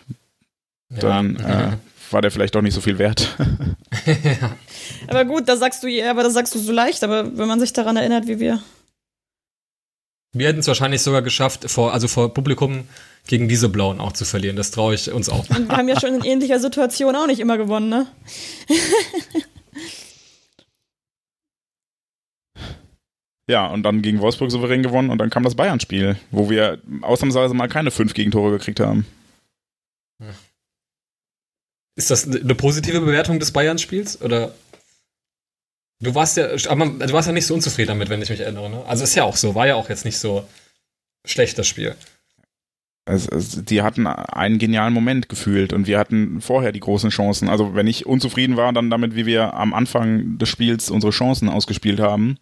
dann 0.89 1.37
ja. 1.37 1.69
äh, 1.73 1.77
war 2.11 2.21
der 2.21 2.31
vielleicht 2.31 2.55
doch 2.55 2.63
nicht 2.63 2.75
so 2.75 2.83
viel 2.83 2.99
wert. 2.99 3.37
ja. 4.07 4.57
Aber 5.09 5.25
gut, 5.25 5.49
da 5.49 5.57
sagst 5.57 5.83
du, 5.83 5.89
aber 6.09 6.23
das 6.23 6.35
sagst 6.35 6.55
du 6.55 6.59
so 6.59 6.73
leicht, 6.73 7.03
aber 7.03 7.37
wenn 7.37 7.49
man 7.49 7.59
sich 7.59 7.73
daran 7.73 7.97
erinnert, 7.97 8.27
wie 8.27 8.39
wir. 8.39 8.61
Wir 10.35 10.49
hätten 10.49 10.61
es 10.61 10.67
wahrscheinlich 10.67 11.03
sogar 11.03 11.21
geschafft, 11.21 11.71
vor, 11.71 11.93
also 11.93 12.09
vor 12.09 12.33
Publikum 12.33 12.89
gegen 13.27 13.49
diese 13.49 13.69
Blauen 13.69 14.01
auch 14.01 14.13
zu 14.13 14.25
verlieren. 14.25 14.57
Das 14.57 14.71
traue 14.71 14.95
ich 14.95 15.13
uns 15.13 15.29
auch. 15.29 15.49
Und 15.51 15.69
wir 15.69 15.77
haben 15.77 15.89
ja 15.89 16.01
schon 16.01 16.15
in 16.15 16.25
ähnlicher 16.25 16.59
Situation 16.59 17.15
auch 17.15 17.27
nicht 17.27 17.39
immer 17.41 17.59
gewonnen, 17.59 17.91
ne? 17.91 18.07
Ja, 23.49 23.67
und 23.67 23.83
dann 23.83 24.01
gegen 24.01 24.21
Wolfsburg 24.21 24.51
souverän 24.51 24.83
gewonnen 24.83 25.11
und 25.11 25.19
dann 25.19 25.29
kam 25.29 25.43
das 25.43 25.57
Bayern-Spiel, 25.57 26.17
wo 26.31 26.49
wir 26.49 26.81
ausnahmsweise 27.03 27.53
mal 27.53 27.69
keine 27.69 27.91
fünf 27.91 28.15
Gegentore 28.15 28.53
gekriegt 28.53 28.81
haben. 28.81 29.05
Ist 31.97 32.11
das 32.11 32.27
eine 32.27 32.55
positive 32.55 33.01
Bewertung 33.01 33.39
des 33.39 33.53
Bayern-Spiels? 33.53 34.23
Oder? 34.23 34.55
Du 36.03 36.15
warst 36.17 36.37
ja, 36.37 36.49
aber 36.69 36.87
du 36.87 37.13
warst 37.13 37.29
ja 37.29 37.33
nicht 37.33 37.47
so 37.47 37.55
unzufrieden 37.55 37.89
damit, 37.89 38.09
wenn 38.09 38.21
ich 38.21 38.29
mich 38.29 38.41
erinnere, 38.41 38.69
ne? 38.69 38.85
Also 38.87 39.05
ist 39.05 39.15
ja 39.15 39.23
auch 39.23 39.37
so, 39.37 39.55
war 39.55 39.69
ja 39.69 39.77
auch 39.77 39.89
jetzt 39.89 40.05
nicht 40.05 40.19
so 40.19 40.45
schlecht, 41.25 41.57
das 41.59 41.69
Spiel. 41.69 41.95
Also, 43.05 43.31
also, 43.31 43.63
die 43.63 43.83
hatten 43.83 44.07
einen 44.09 44.59
genialen 44.59 44.93
Moment 44.93 45.29
gefühlt 45.29 45.73
und 45.73 45.87
wir 45.87 45.99
hatten 45.99 46.41
vorher 46.41 46.73
die 46.73 46.81
großen 46.81 47.11
Chancen. 47.11 47.49
Also 47.49 47.75
wenn 47.75 47.87
ich 47.87 48.07
unzufrieden 48.07 48.57
war, 48.57 48.73
dann 48.73 48.91
damit, 48.91 49.15
wie 49.15 49.27
wir 49.27 49.55
am 49.55 49.75
Anfang 49.75 50.39
des 50.39 50.49
Spiels 50.49 50.91
unsere 50.91 51.13
Chancen 51.13 51.49
ausgespielt 51.49 52.01
haben. 52.01 52.37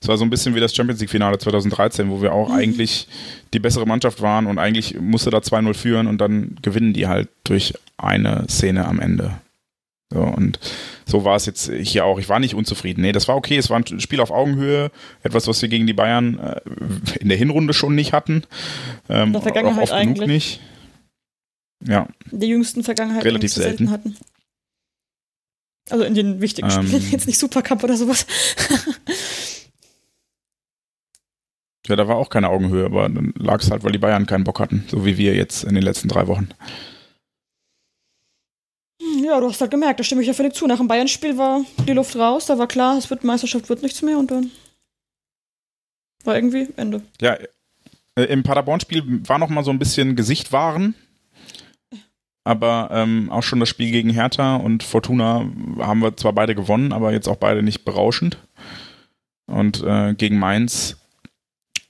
Es 0.00 0.08
war 0.08 0.16
so 0.16 0.24
ein 0.24 0.30
bisschen 0.30 0.54
wie 0.54 0.60
das 0.60 0.74
Champions 0.74 1.00
League-Finale 1.00 1.38
2013, 1.38 2.10
wo 2.10 2.22
wir 2.22 2.32
auch 2.32 2.48
mhm. 2.48 2.54
eigentlich 2.54 3.08
die 3.52 3.58
bessere 3.58 3.86
Mannschaft 3.86 4.22
waren 4.22 4.46
und 4.46 4.58
eigentlich 4.58 4.98
musste 5.00 5.30
da 5.30 5.38
2-0 5.38 5.74
führen 5.74 6.06
und 6.06 6.18
dann 6.18 6.56
gewinnen 6.62 6.92
die 6.92 7.06
halt 7.06 7.28
durch 7.44 7.74
eine 7.98 8.46
Szene 8.48 8.86
am 8.86 9.00
Ende. 9.00 9.32
So, 10.12 10.20
und 10.20 10.58
so 11.08 11.24
war 11.24 11.36
es 11.36 11.46
jetzt 11.46 11.70
hier 11.70 12.04
auch. 12.04 12.18
Ich 12.18 12.28
war 12.28 12.40
nicht 12.40 12.54
unzufrieden. 12.54 13.00
Nee, 13.02 13.12
das 13.12 13.28
war 13.28 13.36
okay. 13.36 13.56
Es 13.56 13.70
war 13.70 13.78
ein 13.78 14.00
Spiel 14.00 14.20
auf 14.20 14.32
Augenhöhe. 14.32 14.90
Etwas, 15.22 15.46
was 15.46 15.62
wir 15.62 15.68
gegen 15.68 15.86
die 15.86 15.92
Bayern 15.92 16.38
äh, 16.38 16.60
in 17.20 17.28
der 17.28 17.38
Hinrunde 17.38 17.74
schon 17.74 17.94
nicht 17.94 18.12
hatten. 18.12 18.42
Ähm, 19.08 19.28
in 19.28 19.32
der 19.34 19.42
Vergangenheit 19.42 19.84
oft 19.84 19.92
eigentlich. 19.92 20.14
genug 20.14 20.28
nicht. 20.28 20.60
Ja. 21.86 22.08
In 22.32 22.40
der 22.40 22.48
jüngsten 22.48 22.82
Vergangenheit 22.82 23.24
relativ 23.24 23.52
selten. 23.52 23.86
selten. 23.86 23.92
hatten. 23.92 24.16
Also 25.90 26.04
in 26.04 26.14
den 26.14 26.40
wichtigen 26.40 26.68
ähm, 26.70 26.86
Spielen, 26.86 27.10
jetzt 27.12 27.28
nicht 27.28 27.38
Supercup 27.38 27.84
oder 27.84 27.96
sowas. 27.96 28.26
ja, 31.86 31.94
da 31.94 32.08
war 32.08 32.16
auch 32.16 32.30
keine 32.30 32.48
Augenhöhe, 32.48 32.86
aber 32.86 33.08
dann 33.08 33.32
lag 33.36 33.62
es 33.62 33.70
halt, 33.70 33.84
weil 33.84 33.92
die 33.92 33.98
Bayern 33.98 34.26
keinen 34.26 34.42
Bock 34.42 34.58
hatten, 34.58 34.84
so 34.88 35.06
wie 35.06 35.16
wir 35.18 35.36
jetzt 35.36 35.62
in 35.62 35.74
den 35.74 35.84
letzten 35.84 36.08
drei 36.08 36.26
Wochen. 36.26 36.48
Ja, 39.26 39.40
du 39.40 39.48
hast 39.48 39.60
halt 39.60 39.72
gemerkt, 39.72 39.98
da 39.98 40.04
stimme 40.04 40.22
ich 40.22 40.28
ja 40.28 40.34
völlig 40.34 40.54
zu. 40.54 40.68
Nach 40.68 40.76
dem 40.76 40.86
Bayern-Spiel 40.86 41.36
war 41.36 41.64
die 41.88 41.92
Luft 41.94 42.14
raus, 42.14 42.46
da 42.46 42.58
war 42.58 42.68
klar, 42.68 42.96
es 42.96 43.10
wird 43.10 43.24
Meisterschaft, 43.24 43.68
wird 43.68 43.82
nichts 43.82 44.00
mehr 44.00 44.18
und 44.18 44.30
dann 44.30 44.52
war 46.22 46.36
irgendwie 46.36 46.68
Ende. 46.76 47.02
Ja, 47.20 47.36
äh, 48.14 48.22
im 48.22 48.44
Paderborn-Spiel 48.44 49.26
war 49.26 49.38
noch 49.38 49.48
mal 49.48 49.64
so 49.64 49.72
ein 49.72 49.80
bisschen 49.80 50.14
Gesicht 50.14 50.52
wahren. 50.52 50.94
Aber 52.44 52.90
ähm, 52.92 53.28
auch 53.32 53.42
schon 53.42 53.58
das 53.58 53.68
Spiel 53.68 53.90
gegen 53.90 54.10
Hertha 54.10 54.54
und 54.54 54.84
Fortuna 54.84 55.50
haben 55.80 55.98
wir 55.98 56.16
zwar 56.16 56.32
beide 56.32 56.54
gewonnen, 56.54 56.92
aber 56.92 57.10
jetzt 57.10 57.26
auch 57.26 57.34
beide 57.34 57.64
nicht 57.64 57.84
berauschend. 57.84 58.38
Und 59.46 59.82
äh, 59.82 60.14
gegen 60.14 60.38
Mainz 60.38 60.98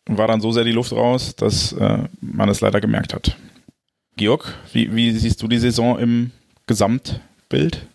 war 0.07 0.27
dann 0.27 0.41
so 0.41 0.53
sehr 0.53 0.65
die 0.65 0.73
Luft 0.73 0.93
raus, 0.93 1.37
dass 1.37 1.73
äh, 1.75 2.05
man 2.23 2.49
es 2.49 2.63
leider 2.63 2.81
gemerkt 2.81 3.13
hat. 3.13 3.37
Georg, 4.17 4.55
wie, 4.73 4.97
wie 4.97 5.11
siehst 5.11 5.43
du 5.43 5.49
die 5.49 5.59
Saison 5.59 5.99
im 5.99 6.31
Gesamtbild? 7.49 7.87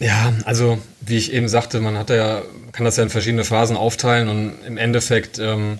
Ja, 0.00 0.34
also 0.44 0.78
wie 1.00 1.16
ich 1.16 1.32
eben 1.32 1.48
sagte, 1.48 1.80
man 1.80 1.96
hat 1.96 2.10
ja, 2.10 2.42
kann 2.72 2.84
das 2.84 2.96
ja 2.96 3.04
in 3.04 3.10
verschiedene 3.10 3.44
Phasen 3.44 3.76
aufteilen 3.76 4.28
und 4.28 4.54
im 4.66 4.76
Endeffekt 4.76 5.38
ähm, 5.38 5.78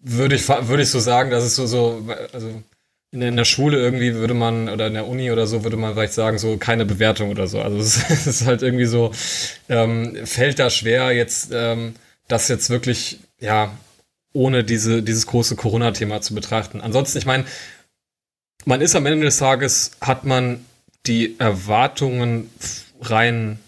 würde 0.00 0.36
ich, 0.36 0.48
würde 0.48 0.82
ich 0.82 0.90
so 0.90 1.00
sagen, 1.00 1.30
dass 1.30 1.42
es 1.42 1.56
so, 1.56 1.66
so 1.66 2.08
also 2.32 2.62
in 3.10 3.20
der, 3.20 3.30
in 3.30 3.36
der 3.36 3.44
Schule 3.44 3.78
irgendwie 3.78 4.14
würde 4.14 4.34
man, 4.34 4.68
oder 4.68 4.86
in 4.86 4.94
der 4.94 5.08
Uni 5.08 5.32
oder 5.32 5.48
so, 5.48 5.64
würde 5.64 5.76
man 5.76 5.94
vielleicht 5.94 6.12
sagen, 6.12 6.38
so 6.38 6.58
keine 6.58 6.86
Bewertung 6.86 7.30
oder 7.30 7.48
so. 7.48 7.60
Also 7.60 7.78
es, 7.78 8.08
es 8.08 8.26
ist 8.26 8.46
halt 8.46 8.62
irgendwie 8.62 8.84
so, 8.84 9.12
ähm, 9.68 10.24
fällt 10.24 10.60
da 10.60 10.70
schwer, 10.70 11.10
jetzt 11.10 11.50
ähm, 11.52 11.94
das 12.28 12.46
jetzt 12.46 12.70
wirklich, 12.70 13.18
ja, 13.40 13.76
ohne 14.32 14.62
diese, 14.62 15.02
dieses 15.02 15.26
große 15.26 15.56
Corona-Thema 15.56 16.20
zu 16.20 16.34
betrachten. 16.34 16.80
Ansonsten, 16.80 17.18
ich 17.18 17.26
meine, 17.26 17.44
man 18.64 18.80
ist 18.80 18.94
am 18.94 19.06
Ende 19.06 19.24
des 19.24 19.38
Tages, 19.38 19.92
hat 20.00 20.24
man 20.24 20.64
die 21.06 21.38
Erwartungen 21.38 22.50
rein 23.00 23.58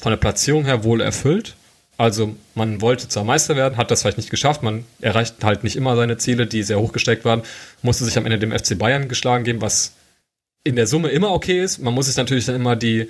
von 0.00 0.10
der 0.10 0.16
Platzierung 0.16 0.64
her 0.64 0.84
wohl 0.84 1.00
erfüllt. 1.00 1.56
Also 1.96 2.34
man 2.54 2.80
wollte 2.80 3.08
zwar 3.08 3.24
Meister 3.24 3.56
werden, 3.56 3.76
hat 3.76 3.90
das 3.90 4.02
vielleicht 4.02 4.16
nicht 4.16 4.30
geschafft, 4.30 4.62
man 4.62 4.86
erreicht 5.00 5.44
halt 5.44 5.64
nicht 5.64 5.76
immer 5.76 5.96
seine 5.96 6.16
Ziele, 6.16 6.46
die 6.46 6.62
sehr 6.62 6.80
hoch 6.80 6.92
gesteckt 6.92 7.26
waren, 7.26 7.42
musste 7.82 8.06
sich 8.06 8.16
am 8.16 8.24
Ende 8.24 8.38
dem 8.38 8.52
FC 8.52 8.78
Bayern 8.78 9.08
geschlagen 9.08 9.44
geben, 9.44 9.60
was 9.60 9.92
in 10.64 10.76
der 10.76 10.86
Summe 10.86 11.08
immer 11.08 11.30
okay 11.32 11.62
ist. 11.62 11.78
Man 11.78 11.92
muss 11.92 12.06
sich 12.06 12.16
natürlich 12.16 12.46
dann 12.46 12.54
immer 12.56 12.74
die, 12.74 13.08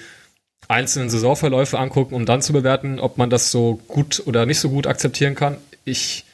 einzelnen 0.69 1.11
Saisonverläufe 1.11 1.79
angucken, 1.79 2.15
um 2.15 2.27
dann 2.27 2.43
zu 2.43 2.53
bewerten, 2.53 3.01
ob 3.01 3.19
man 3.19 3.31
das 3.31 3.51
so 3.51 3.81
gut 3.89 4.23
oder 4.27 4.47
nicht 4.47 4.61
so 4.61 4.71
gut 4.71 4.87
akzeptieren 4.87 5.35
kann. 5.35 5.57
Ich 5.85 6.25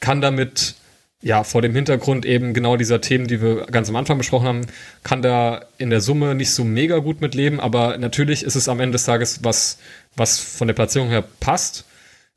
kann 0.00 0.20
damit, 0.20 0.74
ja, 1.22 1.44
vor 1.44 1.62
dem 1.62 1.74
Hintergrund 1.74 2.26
eben 2.26 2.52
genau 2.52 2.76
dieser 2.76 3.00
Themen, 3.00 3.28
die 3.28 3.40
wir 3.40 3.66
ganz 3.66 3.88
am 3.88 3.96
Anfang 3.96 4.18
besprochen 4.18 4.46
haben, 4.46 4.66
kann 5.04 5.22
da 5.22 5.64
in 5.78 5.88
der 5.88 6.00
Summe 6.00 6.34
nicht 6.34 6.50
so 6.50 6.64
mega 6.64 6.98
gut 6.98 7.20
mit 7.20 7.34
leben, 7.34 7.60
aber 7.60 7.96
natürlich 7.96 8.42
ist 8.42 8.56
es 8.56 8.68
am 8.68 8.80
Ende 8.80 8.92
des 8.92 9.04
Tages 9.04 9.44
was, 9.44 9.78
was 10.16 10.38
von 10.40 10.66
der 10.66 10.74
Platzierung 10.74 11.08
her 11.08 11.24
passt. 11.40 11.84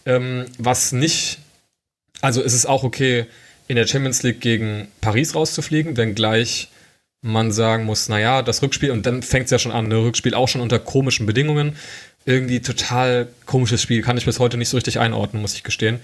Ähm, 0.06 0.46
was 0.60 0.92
nicht, 0.92 1.40
also 2.22 2.44
ist 2.44 2.54
es 2.54 2.68
auch 2.68 2.84
okay, 2.84 3.26
in 3.68 3.76
der 3.76 3.88
Champions 3.88 4.22
League 4.22 4.40
gegen 4.40 4.88
Paris 5.02 5.34
rauszufliegen, 5.34 5.98
wenngleich 5.98 6.70
man 7.24 7.52
sagen 7.52 7.86
muss, 7.86 8.08
naja, 8.08 8.44
das 8.44 8.62
Rückspiel, 8.62 8.92
und 8.92 9.08
dann 9.08 9.24
fängt 9.24 9.46
es 9.46 9.52
ja 9.52 9.58
schon 9.58 9.72
an, 9.72 9.88
ne, 9.88 9.98
Rückspiel 9.98 10.36
auch 10.36 10.48
schon 10.48 10.62
unter 10.62 10.78
komischen 10.78 11.26
Bedingungen. 11.26 11.76
Irgendwie 12.24 12.60
total 12.60 13.28
komisches 13.48 13.82
Spiel, 13.82 14.04
kann 14.04 14.18
ich 14.18 14.26
bis 14.26 14.40
heute 14.40 14.58
nicht 14.58 14.70
so 14.70 14.78
richtig 14.78 15.00
einordnen, 15.00 15.42
muss 15.42 15.56
ich 15.56 15.64
gestehen. 15.64 16.00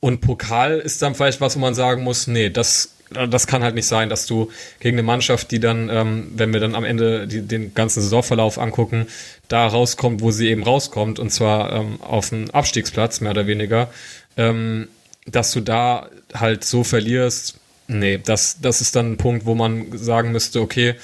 Und 0.00 0.22
Pokal 0.22 0.78
ist 0.78 1.02
dann 1.02 1.14
vielleicht 1.14 1.40
was, 1.40 1.56
wo 1.56 1.60
man 1.60 1.74
sagen 1.74 2.02
muss, 2.02 2.26
nee, 2.26 2.48
das, 2.48 2.94
das 3.10 3.46
kann 3.46 3.62
halt 3.62 3.74
nicht 3.74 3.86
sein, 3.86 4.08
dass 4.08 4.26
du 4.26 4.50
gegen 4.80 4.96
eine 4.96 5.02
Mannschaft, 5.02 5.50
die 5.50 5.60
dann, 5.60 5.90
ähm, 5.90 6.32
wenn 6.34 6.52
wir 6.52 6.60
dann 6.60 6.74
am 6.74 6.84
Ende 6.84 7.26
die, 7.26 7.42
den 7.42 7.74
ganzen 7.74 8.02
Saisonverlauf 8.02 8.58
angucken, 8.58 9.06
da 9.48 9.66
rauskommt, 9.66 10.22
wo 10.22 10.30
sie 10.30 10.48
eben 10.48 10.62
rauskommt, 10.62 11.18
und 11.18 11.30
zwar 11.30 11.72
ähm, 11.72 12.00
auf 12.00 12.30
dem 12.30 12.50
Abstiegsplatz, 12.50 13.20
mehr 13.20 13.32
oder 13.32 13.46
weniger, 13.46 13.90
ähm, 14.36 14.88
dass 15.26 15.52
du 15.52 15.60
da 15.60 16.08
halt 16.32 16.64
so 16.64 16.82
verlierst, 16.82 17.56
nee, 17.88 18.18
das, 18.18 18.60
das 18.62 18.80
ist 18.80 18.96
dann 18.96 19.12
ein 19.12 19.16
Punkt, 19.18 19.44
wo 19.44 19.54
man 19.54 19.98
sagen 19.98 20.32
müsste, 20.32 20.60
okay, 20.60 20.94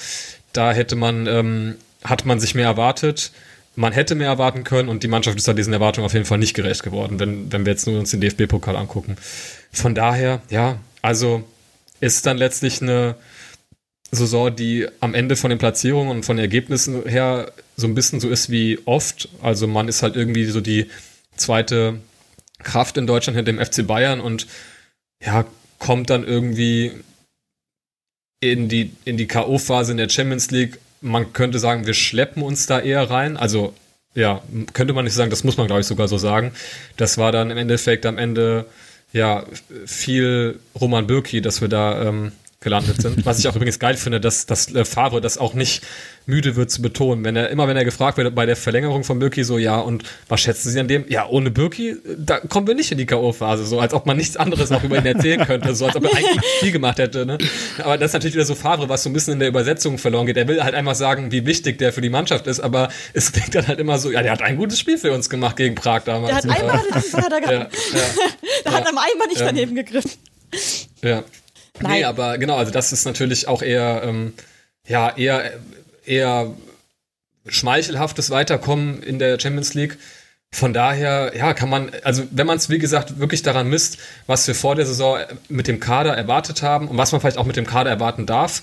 da 0.52 0.72
hätte 0.72 0.96
man, 0.96 1.26
ähm, 1.26 1.76
hat 2.02 2.24
man 2.24 2.40
sich 2.40 2.54
mehr 2.54 2.66
erwartet, 2.66 3.32
man 3.76 3.92
hätte 3.92 4.14
mehr 4.14 4.28
erwarten 4.28 4.64
können 4.64 4.88
und 4.88 5.02
die 5.02 5.08
Mannschaft 5.08 5.36
ist 5.36 5.46
da 5.46 5.52
diesen 5.52 5.72
Erwartungen 5.72 6.06
auf 6.06 6.14
jeden 6.14 6.24
Fall 6.24 6.38
nicht 6.38 6.54
gerecht 6.54 6.82
geworden, 6.82 7.20
wenn, 7.20 7.52
wenn 7.52 7.64
wir 7.64 7.72
jetzt 7.72 7.86
nur 7.86 7.98
uns 7.98 8.10
den 8.10 8.20
DFB-Pokal 8.20 8.74
angucken. 8.74 9.16
Von 9.70 9.94
daher, 9.94 10.40
ja, 10.50 10.78
also 11.02 11.44
ist 12.00 12.26
dann 12.26 12.38
letztlich 12.38 12.82
eine 12.82 13.16
Saison, 14.10 14.54
die 14.54 14.86
am 15.00 15.14
Ende 15.14 15.36
von 15.36 15.50
den 15.50 15.58
Platzierungen 15.58 16.10
und 16.10 16.24
von 16.24 16.36
den 16.36 16.44
Ergebnissen 16.44 17.06
her 17.06 17.52
so 17.76 17.86
ein 17.86 17.94
bisschen 17.94 18.20
so 18.20 18.28
ist 18.28 18.50
wie 18.50 18.78
oft. 18.86 19.28
Also 19.42 19.66
man 19.66 19.88
ist 19.88 20.02
halt 20.02 20.16
irgendwie 20.16 20.46
so 20.46 20.60
die 20.60 20.86
zweite 21.36 22.00
Kraft 22.62 22.96
in 22.96 23.06
Deutschland 23.06 23.36
hinter 23.36 23.52
dem 23.52 23.64
FC 23.64 23.86
Bayern 23.86 24.20
und 24.20 24.46
ja, 25.22 25.44
kommt 25.78 26.10
dann 26.10 26.24
irgendwie 26.24 26.92
in 28.40 28.68
die, 28.68 28.92
in 29.04 29.16
die 29.16 29.26
K.O.-Phase 29.26 29.90
in 29.90 29.96
der 29.96 30.08
Champions 30.08 30.50
League. 30.50 30.78
Man 31.00 31.32
könnte 31.32 31.58
sagen, 31.58 31.86
wir 31.86 31.94
schleppen 31.94 32.42
uns 32.42 32.66
da 32.66 32.80
eher 32.80 33.10
rein. 33.10 33.36
Also, 33.36 33.74
ja, 34.14 34.42
könnte 34.72 34.94
man 34.94 35.04
nicht 35.04 35.14
sagen, 35.14 35.30
das 35.30 35.44
muss 35.44 35.56
man, 35.56 35.66
glaube 35.66 35.80
ich, 35.80 35.86
sogar 35.86 36.08
so 36.08 36.18
sagen. 36.18 36.52
Das 36.96 37.18
war 37.18 37.32
dann 37.32 37.50
im 37.50 37.58
Endeffekt 37.58 38.06
am 38.06 38.18
Ende, 38.18 38.66
ja, 39.12 39.44
viel 39.84 40.58
Roman 40.80 41.06
Bürki, 41.06 41.40
dass 41.40 41.60
wir 41.60 41.68
da 41.68 42.08
ähm, 42.08 42.32
gelandet 42.60 43.00
sind. 43.02 43.26
Was 43.26 43.38
ich 43.38 43.48
auch 43.48 43.54
übrigens 43.54 43.78
geil 43.78 43.96
finde, 43.96 44.20
dass, 44.20 44.46
dass 44.46 44.74
äh, 44.74 44.84
Favre 44.84 45.20
das 45.20 45.36
auch 45.36 45.54
nicht 45.54 45.82
müde 46.24 46.56
wird 46.56 46.70
zu 46.70 46.82
betonen. 46.82 47.22
Wenn 47.22 47.36
er, 47.36 47.50
immer 47.50 47.68
wenn 47.68 47.76
er 47.76 47.84
gefragt 47.84 48.16
wird 48.16 48.34
bei 48.34 48.46
der 48.46 48.56
Verlängerung 48.56 49.04
von 49.04 49.18
Birki, 49.18 49.44
so, 49.44 49.58
ja, 49.58 49.78
und 49.78 50.04
was 50.28 50.40
schätzen 50.40 50.70
Sie 50.70 50.80
an 50.80 50.88
dem? 50.88 51.04
Ja, 51.08 51.28
ohne 51.28 51.50
Birki, 51.50 51.96
da 52.16 52.40
kommen 52.40 52.66
wir 52.66 52.74
nicht 52.74 52.90
in 52.90 52.98
die 52.98 53.06
K.O.-Phase, 53.06 53.64
so 53.64 53.78
als 53.78 53.92
ob 53.92 54.06
man 54.06 54.16
nichts 54.16 54.36
anderes 54.36 54.70
noch 54.70 54.82
über 54.82 54.96
ihn 54.98 55.06
erzählen 55.06 55.46
könnte, 55.46 55.74
so 55.74 55.86
als 55.86 55.96
ob 55.96 56.04
er 56.04 56.16
eigentlich 56.16 56.44
viel 56.60 56.72
gemacht 56.72 56.98
hätte, 56.98 57.26
ne? 57.26 57.38
Aber 57.84 57.98
das 57.98 58.10
ist 58.10 58.14
natürlich 58.14 58.34
wieder 58.34 58.44
so 58.44 58.54
Favre, 58.54 58.88
was 58.88 59.02
so 59.02 59.10
ein 59.10 59.12
bisschen 59.12 59.34
in 59.34 59.38
der 59.38 59.48
Übersetzung 59.48 59.98
verloren 59.98 60.26
geht. 60.26 60.36
Er 60.36 60.48
will 60.48 60.64
halt 60.64 60.74
einfach 60.74 60.94
sagen, 60.94 61.30
wie 61.30 61.46
wichtig 61.46 61.78
der 61.78 61.92
für 61.92 62.00
die 62.00 62.10
Mannschaft 62.10 62.46
ist, 62.46 62.60
aber 62.60 62.88
es 63.12 63.32
klingt 63.32 63.54
dann 63.54 63.68
halt 63.68 63.78
immer 63.78 63.98
so, 63.98 64.10
ja, 64.10 64.22
der 64.22 64.32
hat 64.32 64.42
ein 64.42 64.56
gutes 64.56 64.80
Spiel 64.80 64.98
für 64.98 65.12
uns 65.12 65.28
gemacht 65.28 65.56
gegen 65.56 65.74
Prag 65.74 66.02
damals. 66.04 66.42
Der 66.42 66.52
hat 66.52 66.60
einmal, 66.60 66.80
das 66.92 67.12
hat 67.12 67.32
er. 67.32 67.42
Ja, 67.42 67.60
ja, 67.60 67.68
da 68.64 68.72
hat 68.72 68.84
er 68.84 68.88
einmal 68.88 69.28
nicht 69.28 69.40
daneben 69.40 69.74
gegriffen. 69.74 70.10
Ja. 71.04 71.22
Nein. 71.80 71.92
Nee, 71.92 72.04
aber 72.04 72.38
genau, 72.38 72.56
also 72.56 72.72
das 72.72 72.92
ist 72.92 73.04
natürlich 73.04 73.48
auch 73.48 73.62
eher, 73.62 74.02
ähm, 74.04 74.34
ja, 74.86 75.16
eher, 75.16 75.52
eher 76.04 76.52
schmeichelhaftes 77.46 78.30
Weiterkommen 78.30 79.02
in 79.02 79.18
der 79.18 79.38
Champions 79.38 79.74
League. 79.74 79.98
Von 80.52 80.72
daher, 80.72 81.32
ja, 81.36 81.52
kann 81.54 81.68
man, 81.68 81.90
also 82.02 82.22
wenn 82.30 82.46
man 82.46 82.56
es, 82.56 82.70
wie 82.70 82.78
gesagt, 82.78 83.18
wirklich 83.18 83.42
daran 83.42 83.68
misst, 83.68 83.98
was 84.26 84.46
wir 84.46 84.54
vor 84.54 84.74
der 84.74 84.86
Saison 84.86 85.18
mit 85.48 85.68
dem 85.68 85.80
Kader 85.80 86.16
erwartet 86.16 86.62
haben 86.62 86.88
und 86.88 86.96
was 86.96 87.12
man 87.12 87.20
vielleicht 87.20 87.36
auch 87.36 87.44
mit 87.44 87.56
dem 87.56 87.66
Kader 87.66 87.90
erwarten 87.90 88.26
darf, 88.26 88.62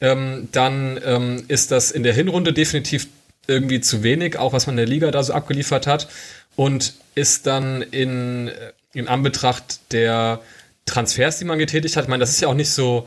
ähm, 0.00 0.48
dann 0.52 1.00
ähm, 1.04 1.44
ist 1.48 1.70
das 1.70 1.90
in 1.90 2.02
der 2.02 2.12
Hinrunde 2.14 2.52
definitiv 2.52 3.08
irgendwie 3.48 3.80
zu 3.80 4.02
wenig, 4.02 4.38
auch 4.38 4.52
was 4.52 4.66
man 4.66 4.74
in 4.74 4.84
der 4.84 4.86
Liga 4.86 5.10
da 5.10 5.22
so 5.22 5.32
abgeliefert 5.32 5.86
hat. 5.86 6.08
Und 6.54 6.94
ist 7.14 7.46
dann 7.46 7.82
in, 7.82 8.50
in 8.92 9.08
Anbetracht 9.08 9.92
der 9.92 10.40
Transfers, 10.86 11.38
die 11.38 11.44
man 11.44 11.58
getätigt 11.58 11.96
hat, 11.96 12.04
ich 12.04 12.08
meine, 12.08 12.20
das 12.20 12.30
ist 12.30 12.40
ja 12.40 12.48
auch 12.48 12.54
nicht 12.54 12.70
so, 12.70 13.06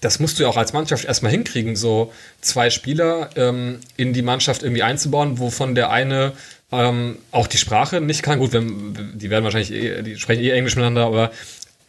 das 0.00 0.18
musst 0.18 0.38
du 0.38 0.44
ja 0.44 0.48
auch 0.48 0.56
als 0.56 0.72
Mannschaft 0.72 1.04
erstmal 1.04 1.32
hinkriegen, 1.32 1.76
so 1.76 2.12
zwei 2.40 2.70
Spieler 2.70 3.30
ähm, 3.36 3.80
in 3.96 4.12
die 4.12 4.22
Mannschaft 4.22 4.62
irgendwie 4.62 4.82
einzubauen, 4.82 5.38
wovon 5.38 5.74
der 5.74 5.90
eine 5.90 6.32
ähm, 6.72 7.18
auch 7.30 7.46
die 7.46 7.58
Sprache 7.58 8.00
nicht 8.00 8.22
kann. 8.22 8.38
Gut, 8.38 8.52
wenn, 8.52 9.12
die 9.14 9.30
werden 9.30 9.44
wahrscheinlich, 9.44 9.72
eh, 9.72 10.02
die 10.02 10.16
sprechen 10.16 10.42
eh 10.42 10.50
Englisch 10.50 10.76
miteinander, 10.76 11.04
aber 11.04 11.30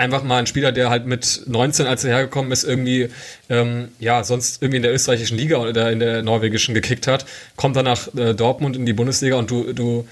einfach 0.01 0.23
mal 0.23 0.39
ein 0.39 0.47
Spieler, 0.47 0.71
der 0.71 0.89
halt 0.89 1.05
mit 1.05 1.43
19, 1.45 1.85
als 1.85 2.03
er 2.03 2.15
hergekommen 2.15 2.51
ist, 2.51 2.63
irgendwie, 2.63 3.09
ähm, 3.49 3.89
ja, 3.99 4.23
sonst 4.23 4.61
irgendwie 4.61 4.77
in 4.77 4.83
der 4.83 4.93
österreichischen 4.93 5.37
Liga 5.37 5.57
oder 5.57 5.91
in 5.91 5.99
der 5.99 6.23
norwegischen 6.23 6.73
gekickt 6.73 7.07
hat, 7.07 7.25
kommt 7.55 7.75
dann 7.75 7.85
nach 7.85 8.13
äh, 8.15 8.33
Dortmund 8.33 8.75
in 8.75 8.85
die 8.85 8.93
Bundesliga 8.93 9.35
und 9.35 9.51
du, 9.51 9.73
du 9.73 10.07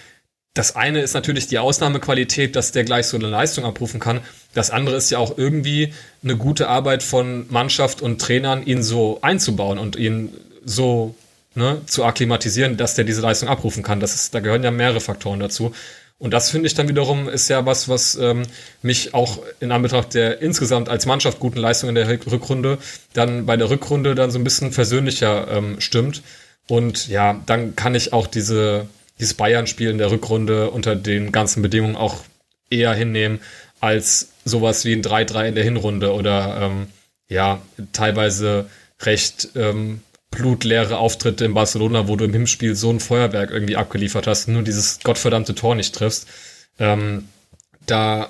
das 0.59 0.75
eine 0.75 0.99
ist 0.99 1.13
natürlich 1.13 1.47
die 1.47 1.57
Ausnahmequalität, 1.57 2.53
dass 2.53 2.73
der 2.73 2.83
gleich 2.83 3.07
so 3.07 3.15
eine 3.15 3.29
Leistung 3.29 3.63
abrufen 3.63 4.01
kann. 4.01 4.19
Das 4.53 4.71
andere 4.71 4.97
ist 4.97 5.09
ja 5.09 5.17
auch 5.17 5.37
irgendwie 5.37 5.93
eine 6.21 6.35
gute 6.35 6.67
Arbeit 6.67 7.01
von 7.01 7.45
Mannschaft 7.49 8.01
und 8.01 8.19
Trainern, 8.19 8.65
ihn 8.65 8.83
so 8.83 9.19
einzubauen 9.21 9.79
und 9.79 9.95
ihn 9.95 10.33
so 10.65 11.15
ne, 11.55 11.79
zu 11.85 12.03
akklimatisieren, 12.03 12.75
dass 12.75 12.93
der 12.95 13.05
diese 13.05 13.21
Leistung 13.21 13.47
abrufen 13.47 13.83
kann. 13.83 14.01
Das 14.01 14.13
ist, 14.13 14.35
da 14.35 14.41
gehören 14.41 14.61
ja 14.61 14.69
mehrere 14.69 14.99
Faktoren 14.99 15.39
dazu. 15.39 15.73
Und 16.17 16.33
das 16.33 16.49
finde 16.49 16.67
ich 16.67 16.73
dann 16.73 16.89
wiederum 16.89 17.29
ist 17.29 17.47
ja 17.47 17.65
was, 17.65 17.87
was 17.87 18.15
ähm, 18.15 18.43
mich 18.81 19.13
auch 19.13 19.39
in 19.61 19.71
Anbetracht 19.71 20.13
der 20.13 20.41
insgesamt 20.41 20.89
als 20.89 21.05
Mannschaft 21.05 21.39
guten 21.39 21.59
Leistung 21.59 21.87
in 21.87 21.95
der 21.95 22.09
Rückrunde 22.09 22.79
dann 23.13 23.45
bei 23.45 23.55
der 23.55 23.69
Rückrunde 23.69 24.13
dann 24.13 24.29
so 24.29 24.37
ein 24.37 24.43
bisschen 24.43 24.73
versöhnlicher 24.73 25.47
ähm, 25.49 25.79
stimmt. 25.79 26.21
Und 26.67 27.07
ja, 27.07 27.41
dann 27.45 27.77
kann 27.77 27.95
ich 27.95 28.11
auch 28.11 28.27
diese 28.27 28.89
dieses 29.19 29.33
Bayern-Spiel 29.33 29.89
in 29.89 29.97
der 29.97 30.11
Rückrunde 30.11 30.71
unter 30.71 30.95
den 30.95 31.31
ganzen 31.31 31.61
Bedingungen 31.61 31.95
auch 31.95 32.23
eher 32.69 32.93
hinnehmen 32.93 33.39
als 33.79 34.29
sowas 34.45 34.85
wie 34.85 34.93
ein 34.93 35.03
3-3 35.03 35.49
in 35.49 35.55
der 35.55 35.63
Hinrunde 35.63 36.13
oder 36.13 36.59
ähm, 36.61 36.87
ja, 37.27 37.61
teilweise 37.93 38.69
recht 39.01 39.49
ähm, 39.55 40.01
blutleere 40.31 40.97
Auftritte 40.97 41.45
in 41.45 41.53
Barcelona, 41.53 42.07
wo 42.07 42.15
du 42.15 42.25
im 42.25 42.33
Hinspiel 42.33 42.75
so 42.75 42.89
ein 42.91 42.99
Feuerwerk 42.99 43.51
irgendwie 43.51 43.77
abgeliefert 43.77 44.27
hast, 44.27 44.47
nur 44.47 44.63
dieses 44.63 44.99
gottverdammte 45.01 45.55
Tor 45.55 45.75
nicht 45.75 45.95
triffst. 45.95 46.27
Ähm, 46.77 47.27
da, 47.85 48.29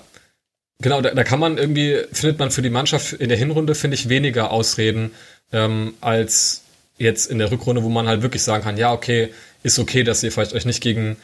genau, 0.81 1.01
da, 1.01 1.11
da 1.11 1.23
kann 1.23 1.39
man 1.39 1.57
irgendwie, 1.57 2.01
findet 2.11 2.39
man 2.39 2.51
für 2.51 2.61
die 2.61 2.69
Mannschaft 2.69 3.13
in 3.13 3.30
der 3.30 3.38
Hinrunde, 3.38 3.76
finde 3.76 3.95
ich, 3.95 4.09
weniger 4.09 4.51
Ausreden 4.51 5.11
ähm, 5.51 5.93
als 6.01 6.63
jetzt 6.97 7.31
in 7.31 7.39
der 7.39 7.51
Rückrunde, 7.51 7.84
wo 7.84 7.89
man 7.89 8.07
halt 8.07 8.22
wirklich 8.22 8.43
sagen 8.43 8.63
kann, 8.63 8.77
ja, 8.77 8.91
okay, 8.91 9.34
ist 9.64 9.80
okay, 9.80 10.03
dass 10.03 10.23
ihr 10.23 10.31
vielleicht 10.31 10.53
euch 10.53 10.65
nicht 10.65 10.81
gegen 10.81 11.18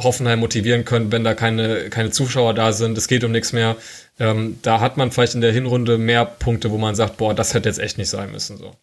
Hoffenheim 0.00 0.40
motivieren 0.40 0.84
könnt, 0.84 1.12
wenn 1.12 1.24
da 1.24 1.34
keine, 1.34 1.90
keine 1.90 2.10
Zuschauer 2.10 2.54
da 2.54 2.72
sind, 2.72 2.96
es 2.96 3.08
geht 3.08 3.24
um 3.24 3.32
nichts 3.32 3.52
mehr. 3.52 3.76
Ähm, 4.18 4.58
da 4.62 4.80
hat 4.80 4.96
man 4.96 5.10
vielleicht 5.10 5.34
in 5.34 5.40
der 5.40 5.52
Hinrunde 5.52 5.98
mehr 5.98 6.24
Punkte, 6.24 6.70
wo 6.70 6.78
man 6.78 6.94
sagt, 6.94 7.18
boah, 7.18 7.34
das 7.34 7.54
hätte 7.54 7.68
jetzt 7.68 7.78
echt 7.78 7.98
nicht 7.98 8.08
sein 8.08 8.30
müssen. 8.32 8.56
So. 8.56 8.74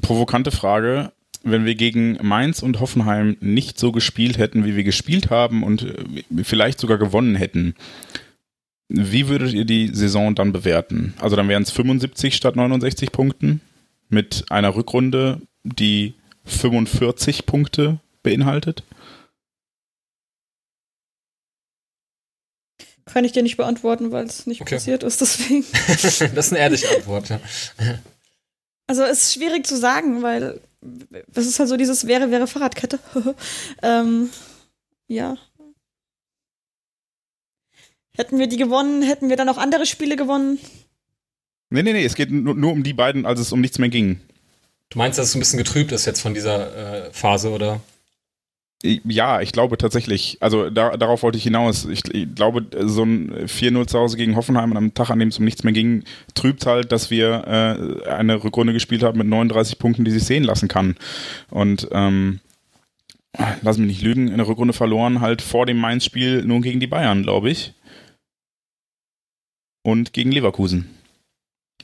Provokante 0.00 0.50
Frage. 0.50 1.12
Wenn 1.42 1.64
wir 1.64 1.74
gegen 1.76 2.18
Mainz 2.22 2.62
und 2.62 2.80
Hoffenheim 2.80 3.36
nicht 3.40 3.78
so 3.78 3.92
gespielt 3.92 4.38
hätten, 4.38 4.64
wie 4.64 4.74
wir 4.74 4.84
gespielt 4.84 5.30
haben 5.30 5.62
und 5.62 5.82
äh, 5.82 6.42
vielleicht 6.42 6.80
sogar 6.80 6.98
gewonnen 6.98 7.36
hätten, 7.36 7.74
wie 8.88 9.28
würdet 9.28 9.52
ihr 9.52 9.64
die 9.64 9.88
Saison 9.88 10.34
dann 10.34 10.52
bewerten? 10.52 11.14
Also 11.20 11.36
dann 11.36 11.48
wären 11.48 11.62
es 11.62 11.70
75 11.70 12.34
statt 12.34 12.56
69 12.56 13.12
Punkten 13.12 13.60
mit 14.08 14.44
einer 14.50 14.74
Rückrunde 14.74 15.40
die 15.74 16.14
45 16.44 17.46
Punkte 17.46 17.98
beinhaltet? 18.22 18.84
Kann 23.06 23.24
ich 23.24 23.32
dir 23.32 23.42
nicht 23.42 23.56
beantworten, 23.56 24.10
weil 24.10 24.26
es 24.26 24.46
nicht 24.46 24.60
okay. 24.60 24.76
passiert 24.76 25.02
ist, 25.02 25.20
deswegen. 25.20 25.64
das 25.88 26.20
ist 26.20 26.52
eine 26.52 26.60
ehrliche 26.60 26.90
Antwort, 26.96 27.28
ja. 27.28 27.40
Also 28.88 29.02
es 29.04 29.22
ist 29.22 29.34
schwierig 29.34 29.66
zu 29.66 29.76
sagen, 29.76 30.22
weil 30.22 30.60
das 31.28 31.46
ist 31.46 31.58
halt 31.58 31.68
so 31.68 31.76
dieses 31.76 32.06
wäre, 32.06 32.30
wäre 32.30 32.46
Fahrradkette. 32.46 32.98
ähm, 33.82 34.30
ja. 35.08 35.36
Hätten 38.16 38.38
wir 38.38 38.46
die 38.46 38.56
gewonnen, 38.56 39.02
hätten 39.02 39.28
wir 39.28 39.36
dann 39.36 39.48
auch 39.48 39.58
andere 39.58 39.86
Spiele 39.86 40.16
gewonnen? 40.16 40.58
Nee, 41.70 41.82
nee, 41.82 41.92
nee, 41.92 42.04
es 42.04 42.14
geht 42.14 42.30
nur, 42.30 42.54
nur 42.54 42.72
um 42.72 42.82
die 42.82 42.94
beiden, 42.94 43.26
als 43.26 43.40
es 43.40 43.52
um 43.52 43.60
nichts 43.60 43.78
mehr 43.78 43.88
ging. 43.88 44.20
Du 44.90 44.98
meinst, 44.98 45.18
dass 45.18 45.28
es 45.28 45.34
ein 45.34 45.40
bisschen 45.40 45.58
getrübt 45.58 45.92
ist 45.92 46.06
jetzt 46.06 46.20
von 46.20 46.34
dieser 46.34 47.06
äh, 47.06 47.12
Phase, 47.12 47.50
oder? 47.50 47.80
Ja, 48.84 49.40
ich 49.40 49.52
glaube 49.52 49.78
tatsächlich, 49.78 50.36
also 50.40 50.70
da, 50.70 50.96
darauf 50.96 51.22
wollte 51.22 51.38
ich 51.38 51.44
hinaus. 51.44 51.86
Ich, 51.86 52.02
ich 52.14 52.34
glaube, 52.34 52.66
so 52.86 53.04
ein 53.04 53.46
4-0 53.46 53.86
zu 53.86 53.98
Hause 53.98 54.16
gegen 54.16 54.36
Hoffenheim 54.36 54.76
am 54.76 54.94
Tag, 54.94 55.10
an 55.10 55.18
dem 55.18 55.28
es 55.28 55.38
um 55.38 55.44
nichts 55.44 55.64
mehr 55.64 55.72
ging, 55.72 56.04
trübt 56.34 56.66
halt, 56.66 56.92
dass 56.92 57.10
wir 57.10 57.44
äh, 58.04 58.08
eine 58.08 58.44
Rückrunde 58.44 58.74
gespielt 58.74 59.02
haben 59.02 59.18
mit 59.18 59.26
39 59.26 59.78
Punkten, 59.78 60.04
die 60.04 60.10
sich 60.10 60.24
sehen 60.24 60.44
lassen 60.44 60.68
kann. 60.68 60.96
Und 61.50 61.88
ähm, 61.90 62.40
lass 63.62 63.78
mich 63.78 63.88
nicht 63.88 64.02
lügen, 64.02 64.28
in 64.28 64.36
der 64.36 64.46
Rückrunde 64.46 64.74
verloren 64.74 65.20
halt 65.20 65.42
vor 65.42 65.66
dem 65.66 65.78
Mainz-Spiel 65.78 66.44
nur 66.44 66.60
gegen 66.60 66.78
die 66.78 66.86
Bayern, 66.86 67.22
glaube 67.22 67.50
ich. 67.50 67.72
Und 69.82 70.12
gegen 70.12 70.32
Leverkusen. 70.32 70.90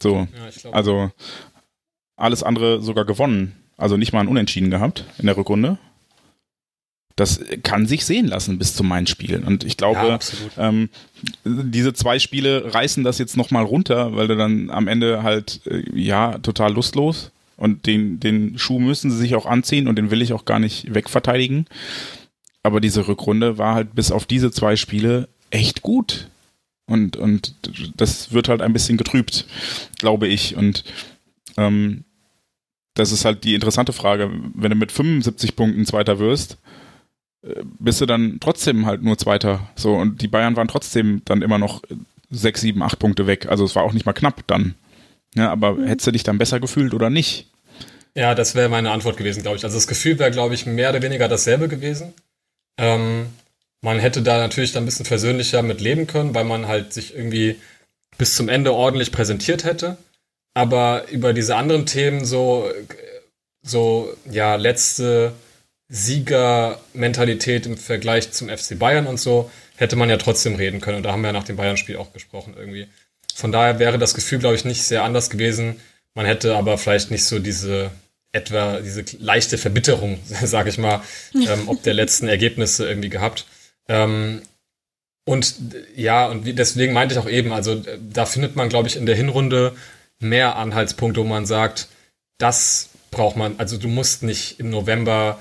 So, 0.00 0.28
ja, 0.36 0.72
also 0.72 1.10
alles 2.22 2.42
andere 2.42 2.82
sogar 2.82 3.04
gewonnen. 3.04 3.54
Also 3.76 3.96
nicht 3.96 4.12
mal 4.12 4.20
ein 4.20 4.28
Unentschieden 4.28 4.70
gehabt 4.70 5.04
in 5.18 5.26
der 5.26 5.36
Rückrunde 5.36 5.78
das 7.16 7.40
kann 7.62 7.86
sich 7.86 8.04
sehen 8.04 8.26
lassen 8.26 8.58
bis 8.58 8.74
zu 8.74 8.84
meinen 8.84 9.06
Spielen. 9.06 9.44
Und 9.44 9.64
ich 9.64 9.76
glaube, 9.76 10.00
ja, 10.08 10.18
ähm, 10.56 10.88
diese 11.44 11.92
zwei 11.92 12.18
Spiele 12.18 12.74
reißen 12.74 13.04
das 13.04 13.18
jetzt 13.18 13.36
nochmal 13.36 13.64
runter, 13.64 14.16
weil 14.16 14.28
du 14.28 14.36
dann 14.36 14.70
am 14.70 14.88
Ende 14.88 15.22
halt, 15.22 15.60
äh, 15.66 15.82
ja, 15.94 16.38
total 16.38 16.72
lustlos. 16.72 17.30
Und 17.56 17.86
den, 17.86 18.18
den 18.18 18.58
Schuh 18.58 18.78
müssen 18.78 19.10
sie 19.10 19.18
sich 19.18 19.34
auch 19.34 19.46
anziehen 19.46 19.88
und 19.88 19.96
den 19.96 20.10
will 20.10 20.22
ich 20.22 20.32
auch 20.32 20.44
gar 20.44 20.58
nicht 20.58 20.94
wegverteidigen. 20.94 21.66
Aber 22.62 22.80
diese 22.80 23.06
Rückrunde 23.06 23.58
war 23.58 23.74
halt 23.74 23.94
bis 23.94 24.10
auf 24.10 24.24
diese 24.24 24.50
zwei 24.50 24.76
Spiele 24.76 25.28
echt 25.50 25.82
gut. 25.82 26.28
Und, 26.86 27.16
und 27.16 27.54
das 27.96 28.32
wird 28.32 28.48
halt 28.48 28.62
ein 28.62 28.72
bisschen 28.72 28.96
getrübt, 28.96 29.46
glaube 29.98 30.28
ich. 30.28 30.56
Und 30.56 30.84
ähm, 31.56 32.04
das 32.94 33.12
ist 33.12 33.24
halt 33.24 33.44
die 33.44 33.54
interessante 33.54 33.92
Frage. 33.92 34.30
Wenn 34.54 34.70
du 34.70 34.76
mit 34.76 34.92
75 34.92 35.56
Punkten 35.56 35.86
Zweiter 35.86 36.18
wirst, 36.18 36.58
bist 37.78 38.00
du 38.00 38.06
dann 38.06 38.38
trotzdem 38.40 38.86
halt 38.86 39.02
nur 39.02 39.18
Zweiter. 39.18 39.68
So, 39.74 39.94
und 39.94 40.22
die 40.22 40.28
Bayern 40.28 40.56
waren 40.56 40.68
trotzdem 40.68 41.22
dann 41.24 41.42
immer 41.42 41.58
noch 41.58 41.82
sechs, 42.30 42.60
sieben, 42.60 42.82
acht 42.82 42.98
Punkte 42.98 43.26
weg. 43.26 43.46
Also 43.46 43.64
es 43.64 43.74
war 43.74 43.82
auch 43.82 43.92
nicht 43.92 44.06
mal 44.06 44.12
knapp 44.12 44.46
dann. 44.46 44.74
Ja, 45.34 45.50
aber 45.50 45.74
mhm. 45.74 45.86
hättest 45.86 46.06
du 46.06 46.12
dich 46.12 46.22
dann 46.22 46.38
besser 46.38 46.60
gefühlt 46.60 46.94
oder 46.94 47.10
nicht? 47.10 47.50
Ja, 48.14 48.34
das 48.34 48.54
wäre 48.54 48.68
meine 48.68 48.90
Antwort 48.90 49.16
gewesen, 49.16 49.42
glaube 49.42 49.56
ich. 49.56 49.64
Also 49.64 49.76
das 49.76 49.86
Gefühl 49.86 50.18
wäre, 50.18 50.30
glaube 50.30 50.54
ich, 50.54 50.66
mehr 50.66 50.90
oder 50.90 51.02
weniger 51.02 51.28
dasselbe 51.28 51.68
gewesen. 51.68 52.12
Ähm, 52.78 53.26
man 53.80 53.98
hätte 53.98 54.22
da 54.22 54.38
natürlich 54.38 54.72
dann 54.72 54.84
ein 54.84 54.86
bisschen 54.86 55.06
versöhnlicher 55.06 55.62
mit 55.62 55.80
leben 55.80 56.06
können, 56.06 56.34
weil 56.34 56.44
man 56.44 56.68
halt 56.68 56.92
sich 56.92 57.14
irgendwie 57.14 57.56
bis 58.18 58.36
zum 58.36 58.48
Ende 58.48 58.72
ordentlich 58.72 59.12
präsentiert 59.12 59.64
hätte. 59.64 59.96
Aber 60.54 61.08
über 61.10 61.32
diese 61.32 61.56
anderen 61.56 61.86
Themen 61.86 62.24
so, 62.24 62.70
so, 63.62 64.14
ja, 64.30 64.56
letzte, 64.56 65.32
Siegermentalität 65.88 67.66
im 67.66 67.76
Vergleich 67.76 68.32
zum 68.32 68.48
FC 68.48 68.78
Bayern 68.78 69.06
und 69.06 69.20
so, 69.20 69.50
hätte 69.76 69.94
man 69.94 70.08
ja 70.08 70.16
trotzdem 70.16 70.54
reden 70.54 70.80
können. 70.80 70.96
Und 70.96 71.02
da 71.02 71.12
haben 71.12 71.20
wir 71.20 71.28
ja 71.28 71.32
nach 71.34 71.44
dem 71.44 71.56
Bayern-Spiel 71.56 71.98
auch 71.98 72.14
gesprochen 72.14 72.54
irgendwie. 72.56 72.86
Von 73.34 73.52
daher 73.52 73.78
wäre 73.78 73.98
das 73.98 74.14
Gefühl, 74.14 74.38
glaube 74.38 74.56
ich, 74.56 74.64
nicht 74.64 74.82
sehr 74.84 75.04
anders 75.04 75.28
gewesen. 75.28 75.80
Man 76.14 76.24
hätte 76.24 76.56
aber 76.56 76.78
vielleicht 76.78 77.10
nicht 77.10 77.24
so 77.26 77.38
diese 77.38 77.90
etwa 78.32 78.80
diese 78.80 79.04
leichte 79.18 79.58
Verbitterung, 79.58 80.18
sage 80.42 80.70
ich 80.70 80.78
mal, 80.78 81.02
ähm, 81.34 81.68
ob 81.68 81.82
der 81.82 81.92
letzten 81.92 82.26
Ergebnisse 82.26 82.88
irgendwie 82.88 83.10
gehabt. 83.10 83.44
Ähm, 83.86 84.40
und 85.24 85.54
ja, 85.94 86.26
und 86.26 86.58
deswegen 86.58 86.94
meinte 86.94 87.14
ich 87.14 87.20
auch 87.20 87.28
eben, 87.28 87.52
also 87.52 87.82
da 88.10 88.24
findet 88.24 88.56
man, 88.56 88.70
glaube 88.70 88.88
ich, 88.88 88.96
in 88.96 89.04
der 89.04 89.14
Hinrunde 89.14 89.76
mehr 90.22 90.56
Anhaltspunkte, 90.56 91.20
wo 91.20 91.24
man 91.24 91.46
sagt, 91.46 91.88
das 92.38 92.90
braucht 93.10 93.36
man, 93.36 93.58
also 93.58 93.76
du 93.76 93.88
musst 93.88 94.22
nicht 94.22 94.58
im 94.58 94.70
November 94.70 95.40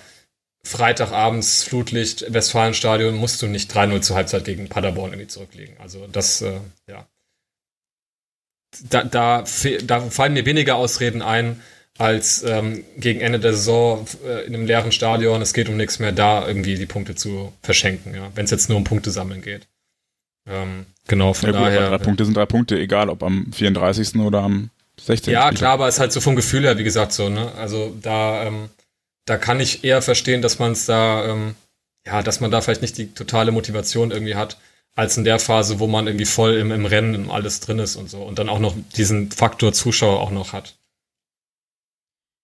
Freitagabends 0.63 1.63
Flutlicht, 1.63 2.31
Westfalenstadion, 2.31 3.15
musst 3.15 3.41
du 3.41 3.47
nicht 3.47 3.71
3-0 3.73 4.01
zur 4.01 4.15
Halbzeit 4.15 4.45
gegen 4.45 4.69
Paderborn 4.69 5.11
irgendwie 5.11 5.27
zurücklegen. 5.27 5.75
Also 5.79 6.07
das, 6.07 6.41
äh, 6.41 6.59
ja. 6.87 7.07
Da, 8.89 9.03
da, 9.03 9.43
da 9.83 10.01
fallen 10.01 10.33
mir 10.33 10.45
weniger 10.45 10.75
Ausreden 10.75 11.21
ein, 11.21 11.61
als 11.97 12.43
ähm, 12.43 12.83
gegen 12.97 13.21
Ende 13.21 13.39
der 13.39 13.53
Saison 13.53 14.05
äh, 14.25 14.45
in 14.45 14.55
einem 14.55 14.65
leeren 14.65 14.91
Stadion, 14.91 15.41
es 15.41 15.53
geht 15.53 15.67
um 15.67 15.77
nichts 15.77 15.99
mehr, 15.99 16.11
da 16.11 16.47
irgendwie 16.47 16.75
die 16.75 16.85
Punkte 16.85 17.15
zu 17.15 17.53
verschenken, 17.61 18.15
ja, 18.15 18.31
wenn 18.35 18.45
es 18.45 18.51
jetzt 18.51 18.69
nur 18.69 18.77
um 18.77 18.83
Punkte 18.83 19.11
sammeln 19.11 19.41
geht. 19.41 19.67
Ähm, 20.47 20.85
genau, 21.07 21.33
von 21.33 21.49
ja, 21.49 21.57
gut, 21.57 21.67
daher. 21.67 21.89
Drei 21.89 21.97
Punkte 21.97 22.25
sind 22.25 22.37
drei 22.37 22.45
Punkte, 22.45 22.79
egal 22.79 23.09
ob 23.09 23.23
am 23.23 23.51
34. 23.53 24.15
oder 24.17 24.41
am 24.41 24.69
16. 24.99 25.33
Ja, 25.33 25.51
klar, 25.51 25.73
aber 25.73 25.87
es 25.87 25.95
ist 25.95 25.99
halt 25.99 26.11
so 26.11 26.21
vom 26.21 26.35
Gefühl 26.35 26.63
her, 26.63 26.77
wie 26.77 26.83
gesagt, 26.83 27.13
so, 27.13 27.29
ne? 27.29 27.51
Also 27.55 27.95
da, 28.01 28.43
ähm, 28.43 28.69
da 29.25 29.37
kann 29.37 29.59
ich 29.59 29.83
eher 29.83 30.01
verstehen, 30.01 30.41
dass 30.41 30.59
man 30.59 30.73
es 30.73 30.85
da, 30.85 31.25
ähm, 31.25 31.55
ja, 32.05 32.23
dass 32.23 32.39
man 32.39 32.51
da 32.51 32.61
vielleicht 32.61 32.81
nicht 32.81 32.97
die 32.97 33.13
totale 33.13 33.51
Motivation 33.51 34.11
irgendwie 34.11 34.35
hat, 34.35 34.57
als 34.95 35.17
in 35.17 35.23
der 35.23 35.39
Phase, 35.39 35.79
wo 35.79 35.87
man 35.87 36.07
irgendwie 36.07 36.25
voll 36.25 36.55
im, 36.55 36.71
im 36.71 36.85
Rennen 36.85 37.29
alles 37.31 37.59
drin 37.59 37.79
ist 37.79 37.95
und 37.95 38.09
so 38.09 38.21
und 38.23 38.39
dann 38.39 38.49
auch 38.49 38.59
noch 38.59 38.75
diesen 38.95 39.31
Faktor 39.31 39.73
Zuschauer 39.73 40.19
auch 40.19 40.31
noch 40.31 40.53
hat. 40.53 40.75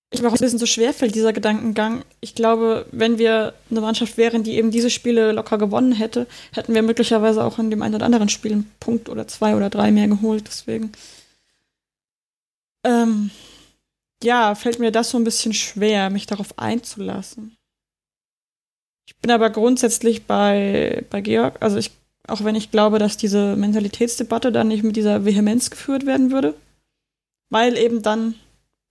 Ich 0.09 0.23
war 0.23 0.29
auch 0.29 0.35
ein 0.35 0.39
bisschen 0.39 0.59
so 0.59 0.65
schwerfällt, 0.65 1.15
dieser 1.15 1.33
Gedankengang. 1.33 2.05
Ich 2.21 2.33
glaube, 2.33 2.85
wenn 2.91 3.17
wir 3.17 3.53
eine 3.69 3.81
Mannschaft 3.81 4.17
wären, 4.17 4.43
die 4.43 4.53
eben 4.53 4.71
diese 4.71 4.89
Spiele 4.89 5.33
locker 5.33 5.57
gewonnen 5.57 5.91
hätte, 5.91 6.27
hätten 6.53 6.73
wir 6.73 6.81
möglicherweise 6.81 7.43
auch 7.43 7.59
in 7.59 7.69
dem 7.69 7.81
einen 7.81 7.95
oder 7.95 8.05
anderen 8.05 8.29
Spiel 8.29 8.53
einen 8.53 8.71
Punkt 8.79 9.09
oder 9.09 9.27
zwei 9.27 9.55
oder 9.55 9.69
drei 9.69 9.91
mehr 9.91 10.07
geholt. 10.07 10.45
Deswegen. 10.47 10.93
Ähm, 12.85 13.31
ja, 14.23 14.55
fällt 14.55 14.79
mir 14.79 14.91
das 14.91 15.09
so 15.09 15.17
ein 15.17 15.25
bisschen 15.25 15.53
schwer, 15.53 16.09
mich 16.09 16.25
darauf 16.25 16.57
einzulassen. 16.57 17.57
Ich 19.05 19.15
bin 19.17 19.31
aber 19.31 19.49
grundsätzlich 19.49 20.25
bei, 20.25 21.05
bei 21.09 21.21
Georg, 21.21 21.57
also 21.61 21.77
ich, 21.77 21.91
auch 22.27 22.43
wenn 22.43 22.55
ich 22.55 22.71
glaube, 22.71 22.99
dass 22.99 23.17
diese 23.17 23.55
Mentalitätsdebatte 23.55 24.51
dann 24.51 24.67
nicht 24.69 24.83
mit 24.83 24.95
dieser 24.95 25.25
Vehemenz 25.25 25.69
geführt 25.69 26.05
werden 26.05 26.31
würde, 26.31 26.55
weil 27.49 27.77
eben 27.77 28.01
dann 28.01 28.35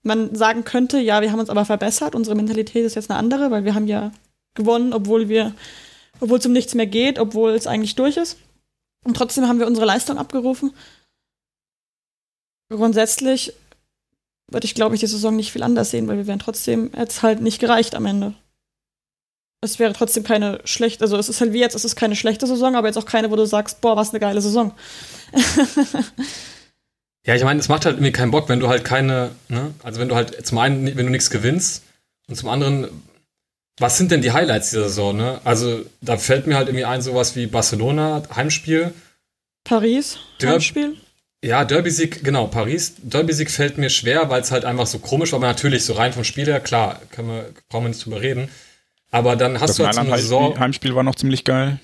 man 0.06 0.34
sagen 0.34 0.64
könnte, 0.64 0.98
ja, 0.98 1.20
wir 1.20 1.32
haben 1.32 1.40
uns 1.40 1.50
aber 1.50 1.64
verbessert, 1.64 2.14
unsere 2.14 2.36
Mentalität 2.36 2.84
ist 2.84 2.94
jetzt 2.94 3.10
eine 3.10 3.18
andere, 3.18 3.50
weil 3.50 3.64
wir 3.64 3.74
haben 3.74 3.86
ja 3.86 4.12
gewonnen, 4.54 4.92
obwohl 4.92 5.28
wir, 5.28 5.52
obwohl 6.20 6.38
es 6.38 6.46
um 6.46 6.52
nichts 6.52 6.74
mehr 6.74 6.86
geht, 6.86 7.18
obwohl 7.18 7.50
es 7.50 7.66
eigentlich 7.66 7.96
durch 7.96 8.16
ist. 8.16 8.38
Und 9.04 9.16
trotzdem 9.16 9.46
haben 9.46 9.58
wir 9.58 9.66
unsere 9.66 9.86
Leistung 9.86 10.18
abgerufen. 10.18 10.72
Grundsätzlich 12.70 13.52
würde 14.50 14.64
ich, 14.64 14.74
glaube 14.74 14.94
ich, 14.94 15.00
die 15.00 15.06
Saison 15.06 15.36
nicht 15.36 15.52
viel 15.52 15.62
anders 15.62 15.90
sehen, 15.90 16.08
weil 16.08 16.16
wir 16.16 16.26
wären 16.26 16.38
trotzdem 16.38 16.90
jetzt 16.96 17.22
halt 17.22 17.40
nicht 17.40 17.60
gereicht 17.60 17.94
am 17.94 18.06
Ende. 18.06 18.34
Es 19.60 19.78
wäre 19.78 19.92
trotzdem 19.92 20.22
keine 20.22 20.60
schlechte, 20.64 21.02
also 21.02 21.16
es 21.16 21.28
ist 21.28 21.40
halt 21.40 21.52
wie 21.52 21.58
jetzt, 21.58 21.74
es 21.74 21.84
ist 21.84 21.96
keine 21.96 22.14
schlechte 22.14 22.46
Saison, 22.46 22.76
aber 22.76 22.86
jetzt 22.86 22.98
auch 22.98 23.06
keine, 23.06 23.30
wo 23.30 23.36
du 23.36 23.46
sagst, 23.46 23.80
boah, 23.80 23.96
was 23.96 24.10
eine 24.10 24.20
geile 24.20 24.40
Saison. 24.40 24.72
ja, 27.26 27.34
ich 27.34 27.42
meine, 27.42 27.58
es 27.60 27.68
macht 27.68 27.84
halt 27.84 27.96
irgendwie 27.96 28.12
keinen 28.12 28.30
Bock, 28.30 28.48
wenn 28.48 28.60
du 28.60 28.68
halt 28.68 28.84
keine, 28.84 29.32
ne, 29.48 29.74
also 29.82 30.00
wenn 30.00 30.08
du 30.08 30.14
halt 30.14 30.46
zum 30.46 30.58
einen, 30.58 30.86
wenn 30.86 31.06
du 31.06 31.12
nichts 31.12 31.28
gewinnst 31.30 31.82
und 32.28 32.36
zum 32.36 32.48
anderen, 32.48 32.88
was 33.78 33.98
sind 33.98 34.10
denn 34.10 34.22
die 34.22 34.32
Highlights 34.32 34.70
dieser 34.70 34.88
Saison, 34.88 35.16
ne? 35.16 35.40
Also 35.44 35.84
da 36.00 36.16
fällt 36.16 36.46
mir 36.46 36.56
halt 36.56 36.68
irgendwie 36.68 36.84
ein, 36.84 37.02
sowas 37.02 37.36
wie 37.36 37.46
Barcelona, 37.46 38.22
Heimspiel. 38.34 38.94
Paris, 39.64 40.18
Der 40.40 40.52
Heimspiel. 40.52 40.96
Ja, 41.44 41.64
Derby-Sieg, 41.64 42.24
genau, 42.24 42.46
Paris. 42.46 42.94
Derby-Sieg 42.98 43.50
fällt 43.50 43.76
mir 43.76 43.90
schwer, 43.90 44.30
weil 44.30 44.40
es 44.40 44.50
halt 44.50 44.64
einfach 44.64 44.86
so 44.86 44.98
komisch 44.98 45.32
war, 45.32 45.40
aber 45.40 45.48
natürlich 45.48 45.84
so 45.84 45.92
rein 45.92 46.12
vom 46.12 46.24
Spiel 46.24 46.46
her, 46.46 46.60
klar, 46.60 47.00
können 47.10 47.28
wir, 47.28 47.50
brauchen 47.68 47.84
wir 47.84 47.88
nicht 47.90 48.04
drüber 48.04 48.20
reden. 48.22 48.48
Aber 49.10 49.36
dann 49.36 49.60
hast 49.60 49.70
das 49.70 49.76
du 49.76 49.84
halt 49.84 49.94
so 49.94 50.00
eine 50.00 50.16
Saison. 50.16 50.58
Heimspiel 50.58 50.94
war 50.94 51.02
noch 51.02 51.14
ziemlich 51.14 51.44
geil. 51.44 51.78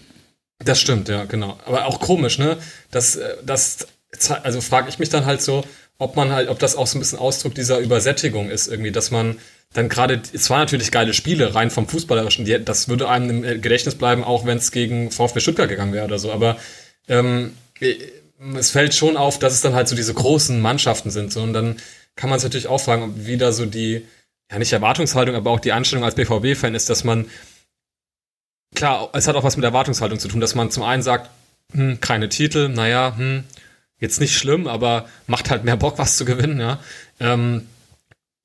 Das 0.64 0.80
stimmt, 0.80 1.08
ja, 1.08 1.24
genau. 1.24 1.58
Aber 1.66 1.86
auch 1.86 2.00
komisch, 2.00 2.38
ne? 2.38 2.56
Das, 2.90 3.16
äh, 3.16 3.36
das, 3.44 3.86
also 4.30 4.60
frage 4.60 4.88
ich 4.88 4.98
mich 4.98 5.08
dann 5.08 5.26
halt 5.26 5.42
so, 5.42 5.64
ob 5.98 6.16
man 6.16 6.32
halt, 6.32 6.48
ob 6.48 6.58
das 6.58 6.76
auch 6.76 6.86
so 6.86 6.98
ein 6.98 7.00
bisschen 7.00 7.18
Ausdruck 7.18 7.54
dieser 7.54 7.78
Übersättigung 7.78 8.50
ist, 8.50 8.68
irgendwie, 8.68 8.92
dass 8.92 9.10
man 9.10 9.38
dann 9.72 9.88
gerade, 9.88 10.20
es 10.32 10.50
waren 10.50 10.60
natürlich 10.60 10.90
geile 10.90 11.14
Spiele, 11.14 11.54
rein 11.54 11.70
vom 11.70 11.88
Fußballerischen, 11.88 12.44
die, 12.44 12.62
das 12.62 12.88
würde 12.88 13.08
einem 13.08 13.44
im 13.44 13.62
Gedächtnis 13.62 13.94
bleiben, 13.94 14.24
auch 14.24 14.44
wenn 14.44 14.58
es 14.58 14.70
gegen 14.70 15.10
VfB 15.10 15.40
Stuttgart 15.40 15.68
gegangen 15.68 15.92
wäre 15.92 16.04
oder 16.04 16.18
so. 16.18 16.32
Aber 16.32 16.56
ähm, 17.08 17.52
es 18.56 18.70
fällt 18.70 18.94
schon 18.94 19.16
auf, 19.16 19.38
dass 19.38 19.54
es 19.54 19.60
dann 19.60 19.74
halt 19.74 19.88
so 19.88 19.96
diese 19.96 20.12
großen 20.12 20.60
Mannschaften 20.60 21.10
sind. 21.10 21.32
So, 21.32 21.42
und 21.42 21.52
dann 21.52 21.76
kann 22.16 22.28
man 22.28 22.38
sich 22.38 22.44
natürlich 22.44 22.66
auch 22.66 22.80
fragen, 22.80 23.14
wie 23.26 23.36
da 23.36 23.52
so 23.52 23.64
die, 23.64 24.06
ja 24.50 24.58
nicht 24.58 24.72
Erwartungshaltung, 24.72 25.34
aber 25.34 25.50
auch 25.50 25.60
die 25.60 25.72
Einstellung 25.72 26.04
als 26.04 26.14
BVB-Fan 26.16 26.74
ist, 26.74 26.90
dass 26.90 27.04
man, 27.04 27.26
klar, 28.74 29.10
es 29.14 29.26
hat 29.26 29.36
auch 29.36 29.44
was 29.44 29.56
mit 29.56 29.64
Erwartungshaltung 29.64 30.18
zu 30.18 30.28
tun, 30.28 30.40
dass 30.40 30.54
man 30.54 30.70
zum 30.70 30.82
einen 30.82 31.02
sagt, 31.02 31.30
hm, 31.72 32.00
keine 32.00 32.28
Titel, 32.28 32.68
naja, 32.68 33.14
hm, 33.16 33.44
jetzt 34.02 34.20
nicht 34.20 34.36
schlimm, 34.36 34.66
aber 34.66 35.08
macht 35.26 35.48
halt 35.48 35.64
mehr 35.64 35.76
Bock, 35.76 35.96
was 35.96 36.16
zu 36.16 36.24
gewinnen, 36.24 36.60
ja. 36.60 36.80
Ähm, 37.20 37.66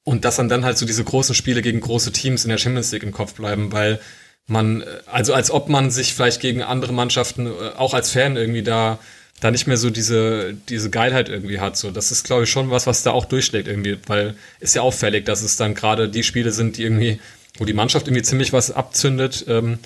und 0.03 0.23
dass 0.23 0.37
dann 0.37 0.47
dann 0.47 0.63
halt 0.63 0.77
so 0.77 0.85
diese 0.85 1.03
großen 1.03 1.35
Spiele 1.35 1.61
gegen 1.61 1.81
große 1.81 2.13
Teams 2.13 2.45
in 2.45 2.49
der 2.49 2.57
Champions 2.57 2.91
League 2.93 3.03
im 3.03 3.11
Kopf 3.11 3.33
bleiben, 3.33 3.73
weil 3.73 3.99
man, 4.45 4.85
also 5.07 5.33
als 5.33 5.51
ob 5.51 5.67
man 5.67 5.91
sich 5.91 6.13
vielleicht 6.13 6.39
gegen 6.39 6.61
andere 6.61 6.93
Mannschaften, 6.93 7.47
äh, 7.47 7.75
auch 7.75 7.93
als 7.93 8.11
Fan 8.11 8.37
irgendwie 8.37 8.63
da 8.63 8.99
da 9.39 9.51
nicht 9.51 9.67
mehr 9.67 9.77
so 9.77 9.91
diese, 9.91 10.55
diese 10.67 10.89
Geilheit 10.89 11.29
irgendwie 11.29 11.59
hat. 11.59 11.77
So, 11.77 11.91
das 11.91 12.11
ist, 12.11 12.23
glaube 12.23 12.45
ich, 12.45 12.49
schon 12.49 12.71
was, 12.71 12.87
was 12.87 13.03
da 13.03 13.11
auch 13.11 13.25
durchschlägt 13.25 13.67
irgendwie, 13.67 13.97
weil 14.07 14.35
ist 14.59 14.73
ja 14.73 14.81
auffällig, 14.81 15.25
dass 15.25 15.43
es 15.43 15.57
dann 15.57 15.75
gerade 15.75 16.09
die 16.09 16.23
Spiele 16.23 16.51
sind, 16.51 16.77
die 16.77 16.83
irgendwie, 16.83 17.19
wo 17.57 17.65
die 17.65 17.73
Mannschaft 17.73 18.07
irgendwie 18.07 18.23
ziemlich 18.23 18.51
was 18.51 18.71
abzündet 18.71 19.45
ähm, 19.47 19.77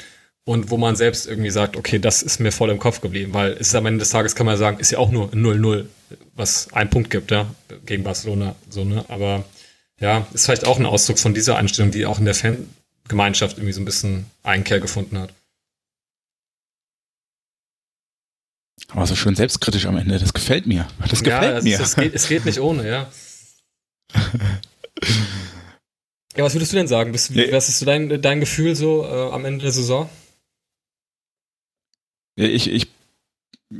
und 0.45 0.72
wo 0.72 0.77
man 0.77 0.95
selbst 0.95 1.27
irgendwie 1.27 1.51
sagt, 1.51 1.76
okay, 1.77 1.99
das 1.99 2.23
ist 2.23 2.39
mir 2.39 2.51
voll 2.51 2.69
im 2.69 2.80
Kopf 2.80 3.01
geblieben, 3.01 3.34
weil 3.34 3.51
es 3.53 3.68
ist 3.68 3.76
am 3.76 3.85
Ende 3.85 3.99
des 3.99 4.09
Tages, 4.09 4.35
kann 4.35 4.45
man 4.45 4.57
sagen, 4.57 4.80
ist 4.80 4.91
ja 4.91 4.97
auch 4.97 5.11
nur 5.11 5.30
0-0, 5.30 5.85
was 6.35 6.73
einen 6.73 6.89
Punkt 6.89 7.09
gibt, 7.09 7.31
ja, 7.31 7.53
gegen 7.85 8.03
Barcelona, 8.03 8.55
so, 8.69 8.84
ne, 8.84 9.05
aber 9.07 9.45
ja, 9.99 10.26
ist 10.34 10.45
vielleicht 10.45 10.65
auch 10.65 10.80
ein 10.80 10.85
Ausdruck 10.85 11.19
von 11.19 11.34
dieser 11.34 11.57
Einstellung, 11.57 11.91
die 11.91 12.05
auch 12.05 12.18
in 12.18 12.26
der 12.26 12.34
Fangemeinschaft 12.34 13.57
irgendwie 13.57 13.73
so 13.73 13.81
ein 13.81 13.85
bisschen 13.85 14.26
Einkehr 14.41 14.80
gefunden 14.80 15.19
hat. 15.19 15.31
Aber 18.89 19.05
so 19.05 19.15
schön 19.15 19.35
selbstkritisch 19.35 19.85
am 19.85 19.95
Ende, 19.97 20.18
das 20.19 20.34
gefällt 20.34 20.65
mir. 20.65 20.88
Das 21.07 21.23
gefällt 21.23 21.57
ja, 21.57 21.61
mir. 21.61 21.80
Es, 21.80 21.95
geht, 21.95 22.13
es 22.13 22.27
geht 22.27 22.45
nicht 22.45 22.59
ohne, 22.59 22.88
ja. 22.88 23.09
ja, 26.35 26.43
was 26.43 26.53
würdest 26.55 26.73
du 26.73 26.77
denn 26.77 26.88
sagen? 26.88 27.11
Bist, 27.13 27.31
Nee. 27.31 27.51
Was 27.51 27.69
ist 27.69 27.80
so 27.80 27.85
dein, 27.85 28.22
dein 28.22 28.39
Gefühl 28.41 28.76
so 28.76 29.05
äh, 29.05 29.31
am 29.31 29.45
Ende 29.45 29.63
der 29.63 29.72
Saison? 29.72 30.09
Ich, 32.35 32.71
ich, 32.71 32.87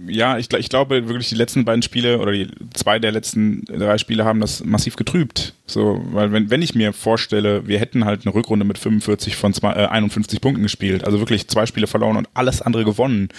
ja, 0.08 0.38
ich, 0.38 0.52
ich 0.54 0.70
glaube 0.70 1.08
wirklich, 1.08 1.30
die 1.30 1.36
letzten 1.36 1.66
beiden 1.66 1.82
Spiele 1.82 2.20
oder 2.20 2.32
die 2.32 2.48
zwei 2.74 3.00
der 3.00 3.12
letzten 3.12 3.66
drei 3.66 3.98
Spiele 3.98 4.24
haben 4.24 4.40
das 4.40 4.64
massiv 4.64 4.96
getrübt. 4.96 5.54
So, 5.66 6.02
weil 6.12 6.32
wenn, 6.32 6.50
wenn 6.50 6.62
ich 6.62 6.76
mir 6.76 6.94
vorstelle, 6.94 7.68
wir 7.68 7.80
hätten 7.80 8.06
halt 8.06 8.26
eine 8.26 8.34
Rückrunde 8.34 8.66
mit 8.66 8.78
45 8.78 9.36
von 9.36 9.54
zwei, 9.54 9.74
äh, 9.74 9.88
51 9.88 10.40
Punkten 10.40 10.64
gespielt, 10.64 11.04
also 11.04 11.20
wirklich 11.20 11.48
zwei 11.48 11.66
Spiele 11.66 11.88
verloren 11.88 12.18
und 12.18 12.30
alles 12.34 12.62
andere 12.62 12.86
gewonnen. 12.86 13.30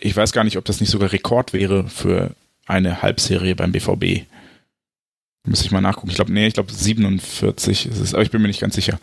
Ich 0.00 0.16
weiß 0.16 0.32
gar 0.32 0.44
nicht, 0.44 0.58
ob 0.58 0.64
das 0.64 0.80
nicht 0.80 0.90
sogar 0.90 1.12
Rekord 1.12 1.52
wäre 1.52 1.88
für 1.88 2.34
eine 2.66 3.02
Halbserie 3.02 3.54
beim 3.54 3.72
BVB. 3.72 4.26
Müsste 5.46 5.64
ich 5.64 5.72
mal 5.72 5.80
nachgucken. 5.80 6.10
Ich 6.10 6.16
glaube, 6.16 6.32
nee, 6.32 6.46
ich 6.46 6.54
glaube 6.54 6.72
47 6.72 7.86
ist 7.86 7.98
es, 7.98 8.14
aber 8.14 8.22
ich 8.22 8.30
bin 8.30 8.42
mir 8.42 8.48
nicht 8.48 8.60
ganz 8.60 8.74
sicher. 8.74 8.98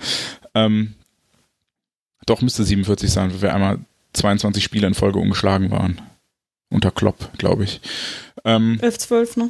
Ähm, 0.54 0.94
doch, 2.26 2.42
müsste 2.42 2.64
47 2.64 3.10
sein, 3.10 3.34
weil 3.34 3.42
wir 3.42 3.56
einmal 3.56 3.80
22 4.14 4.64
Spiele 4.64 4.88
in 4.88 4.94
Folge 4.94 5.20
ungeschlagen 5.20 5.72
waren. 5.72 6.02
Unter 6.70 6.92
Klopp, 6.92 7.38
glaube 7.38 7.64
ich. 7.64 7.82
Ähm, 8.44 8.78
11, 8.82 8.98
12, 8.98 9.38
ne? 9.38 9.50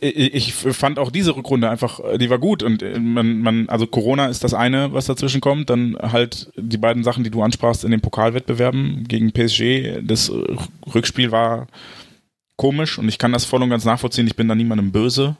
äh, 0.00 0.10
ich 0.10 0.54
fand 0.54 0.98
auch 0.98 1.10
diese 1.10 1.36
Rückrunde 1.36 1.68
einfach, 1.68 2.00
äh, 2.00 2.18
die 2.18 2.30
war 2.30 2.38
gut 2.38 2.62
und 2.62 2.82
äh, 2.82 2.98
man, 2.98 3.40
man, 3.40 3.68
also 3.68 3.86
Corona 3.86 4.26
ist 4.26 4.44
das 4.44 4.54
eine, 4.54 4.92
was 4.92 5.06
dazwischen 5.06 5.40
kommt, 5.40 5.70
dann 5.70 5.96
halt 6.00 6.52
die 6.56 6.78
beiden 6.78 7.04
Sachen, 7.04 7.24
die 7.24 7.30
du 7.30 7.42
ansprachst 7.42 7.84
in 7.84 7.90
den 7.90 8.00
Pokalwettbewerben 8.00 9.04
gegen 9.08 9.32
PSG. 9.32 10.00
Das 10.02 10.30
Rückspiel 10.94 11.30
war 11.32 11.66
komisch 12.56 12.98
und 12.98 13.08
ich 13.08 13.18
kann 13.18 13.32
das 13.32 13.44
voll 13.44 13.62
und 13.62 13.70
ganz 13.70 13.84
nachvollziehen. 13.84 14.26
Ich 14.26 14.36
bin 14.36 14.48
da 14.48 14.54
niemandem 14.54 14.92
böse, 14.92 15.36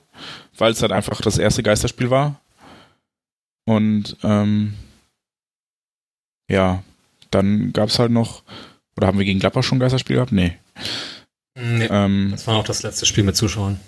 weil 0.57 0.73
es 0.73 0.83
halt 0.83 0.93
einfach 0.93 1.21
das 1.21 1.39
erste 1.39 1.63
Geisterspiel 1.63 2.11
war. 2.11 2.41
Und 3.67 4.17
ähm, 4.23 4.75
ja, 6.51 6.83
dann 7.31 7.73
gab 7.73 7.89
es 7.89 7.99
halt 7.99 8.11
noch, 8.11 8.43
oder 8.97 9.07
haben 9.07 9.19
wir 9.19 9.25
gegen 9.25 9.41
Gladbach 9.41 9.63
schon 9.63 9.79
ein 9.79 9.81
Geisterspiel 9.81 10.17
gehabt? 10.17 10.33
Nee. 10.33 10.57
Nee, 11.57 11.87
Ähm, 11.91 12.29
das 12.33 12.47
war 12.47 12.57
auch 12.57 12.65
das 12.65 12.83
letzte 12.83 13.07
Spiel 13.07 13.25
mit 13.25 13.37
Zuschauern. 13.37 13.79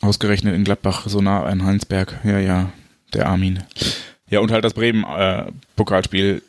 Ausgerechnet 0.00 0.54
in 0.54 0.64
Gladbach, 0.64 1.06
so 1.08 1.20
nah 1.20 1.42
an 1.44 1.64
Heinsberg. 1.64 2.20
Ja, 2.24 2.38
ja, 2.38 2.72
der 3.14 3.26
Armin. 3.28 3.64
Ja, 4.30 4.40
und 4.40 4.50
halt 4.50 4.64
das 4.64 4.74
Bremen-Pokalspiel. 4.74 6.42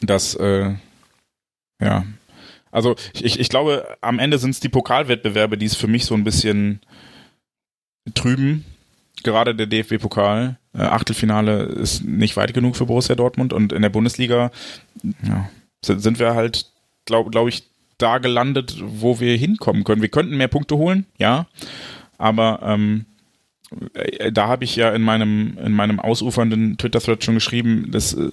das, 0.00 0.34
äh, 0.36 0.74
ja. 1.80 2.06
Also, 2.70 2.96
ich, 3.12 3.38
ich 3.38 3.48
glaube, 3.48 3.96
am 4.00 4.18
Ende 4.18 4.38
sind 4.38 4.50
es 4.50 4.60
die 4.60 4.68
Pokalwettbewerbe, 4.68 5.58
die 5.58 5.66
es 5.66 5.76
für 5.76 5.86
mich 5.88 6.06
so 6.06 6.14
ein 6.14 6.24
bisschen 6.24 6.80
trüben. 8.14 8.64
Gerade 9.22 9.54
der 9.54 9.66
DFB-Pokal. 9.66 10.58
Äh, 10.74 10.82
Achtelfinale 10.82 11.62
ist 11.62 12.04
nicht 12.04 12.36
weit 12.36 12.54
genug 12.54 12.76
für 12.76 12.86
Borussia 12.86 13.14
Dortmund 13.14 13.52
und 13.52 13.72
in 13.72 13.82
der 13.82 13.90
Bundesliga 13.90 14.50
ja, 15.26 15.48
sind 15.82 16.18
wir 16.18 16.34
halt, 16.34 16.70
glaube 17.04 17.30
glaub 17.30 17.48
ich, 17.48 17.64
da 17.98 18.18
gelandet, 18.18 18.82
wo 18.84 19.20
wir 19.20 19.36
hinkommen 19.36 19.84
können. 19.84 20.02
Wir 20.02 20.08
könnten 20.08 20.36
mehr 20.36 20.48
Punkte 20.48 20.76
holen, 20.76 21.06
ja, 21.18 21.46
aber 22.18 22.60
ähm, 22.62 23.06
äh, 23.94 24.32
da 24.32 24.48
habe 24.48 24.64
ich 24.64 24.76
ja 24.76 24.90
in 24.90 25.02
meinem, 25.02 25.56
in 25.58 25.72
meinem 25.72 26.00
ausufernden 26.00 26.76
Twitter-Thread 26.76 27.24
schon 27.24 27.34
geschrieben, 27.34 27.88
das 27.90 28.14
äh, 28.14 28.30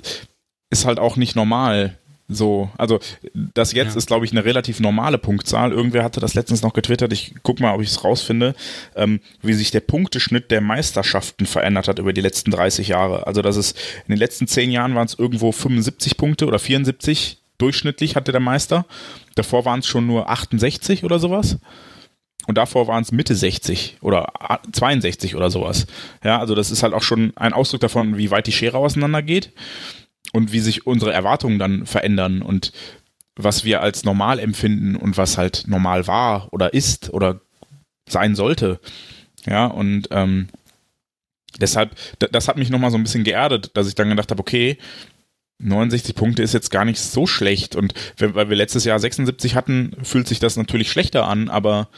ist 0.69 0.85
halt 0.85 0.99
auch 0.99 1.17
nicht 1.17 1.35
normal. 1.35 1.97
So, 2.33 2.69
also 2.77 2.99
das 3.33 3.73
jetzt 3.73 3.91
Ja. 3.93 3.97
ist, 3.97 4.07
glaube 4.07 4.25
ich, 4.25 4.31
eine 4.31 4.45
relativ 4.45 4.79
normale 4.79 5.17
Punktzahl. 5.17 5.71
Irgendwer 5.71 6.03
hatte 6.03 6.19
das 6.19 6.33
letztens 6.33 6.61
noch 6.61 6.73
getwittert. 6.73 7.11
Ich 7.11 7.35
guck 7.43 7.59
mal, 7.59 7.73
ob 7.75 7.81
ich 7.81 7.89
es 7.89 8.03
rausfinde, 8.03 8.55
ähm, 8.95 9.19
wie 9.41 9.53
sich 9.53 9.71
der 9.71 9.81
Punkteschnitt 9.81 10.49
der 10.49 10.61
Meisterschaften 10.61 11.45
verändert 11.45 11.87
hat 11.87 11.99
über 11.99 12.13
die 12.13 12.21
letzten 12.21 12.51
30 12.51 12.87
Jahre. 12.87 13.27
Also 13.27 13.41
das 13.41 13.57
ist 13.57 13.77
in 14.07 14.13
den 14.13 14.19
letzten 14.19 14.47
10 14.47 14.71
Jahren 14.71 14.95
waren 14.95 15.05
es 15.07 15.13
irgendwo 15.19 15.51
75 15.51 16.15
Punkte 16.17 16.45
oder 16.47 16.57
74 16.59 17.37
durchschnittlich 17.57 18.15
hatte 18.15 18.31
der 18.31 18.41
Meister. 18.41 18.85
Davor 19.35 19.65
waren 19.65 19.79
es 19.81 19.87
schon 19.87 20.07
nur 20.07 20.29
68 20.29 21.03
oder 21.03 21.19
sowas. 21.19 21.57
Und 22.47 22.57
davor 22.57 22.87
waren 22.87 23.03
es 23.03 23.11
Mitte 23.11 23.35
60 23.35 23.97
oder 24.01 24.33
62 24.71 25.35
oder 25.35 25.51
sowas. 25.51 25.85
Ja, 26.23 26.39
also 26.39 26.55
das 26.55 26.71
ist 26.71 26.81
halt 26.81 26.93
auch 26.93 27.03
schon 27.03 27.33
ein 27.35 27.53
Ausdruck 27.53 27.81
davon, 27.81 28.17
wie 28.17 28.31
weit 28.31 28.47
die 28.47 28.51
Schere 28.51 28.77
auseinandergeht 28.77 29.51
und 30.33 30.51
wie 30.51 30.59
sich 30.59 30.87
unsere 30.87 31.13
Erwartungen 31.13 31.59
dann 31.59 31.85
verändern 31.85 32.41
und 32.41 32.71
was 33.35 33.63
wir 33.63 33.81
als 33.81 34.03
normal 34.03 34.39
empfinden 34.39 34.95
und 34.95 35.17
was 35.17 35.37
halt 35.37 35.63
normal 35.67 36.07
war 36.07 36.51
oder 36.51 36.73
ist 36.73 37.13
oder 37.13 37.41
sein 38.07 38.35
sollte. 38.35 38.79
Ja, 39.45 39.65
und 39.65 40.09
ähm, 40.11 40.49
deshalb, 41.59 41.95
das 42.19 42.47
hat 42.47 42.57
mich 42.57 42.69
nochmal 42.69 42.91
so 42.91 42.97
ein 42.97 43.03
bisschen 43.03 43.23
geerdet, 43.23 43.71
dass 43.73 43.87
ich 43.87 43.95
dann 43.95 44.09
gedacht 44.09 44.31
habe, 44.31 44.41
okay, 44.41 44.77
69 45.59 46.15
Punkte 46.15 46.43
ist 46.43 46.53
jetzt 46.53 46.71
gar 46.71 46.85
nicht 46.85 46.99
so 46.99 47.27
schlecht. 47.27 47.75
Und 47.75 47.93
wenn, 48.17 48.35
weil 48.35 48.49
wir 48.49 48.57
letztes 48.57 48.83
Jahr 48.83 48.99
76 48.99 49.55
hatten, 49.55 49.95
fühlt 50.03 50.27
sich 50.27 50.39
das 50.39 50.57
natürlich 50.57 50.91
schlechter 50.91 51.27
an, 51.27 51.49
aber 51.49 51.89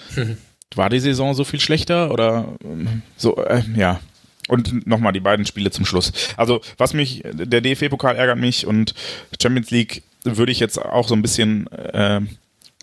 war 0.75 0.89
die 0.89 0.99
Saison 0.99 1.33
so 1.33 1.43
viel 1.43 1.59
schlechter 1.59 2.11
oder 2.11 2.55
ähm, 2.63 3.01
so, 3.17 3.37
äh, 3.37 3.63
ja. 3.75 3.99
Und 4.47 4.85
nochmal 4.85 5.13
die 5.13 5.19
beiden 5.19 5.45
Spiele 5.45 5.71
zum 5.71 5.85
Schluss. 5.85 6.11
Also, 6.37 6.61
was 6.77 6.93
mich, 6.93 7.23
der 7.23 7.61
DFB-Pokal 7.61 8.15
ärgert 8.15 8.37
mich 8.37 8.67
und 8.67 8.93
Champions 9.41 9.71
League 9.71 10.03
würde 10.23 10.51
ich 10.51 10.59
jetzt 10.59 10.77
auch 10.79 11.07
so 11.07 11.15
ein 11.15 11.21
bisschen 11.21 11.67
äh, 11.71 12.21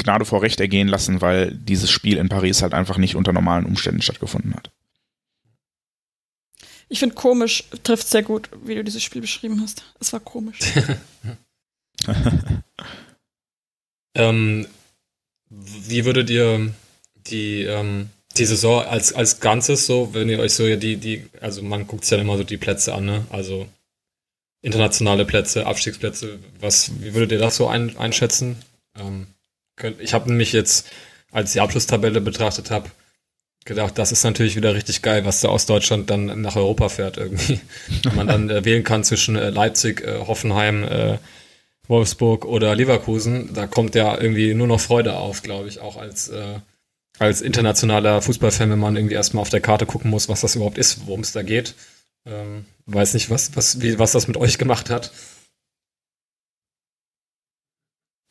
Gnade 0.03 0.25
vor 0.25 0.43
Recht 0.43 0.61
ergehen 0.61 0.89
lassen, 0.89 1.21
weil 1.21 1.53
dieses 1.53 1.91
Spiel 1.91 2.17
in 2.17 2.29
Paris 2.29 2.63
halt 2.63 2.73
einfach 2.73 2.97
nicht 2.97 3.17
unter 3.17 3.33
normalen 3.33 3.67
Umständen 3.67 4.03
stattgefunden 4.03 4.55
hat. 4.55 4.71
Ich 6.89 6.99
finde 6.99 7.15
komisch 7.15 7.65
trifft 7.85 8.09
sehr 8.09 8.23
gut, 8.23 8.49
wie 8.65 8.75
du 8.75 8.83
dieses 8.83 9.03
Spiel 9.03 9.21
beschrieben 9.21 9.61
hast. 9.63 9.85
Es 10.01 10.13
war 10.13 10.21
komisch. 10.21 10.59
Ähm, 14.15 14.67
wie 15.49 16.05
würdet 16.05 16.31
ihr 16.31 16.73
die, 17.15 17.63
ähm, 17.63 18.11
die 18.41 18.47
Saison 18.47 18.85
als, 18.85 19.13
als 19.13 19.41
Ganzes 19.41 19.87
so, 19.87 20.15
wenn 20.15 20.29
ihr 20.29 20.39
euch 20.39 20.55
so 20.55 20.67
ja 20.67 20.77
die, 20.77 20.97
die, 20.97 21.27
also 21.41 21.63
man 21.63 21.87
guckt 21.87 22.05
sich 22.05 22.17
ja 22.17 22.23
immer 22.23 22.39
so 22.39 22.45
die 22.45 22.57
Plätze 22.57 22.95
an, 22.95 23.05
ne? 23.05 23.27
Also 23.31 23.69
internationale 24.63 25.25
Plätze, 25.27 25.67
Abstiegsplätze, 25.67 26.39
was, 26.59 26.91
wie 27.01 27.15
würdet 27.15 27.33
ihr 27.33 27.39
das 27.39 27.57
so 27.57 27.69
ein, 27.69 27.97
einschätzen? 27.99 28.57
Ähm, 28.99 29.27
könnt, 29.77 30.01
ich 30.01 30.15
habe 30.15 30.29
nämlich 30.29 30.53
jetzt, 30.53 30.89
als 31.31 31.51
ich 31.51 31.55
die 31.55 31.61
Abschlusstabelle 31.61 32.21
betrachtet 32.21 32.71
habe, 32.71 32.91
gedacht, 33.67 33.99
das 33.99 34.11
ist 34.11 34.25
natürlich 34.25 34.57
wieder 34.57 34.75
richtig 34.75 35.03
geil, 35.03 35.25
was 35.27 35.41
da 35.41 35.49
aus 35.49 35.67
Deutschland 35.67 36.09
dann 36.09 36.41
nach 36.41 36.57
Europa 36.57 36.89
fährt 36.89 37.19
irgendwie. 37.19 37.61
Wenn 38.05 38.17
man 38.17 38.27
dann 38.27 38.51
äh, 38.51 38.65
wählen 38.65 38.85
kann 38.85 39.05
zwischen 39.05 39.37
äh, 39.37 39.51
Leipzig, 39.51 40.03
äh, 40.03 40.19
Hoffenheim, 40.27 40.85
äh, 40.85 41.19
Wolfsburg 41.89 42.47
oder 42.47 42.75
Leverkusen, 42.75 43.53
da 43.53 43.67
kommt 43.67 43.95
ja 43.95 44.19
irgendwie 44.19 44.55
nur 44.55 44.67
noch 44.67 44.81
Freude 44.81 45.17
auf, 45.17 45.43
glaube 45.43 45.69
ich, 45.69 45.81
auch 45.81 45.97
als, 45.97 46.29
äh, 46.29 46.61
als 47.21 47.43
internationaler 47.43 48.23
Fußballfan, 48.23 48.71
wenn 48.71 48.79
man 48.79 48.97
irgendwie 48.97 49.15
erstmal 49.15 49.43
auf 49.43 49.51
der 49.51 49.61
Karte 49.61 49.85
gucken 49.85 50.11
muss, 50.11 50.31
was 50.31 50.41
das 50.41 50.57
überhaupt 50.57 50.79
ist, 50.79 51.07
worum 51.07 51.21
es 51.21 51.33
da 51.33 51.43
geht. 51.43 51.75
Ähm, 52.25 52.65
weiß 52.87 53.13
nicht, 53.13 53.29
was, 53.29 53.55
was, 53.57 53.83
wie, 53.83 53.99
was 53.99 54.13
das 54.13 54.27
mit 54.27 54.39
euch 54.39 54.57
gemacht 54.57 54.89
hat. 54.89 55.13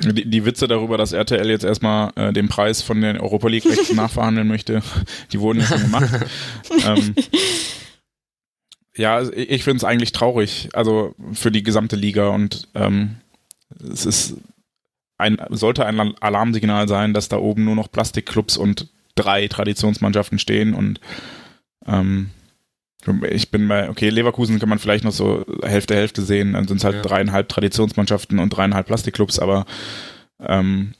Die, 0.01 0.27
die 0.27 0.45
Witze 0.45 0.67
darüber, 0.67 0.97
dass 0.97 1.11
RTL 1.11 1.49
jetzt 1.49 1.65
erstmal 1.65 2.11
äh, 2.15 2.33
den 2.33 2.47
Preis 2.47 2.81
von 2.81 2.99
den 2.99 3.19
Europa 3.19 3.47
League 3.47 3.65
Rechten 3.65 3.95
nachverhandeln 3.95 4.47
möchte, 4.47 4.81
die 5.31 5.39
wurden 5.39 5.59
ja 5.59 5.67
schon 5.67 5.81
gemacht. 5.81 6.09
ähm, 6.85 7.15
ja, 8.95 9.15
also 9.15 9.31
ich, 9.33 9.51
ich 9.51 9.63
finde 9.63 9.77
es 9.77 9.83
eigentlich 9.83 10.13
traurig, 10.13 10.69
also 10.73 11.13
für 11.33 11.51
die 11.51 11.63
gesamte 11.63 11.95
Liga 11.95 12.29
und 12.29 12.69
ähm, 12.73 13.17
es 13.79 14.07
ist 14.07 14.37
ein, 15.19 15.37
sollte 15.49 15.85
ein 15.85 15.99
Alarmsignal 16.19 16.87
sein, 16.87 17.13
dass 17.13 17.29
da 17.29 17.37
oben 17.37 17.65
nur 17.65 17.75
noch 17.75 17.91
Plastikclubs 17.91 18.57
und 18.57 18.87
drei 19.15 19.47
Traditionsmannschaften 19.47 20.39
stehen 20.39 20.73
und 20.73 20.99
ähm, 21.85 22.31
Ich 23.31 23.49
bin 23.51 23.67
bei, 23.67 23.89
okay, 23.89 24.09
Leverkusen 24.09 24.59
kann 24.59 24.69
man 24.69 24.79
vielleicht 24.79 25.03
noch 25.03 25.11
so 25.13 25.45
Hälfte, 25.63 25.95
Hälfte 25.95 26.21
sehen. 26.21 26.53
Dann 26.53 26.67
sind 26.67 26.77
es 26.77 26.83
halt 26.83 26.95
Ja. 26.97 27.01
dreieinhalb 27.01 27.47
Traditionsmannschaften 27.49 28.39
und 28.39 28.49
dreieinhalb 28.49 28.87
Plastikclubs, 28.87 29.39
aber 29.39 29.65
ähm, 30.41 30.93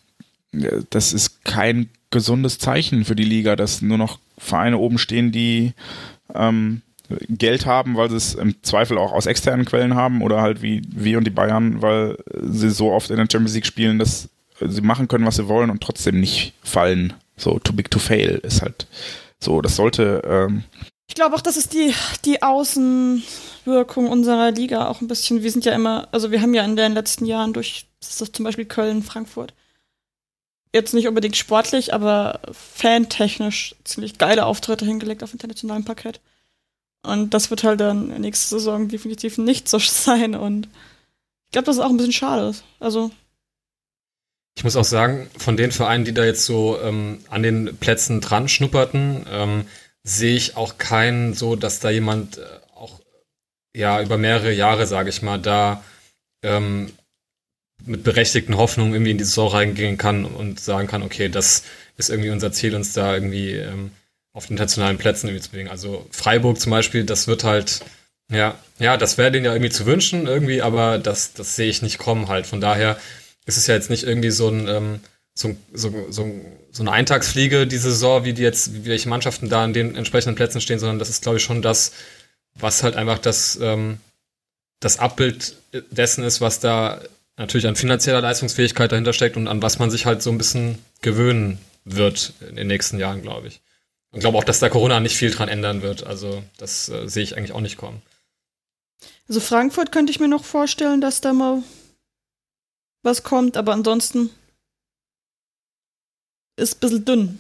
das 0.90 1.14
ist 1.14 1.44
kein 1.44 1.90
gesundes 2.10 2.58
Zeichen 2.58 3.06
für 3.06 3.16
die 3.16 3.26
Liga, 3.26 3.56
dass 3.56 3.82
nur 3.82 3.98
noch 3.98 4.18
Vereine 4.38 4.78
oben 4.78 4.98
stehen, 4.98 5.32
die 5.32 5.74
ähm, 6.34 6.82
Geld 7.30 7.66
haben, 7.66 7.98
weil 7.98 8.10
sie 8.10 8.18
es 8.18 8.36
im 8.36 8.62
Zweifel 8.64 8.98
auch 8.98 9.12
aus 9.12 9.26
externen 9.26 9.66
Quellen 9.66 9.96
haben 9.96 10.22
oder 10.22 10.42
halt 10.42 10.62
wie 10.62 10.82
wir 10.90 11.18
und 11.18 11.24
die 11.24 11.32
Bayern, 11.32 11.82
weil 11.82 12.18
sie 12.42 12.70
so 12.70 12.92
oft 12.92 13.10
in 13.10 13.18
der 13.18 13.28
Champions 13.30 13.56
League 13.56 13.66
spielen, 13.66 14.00
dass 14.00 14.30
sie 14.60 14.82
machen 14.82 15.08
können, 15.08 15.26
was 15.26 15.38
sie 15.38 15.48
wollen 15.48 15.70
und 15.70 15.82
trotzdem 15.82 16.20
nicht 16.20 16.54
fallen. 16.64 17.14
So, 17.38 17.60
too 17.60 17.74
big 17.74 17.90
to 17.90 18.00
fail 18.00 18.40
ist 18.44 18.62
halt 18.62 18.88
so. 19.40 19.62
Das 19.62 19.76
sollte 19.76 20.22
ähm, 20.26 20.64
Ich 21.08 21.16
glaube 21.16 21.36
auch, 21.36 21.42
das 21.42 21.58
ist 21.58 21.74
die, 21.74 21.94
die 22.26 22.44
Außenwirkung 22.44 24.08
unserer 24.08 24.52
Liga 24.52 24.88
auch 24.88 25.02
ein 25.02 25.08
bisschen. 25.08 25.42
Wir 25.42 25.52
sind 25.52 25.66
ja 25.66 25.74
immer, 25.74 26.08
also 26.12 26.32
wir 26.32 26.42
haben 26.42 26.54
ja 26.54 26.64
in 26.64 26.76
den 26.76 26.94
letzten 26.94 27.26
Jahren 27.26 27.54
durch, 27.54 27.88
das 28.00 28.12
ist 28.12 28.22
das 28.22 28.32
zum 28.32 28.46
Beispiel 28.46 28.66
Köln, 28.66 29.02
Frankfurt, 29.02 29.54
jetzt 30.74 30.94
nicht 30.94 31.08
unbedingt 31.08 31.36
sportlich, 31.38 31.94
aber 31.94 32.42
fantechnisch 32.52 33.76
ziemlich 33.84 34.18
geile 34.18 34.46
Auftritte 34.46 34.86
hingelegt 34.86 35.24
auf 35.24 35.34
internationalem 35.34 35.86
Parkett. 35.86 36.20
Und 37.04 37.34
das 37.34 37.50
wird 37.50 37.64
halt 37.64 37.80
dann 37.80 38.20
nächste 38.22 38.50
Saison 38.50 38.88
definitiv 38.88 39.38
nicht 39.38 39.68
so 39.70 39.80
sein. 39.80 40.36
Und 40.36 40.68
ich 41.48 41.52
glaube, 41.54 41.66
das 41.66 41.78
ist 41.78 41.82
auch 41.82 41.90
ein 41.90 41.98
bisschen 41.98 42.14
schade. 42.14 42.54
Also, 42.80 43.12
Ich 44.58 44.64
muss 44.64 44.76
auch 44.76 44.84
sagen, 44.84 45.30
von 45.38 45.58
den 45.58 45.72
Vereinen, 45.72 46.06
die 46.06 46.14
da 46.14 46.26
jetzt 46.26 46.46
so 46.46 46.80
ähm, 46.82 47.20
an 47.30 47.44
den 47.44 47.78
Plätzen 47.78 48.22
dran 48.22 48.48
schnupperten, 48.50 49.26
ähm, 49.30 49.66
sehe 50.04 50.36
ich 50.36 50.58
auch 50.58 50.78
keinen 50.78 51.34
so, 51.34 51.56
dass 51.56 51.80
da 51.80 51.90
jemand 51.90 52.38
äh, 52.38 52.42
auch 52.76 53.00
ja 53.76 54.02
über 54.02 54.18
mehrere 54.18 54.54
Jahre, 54.54 54.86
sage 54.88 55.10
ich 55.10 55.22
mal, 55.22 55.40
da 55.40 55.84
ähm, 56.44 56.92
mit 57.86 58.04
berechtigten 58.04 58.58
Hoffnungen 58.58 58.94
irgendwie 58.94 59.12
in 59.12 59.18
die 59.18 59.24
Saison 59.24 59.50
reingehen 59.50 59.98
kann 59.98 60.26
und 60.26 60.60
sagen 60.60 60.88
kann, 60.88 61.04
okay, 61.04 61.30
das 61.30 61.64
ist 61.98 62.10
irgendwie 62.10 62.30
unser 62.30 62.52
Ziel, 62.52 62.76
uns 62.76 62.94
da 62.94 63.14
irgendwie 63.14 63.52
ähm, 63.54 63.92
auf 64.40 64.48
den 64.48 64.54
internationalen 64.54 64.98
Plätzen 64.98 65.28
irgendwie 65.28 65.44
zu 65.44 65.52
bewegen. 65.52 65.68
Also 65.68 66.08
Freiburg 66.12 66.62
zum 66.62 66.70
Beispiel, 66.70 67.04
das 67.04 67.28
wird 67.28 67.44
halt, 67.44 67.82
ja, 68.32 68.58
ja, 68.80 68.96
das 68.96 69.18
wäre 69.18 69.34
denen 69.34 69.44
ja 69.44 69.52
irgendwie 69.52 69.70
zu 69.70 69.86
wünschen 69.86 70.28
irgendwie, 70.28 70.62
aber 70.62 70.98
das, 70.98 71.34
das 71.34 71.58
sehe 71.58 71.70
ich 71.70 71.82
nicht 71.82 71.98
kommen 71.98 72.30
halt. 72.30 72.48
Von 72.48 72.62
daher 72.62 72.98
ist 73.46 73.58
es 73.58 73.68
ja 73.68 73.76
jetzt 73.76 73.90
nicht 73.90 74.06
irgendwie 74.06 74.32
so 74.32 74.48
ein, 74.48 74.66
ähm, 74.70 75.00
so, 75.34 75.58
so, 75.74 76.08
so, 76.10 76.32
so 76.72 76.84
eine 76.84 76.94
Eintagsfliege, 76.94 77.68
die 77.68 77.78
Saison, 77.78 78.24
wie 78.24 78.32
die 78.32 78.42
jetzt, 78.42 78.74
wie 78.74 78.86
welche 78.86 79.10
Mannschaften 79.10 79.50
da 79.50 79.66
an 79.66 79.74
den 79.74 79.98
entsprechenden 79.98 80.36
Plätzen 80.36 80.62
stehen, 80.62 80.80
sondern 80.80 81.00
das 81.00 81.10
ist, 81.10 81.22
glaube 81.22 81.38
ich, 81.38 81.44
schon 81.44 81.62
das, 81.62 81.92
was 82.56 82.82
halt 82.82 82.96
einfach 82.96 83.20
das, 83.20 83.60
ähm, 83.62 83.98
das 84.80 85.00
Abbild 85.00 85.58
dessen 85.92 86.24
ist, 86.24 86.40
was 86.40 86.62
da 86.62 87.02
natürlich 87.36 87.68
an 87.68 87.76
finanzieller 87.76 88.22
Leistungsfähigkeit 88.22 88.90
dahinter 88.90 89.12
steckt 89.12 89.36
und 89.36 89.50
an 89.50 89.62
was 89.62 89.80
man 89.80 89.92
sich 89.92 90.06
halt 90.06 90.22
so 90.24 90.30
ein 90.30 90.38
bisschen 90.38 90.78
gewöhnen 91.02 91.60
wird 91.84 92.32
in 92.48 92.56
den 92.56 92.68
nächsten 92.68 93.00
Jahren, 93.00 93.22
glaube 93.22 93.48
ich. 93.48 93.60
Und 94.12 94.22
glaube 94.22 94.38
auch, 94.38 94.44
dass 94.44 94.60
da 94.60 94.70
Corona 94.70 95.00
nicht 95.00 95.16
viel 95.16 95.32
dran 95.32 95.50
ändern 95.50 95.82
wird. 95.82 96.06
Also 96.06 96.44
das 96.58 96.90
äh, 96.90 97.08
sehe 97.08 97.24
ich 97.24 97.38
eigentlich 97.38 97.52
auch 97.52 97.62
nicht 97.62 97.78
kommen. 97.78 98.02
also 99.28 99.40
Frankfurt 99.40 99.92
könnte 99.92 100.12
ich 100.12 100.20
mir 100.20 100.28
noch 100.28 100.44
vorstellen, 100.44 101.02
dass 101.02 101.22
da 101.22 101.34
mal 101.34 101.64
was 103.04 103.24
kommt, 103.24 103.56
aber 103.56 103.74
ansonsten 103.74 104.30
ist 106.58 106.78
ein 106.78 106.80
bisschen 106.80 107.06
dünn. 107.06 107.40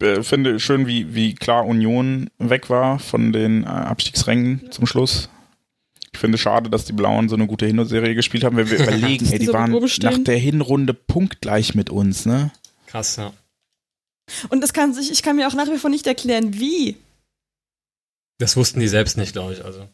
äh, 0.00 0.22
finde 0.22 0.58
schön, 0.58 0.86
wie, 0.86 1.14
wie 1.14 1.34
klar 1.34 1.66
Union 1.66 2.30
weg 2.38 2.70
war 2.70 2.98
von 2.98 3.32
den 3.32 3.64
äh, 3.64 3.66
Abstiegsrängen 3.66 4.72
zum 4.72 4.86
Schluss. 4.86 5.28
Ich 6.12 6.18
finde 6.18 6.38
schade, 6.38 6.68
dass 6.68 6.84
die 6.84 6.92
Blauen 6.92 7.28
so 7.28 7.36
eine 7.36 7.46
gute 7.46 7.66
Hinrundenserie 7.66 8.14
gespielt 8.14 8.44
haben, 8.44 8.56
wenn 8.56 8.70
wir 8.70 8.78
überlegen, 8.82 9.30
ey, 9.30 9.38
die 9.38 9.46
so 9.46 9.52
waren 9.52 9.70
nach 9.72 10.18
der 10.24 10.38
Hinrunde 10.38 10.94
punktgleich 10.94 11.74
mit 11.74 11.90
uns, 11.90 12.26
ne? 12.26 12.50
Krass, 12.86 13.16
ja. 13.16 13.32
Und 14.48 14.62
es 14.62 14.72
kann 14.72 14.94
sich, 14.94 15.10
ich 15.10 15.22
kann 15.22 15.36
mir 15.36 15.48
auch 15.48 15.54
nach 15.54 15.68
wie 15.68 15.78
vor 15.78 15.90
nicht 15.90 16.06
erklären, 16.06 16.54
wie. 16.58 16.96
Das 18.38 18.56
wussten 18.56 18.80
die 18.80 18.88
selbst 18.88 19.16
nicht, 19.16 19.32
glaube 19.32 19.52
ich. 19.54 19.64
Also. 19.64 19.88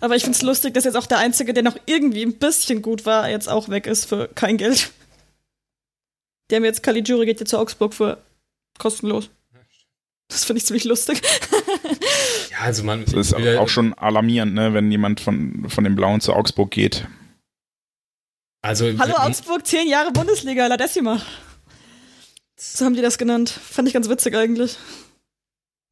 Aber 0.00 0.14
ich 0.16 0.24
find's 0.24 0.42
lustig, 0.42 0.74
dass 0.74 0.84
jetzt 0.84 0.96
auch 0.96 1.06
der 1.06 1.18
Einzige, 1.18 1.54
der 1.54 1.62
noch 1.62 1.76
irgendwie 1.86 2.22
ein 2.22 2.36
bisschen 2.38 2.82
gut 2.82 3.06
war, 3.06 3.28
jetzt 3.28 3.48
auch 3.48 3.68
weg 3.68 3.86
ist 3.86 4.04
für 4.06 4.28
kein 4.28 4.56
Geld. 4.58 4.90
Der 6.50 6.60
mir 6.60 6.66
jetzt 6.66 6.82
Caligiuri 6.82 7.26
geht 7.26 7.40
jetzt 7.40 7.50
zu 7.50 7.58
Augsburg 7.58 7.92
für 7.94 8.22
kostenlos. 8.78 9.30
Das 10.28 10.44
finde 10.44 10.58
ich 10.58 10.66
ziemlich 10.66 10.84
lustig. 10.84 11.20
Ja, 12.50 12.62
also 12.62 12.84
man. 12.84 13.04
Das 13.04 13.12
ist 13.14 13.36
wir- 13.36 13.60
auch 13.60 13.68
schon 13.68 13.92
alarmierend, 13.94 14.54
ne, 14.54 14.72
wenn 14.72 14.90
jemand 14.90 15.20
von, 15.20 15.68
von 15.68 15.84
den 15.84 15.94
Blauen 15.94 16.22
zu 16.22 16.32
Augsburg 16.32 16.70
geht. 16.70 17.06
Also, 18.62 18.86
Hallo 18.98 19.14
Augsburg, 19.16 19.66
zehn 19.66 19.86
Jahre 19.88 20.10
Bundesliga, 20.10 20.66
La 20.66 20.76
Decima. 20.78 21.20
So 22.56 22.84
haben 22.84 22.94
die 22.94 23.02
das 23.02 23.18
genannt. 23.18 23.50
Fand 23.50 23.86
ich 23.86 23.94
ganz 23.94 24.08
witzig 24.08 24.34
eigentlich. 24.34 24.76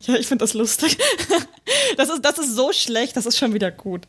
Ja, 0.02 0.16
ich 0.16 0.26
finde 0.26 0.42
das 0.42 0.54
lustig. 0.54 0.98
Das 1.96 2.08
ist, 2.08 2.24
das 2.24 2.38
ist 2.38 2.54
so 2.54 2.72
schlecht, 2.72 3.16
das 3.16 3.24
ist 3.24 3.38
schon 3.38 3.54
wieder 3.54 3.70
gut. 3.70 4.06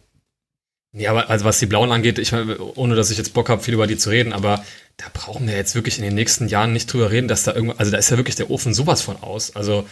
Ja, 0.91 1.11
aber 1.11 1.29
also 1.29 1.45
was 1.45 1.59
die 1.59 1.65
Blauen 1.67 1.91
angeht, 1.91 2.17
ich 2.19 2.33
ohne 2.33 2.95
dass 2.95 3.11
ich 3.11 3.17
jetzt 3.17 3.33
Bock 3.33 3.49
habe, 3.49 3.61
viel 3.61 3.73
über 3.73 3.85
die 3.85 3.97
zu 3.97 4.09
reden, 4.09 4.33
aber 4.33 4.63
da 4.97 5.05
brauchen 5.13 5.47
wir 5.47 5.55
jetzt 5.55 5.75
wirklich 5.75 5.97
in 5.97 6.03
den 6.03 6.15
nächsten 6.15 6.47
Jahren 6.47 6.73
nicht 6.73 6.91
drüber 6.91 7.11
reden, 7.11 7.27
dass 7.27 7.43
da 7.43 7.53
irgendwann, 7.53 7.77
also 7.77 7.91
da 7.91 7.97
ist 7.97 8.09
ja 8.09 8.17
wirklich 8.17 8.35
der 8.35 8.49
Ofen 8.49 8.73
sowas 8.73 9.01
von 9.01 9.21
aus. 9.21 9.55
Also 9.55 9.87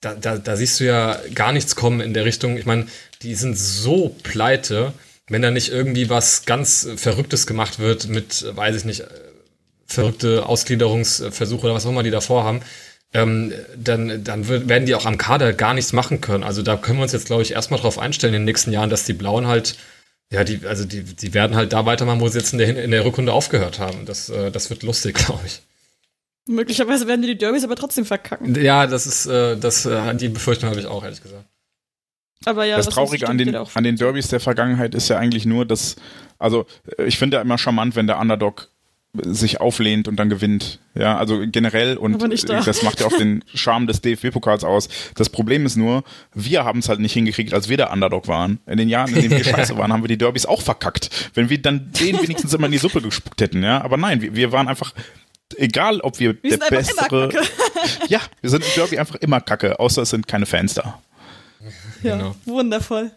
da, 0.00 0.14
da, 0.14 0.38
da 0.38 0.56
siehst 0.56 0.80
du 0.80 0.84
ja 0.84 1.20
gar 1.34 1.52
nichts 1.52 1.76
kommen 1.76 2.00
in 2.00 2.14
der 2.14 2.24
Richtung. 2.24 2.56
Ich 2.56 2.66
meine, 2.66 2.86
die 3.22 3.34
sind 3.34 3.56
so 3.56 4.16
pleite, 4.22 4.92
wenn 5.28 5.42
da 5.42 5.50
nicht 5.50 5.70
irgendwie 5.70 6.08
was 6.08 6.46
ganz 6.46 6.88
Verrücktes 6.96 7.46
gemacht 7.46 7.78
wird 7.78 8.08
mit, 8.08 8.44
weiß 8.56 8.76
ich 8.76 8.84
nicht, 8.84 9.04
verrückte 9.86 10.46
Ausgliederungsversuche 10.46 11.64
oder 11.66 11.74
was 11.74 11.86
auch 11.86 11.90
immer 11.90 12.02
die 12.02 12.10
davor 12.10 12.44
haben. 12.44 12.60
Ähm, 13.14 13.52
dann, 13.76 14.24
dann 14.24 14.48
wird- 14.48 14.68
werden 14.68 14.86
die 14.86 14.94
auch 14.94 15.06
am 15.06 15.16
Kader 15.16 15.52
gar 15.52 15.74
nichts 15.74 15.92
machen 15.92 16.20
können. 16.20 16.44
Also 16.44 16.62
da 16.62 16.76
können 16.76 16.98
wir 16.98 17.04
uns 17.04 17.12
jetzt, 17.12 17.26
glaube 17.26 17.42
ich, 17.42 17.52
erstmal 17.52 17.80
drauf 17.80 17.98
einstellen 17.98 18.34
in 18.34 18.40
den 18.40 18.46
nächsten 18.46 18.72
Jahren, 18.72 18.90
dass 18.90 19.04
die 19.04 19.12
Blauen 19.12 19.46
halt 19.46 19.76
ja, 20.32 20.42
die, 20.42 20.66
also 20.66 20.84
die, 20.84 21.02
die 21.04 21.34
werden 21.34 21.54
halt 21.54 21.72
da 21.72 21.86
weitermachen, 21.86 22.20
wo 22.20 22.26
sie 22.28 22.38
jetzt 22.38 22.52
in 22.52 22.58
der, 22.58 22.82
in 22.82 22.90
der 22.90 23.04
Rückrunde 23.04 23.32
aufgehört 23.32 23.78
haben. 23.78 24.06
Das, 24.06 24.28
äh, 24.28 24.50
das 24.50 24.70
wird 24.70 24.82
lustig, 24.82 25.14
glaube 25.24 25.46
ich. 25.46 25.62
Möglicherweise 26.48 27.06
werden 27.06 27.22
die 27.22 27.28
die 27.28 27.38
Derbys 27.38 27.64
aber 27.64 27.76
trotzdem 27.76 28.04
verkacken. 28.04 28.54
Ja, 28.60 28.86
das 28.86 29.06
ist, 29.06 29.26
äh, 29.26 29.56
das, 29.56 29.86
äh, 29.86 30.14
die 30.14 30.28
Befürchtung 30.28 30.68
habe 30.68 30.80
ich 30.80 30.86
auch, 30.86 31.02
ehrlich 31.04 31.22
gesagt. 31.22 31.44
Aber 32.44 32.64
ja, 32.64 32.76
das 32.76 32.86
was 32.86 32.94
Traurige 32.94 33.28
an 33.28 33.38
den, 33.38 33.54
an 33.54 33.84
den 33.84 33.96
Derbys 33.96 34.28
der 34.28 34.40
Vergangenheit 34.40 34.94
ist 34.94 35.08
ja 35.08 35.16
eigentlich 35.18 35.46
nur, 35.46 35.64
dass, 35.64 35.96
also 36.38 36.66
äh, 36.98 37.04
ich 37.04 37.18
finde 37.18 37.36
ja 37.38 37.40
immer 37.42 37.58
charmant, 37.58 37.96
wenn 37.96 38.06
der 38.06 38.18
Underdog 38.18 38.68
sich 39.24 39.60
auflehnt 39.60 40.08
und 40.08 40.16
dann 40.16 40.28
gewinnt. 40.28 40.78
Ja, 40.94 41.16
also 41.18 41.42
generell 41.46 41.96
und 41.96 42.20
da. 42.48 42.60
das 42.62 42.82
macht 42.82 43.00
ja 43.00 43.06
auch 43.06 43.16
den 43.16 43.42
Charme 43.54 43.86
des 43.86 44.00
DFB-Pokals 44.00 44.64
aus. 44.64 44.88
Das 45.14 45.28
Problem 45.30 45.66
ist 45.66 45.76
nur, 45.76 46.04
wir 46.34 46.64
haben 46.64 46.78
es 46.78 46.88
halt 46.88 47.00
nicht 47.00 47.12
hingekriegt, 47.12 47.52
als 47.54 47.68
wir 47.68 47.76
der 47.76 47.92
Underdog 47.92 48.28
waren. 48.28 48.58
In 48.66 48.78
den 48.78 48.88
Jahren, 48.88 49.14
in 49.14 49.22
denen 49.22 49.36
wir 49.36 49.44
scheiße 49.52 49.76
waren, 49.76 49.92
haben 49.92 50.02
wir 50.02 50.08
die 50.08 50.18
Derbys 50.18 50.46
auch 50.46 50.62
verkackt. 50.62 51.10
Wenn 51.34 51.50
wir 51.50 51.60
dann 51.60 51.90
den 51.92 52.20
wenigstens 52.22 52.52
immer 52.54 52.66
in 52.66 52.72
die 52.72 52.78
Suppe 52.78 53.02
gespuckt 53.02 53.40
hätten, 53.40 53.62
ja. 53.62 53.82
Aber 53.82 53.96
nein, 53.96 54.20
wir, 54.22 54.34
wir 54.34 54.52
waren 54.52 54.68
einfach, 54.68 54.92
egal 55.56 56.00
ob 56.00 56.18
wir, 56.18 56.36
Wir 56.42 56.58
der 56.58 56.82
sind 56.82 56.94
einfach 56.94 57.08
immer 57.10 57.28
bessere. 57.28 57.44
kacke. 57.44 57.48
Ja, 58.08 58.20
wir 58.40 58.50
sind 58.50 58.64
im 58.64 58.70
Derby 58.74 58.98
einfach 58.98 59.14
immer 59.16 59.40
kacke, 59.40 59.78
außer 59.78 60.02
es 60.02 60.10
sind 60.10 60.26
keine 60.26 60.46
Fans 60.46 60.74
da. 60.74 61.00
Ja, 62.02 62.16
Genau. 62.16 62.34
wundervoll. 62.44 63.10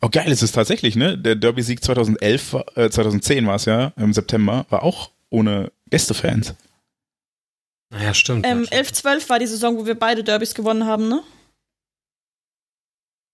Oh 0.00 0.08
geil, 0.08 0.30
es 0.30 0.42
ist 0.44 0.52
tatsächlich, 0.52 0.94
ne? 0.94 1.18
Der 1.18 1.34
Derby-Sieg 1.34 1.82
2011, 1.82 2.52
war- 2.52 2.64
äh, 2.78 2.88
2010 2.88 3.46
war 3.48 3.56
es 3.56 3.64
ja, 3.64 3.92
im 3.96 4.12
September, 4.12 4.64
war 4.70 4.84
auch 4.84 5.10
ohne 5.30 5.72
Gästefans. 5.90 6.54
Naja, 7.90 8.12
stimmt. 8.14 8.44
Ähm, 8.46 8.60
ja, 8.60 8.64
stimmt. 8.66 8.78
11, 8.80 8.92
12 8.92 9.28
war 9.30 9.38
die 9.38 9.46
Saison, 9.46 9.76
wo 9.78 9.86
wir 9.86 9.98
beide 9.98 10.22
Derbys 10.24 10.54
gewonnen 10.54 10.84
haben, 10.86 11.08
ne? 11.08 11.22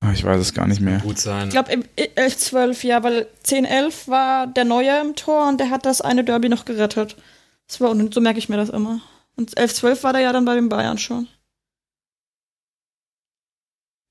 Ah, 0.01 0.13
Ich 0.13 0.23
weiß 0.23 0.41
es 0.41 0.53
gar 0.55 0.67
nicht 0.67 0.81
mehr. 0.81 0.99
Gut 1.01 1.19
sein. 1.19 1.49
Ich 1.49 1.55
glaube, 1.55 1.73
11, 1.97 2.37
12, 2.39 2.85
ja, 2.85 3.03
weil 3.03 3.27
10, 3.43 3.65
11 3.65 4.07
war 4.09 4.47
der 4.47 4.65
Neue 4.65 5.01
im 5.01 5.17
Tor 5.17 5.49
und 5.49 5.59
der 5.59 5.71
hat 5.71 5.87
das 5.87 6.01
eine 6.01 6.25
Derby 6.25 6.49
noch 6.49 6.65
gerettet. 6.67 7.17
Das 7.67 7.81
war, 7.81 7.91
und 7.91 8.13
so 8.13 8.21
merke 8.21 8.39
ich 8.39 8.49
mir 8.49 8.57
das 8.59 8.69
immer. 8.69 9.01
Und 9.37 9.57
11, 9.57 9.75
12 9.75 10.03
war 10.05 10.13
der 10.13 10.23
ja 10.23 10.33
dann 10.33 10.45
bei 10.45 10.55
den 10.55 10.69
Bayern 10.69 10.99
schon. 10.99 11.27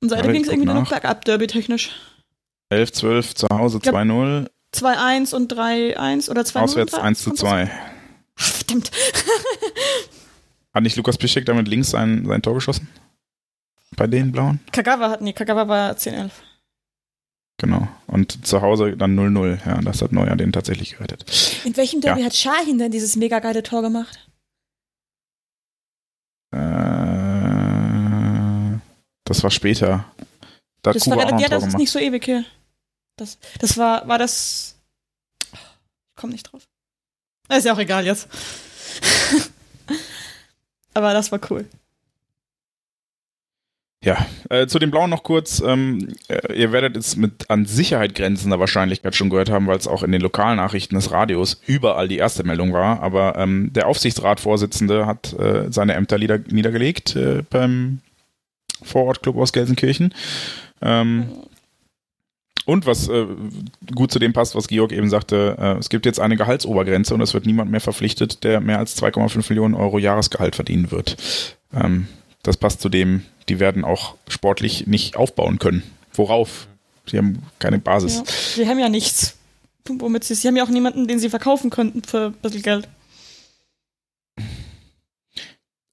Und 0.02 0.10
seitdem 0.10 0.34
ging 0.34 0.42
es 0.44 0.48
irgendwie 0.50 0.66
guck 0.66 0.74
nur 0.74 0.84
noch 0.84 0.90
nach. 0.92 1.00
bergab, 1.00 1.24
Derby 1.26 1.48
technisch. 1.48 1.92
11, 2.70 2.92
12 2.92 3.36
zu 3.36 3.48
Hause 3.50 3.80
glaub- 3.80 3.96
2-0, 3.96 4.50
2-1 4.74 5.36
und 5.36 5.54
3-1 5.54 6.30
oder 6.30 6.42
2-0. 6.42 6.60
auswärts 6.60 6.94
1 6.94 7.24
zu 7.24 7.32
2. 7.32 7.70
Verdammt. 8.36 8.92
Hat 10.74 10.84
nicht 10.84 10.96
Lukas 10.96 11.18
Piszczek 11.18 11.46
damit 11.46 11.68
links 11.68 11.92
sein, 11.92 12.26
sein 12.26 12.42
Tor 12.42 12.56
geschossen? 12.56 12.88
Bei 13.96 14.08
den 14.08 14.32
Blauen? 14.32 14.60
Kagawa 14.72 15.12
hat, 15.12 15.22
nee, 15.22 15.34
Kagawa 15.34 15.68
war 15.68 15.96
10, 15.96 16.16
11. 16.16 16.32
Genau. 17.60 17.88
Und 18.08 18.46
zu 18.48 18.62
Hause 18.64 18.98
dann 18.98 19.16
0-0. 19.18 19.60
Ja, 19.68 19.80
das 19.82 20.02
hat 20.02 20.12
Neuer 20.12 20.36
den 20.36 20.52
tatsächlich 20.52 20.94
gerettet. 20.98 21.24
In 21.64 21.78
welchem 21.78 22.02
Derby 22.02 22.22
Ja. 22.22 22.26
hat 22.26 22.36
Shahin 22.36 22.80
denn 22.80 22.92
dieses 22.92 23.16
mega 23.16 23.38
geile 23.40 23.62
Tor 23.62 23.84
gemacht? 23.84 24.28
Äh, 26.52 26.58
Das 29.26 29.44
war 29.44 29.52
später. 29.52 30.06
Da 30.82 30.92
Das 30.94 31.04
Kuba 31.04 31.18
war, 31.18 31.26
auch 31.28 31.32
noch 31.32 31.40
ja, 31.40 31.50
das 31.50 31.68
ist 31.68 31.78
nicht 31.78 31.92
so 31.92 32.00
ewig 32.00 32.26
her. 32.28 32.44
Das, 33.16 33.38
das 33.60 33.78
war, 33.78 34.08
war 34.08 34.18
das. 34.18 34.76
Ich 35.52 35.60
komm 36.16 36.32
nicht 36.32 36.52
drauf. 36.52 36.64
Ist 37.50 37.66
ja 37.66 37.74
auch 37.74 37.80
egal 37.80 38.06
jetzt. 38.06 38.28
Aber 40.94 41.14
das 41.14 41.32
war 41.32 41.40
cool. 41.50 41.68
Ja, 44.04 44.26
äh, 44.50 44.68
zu 44.68 44.80
den 44.80 44.92
Blauen 44.92 45.10
noch 45.10 45.24
kurz. 45.24 45.62
Ähm, 45.66 46.14
äh, 46.28 46.54
ihr 46.54 46.74
werdet 46.74 46.98
es 46.98 47.16
mit 47.16 47.50
an 47.50 47.66
Sicherheit 47.66 48.16
grenzender 48.16 48.60
Wahrscheinlichkeit 48.60 49.16
schon 49.16 49.30
gehört 49.30 49.50
haben, 49.50 49.66
weil 49.68 49.78
es 49.78 49.88
auch 49.88 50.04
in 50.04 50.12
den 50.12 50.20
Lokalnachrichten 50.20 50.96
des 50.98 51.12
Radios 51.12 51.62
überall 51.66 52.10
die 52.10 52.18
erste 52.18 52.44
Meldung 52.44 52.74
war. 52.74 53.02
Aber 53.02 53.38
ähm, 53.38 53.72
der 53.72 53.88
Aufsichtsratvorsitzende 53.88 55.06
hat 55.06 55.32
äh, 55.40 55.72
seine 55.72 55.94
Ämter 55.94 56.18
nieder 56.18 56.40
niedergelegt 56.40 57.16
äh, 57.16 57.44
beim 57.50 58.02
Vorortclub 58.82 59.38
aus 59.38 59.54
Gelsenkirchen. 59.54 60.14
Ähm, 60.82 61.30
und 62.66 62.86
was 62.86 63.08
äh, 63.10 63.26
gut 63.94 64.12
zu 64.12 64.20
dem 64.20 64.34
passt, 64.34 64.56
was 64.56 64.68
Georg 64.68 64.92
eben 64.92 65.10
sagte, 65.10 65.58
äh, 65.60 65.78
es 65.78 65.90
gibt 65.90 66.06
jetzt 66.06 66.20
eine 66.20 66.38
Gehaltsobergrenze 66.38 67.14
und 67.14 67.22
es 67.22 67.34
wird 67.34 67.46
niemand 67.46 67.72
mehr 67.72 67.82
verpflichtet, 67.82 68.44
der 68.44 68.62
mehr 68.62 68.80
als 68.80 69.02
2,5 69.02 69.50
Millionen 69.50 69.74
Euro 69.74 70.00
Jahresgehalt 70.00 70.56
verdienen 70.56 70.92
wird. 70.92 71.18
Ähm, 71.74 72.08
das 72.44 72.58
passt 72.58 72.82
zu 72.82 72.90
dem, 72.90 73.24
die 73.50 73.60
werden 73.60 73.84
auch 73.84 74.16
sportlich 74.28 74.88
nicht 74.88 75.16
aufbauen 75.16 75.60
können. 75.60 75.84
Worauf? 76.14 76.68
Sie 77.06 77.18
haben 77.18 77.44
keine 77.60 77.80
Basis. 77.80 78.18
Ja. 78.18 78.24
Sie 78.64 78.70
haben 78.70 78.80
ja 78.80 78.90
nichts. 78.90 79.38
Womit 79.86 80.24
sie, 80.24 80.36
sie 80.36 80.48
haben 80.48 80.56
ja 80.56 80.64
auch 80.64 80.70
niemanden, 80.70 81.08
den 81.08 81.20
sie 81.20 81.30
verkaufen 81.30 81.70
könnten 81.70 82.04
für 82.04 82.28
ein 82.28 82.34
bisschen 82.42 82.62
Geld. 82.62 82.88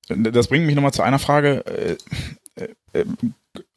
Das 0.09 0.49
bringt 0.49 0.67
mich 0.67 0.75
nochmal 0.75 0.93
zu 0.93 1.03
einer 1.03 1.19
Frage. 1.19 1.65
Äh, 2.57 2.67
äh, 2.93 3.05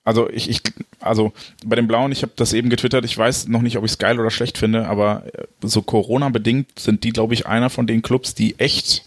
Also 0.05 0.29
ich, 0.29 0.49
ich, 0.49 0.61
also 0.99 1.31
bei 1.65 1.75
den 1.75 1.87
Blauen, 1.87 2.11
ich 2.11 2.23
habe 2.23 2.33
das 2.35 2.53
eben 2.53 2.69
getwittert, 2.69 3.05
ich 3.05 3.17
weiß 3.17 3.47
noch 3.47 3.61
nicht, 3.61 3.77
ob 3.77 3.85
ich 3.85 3.91
es 3.91 3.97
geil 3.97 4.19
oder 4.19 4.31
schlecht 4.31 4.57
finde, 4.57 4.87
aber 4.87 5.23
äh, 5.33 5.45
so 5.61 5.81
Corona-bedingt 5.81 6.77
sind 6.77 7.03
die, 7.03 7.11
glaube 7.11 7.33
ich, 7.33 7.47
einer 7.47 7.69
von 7.69 7.87
den 7.87 8.01
Clubs, 8.01 8.35
die 8.35 8.59
echt 8.59 9.03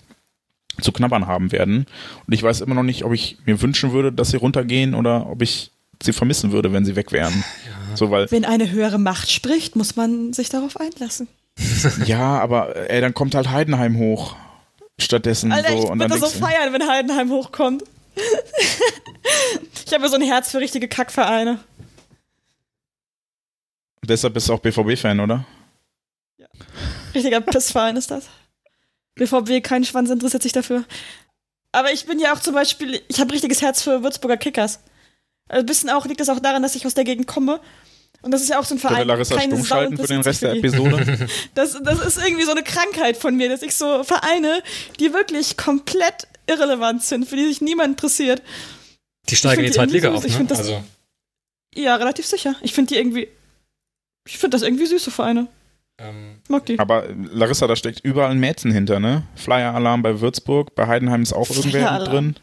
zu 0.81 0.93
knabbern 0.93 1.27
haben 1.27 1.52
werden. 1.52 1.86
Und 2.27 2.32
ich 2.32 2.43
weiß 2.43 2.60
immer 2.60 2.74
noch 2.74 2.82
nicht, 2.82 3.05
ob 3.05 3.12
ich 3.12 3.39
mir 3.44 3.60
wünschen 3.60 3.93
würde, 3.93 4.12
dass 4.12 4.31
sie 4.31 4.36
runtergehen 4.36 4.94
oder 4.94 5.28
ob 5.28 5.43
ich 5.43 5.70
sie 6.02 6.12
vermissen 6.12 6.52
würde, 6.52 6.73
wenn 6.73 6.85
sie 6.85 6.97
weg 6.97 7.12
wären. 7.12 7.44
So, 7.94 8.10
weil, 8.10 8.31
Wenn 8.31 8.44
eine 8.44 8.70
höhere 8.70 8.98
Macht 8.98 9.31
spricht, 9.31 9.74
muss 9.74 9.97
man 9.97 10.35
sich 10.35 10.51
darauf 10.51 10.78
einlassen. 10.78 11.28
ja, 12.05 12.39
aber 12.39 12.90
ey, 12.90 13.01
dann 13.01 13.14
kommt 13.14 13.35
halt 13.35 13.48
Heidenheim 13.48 13.97
hoch. 13.97 14.36
Stattdessen 14.98 15.51
Alter, 15.51 15.73
so. 15.73 15.78
ich 15.78 15.85
und 15.90 15.98
dann 15.98 16.10
würde 16.10 16.20
so 16.20 16.28
feiern, 16.28 16.74
wenn 16.74 16.86
Heidenheim 16.86 17.31
hochkommt. 17.31 17.85
Ich 19.84 19.93
habe 19.93 20.05
ja 20.05 20.09
so 20.09 20.16
ein 20.16 20.22
Herz 20.22 20.51
für 20.51 20.59
richtige 20.59 20.88
Kackvereine. 20.88 21.60
Deshalb 24.05 24.34
bist 24.34 24.48
du 24.48 24.55
auch 24.55 24.60
BVB-Fan, 24.60 25.20
oder? 25.20 25.44
Richtiger 27.14 27.40
Pissverein 27.40 27.97
ist 27.97 28.10
das. 28.10 28.28
BVB, 29.16 29.62
kein 29.62 29.84
Schwanz 29.84 30.10
interessiert 30.10 30.43
sich 30.43 30.52
dafür. 30.52 30.84
Aber 31.72 31.93
ich 31.93 32.06
bin 32.06 32.18
ja 32.20 32.32
auch 32.32 32.40
zum 32.40 32.55
Beispiel, 32.55 33.02
ich 33.09 33.20
habe 33.20 33.32
richtiges 33.32 33.62
Herz 33.62 33.82
für 33.82 34.02
Würzburger 34.02 34.36
Kickers. 34.36 34.80
Also 35.48 35.60
ein 35.60 35.66
bisschen 35.66 35.90
auch 35.90 36.06
liegt 36.06 36.20
das 36.20 36.28
auch 36.28 36.40
daran, 36.40 36.62
dass 36.62 36.74
ich 36.74 36.86
aus 36.86 36.94
der 36.94 37.05
Gegend 37.05 37.26
komme. 37.26 37.60
Und 38.22 38.32
das 38.32 38.43
ist 38.43 38.48
ja 38.48 38.59
auch 38.59 38.64
so 38.64 38.74
ein 38.74 38.80
Können 38.80 38.94
Verein. 38.94 39.06
Larissa 39.06 39.36
keine 39.36 39.52
stumm 39.55 39.64
schalten 39.64 39.97
für 39.97 40.06
den 40.06 40.20
Rest 40.20 40.43
der. 40.43 40.52
Episode? 40.55 41.28
Das, 41.55 41.78
das 41.82 42.01
ist 42.05 42.18
irgendwie 42.18 42.44
so 42.44 42.51
eine 42.51 42.62
Krankheit 42.62 43.16
von 43.16 43.36
mir, 43.36 43.48
dass 43.48 43.62
ich 43.62 43.74
so 43.74 44.02
Vereine, 44.05 44.62
die 44.98 45.12
wirklich 45.12 45.56
komplett 45.56 46.26
irrelevant 46.48 47.02
sind, 47.05 47.28
für 47.28 47.36
die 47.36 47.47
sich 47.47 47.60
niemand 47.60 47.90
interessiert. 47.90 48.43
Die 49.28 49.36
steigen 49.36 49.60
in 49.60 49.66
die 49.66 49.72
zweite 49.72 49.93
Liga 49.93 50.09
irgendwie 50.09 50.18
auf. 50.18 50.24
Ich 50.26 50.32
ne? 50.32 50.38
find 50.38 50.51
das- 50.51 50.59
Also, 50.60 50.82
Ja, 51.74 51.97
relativ 51.97 52.26
sicher. 52.26 52.55
Ich 52.62 52.72
finde 52.72 52.94
die 52.94 53.01
irgendwie. 53.01 53.28
Ich 54.28 54.38
finde 54.38 54.56
das 54.56 54.62
irgendwie 54.62 54.86
süße 54.86 55.10
Vereine. 55.10 55.47
ähm, 55.98 56.38
Ich 56.44 56.51
mag 56.51 56.66
die. 56.66 56.78
Aber 56.78 57.05
Larissa, 57.32 57.66
da 57.66 57.76
steckt 57.76 58.01
überall 58.01 58.30
ein 58.32 58.38
Mäzen 58.40 58.72
hinter, 58.72 58.98
ne? 58.98 59.22
Flyer-Alarm 59.36 60.02
bei 60.02 60.20
Würzburg, 60.20 60.74
bei 60.74 60.86
Heidenheim 60.88 61.22
ist 61.22 61.32
auch 61.32 61.48
irgendwer 61.48 62.05
drin. 62.05 62.36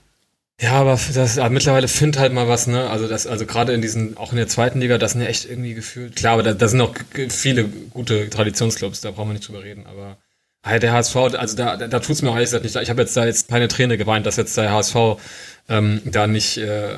Ja, 0.62 0.74
aber 0.74 1.00
das, 1.14 1.38
aber 1.38 1.50
mittlerweile 1.50 1.88
findet 1.88 2.20
halt 2.22 2.32
mal 2.32 2.48
was, 2.48 2.68
ne? 2.68 2.90
Also 2.90 3.08
das, 3.08 3.28
also 3.28 3.46
gerade 3.46 3.74
in 3.74 3.82
diesen, 3.82 4.18
auch 4.18 4.32
in 4.32 4.38
der 4.38 4.48
zweiten 4.48 4.80
Liga, 4.80 4.98
das 4.98 5.14
sind 5.14 5.22
ja 5.22 5.28
echt 5.28 5.46
irgendwie 5.50 5.74
gefühlt. 5.74 6.16
Klar, 6.16 6.34
aber 6.34 6.44
da, 6.44 6.54
da 6.54 6.68
sind 6.68 6.80
auch 6.80 6.94
viele 7.30 7.66
gute 7.66 8.30
Traditionsclubs, 8.30 9.02
da 9.02 9.12
brauchen 9.12 9.30
wir 9.30 9.34
nicht 9.34 9.48
drüber 9.48 9.64
reden, 9.64 9.86
aber 9.88 10.18
halt 10.64 10.84
der 10.84 10.94
HSV, 10.94 11.16
also 11.16 11.58
da, 11.58 11.76
da, 11.76 11.88
da 11.88 12.00
tut's 12.00 12.22
mir 12.22 12.30
auch 12.30 12.36
ehrlich 12.36 12.48
gesagt 12.48 12.64
nicht. 12.64 12.76
Ich 12.76 12.90
habe 12.90 13.02
jetzt 13.02 13.18
da 13.18 13.26
jetzt 13.26 13.50
keine 13.50 13.68
Träne 13.68 13.98
geweint, 13.98 14.26
dass 14.26 14.38
jetzt 14.38 14.56
der 14.56 14.72
HSV 14.72 14.96
ähm, 15.70 16.02
da 16.06 16.28
nicht 16.28 16.58
äh, 16.58 16.96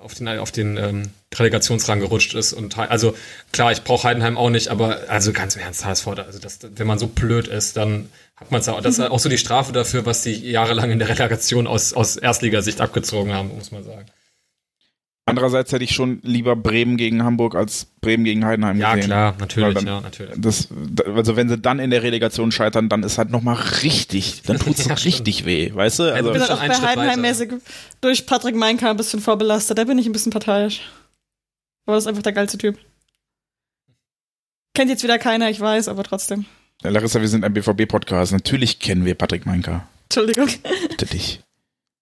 auf 0.00 0.14
den, 0.14 0.28
auf 0.28 0.52
den 0.52 0.76
ähm, 0.76 1.10
Relegationsrang 1.34 2.00
gerutscht 2.00 2.34
ist. 2.34 2.52
Und 2.52 2.78
also 2.78 3.16
klar, 3.52 3.72
ich 3.72 3.82
brauche 3.82 4.06
Heidenheim 4.06 4.36
auch 4.36 4.50
nicht, 4.50 4.68
aber 4.68 5.00
also 5.08 5.32
ganz 5.32 5.56
im 5.56 5.62
Ernst, 5.62 5.84
HSV, 5.84 6.06
also 6.08 6.38
das, 6.38 6.58
wenn 6.62 6.86
man 6.86 6.98
so 6.98 7.06
blöd 7.06 7.48
ist, 7.48 7.76
dann 7.76 8.10
hat 8.36 8.50
man 8.50 8.60
es 8.60 8.68
auch. 8.68 8.80
Das 8.80 8.98
ist 8.98 9.00
auch 9.10 9.18
so 9.18 9.28
die 9.28 9.38
Strafe 9.38 9.72
dafür, 9.72 10.04
was 10.06 10.22
die 10.22 10.32
jahrelang 10.50 10.90
in 10.90 10.98
der 10.98 11.08
Relegation 11.08 11.66
aus, 11.66 11.92
aus 11.92 12.16
Erstligasicht 12.16 12.80
abgezogen 12.80 13.32
haben, 13.32 13.54
muss 13.54 13.70
man 13.72 13.84
sagen. 13.84 14.06
Andererseits 15.24 15.70
hätte 15.70 15.84
ich 15.84 15.94
schon 15.94 16.18
lieber 16.24 16.56
Bremen 16.56 16.96
gegen 16.96 17.22
Hamburg 17.22 17.54
als 17.54 17.84
Bremen 18.00 18.24
gegen 18.24 18.44
Heidenheim 18.44 18.80
Ja, 18.80 18.96
gesehen. 18.96 19.06
klar, 19.06 19.36
natürlich, 19.38 19.74
dann- 19.74 19.86
ja, 19.86 20.00
natürlich. 20.00 20.34
Das, 20.36 20.66
da- 20.72 21.04
also 21.14 21.36
wenn 21.36 21.48
sie 21.48 21.58
dann 21.58 21.78
in 21.78 21.90
der 21.90 22.02
Relegation 22.02 22.50
scheitern, 22.50 22.88
dann 22.88 23.04
ist 23.04 23.18
halt 23.18 23.30
nochmal 23.30 23.54
richtig, 23.84 24.42
dann 24.42 24.58
tut's 24.58 24.78
Ja, 24.84 24.96
stimmt. 24.96 25.04
richtig 25.04 25.44
weh, 25.44 25.72
weißt 25.72 26.00
du? 26.00 26.02
Ja, 26.04 26.14
Also, 26.14 26.32
du 26.32 26.38
Ich 26.40 26.46
bin 26.48 26.58
halt 26.58 26.72
auch 26.72 26.80
bei 26.80 26.88
Heidenheim 26.88 27.20
mäßig 27.20 27.52
durch 28.00 28.26
Patrick 28.26 28.56
Meinker 28.56 28.90
ein 28.90 28.96
bisschen 28.96 29.20
vorbelastet. 29.20 29.78
Da 29.78 29.84
bin 29.84 29.96
ich 29.96 30.06
ein 30.06 30.12
bisschen 30.12 30.32
parteiisch. 30.32 30.80
Aber 31.86 31.94
das 31.94 32.04
ist 32.04 32.08
einfach 32.08 32.22
der 32.22 32.32
geilste 32.32 32.58
Typ. 32.58 32.76
Kennt 34.74 34.90
jetzt 34.90 35.04
wieder 35.04 35.18
keiner, 35.20 35.50
ich 35.50 35.60
weiß, 35.60 35.86
aber 35.86 36.02
trotzdem. 36.02 36.46
Larissa, 36.82 37.20
wir 37.20 37.28
sind 37.28 37.44
ein 37.44 37.52
BVB-Podcast. 37.52 38.32
Natürlich 38.32 38.78
kennen 38.78 39.04
wir 39.04 39.14
Patrick 39.14 39.46
Meinker. 39.46 39.86
Entschuldigung. 40.04 40.48
Bitte 40.90 41.06
dich. 41.06 41.40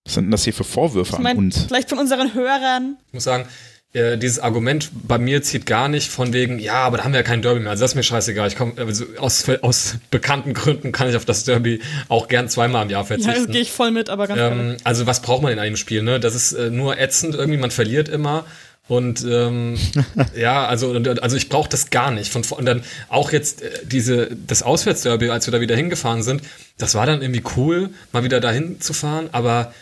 Was 0.04 0.14
sind 0.14 0.24
denn 0.24 0.30
das 0.30 0.44
hier 0.44 0.54
für 0.54 0.64
Vorwürfe 0.64 1.12
Ich 1.12 1.16
an 1.18 1.22
mein, 1.22 1.36
uns? 1.36 1.64
vielleicht 1.68 1.88
von 1.90 1.98
unseren 1.98 2.34
Hörern. 2.34 2.96
Ich 3.08 3.12
muss 3.14 3.24
sagen, 3.24 3.44
äh, 3.92 4.16
dieses 4.16 4.38
Argument 4.38 4.90
bei 5.06 5.18
mir 5.18 5.42
zieht 5.42 5.66
gar 5.66 5.88
nicht 5.88 6.10
von 6.10 6.32
wegen, 6.32 6.58
ja, 6.58 6.74
aber 6.74 6.96
da 6.96 7.04
haben 7.04 7.12
wir 7.12 7.20
ja 7.20 7.24
kein 7.26 7.42
Derby 7.42 7.60
mehr. 7.60 7.70
Also 7.70 7.82
das 7.84 7.90
ist 7.92 7.94
mir 7.96 8.02
scheißegal. 8.02 8.48
Ich 8.48 8.56
komme 8.56 8.72
also 8.78 9.04
aus, 9.18 9.46
aus 9.62 9.96
bekannten 10.10 10.54
Gründen 10.54 10.92
kann 10.92 11.08
ich 11.10 11.16
auf 11.16 11.24
das 11.26 11.44
Derby 11.44 11.80
auch 12.08 12.28
gern 12.28 12.48
zweimal 12.48 12.84
im 12.84 12.90
Jahr 12.90 13.02
Ja, 13.08 13.16
das 13.16 13.24
verzichten. 13.26 13.52
gehe 13.52 13.60
ich 13.62 13.70
voll 13.72 13.90
mit, 13.90 14.08
aber 14.08 14.26
ganz 14.28 14.40
ehrlich. 14.40 14.58
ähm, 14.58 14.76
also 14.84 15.06
was 15.06 15.20
braucht 15.20 15.42
man 15.42 15.52
in 15.52 15.58
einem 15.58 15.76
Spiel? 15.76 16.02
Ne, 16.02 16.18
das 16.20 16.34
ist 16.34 16.52
äh, 16.52 16.70
nur 16.70 16.98
ätzend. 16.98 17.34
Irgendwie 17.34 17.58
man 17.58 17.70
verliert 17.70 18.08
immer. 18.08 18.46
Und 18.90 19.24
ähm, 19.24 19.78
ja, 20.36 20.66
also, 20.66 20.92
also 20.92 21.36
ich 21.36 21.48
brauche 21.48 21.68
das 21.68 21.90
gar 21.90 22.10
nicht. 22.10 22.32
Von, 22.32 22.42
und 22.42 22.64
dann 22.64 22.82
auch 23.08 23.30
jetzt 23.30 23.62
äh, 23.62 23.70
diese 23.84 24.36
das 24.48 24.64
Auswärtsderby, 24.64 25.30
als 25.30 25.46
wir 25.46 25.52
da 25.52 25.60
wieder 25.60 25.76
hingefahren 25.76 26.24
sind, 26.24 26.42
das 26.76 26.96
war 26.96 27.06
dann 27.06 27.22
irgendwie 27.22 27.44
cool, 27.56 27.90
mal 28.10 28.24
wieder 28.24 28.40
dahin 28.40 28.80
zu 28.80 28.92
fahren. 28.92 29.28
Aber 29.30 29.72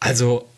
also 0.00 0.48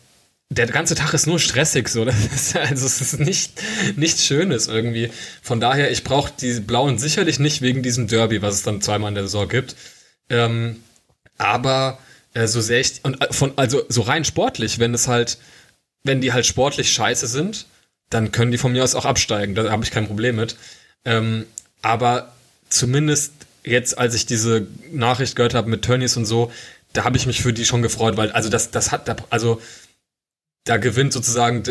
der 0.49 0.65
ganze 0.65 0.95
Tag 0.95 1.13
ist 1.13 1.27
nur 1.27 1.39
stressig, 1.39 1.87
so. 1.87 2.03
Das 2.05 2.15
ist, 2.33 2.55
also 2.57 2.87
es 2.87 2.99
ist 2.99 3.19
nicht 3.19 3.61
nichts 3.95 4.25
Schönes 4.25 4.67
irgendwie. 4.67 5.11
Von 5.43 5.59
daher, 5.59 5.91
ich 5.91 6.03
brauche 6.03 6.33
die 6.41 6.61
Blauen 6.61 6.97
sicherlich 6.97 7.37
nicht 7.37 7.61
wegen 7.61 7.83
diesem 7.83 8.07
Derby, 8.07 8.41
was 8.41 8.55
es 8.55 8.63
dann 8.63 8.81
zweimal 8.81 9.09
in 9.09 9.15
der 9.15 9.25
Saison 9.25 9.47
gibt. 9.47 9.75
Ähm, 10.31 10.77
aber 11.37 11.99
äh, 12.33 12.47
so 12.47 12.59
sehr 12.59 12.79
ich 12.79 13.01
und 13.03 13.21
äh, 13.21 13.31
von 13.31 13.53
also 13.55 13.83
so 13.87 14.01
rein 14.01 14.25
sportlich, 14.25 14.79
wenn 14.79 14.95
es 14.95 15.07
halt, 15.07 15.37
wenn 16.03 16.21
die 16.21 16.33
halt 16.33 16.47
sportlich 16.47 16.91
scheiße 16.91 17.27
sind, 17.27 17.67
dann 18.09 18.31
können 18.31 18.51
die 18.51 18.57
von 18.57 18.71
mir 18.71 18.83
aus 18.83 18.95
auch 18.95 19.05
absteigen. 19.05 19.55
Da 19.55 19.71
habe 19.71 19.83
ich 19.83 19.91
kein 19.91 20.07
Problem 20.07 20.35
mit. 20.35 20.55
Ähm, 21.05 21.45
aber 21.81 22.33
zumindest 22.69 23.33
jetzt, 23.63 23.97
als 23.97 24.15
ich 24.15 24.25
diese 24.25 24.67
Nachricht 24.91 25.35
gehört 25.35 25.53
habe 25.53 25.69
mit 25.69 25.83
Tönnies 25.83 26.17
und 26.17 26.25
so, 26.25 26.51
da 26.93 27.03
habe 27.03 27.17
ich 27.17 27.27
mich 27.27 27.41
für 27.41 27.53
die 27.53 27.65
schon 27.65 27.81
gefreut, 27.81 28.17
weil 28.17 28.31
also 28.31 28.49
das 28.49 28.71
das 28.71 28.91
hat 28.91 29.31
also 29.31 29.61
da 30.63 30.77
gewinnt 30.77 31.13
sozusagen 31.13 31.63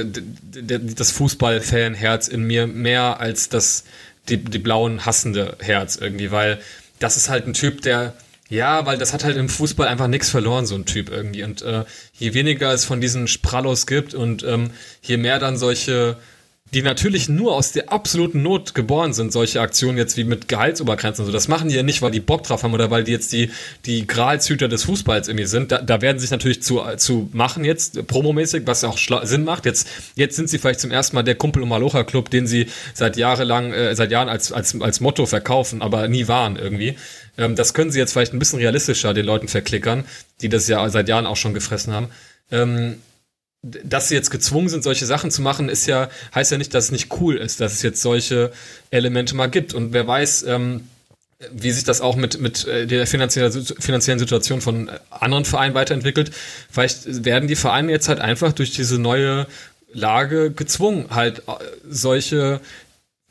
das 0.43 1.11
Fußballfanherz 1.11 2.29
in 2.29 2.45
mir 2.45 2.67
mehr 2.67 3.21
als 3.21 3.49
das 3.49 3.85
die, 4.29 4.39
die 4.39 4.59
blauen 4.59 5.07
hassende 5.07 5.57
Herz 5.61 5.97
irgendwie, 5.97 6.31
weil 6.31 6.61
das 6.99 7.17
ist 7.17 7.29
halt 7.29 7.47
ein 7.47 7.55
Typ, 7.55 7.83
der 7.83 8.15
ja, 8.49 8.87
weil 8.87 8.97
das 8.97 9.13
hat 9.13 9.25
halt 9.25 9.37
im 9.37 9.49
Fußball 9.49 9.87
einfach 9.89 10.09
nichts 10.09 10.31
verloren, 10.31 10.65
so 10.65 10.75
ein 10.75 10.87
Typ 10.87 11.11
irgendwie. 11.11 11.43
Und 11.43 11.63
äh, 11.63 11.85
je 12.15 12.33
weniger 12.33 12.73
es 12.73 12.85
von 12.85 13.01
diesen 13.01 13.29
Sprallos 13.29 13.87
gibt 13.87 14.15
und 14.15 14.43
ähm, 14.43 14.71
je 15.03 15.19
mehr 15.19 15.39
dann 15.39 15.59
solche, 15.59 16.17
die 16.73 16.81
natürlich 16.81 17.29
nur 17.29 17.55
aus 17.55 17.73
der 17.73 17.93
absoluten 17.93 18.43
Not 18.43 18.75
geboren 18.75 19.13
sind, 19.13 19.35
solche 19.35 19.61
Aktionen 19.61 19.99
jetzt 19.99 20.17
wie 20.17 20.25
mit 20.25 20.49
Gehaltsobergrenzen 20.49 21.25
und 21.25 21.27
so. 21.27 21.33
Das 21.33 21.49
machen 21.49 21.69
die 21.69 21.75
ja 21.75 21.83
nicht, 21.83 22.01
weil 22.01 22.11
die 22.11 22.21
Bock 22.21 22.43
drauf 22.43 22.63
haben 22.63 22.73
oder 22.73 22.91
weil 22.91 23.05
die 23.05 23.13
jetzt 23.13 23.35
die, 23.35 23.51
die 23.85 24.07
Gralshüter 24.07 24.69
des 24.69 24.85
Fußballs 24.85 25.29
irgendwie 25.29 25.47
sind. 25.47 25.71
Da, 25.71 25.83
da 25.83 26.01
werden 26.01 26.19
sich 26.19 26.31
natürlich 26.31 26.63
zu, 26.63 26.81
zu 26.97 27.29
machen 27.35 27.67
jetzt, 27.67 28.07
promomäßig, 28.07 28.63
was 28.65 28.83
auch 28.83 28.97
Sinn 29.25 29.45
macht. 29.45 29.67
Jetzt, 29.67 29.89
jetzt 30.15 30.37
sind 30.37 30.49
sie 30.49 30.59
vielleicht 30.59 30.81
zum 30.81 30.91
ersten 30.91 31.17
Mal 31.17 31.23
der 31.23 31.35
Kumpel- 31.35 31.63
und 31.63 31.69
Malocha-Club, 31.69 32.31
den 32.31 32.47
sie 32.47 32.69
seit 32.95 33.19
jahrelang, 33.19 33.75
äh, 33.75 33.95
seit 33.95 34.11
Jahren 34.11 34.31
als, 34.31 34.53
als, 34.53 34.81
als 34.81 35.01
Motto 35.01 35.27
verkaufen, 35.27 35.83
aber 35.83 36.09
nie 36.09 36.29
waren 36.29 36.57
irgendwie. 36.57 36.97
Ähm, 37.39 37.55
das 37.57 37.73
können 37.73 37.91
sie 37.91 37.99
jetzt 37.99 38.13
vielleicht 38.13 38.35
ein 38.35 38.39
bisschen 38.39 38.59
realistischer 38.59 39.15
den 39.15 39.25
Leuten 39.25 39.49
verklickern, 39.49 40.05
die 40.43 40.49
das 40.49 40.69
ja 40.69 40.87
seit 40.91 41.09
Jahren 41.09 41.27
auch 41.27 41.37
schon 41.37 41.55
gefressen 41.55 41.95
haben. 41.95 42.09
Ähm, 42.51 42.97
dass 43.63 44.09
sie 44.09 44.15
jetzt 44.15 44.31
gezwungen 44.31 44.69
sind, 44.69 44.85
solche 44.85 45.07
Sachen 45.07 45.31
zu 45.31 45.43
machen, 45.43 45.69
ist 45.69 45.87
ja, 45.87 46.09
heißt 46.35 46.53
ja 46.53 46.59
nicht, 46.59 46.75
dass 46.75 46.87
es 46.87 46.93
nicht 46.93 47.21
cool 47.21 47.37
ist, 47.37 47.61
dass 47.61 47.73
es 47.73 47.83
jetzt 47.83 48.03
solche 48.03 48.53
Elemente 48.91 49.35
mal 49.35 49.49
gibt. 49.49 49.75
Und 49.75 49.93
wer 49.93 50.07
weiß, 50.07 50.45
ähm, 50.45 50.89
wie 51.53 51.71
sich 51.71 51.85
das 51.85 52.01
auch 52.01 52.17
mit, 52.17 52.41
mit 52.41 52.67
äh, 52.67 52.87
der 52.87 53.07
finanziellen, 53.07 53.53
Situation 54.19 54.61
von 54.61 54.91
anderen 55.11 55.45
Vereinen 55.45 55.75
weiterentwickelt. 55.75 56.33
Vielleicht 56.71 57.25
werden 57.25 57.49
die 57.49 57.57
Vereine 57.57 57.93
jetzt 57.93 58.09
halt 58.09 58.21
einfach 58.21 58.53
durch 58.53 58.73
diese 58.73 58.99
neue 58.99 59.47
Lage 59.93 60.51
gezwungen, 60.51 61.07
halt 61.11 61.41
äh, 61.41 61.53
solche 61.89 62.61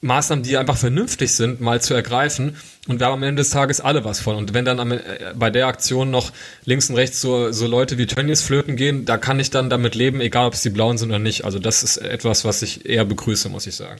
Maßnahmen, 0.02 0.44
die 0.44 0.58
einfach 0.58 0.78
vernünftig 0.78 1.34
sind, 1.34 1.60
mal 1.60 1.82
zu 1.82 1.94
ergreifen. 1.94 2.56
Und 2.88 3.00
wir 3.00 3.08
haben 3.08 3.14
am 3.14 3.24
Ende 3.24 3.42
des 3.42 3.50
Tages 3.50 3.82
alle 3.82 4.04
was 4.04 4.20
von. 4.20 4.36
Und 4.36 4.54
wenn 4.54 4.64
dann 4.64 4.80
am, 4.80 4.92
äh, 4.92 5.02
bei 5.36 5.50
der 5.50 5.68
Aktion 5.68 6.12
noch 6.12 6.32
links 6.66 6.90
und 6.90 6.96
rechts 6.96 7.20
so, 7.20 7.52
so 7.52 7.66
Leute 7.66 7.98
wie 7.98 8.06
Tönnies 8.06 8.44
flöten 8.44 8.76
gehen, 8.76 9.06
da 9.06 9.18
kann 9.18 9.40
ich 9.40 9.50
dann 9.50 9.70
damit 9.70 9.96
leben, 9.96 10.22
egal 10.22 10.48
ob 10.48 10.54
es 10.54 10.62
die 10.62 10.70
Blauen 10.70 10.98
sind 10.98 11.10
oder 11.10 11.20
nicht. 11.20 11.46
Also 11.46 11.58
das 11.58 11.84
ist 11.84 11.98
etwas, 11.98 12.46
was 12.46 12.62
ich 12.62 12.86
eher 12.86 13.06
begrüße, 13.06 13.50
muss 13.50 13.66
ich 13.66 13.76
sagen. 13.76 14.00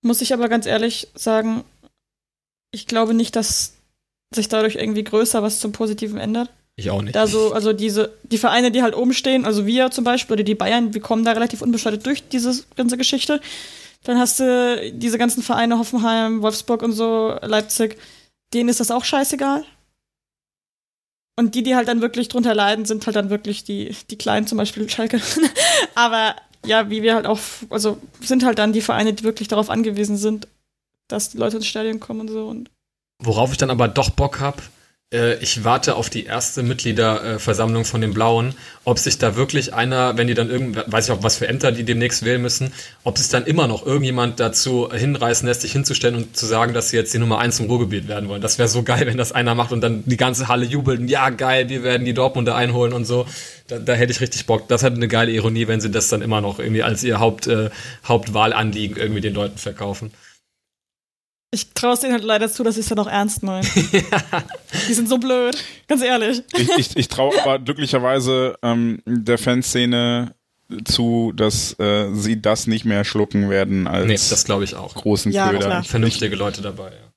Muss 0.00 0.22
ich 0.22 0.32
aber 0.32 0.48
ganz 0.48 0.66
ehrlich 0.66 1.08
sagen, 1.14 1.64
ich 2.72 2.86
glaube 2.86 3.14
nicht, 3.14 3.36
dass 3.36 3.74
sich 4.34 4.48
dadurch 4.48 4.76
irgendwie 4.76 5.04
größer 5.04 5.42
was 5.42 5.60
zum 5.60 5.72
Positiven 5.72 6.18
ändert. 6.18 6.48
Ich 6.76 6.90
auch 6.90 7.02
nicht. 7.02 7.14
Da 7.14 7.26
so, 7.26 7.52
also 7.52 7.74
diese, 7.74 8.12
die 8.22 8.38
Vereine, 8.38 8.72
die 8.72 8.82
halt 8.82 8.96
oben 8.96 9.12
stehen, 9.12 9.44
also 9.44 9.66
wir 9.66 9.90
zum 9.90 10.04
Beispiel 10.04 10.34
oder 10.34 10.42
die 10.42 10.54
Bayern, 10.54 10.94
wir 10.94 11.02
kommen 11.02 11.24
da 11.24 11.32
relativ 11.32 11.60
unbeschadet 11.60 12.06
durch 12.06 12.26
diese 12.28 12.64
ganze 12.74 12.96
Geschichte. 12.96 13.42
Dann 14.04 14.18
hast 14.18 14.40
du 14.40 14.92
diese 14.92 15.18
ganzen 15.18 15.42
Vereine, 15.42 15.78
Hoffenheim, 15.78 16.42
Wolfsburg 16.42 16.82
und 16.82 16.92
so, 16.92 17.36
Leipzig, 17.42 17.98
denen 18.52 18.68
ist 18.68 18.80
das 18.80 18.90
auch 18.90 19.04
scheißegal. 19.04 19.64
Und 21.36 21.54
die, 21.54 21.62
die 21.62 21.74
halt 21.74 21.88
dann 21.88 22.02
wirklich 22.02 22.28
drunter 22.28 22.54
leiden, 22.54 22.84
sind 22.84 23.06
halt 23.06 23.16
dann 23.16 23.30
wirklich 23.30 23.64
die, 23.64 23.96
die 24.10 24.18
Kleinen, 24.18 24.46
zum 24.46 24.58
Beispiel 24.58 24.88
Schalke. 24.88 25.20
Aber 25.94 26.36
ja, 26.66 26.90
wie 26.90 27.02
wir 27.02 27.14
halt 27.14 27.26
auch, 27.26 27.38
also 27.70 27.98
sind 28.20 28.44
halt 28.44 28.58
dann 28.58 28.72
die 28.72 28.82
Vereine, 28.82 29.12
die 29.12 29.24
wirklich 29.24 29.48
darauf 29.48 29.70
angewiesen 29.70 30.16
sind, 30.16 30.46
dass 31.08 31.30
die 31.30 31.38
Leute 31.38 31.56
ins 31.56 31.66
Stadion 31.66 32.00
kommen 32.00 32.20
und 32.20 32.28
so. 32.28 32.46
Und 32.46 32.70
Worauf 33.18 33.52
ich 33.52 33.58
dann 33.58 33.70
aber 33.70 33.88
doch 33.88 34.10
Bock 34.10 34.40
habe, 34.40 34.62
ich 35.12 35.62
warte 35.62 35.96
auf 35.96 36.08
die 36.08 36.24
erste 36.24 36.62
Mitgliederversammlung 36.62 37.84
von 37.84 38.00
den 38.00 38.14
Blauen, 38.14 38.54
ob 38.84 38.98
sich 38.98 39.18
da 39.18 39.36
wirklich 39.36 39.74
einer, 39.74 40.16
wenn 40.16 40.26
die 40.26 40.32
dann 40.32 40.48
irgend, 40.48 40.76
weiß 40.90 41.04
ich 41.06 41.12
auch, 41.12 41.22
was 41.22 41.36
für 41.36 41.46
Ämter 41.46 41.70
die 41.70 41.84
demnächst 41.84 42.24
wählen 42.24 42.40
müssen, 42.40 42.72
ob 43.04 43.18
sich 43.18 43.28
dann 43.28 43.44
immer 43.44 43.66
noch 43.66 43.84
irgendjemand 43.84 44.40
dazu 44.40 44.90
hinreißen 44.90 45.46
lässt, 45.46 45.60
sich 45.60 45.72
hinzustellen 45.72 46.16
und 46.16 46.34
zu 46.34 46.46
sagen, 46.46 46.72
dass 46.72 46.88
sie 46.88 46.96
jetzt 46.96 47.12
die 47.12 47.18
Nummer 47.18 47.38
eins 47.40 47.60
im 47.60 47.66
Ruhrgebiet 47.66 48.08
werden 48.08 48.30
wollen. 48.30 48.40
Das 48.40 48.58
wäre 48.58 48.68
so 48.68 48.82
geil, 48.82 49.06
wenn 49.06 49.18
das 49.18 49.32
einer 49.32 49.54
macht 49.54 49.72
und 49.72 49.82
dann 49.82 50.02
die 50.06 50.16
ganze 50.16 50.48
Halle 50.48 50.64
jubelt 50.64 51.00
und 51.00 51.08
ja, 51.08 51.28
geil, 51.28 51.68
wir 51.68 51.82
werden 51.82 52.06
die 52.06 52.14
Dortmunder 52.14 52.54
einholen 52.54 52.94
und 52.94 53.04
so. 53.04 53.26
Da, 53.68 53.78
da 53.78 53.92
hätte 53.92 54.12
ich 54.12 54.20
richtig 54.22 54.46
Bock. 54.46 54.66
Das 54.68 54.82
hat 54.82 54.94
eine 54.94 55.08
geile 55.08 55.30
Ironie, 55.30 55.68
wenn 55.68 55.82
sie 55.82 55.90
das 55.90 56.08
dann 56.08 56.22
immer 56.22 56.40
noch 56.40 56.58
irgendwie 56.58 56.82
als 56.82 57.04
ihr 57.04 57.20
Haupt, 57.20 57.46
äh, 57.48 57.68
Hauptwahlanliegen 58.06 58.96
irgendwie 58.96 59.20
den 59.20 59.34
Leuten 59.34 59.58
verkaufen. 59.58 60.10
Ich 61.54 61.70
traue 61.74 61.92
es 61.92 62.00
denen 62.00 62.14
halt 62.14 62.24
leider 62.24 62.50
zu, 62.50 62.64
dass 62.64 62.76
ich 62.76 62.84
es 62.84 62.88
ja 62.90 62.96
noch 62.96 63.06
ernst 63.06 63.42
meine. 63.42 63.66
Die 64.88 64.94
sind 64.94 65.08
so 65.08 65.18
blöd, 65.18 65.56
ganz 65.86 66.02
ehrlich. 66.02 66.42
Ich, 66.56 66.70
ich, 66.78 66.96
ich 66.96 67.08
traue 67.08 67.38
aber 67.42 67.58
glücklicherweise 67.58 68.56
ähm, 68.62 69.00
der 69.06 69.38
Fanszene 69.38 70.34
zu, 70.84 71.32
dass 71.36 71.78
äh, 71.78 72.08
sie 72.14 72.40
das 72.40 72.66
nicht 72.66 72.84
mehr 72.86 73.04
schlucken 73.04 73.50
werden 73.50 73.86
als 73.86 74.06
Nee, 74.06 74.14
das 74.14 74.44
glaube 74.44 74.64
ich 74.64 74.74
auch. 74.74 74.94
großen 74.94 75.30
Ja, 75.30 75.50
Köder. 75.50 75.66
klar. 75.66 75.84
Vernünftige 75.84 76.34
Leute 76.36 76.62
dabei. 76.62 76.90
Ja. 76.90 77.12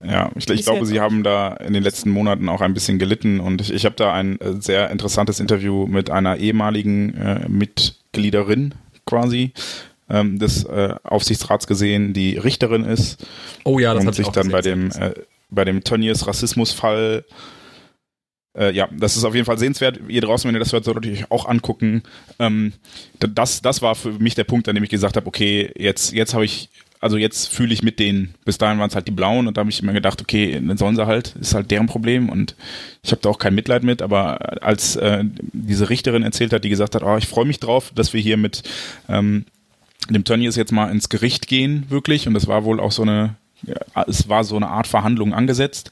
Ja, 0.00 0.30
ich, 0.36 0.48
ich 0.48 0.62
glaube, 0.62 0.86
sie 0.86 1.00
auch. 1.00 1.04
haben 1.04 1.24
da 1.24 1.54
in 1.54 1.72
den 1.72 1.82
letzten 1.82 2.10
Monaten 2.10 2.48
auch 2.48 2.60
ein 2.60 2.72
bisschen 2.72 3.00
gelitten 3.00 3.40
und 3.40 3.60
ich, 3.60 3.72
ich 3.72 3.84
habe 3.84 3.96
da 3.96 4.12
ein 4.12 4.40
äh, 4.40 4.60
sehr 4.60 4.90
interessantes 4.90 5.40
Interview 5.40 5.86
mit 5.86 6.08
einer 6.08 6.36
ehemaligen 6.36 7.14
äh, 7.14 7.48
Mitgliederin 7.48 8.74
quasi 9.06 9.52
ähm, 10.10 10.38
des 10.38 10.64
äh, 10.64 10.94
Aufsichtsrats 11.02 11.66
gesehen, 11.66 12.12
die 12.12 12.36
Richterin 12.36 12.84
ist 12.84 13.26
Oh 13.64 13.78
ja, 13.78 13.94
das 13.94 14.04
und 14.04 14.14
sich 14.14 14.26
auch 14.26 14.32
dann 14.32 14.50
bei 14.50 14.60
dem 14.60 14.90
äh, 14.90 15.14
bei 15.50 15.64
dem 15.64 15.84
Tönnies 15.84 16.26
Rassismusfall 16.26 17.24
äh, 18.58 18.72
ja, 18.72 18.88
das 18.92 19.16
ist 19.16 19.24
auf 19.24 19.34
jeden 19.34 19.46
Fall 19.46 19.58
sehenswert. 19.58 20.00
Ihr 20.08 20.20
draußen, 20.20 20.48
wenn 20.48 20.54
ihr 20.54 20.60
das 20.60 20.72
hört, 20.72 20.84
solltet 20.84 21.06
ihr 21.06 21.12
euch 21.12 21.30
auch 21.30 21.46
angucken. 21.46 22.02
Ähm, 22.38 22.72
das, 23.20 23.62
das 23.62 23.82
war 23.82 23.94
für 23.94 24.12
mich 24.12 24.34
der 24.34 24.44
Punkt, 24.44 24.68
an 24.68 24.74
dem 24.74 24.84
ich 24.84 24.90
gesagt 24.90 25.16
habe, 25.16 25.26
okay, 25.26 25.70
jetzt, 25.76 26.12
jetzt 26.12 26.34
habe 26.34 26.44
ich, 26.44 26.68
also 27.00 27.16
jetzt 27.16 27.46
fühle 27.46 27.72
ich 27.72 27.82
mit 27.82 28.00
denen. 28.00 28.34
Bis 28.44 28.58
dahin 28.58 28.78
waren 28.80 28.88
es 28.88 28.96
halt 28.96 29.06
die 29.06 29.12
Blauen 29.12 29.46
und 29.46 29.56
da 29.56 29.60
habe 29.60 29.70
ich 29.70 29.80
immer 29.80 29.92
gedacht, 29.92 30.20
okay, 30.20 30.60
dann 30.60 30.76
sollen 30.76 30.96
sie 30.96 31.06
halt, 31.06 31.36
ist 31.40 31.54
halt 31.54 31.70
deren 31.70 31.86
Problem 31.86 32.28
und 32.28 32.56
ich 33.04 33.12
habe 33.12 33.22
da 33.22 33.28
auch 33.28 33.38
kein 33.38 33.54
Mitleid 33.54 33.84
mit, 33.84 34.02
aber 34.02 34.62
als 34.62 34.96
äh, 34.96 35.24
diese 35.52 35.88
Richterin 35.88 36.24
erzählt 36.24 36.52
hat, 36.52 36.64
die 36.64 36.68
gesagt 36.68 36.96
hat, 36.96 37.04
oh, 37.04 37.16
ich 37.16 37.28
freue 37.28 37.44
mich 37.44 37.60
drauf, 37.60 37.92
dass 37.94 38.12
wir 38.12 38.20
hier 38.20 38.36
mit 38.36 38.62
ähm, 39.08 39.44
dem 40.08 40.24
Tönnies 40.24 40.56
jetzt 40.56 40.72
mal 40.72 40.90
ins 40.90 41.08
Gericht 41.08 41.48
gehen, 41.48 41.86
wirklich, 41.88 42.26
und 42.26 42.34
das 42.34 42.46
war 42.46 42.64
wohl 42.64 42.80
auch 42.80 42.92
so 42.92 43.02
eine 43.02 43.36
ja, 43.66 44.04
es 44.06 44.28
war 44.28 44.44
so 44.44 44.56
eine 44.56 44.68
Art 44.68 44.86
Verhandlung 44.86 45.34
angesetzt 45.34 45.90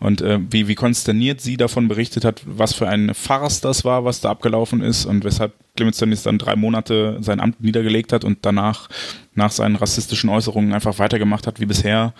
und 0.00 0.22
äh, 0.22 0.38
wie, 0.50 0.68
wie 0.68 0.74
konsterniert 0.74 1.40
sie 1.40 1.56
davon 1.56 1.88
berichtet 1.88 2.24
hat, 2.24 2.42
was 2.46 2.72
für 2.72 2.88
eine 2.88 3.14
Farce 3.14 3.60
das 3.60 3.84
war, 3.84 4.04
was 4.04 4.20
da 4.20 4.30
abgelaufen 4.30 4.80
ist 4.80 5.04
und 5.04 5.24
weshalb 5.24 5.52
Clemens 5.76 5.98
Tönnies 5.98 6.22
dann 6.22 6.38
drei 6.38 6.56
Monate 6.56 7.18
sein 7.20 7.40
Amt 7.40 7.62
niedergelegt 7.62 8.12
hat 8.12 8.24
und 8.24 8.38
danach 8.42 8.88
nach 9.34 9.50
seinen 9.50 9.76
rassistischen 9.76 10.30
Äußerungen 10.30 10.72
einfach 10.72 10.98
weitergemacht 10.98 11.46
hat 11.46 11.60
wie 11.60 11.66
bisher. 11.66 12.14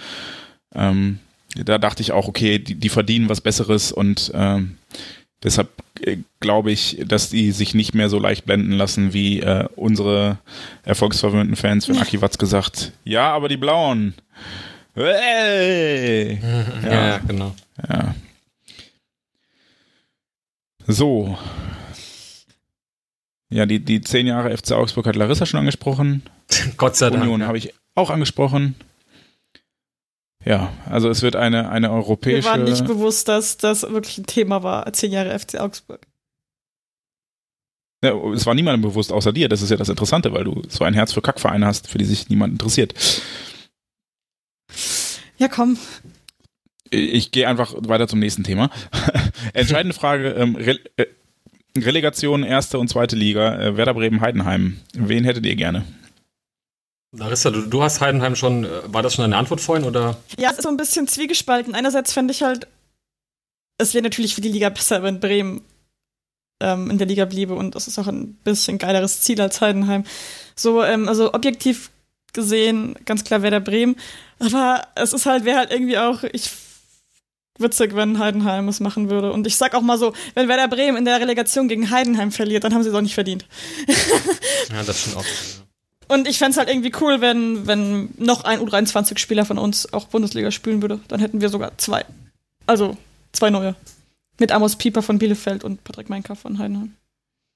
Ähm, 0.75 1.19
da 1.55 1.79
dachte 1.79 2.03
ich 2.03 2.13
auch, 2.13 2.29
okay, 2.29 2.59
die, 2.59 2.75
die 2.75 2.89
verdienen 2.89 3.29
was 3.29 3.41
Besseres 3.41 3.93
und 3.93 4.31
ähm, 4.35 4.77
deshalb 5.43 5.69
äh, 6.01 6.19
glaube 6.41 6.73
ich, 6.73 7.03
dass 7.07 7.31
die 7.31 7.53
sich 7.53 7.75
nicht 7.75 7.95
mehr 7.95 8.09
so 8.09 8.19
leicht 8.19 8.45
blenden 8.45 8.73
lassen 8.73 9.13
wie 9.13 9.41
äh, 9.41 9.69
unsere 9.77 10.39
erfolgsverwöhnten 10.85 11.57
Fans, 11.57 11.89
wenn 11.89 11.99
Aki 11.99 12.21
Watz 12.23 12.39
gesagt, 12.39 12.93
ja, 13.05 13.33
aber 13.33 13.49
die 13.49 13.57
Blauen. 13.57 14.15
Hey! 14.95 16.39
Ja, 16.85 17.07
ja, 17.07 17.19
genau. 17.19 17.55
Ja. 17.89 18.15
So. 20.87 21.39
Ja, 23.49 23.67
die, 23.67 23.81
die 23.81 24.01
zehn 24.01 24.27
Jahre 24.27 24.57
FC 24.57 24.73
Augsburg 24.73 25.07
hat 25.07 25.17
Larissa 25.17 25.47
schon 25.47 25.61
angesprochen. 25.61 26.23
Gott 26.77 26.97
sei 26.97 27.11
Dank. 27.11 27.23
Union 27.23 27.41
ja. 27.41 27.47
habe 27.47 27.59
ich 27.59 27.73
auch 27.95 28.11
angesprochen. 28.11 28.75
Ja, 30.45 30.73
also 30.91 31.09
es 31.09 31.23
wird 31.23 31.37
eine, 31.37 31.71
eine 31.71 31.91
europäische. 31.91 32.49
war 32.49 32.57
nicht 32.57 32.87
bewusst, 32.87 33.29
dass 33.29 33.57
das 33.57 33.83
wirklich 33.83 34.19
ein 34.19 34.27
Thema 34.27 34.63
war, 34.63 34.93
zehn 34.93 35.13
Jahre 35.13 35.39
FC 35.39 35.61
Augsburg. 35.61 36.07
Ja, 38.05 38.17
es 38.33 38.45
war 38.47 38.55
niemandem 38.55 38.83
bewusst 38.83 39.13
außer 39.13 39.33
dir. 39.33 39.49
Das 39.49 39.63
ist 39.63 39.71
ja 39.71 39.77
das 39.77 39.89
Interessante, 39.89 40.33
weil 40.33 40.43
du 40.43 40.63
so 40.69 40.83
ein 40.83 40.95
Herz 40.95 41.13
für 41.13 41.23
Kackvereine 41.23 41.67
hast, 41.67 41.89
für 41.89 41.99
die 41.99 42.05
sich 42.05 42.29
niemand 42.29 42.53
interessiert. 42.53 42.95
Ja, 45.39 45.47
komm. 45.47 45.79
Ich 46.91 47.31
gehe 47.31 47.49
einfach 47.49 47.75
weiter 47.79 48.09
zum 48.09 48.19
nächsten 48.19 48.43
Thema. 48.43 48.71
Entscheidende 49.55 49.95
Frage: 49.95 50.31
ähm, 50.31 50.57
Re 50.57 50.81
äh, 50.97 51.07
Relegation 51.79 52.43
erste 52.43 52.79
und 52.79 52.89
zweite 52.89 53.15
Liga. 53.15 53.59
Äh, 53.59 53.77
Werder 53.77 53.95
Bremen 53.95 54.21
Heidenheim. 54.21 54.79
Wen 54.95 55.25
hättet 55.25 55.47
ihr 55.47 55.55
gerne? 55.55 55.85
Larissa, 57.15 57.51
du, 57.51 57.63
du 57.63 57.83
hast 57.83 58.01
Heidenheim 58.01 58.37
schon, 58.37 58.65
äh, 58.65 58.69
war 58.87 59.03
das 59.03 59.15
schon 59.15 59.25
eine 59.25 59.37
Antwort 59.37 59.61
vorhin 59.61 59.87
oder? 59.87 60.17
Ja, 60.39 60.51
es 60.51 60.59
ist 60.59 60.63
so 60.63 60.71
ein 60.71 60.79
bisschen 60.79 61.07
zwiegespalten. 61.07 61.75
Einerseits 61.75 62.13
fände 62.13 62.33
ich 62.33 62.43
halt, 62.43 62.67
es 63.79 63.93
wäre 63.95 64.03
natürlich 64.03 64.35
für 64.35 64.41
die 64.41 64.49
Liga 64.49 64.71
besser, 64.71 65.03
wenn 65.03 65.21
Bremen 65.21 65.63
ähm, 66.61 66.91
in 66.91 66.99
der 66.99 67.07
Liga 67.07 67.27
bliebe 67.27 67.55
und 67.55 67.75
das 67.75 67.87
ist 67.87 67.99
auch 67.99 68.07
ein 68.07 68.35
bisschen 68.45 68.79
geileres 68.79 69.21
Ziel 69.21 69.41
als 69.41 69.61
Heidenheim. 69.61 70.05
So, 70.57 70.83
ähm, 70.83 71.09
also 71.09 71.35
objektiv 71.35 71.91
gesehen, 72.33 72.97
ganz 73.05 73.25
klar 73.25 73.43
Werder 73.43 73.61
Bremen. 73.61 73.97
Aber 74.39 74.83
es 74.95 75.13
ist 75.13 75.27
halt, 75.27 75.45
wäre 75.45 75.59
halt 75.59 75.71
irgendwie 75.71 75.99
auch, 75.99 76.23
ich 76.25 76.51
witzig, 77.59 77.95
wenn 77.95 78.19
Heidenheim 78.19 78.69
es 78.69 78.81
machen 78.81 79.11
würde. 79.11 79.33
Und 79.33 79.47
ich 79.47 79.57
sag 79.57 79.75
auch 79.75 79.83
mal 79.83 79.99
so, 79.99 80.15
wenn 80.35 80.49
Werder 80.49 80.69
Bremen 80.69 80.97
in 80.97 81.05
der 81.05 81.21
Relegation 81.21 81.69
gegen 81.69 81.91
Heidenheim 81.91 82.33
verliert, 82.33 82.65
dann 82.65 82.73
haben 82.73 82.83
sie 82.83 82.89
es 82.89 82.95
auch 82.95 83.03
nicht 83.03 83.15
verdient. 83.15 83.47
Ja, 84.73 84.83
das 84.83 85.01
schon 85.01 85.15
auch. 85.15 85.25
Und 86.13 86.29
ich 86.29 86.37
fänd's 86.37 86.59
halt 86.59 86.69
irgendwie 86.69 86.93
cool, 87.01 87.23
wenn, 87.23 87.67
wenn 87.67 88.11
noch 88.19 88.45
ein 88.45 88.61
U23-Spieler 88.61 89.47
von 89.47 89.57
uns 89.57 89.95
auch 89.95 90.09
Bundesliga 90.09 90.51
spielen 90.51 90.83
würde. 90.83 91.01
Dann 91.09 91.21
hätten 91.21 91.41
wir 91.41 91.49
sogar 91.49 91.79
zwei. 91.79 92.05
Also 92.67 92.99
zwei 93.33 93.49
neue. 93.49 93.75
Mit 94.39 94.53
Amos 94.53 94.77
Pieper 94.77 95.01
von 95.03 95.19
Bielefeld 95.19 95.65
und 95.65 95.83
Patrick 95.85 96.11
Meinker 96.11 96.37
von 96.37 96.59
Heidenheim. 96.59 96.93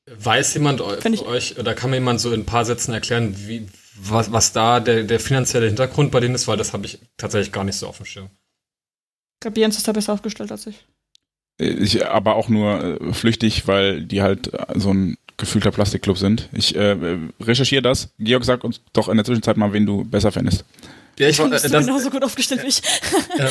Weiß 0.06 0.54
jemand 0.54 0.80
euch, 0.80 1.58
oder 1.58 1.74
kann 1.74 1.90
mir 1.90 1.96
jemand 1.96 2.18
so 2.18 2.32
in 2.32 2.40
ein 2.40 2.46
paar 2.46 2.64
Sätzen 2.64 2.94
erklären, 2.94 3.36
wie, 3.46 3.68
was, 4.00 4.32
was 4.32 4.54
da 4.54 4.80
der, 4.80 5.02
der 5.02 5.20
finanzielle 5.20 5.66
Hintergrund 5.66 6.10
bei 6.10 6.20
denen 6.20 6.34
ist? 6.34 6.48
Weil 6.48 6.56
das 6.56 6.72
habe 6.72 6.86
ich 6.86 6.98
tatsächlich 7.18 7.52
gar 7.52 7.64
nicht 7.64 7.76
so 7.76 7.86
auf 7.86 7.98
dem 7.98 8.06
Schirm. 8.06 8.30
Ich 9.34 9.40
glaube, 9.40 9.60
Jens 9.60 9.76
ist 9.76 9.86
da 9.86 9.92
besser 9.92 10.14
aufgestellt 10.14 10.50
als 10.50 10.66
ich. 10.66 10.82
Ich, 11.58 12.06
aber 12.06 12.36
auch 12.36 12.48
nur 12.48 13.02
äh, 13.02 13.12
flüchtig, 13.12 13.66
weil 13.66 14.02
die 14.02 14.22
halt 14.22 14.54
äh, 14.54 14.78
so 14.78 14.94
ein 14.94 15.18
gefühlter 15.36 15.70
Plastikclub 15.70 16.18
sind. 16.18 16.48
Ich 16.52 16.74
äh, 16.76 16.96
recherchiere 17.40 17.82
das. 17.82 18.08
Georg, 18.18 18.44
sag 18.44 18.64
uns 18.64 18.80
doch 18.92 19.08
in 19.08 19.16
der 19.16 19.24
Zwischenzeit 19.24 19.56
mal, 19.56 19.72
wen 19.72 19.86
du 19.86 20.04
besser 20.04 20.32
fändest. 20.32 20.64
Ja, 21.18 21.28
ich, 21.28 21.36
Du 21.38 21.44
äh, 21.44 21.60
genauso 21.68 22.10
gut 22.10 22.22
aufgestellt 22.24 22.62
wie 22.62 22.68
ich. 22.68 22.82
ähm, 23.38 23.48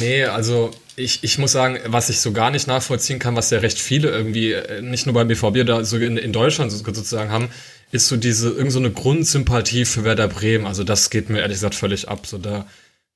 nee, 0.00 0.24
also 0.24 0.72
ich, 0.96 1.22
ich 1.22 1.38
muss 1.38 1.52
sagen, 1.52 1.78
was 1.86 2.08
ich 2.10 2.18
so 2.18 2.32
gar 2.32 2.50
nicht 2.50 2.66
nachvollziehen 2.66 3.18
kann, 3.20 3.36
was 3.36 3.50
ja 3.50 3.58
recht 3.58 3.78
viele 3.78 4.08
irgendwie, 4.10 4.52
äh, 4.52 4.82
nicht 4.82 5.06
nur 5.06 5.14
beim 5.14 5.28
BVB, 5.28 5.64
da 5.64 5.84
so 5.84 5.96
in, 5.96 6.16
in 6.16 6.32
Deutschland 6.32 6.72
so- 6.72 6.78
sozusagen 6.78 7.30
haben, 7.30 7.50
ist 7.92 8.08
so 8.08 8.16
diese, 8.16 8.50
irgend 8.50 8.72
so 8.72 8.80
eine 8.80 8.90
Grundsympathie 8.90 9.84
für 9.84 10.02
Werder 10.02 10.26
Bremen. 10.26 10.66
Also 10.66 10.82
das 10.82 11.10
geht 11.10 11.30
mir 11.30 11.40
ehrlich 11.40 11.56
gesagt 11.56 11.76
völlig 11.76 12.08
ab. 12.08 12.26
So 12.26 12.38
da, 12.38 12.66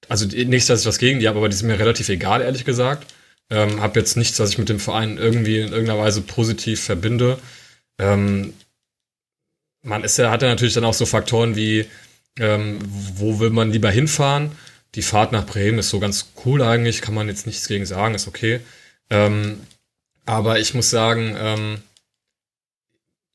also 0.09 0.27
nicht, 0.27 0.69
dass 0.71 0.81
ich 0.83 0.87
was 0.87 0.99
gegen 0.99 1.19
die 1.19 1.27
habe, 1.27 1.39
aber 1.39 1.49
die 1.49 1.57
sind 1.57 1.67
mir 1.67 1.79
relativ 1.81 2.09
egal, 2.09 2.41
ehrlich 2.41 2.65
gesagt. 2.65 3.13
Ähm, 3.51 3.81
hab 3.81 3.97
jetzt 3.97 4.17
nichts, 4.17 4.39
was 4.39 4.51
ich 4.51 4.59
mit 4.59 4.69
dem 4.69 4.79
Verein 4.79 5.19
irgendwie 5.19 5.59
in 5.59 5.73
irgendeiner 5.73 5.99
Weise 5.99 6.21
positiv 6.21 6.81
verbinde. 6.81 7.39
Ähm, 7.99 8.55
man 9.83 10.05
ist 10.05 10.19
ja, 10.19 10.31
hat 10.31 10.43
ja 10.43 10.49
natürlich 10.49 10.75
dann 10.75 10.85
auch 10.85 10.95
so 10.95 11.07
Faktoren 11.07 11.57
wie, 11.57 11.87
ähm, 12.39 12.79
wo 13.15 13.41
will 13.41 13.51
man 13.51 13.73
lieber 13.73 13.91
hinfahren? 13.91 14.53
Die 14.95 15.03
Fahrt 15.03 15.33
nach 15.33 15.47
Bremen 15.47 15.79
ist 15.79 15.91
so 15.91 16.01
ganz 16.01 16.33
cool 16.45 16.63
eigentlich, 16.63 17.03
kann 17.03 17.15
man 17.15 17.29
jetzt 17.29 17.47
nichts 17.47 17.69
gegen 17.69 17.87
sagen, 17.87 18.15
ist 18.15 18.29
okay. 18.29 18.61
Ähm, 19.11 19.61
aber 20.27 20.59
ich 20.59 20.75
muss 20.75 20.91
sagen, 20.91 21.37
ähm, 21.39 21.83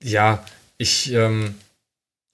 ja, 0.01 0.45
ich, 0.77 1.11
ähm, 1.13 1.55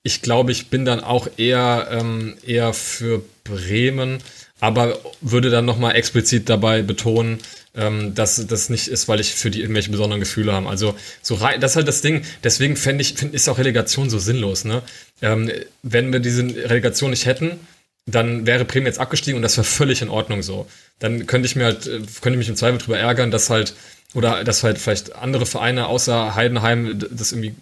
ich 0.04 0.22
glaube, 0.22 0.52
ich 0.52 0.68
bin 0.70 0.86
dann 0.86 1.02
auch 1.02 1.28
eher, 1.38 1.88
ähm, 1.92 2.38
eher 2.46 2.74
für 2.74 3.24
Bremen, 3.44 4.22
aber 4.60 5.00
würde 5.22 5.50
dann 5.50 5.66
nochmal 5.66 5.96
explizit 5.96 6.50
dabei 6.50 6.82
betonen, 6.82 7.40
ähm, 7.76 8.16
dass 8.16 8.46
das 8.48 8.70
nicht 8.70 8.88
ist, 8.88 9.08
weil 9.08 9.20
ich 9.20 9.34
für 9.34 9.52
die 9.52 9.62
irgendwelche 9.62 9.92
besonderen 9.92 10.20
Gefühle 10.20 10.54
habe. 10.54 10.68
Also 10.68 10.96
so 11.22 11.36
rein, 11.36 11.62
das 11.62 11.72
ist 11.72 11.76
halt 11.78 11.88
das 11.88 12.02
Ding. 12.02 12.24
Deswegen 12.44 12.76
fände 12.76 13.02
ich, 13.02 13.14
find, 13.14 13.34
ist 13.34 13.48
auch 13.48 13.58
Relegation 13.58 14.10
so 14.10 14.20
sinnlos. 14.20 14.66
Ne? 14.66 14.82
Ähm, 15.22 15.52
wenn 15.84 16.12
wir 16.12 16.20
diese 16.20 16.44
Relegation 16.44 17.12
nicht 17.12 17.26
hätten, 17.26 17.60
dann 18.06 18.48
wäre 18.48 18.66
Bremen 18.66 18.88
jetzt 18.88 19.00
abgestiegen 19.00 19.38
und 19.38 19.44
das 19.44 19.58
wäre 19.58 19.66
völlig 19.66 20.02
in 20.02 20.10
Ordnung 20.10 20.42
so. 20.42 20.68
Dann 21.00 21.28
könnte 21.28 21.46
ich 21.46 21.56
mir 21.56 21.66
halt, 21.66 21.88
äh, 21.88 22.00
könnte 22.22 22.32
ich 22.32 22.38
mich 22.38 22.50
im 22.50 22.56
Zweifel 22.56 22.80
drüber 22.80 22.98
ärgern, 22.98 23.32
dass 23.32 23.50
halt, 23.50 23.76
oder 24.14 24.44
dass 24.44 24.64
halt 24.64 24.80
vielleicht 24.80 25.16
andere 25.16 25.46
Vereine 25.46 25.88
außer 25.88 26.36
Heidenheim 26.36 27.00
das 27.12 27.32
irgendwie, 27.32 27.54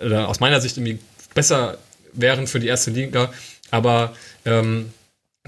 aus 0.00 0.40
meiner 0.40 0.60
Sicht 0.60 0.76
irgendwie 0.76 0.98
besser 1.34 1.78
wären 2.12 2.48
für 2.48 2.58
die 2.58 2.66
erste 2.66 2.90
Liga. 2.90 3.32
Aber 3.70 4.16
ähm, 4.44 4.92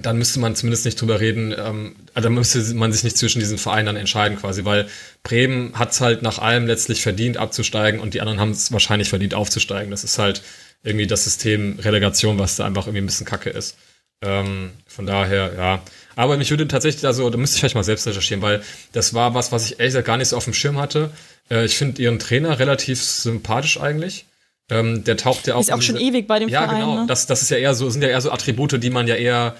dann 0.00 0.18
müsste 0.18 0.40
man 0.40 0.54
zumindest 0.54 0.84
nicht 0.84 1.00
drüber 1.00 1.20
reden, 1.20 1.54
ähm, 1.56 1.96
also 2.12 2.26
dann 2.28 2.34
müsste 2.34 2.60
man 2.74 2.92
sich 2.92 3.02
nicht 3.02 3.16
zwischen 3.16 3.38
diesen 3.38 3.56
Vereinen 3.58 3.86
dann 3.86 3.96
entscheiden 3.96 4.38
quasi, 4.38 4.64
weil 4.64 4.88
Bremen 5.22 5.78
hat 5.78 5.92
es 5.92 6.00
halt 6.00 6.22
nach 6.22 6.38
allem 6.38 6.66
letztlich 6.66 7.02
verdient 7.02 7.38
abzusteigen 7.38 8.00
und 8.00 8.12
die 8.14 8.20
anderen 8.20 8.38
haben 8.38 8.50
es 8.50 8.70
wahrscheinlich 8.72 9.08
verdient 9.08 9.34
aufzusteigen. 9.34 9.90
Das 9.90 10.04
ist 10.04 10.18
halt 10.18 10.42
irgendwie 10.82 11.06
das 11.06 11.24
System 11.24 11.78
Relegation, 11.80 12.38
was 12.38 12.56
da 12.56 12.66
einfach 12.66 12.86
irgendwie 12.86 13.02
ein 13.02 13.06
bisschen 13.06 13.26
kacke 13.26 13.50
ist. 13.50 13.76
Ähm, 14.22 14.70
von 14.86 15.06
daher, 15.06 15.52
ja. 15.56 15.82
Aber 16.14 16.36
mich 16.36 16.50
würde 16.50 16.68
tatsächlich, 16.68 17.04
also 17.06 17.28
da 17.30 17.36
müsste 17.38 17.56
ich 17.56 17.60
vielleicht 17.60 17.74
mal 17.74 17.84
selbst 17.84 18.06
recherchieren, 18.06 18.42
weil 18.42 18.62
das 18.92 19.14
war 19.14 19.34
was, 19.34 19.52
was 19.52 19.66
ich 19.66 19.72
ehrlich 19.78 19.92
gesagt 19.92 20.06
gar 20.06 20.16
nicht 20.16 20.28
so 20.28 20.36
auf 20.36 20.44
dem 20.44 20.54
Schirm 20.54 20.78
hatte. 20.78 21.10
Äh, 21.50 21.64
ich 21.64 21.76
finde 21.76 22.00
ihren 22.02 22.18
Trainer 22.18 22.58
relativ 22.58 23.02
sympathisch 23.02 23.80
eigentlich. 23.80 24.26
Ähm, 24.70 25.04
der 25.04 25.16
taucht 25.16 25.46
ja 25.46 25.54
auch. 25.54 25.60
Ist 25.60 25.72
auch 25.72 25.82
schon 25.82 25.96
diese- 25.96 26.08
ewig 26.10 26.26
bei 26.26 26.38
dem 26.38 26.48
ja, 26.48 26.62
Verein. 26.62 26.80
genau. 26.80 27.00
Ne? 27.02 27.06
Das, 27.06 27.26
das 27.26 27.42
ist 27.42 27.50
ja 27.50 27.56
eher 27.56 27.74
so, 27.74 27.88
sind 27.90 28.02
ja 28.02 28.08
eher 28.08 28.20
so 28.20 28.30
Attribute, 28.30 28.82
die 28.82 28.90
man 28.90 29.06
ja 29.06 29.14
eher 29.14 29.54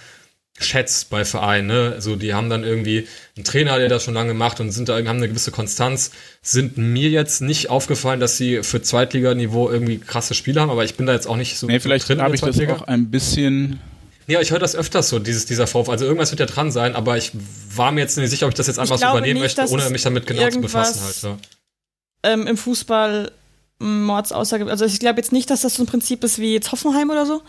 schätzt 0.59 1.11
bei 1.11 1.25
Vereinen. 1.25 1.67
Ne? 1.67 1.93
Also 1.95 2.17
die 2.17 2.35
haben 2.35 2.49
dann 2.49 2.65
irgendwie 2.65 3.07
einen 3.37 3.45
Trainer, 3.45 3.79
der 3.79 3.89
das 3.89 4.05
schon 4.05 4.15
lange 4.15 4.35
macht 4.35 4.61
und 4.61 4.71
sind 4.71 4.89
da 4.89 4.97
haben 4.97 5.09
eine 5.09 5.29
gewisse 5.29 5.51
Konstanz. 5.51 6.11
Sind 6.43 6.79
mir 6.79 7.11
jetzt 7.11 7.43
nicht 7.43 7.71
aufgefallen, 7.71 8.21
dass 8.21 8.37
sie 8.37 8.63
für 8.63 8.81
Zweitliganiveau 8.81 9.71
irgendwie 9.71 9.99
krasse 9.99 10.35
Spiele 10.35 10.61
haben, 10.61 10.71
aber 10.71 10.85
ich 10.85 10.97
bin 10.97 11.07
da 11.07 11.13
jetzt 11.13 11.27
auch 11.27 11.37
nicht 11.37 11.59
so 11.59 11.67
Nee, 11.67 11.81
vielleicht 11.81 12.09
drin 12.09 12.23
habe 12.23 12.35
ich 12.35 12.41
das 12.41 12.57
Zweitliga. 12.57 12.77
auch 12.77 12.83
ein 12.83 13.11
bisschen. 13.11 13.81
Ja, 14.29 14.41
ich 14.41 14.51
höre 14.51 14.59
das 14.59 14.75
öfters 14.75 15.09
so, 15.09 15.19
dieses, 15.19 15.47
dieser 15.47 15.67
Vorwurf. 15.67 15.89
Also 15.89 16.05
irgendwas 16.05 16.31
wird 16.33 16.41
ja 16.41 16.47
dran 16.47 16.73
sein, 16.73 16.97
aber 16.97 17.17
ich 17.17 17.31
war 17.75 17.93
mir 17.93 18.01
jetzt 18.01 18.17
nicht 18.17 18.31
sicher, 18.31 18.47
ob 18.47 18.53
ich 18.53 18.57
das 18.57 18.67
jetzt 18.67 18.79
einfach 18.79 18.99
so 18.99 19.07
übernehmen 19.07 19.41
nicht, 19.41 19.57
möchte, 19.57 19.73
ohne 19.73 19.89
mich 19.91 20.03
damit 20.03 20.27
genau 20.27 20.49
zu 20.49 20.61
befassen 20.61 21.01
halt. 21.05 21.23
Ja. 21.23 22.33
ähm, 22.33 22.47
im 22.47 22.57
Fußball 22.57 23.31
Mordsaussage. 23.79 24.67
Also 24.69 24.85
ich 24.85 24.99
glaube 24.99 25.21
jetzt 25.21 25.33
nicht, 25.33 25.51
dass 25.51 25.61
das 25.61 25.75
so 25.75 25.83
ein 25.83 25.87
Prinzip 25.87 26.25
ist 26.25 26.39
wie 26.39 26.55
jetzt 26.55 26.73
Hoffenheim 26.73 27.11
oder 27.11 27.27
so. 27.27 27.43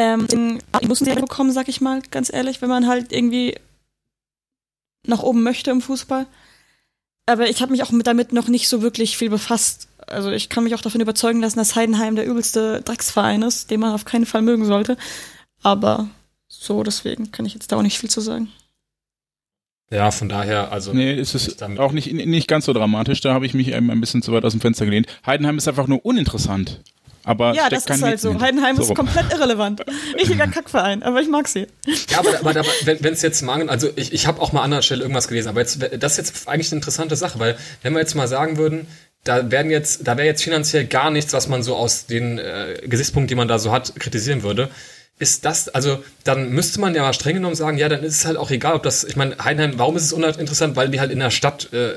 Ähm, 0.00 0.28
den 0.28 0.62
müssen 0.86 1.06
sie 1.06 1.14
bekommen, 1.14 1.50
sag 1.50 1.66
ich 1.68 1.80
mal, 1.80 2.00
ganz 2.12 2.32
ehrlich, 2.32 2.62
wenn 2.62 2.68
man 2.68 2.86
halt 2.86 3.10
irgendwie 3.12 3.56
nach 5.04 5.24
oben 5.24 5.42
möchte 5.42 5.72
im 5.72 5.80
Fußball. 5.82 6.26
Aber 7.26 7.48
ich 7.50 7.60
habe 7.60 7.72
mich 7.72 7.82
auch 7.82 7.90
mit 7.90 8.06
damit 8.06 8.32
noch 8.32 8.46
nicht 8.46 8.68
so 8.68 8.80
wirklich 8.80 9.16
viel 9.16 9.28
befasst. 9.28 9.88
Also 10.06 10.30
ich 10.30 10.48
kann 10.48 10.62
mich 10.62 10.76
auch 10.76 10.80
davon 10.82 11.00
überzeugen 11.00 11.40
lassen, 11.40 11.58
dass 11.58 11.74
Heidenheim 11.74 12.14
der 12.14 12.26
übelste 12.26 12.80
Drecksverein 12.82 13.42
ist, 13.42 13.72
den 13.72 13.80
man 13.80 13.92
auf 13.92 14.04
keinen 14.04 14.24
Fall 14.24 14.42
mögen 14.42 14.64
sollte. 14.66 14.96
Aber 15.64 16.08
so, 16.46 16.84
deswegen 16.84 17.32
kann 17.32 17.44
ich 17.44 17.54
jetzt 17.54 17.72
da 17.72 17.76
auch 17.76 17.82
nicht 17.82 17.98
viel 17.98 18.08
zu 18.08 18.20
sagen. 18.20 18.52
ja, 19.90 20.10
von 20.12 20.28
daher, 20.28 20.70
also. 20.70 20.92
Nee, 20.92 21.12
es 21.18 21.34
ist 21.34 21.60
damit- 21.60 21.80
auch 21.80 21.92
nicht, 21.92 22.12
nicht 22.12 22.46
ganz 22.46 22.66
so 22.66 22.72
dramatisch. 22.72 23.20
Da 23.20 23.34
habe 23.34 23.46
ich 23.46 23.54
mich 23.54 23.68
eben 23.68 23.90
ein 23.90 24.00
bisschen 24.00 24.22
zu 24.22 24.32
weit 24.32 24.44
aus 24.44 24.52
dem 24.52 24.60
Fenster 24.60 24.84
gelehnt. 24.84 25.08
Heidenheim 25.26 25.58
ist 25.58 25.66
einfach 25.66 25.88
nur 25.88 26.04
uninteressant. 26.06 26.82
Aber 27.28 27.52
ja, 27.52 27.68
das 27.68 27.84
kein 27.84 27.98
ist 27.98 28.02
halt 28.02 28.20
so. 28.20 28.40
Heidenheim 28.40 28.76
So 28.76 28.84
ist 28.84 28.94
komplett 28.94 29.30
irrelevant. 29.30 29.84
Richtiger 30.14 30.46
Kackverein, 30.46 31.02
aber 31.02 31.20
ich 31.20 31.28
mag 31.28 31.46
sie. 31.46 31.66
Ja, 32.08 32.20
aber, 32.20 32.30
aber, 32.40 32.60
aber 32.60 32.68
wenn 32.84 33.12
es 33.12 33.20
jetzt 33.20 33.42
mal, 33.42 33.68
also 33.68 33.90
ich, 33.96 34.14
ich 34.14 34.26
habe 34.26 34.40
auch 34.40 34.52
mal 34.52 34.60
an 34.60 34.64
anderer 34.64 34.80
Stelle 34.80 35.02
irgendwas 35.02 35.28
gelesen, 35.28 35.50
aber 35.50 35.60
jetzt, 35.60 35.78
das 35.98 36.12
ist 36.12 36.16
jetzt 36.16 36.48
eigentlich 36.48 36.72
eine 36.72 36.78
interessante 36.78 37.16
Sache, 37.16 37.38
weil 37.38 37.58
wenn 37.82 37.92
wir 37.92 38.00
jetzt 38.00 38.14
mal 38.14 38.28
sagen 38.28 38.56
würden, 38.56 38.86
da 39.24 39.50
werden 39.50 39.70
jetzt, 39.70 40.08
da 40.08 40.16
wäre 40.16 40.26
jetzt 40.26 40.42
finanziell 40.42 40.86
gar 40.86 41.10
nichts, 41.10 41.34
was 41.34 41.48
man 41.48 41.62
so 41.62 41.76
aus 41.76 42.06
den 42.06 42.38
äh, 42.38 42.80
Gesichtspunkten, 42.86 43.28
die 43.28 43.34
man 43.34 43.46
da 43.46 43.58
so 43.58 43.72
hat, 43.72 43.94
kritisieren 44.00 44.42
würde. 44.42 44.70
Ist 45.20 45.44
das, 45.44 45.68
also 45.68 46.04
dann 46.22 46.50
müsste 46.50 46.80
man 46.80 46.94
ja 46.94 47.02
mal 47.02 47.12
streng 47.12 47.34
genommen 47.34 47.56
sagen, 47.56 47.76
ja, 47.76 47.88
dann 47.88 48.04
ist 48.04 48.18
es 48.18 48.24
halt 48.24 48.36
auch 48.36 48.52
egal, 48.52 48.74
ob 48.74 48.84
das, 48.84 49.02
ich 49.02 49.16
meine, 49.16 49.36
Heidenheim, 49.42 49.76
warum 49.76 49.96
ist 49.96 50.04
es 50.04 50.12
uninteressant? 50.12 50.76
Weil 50.76 50.90
die 50.90 51.00
halt 51.00 51.10
in 51.10 51.18
der 51.18 51.30
Stadt 51.30 51.72
äh, 51.72 51.94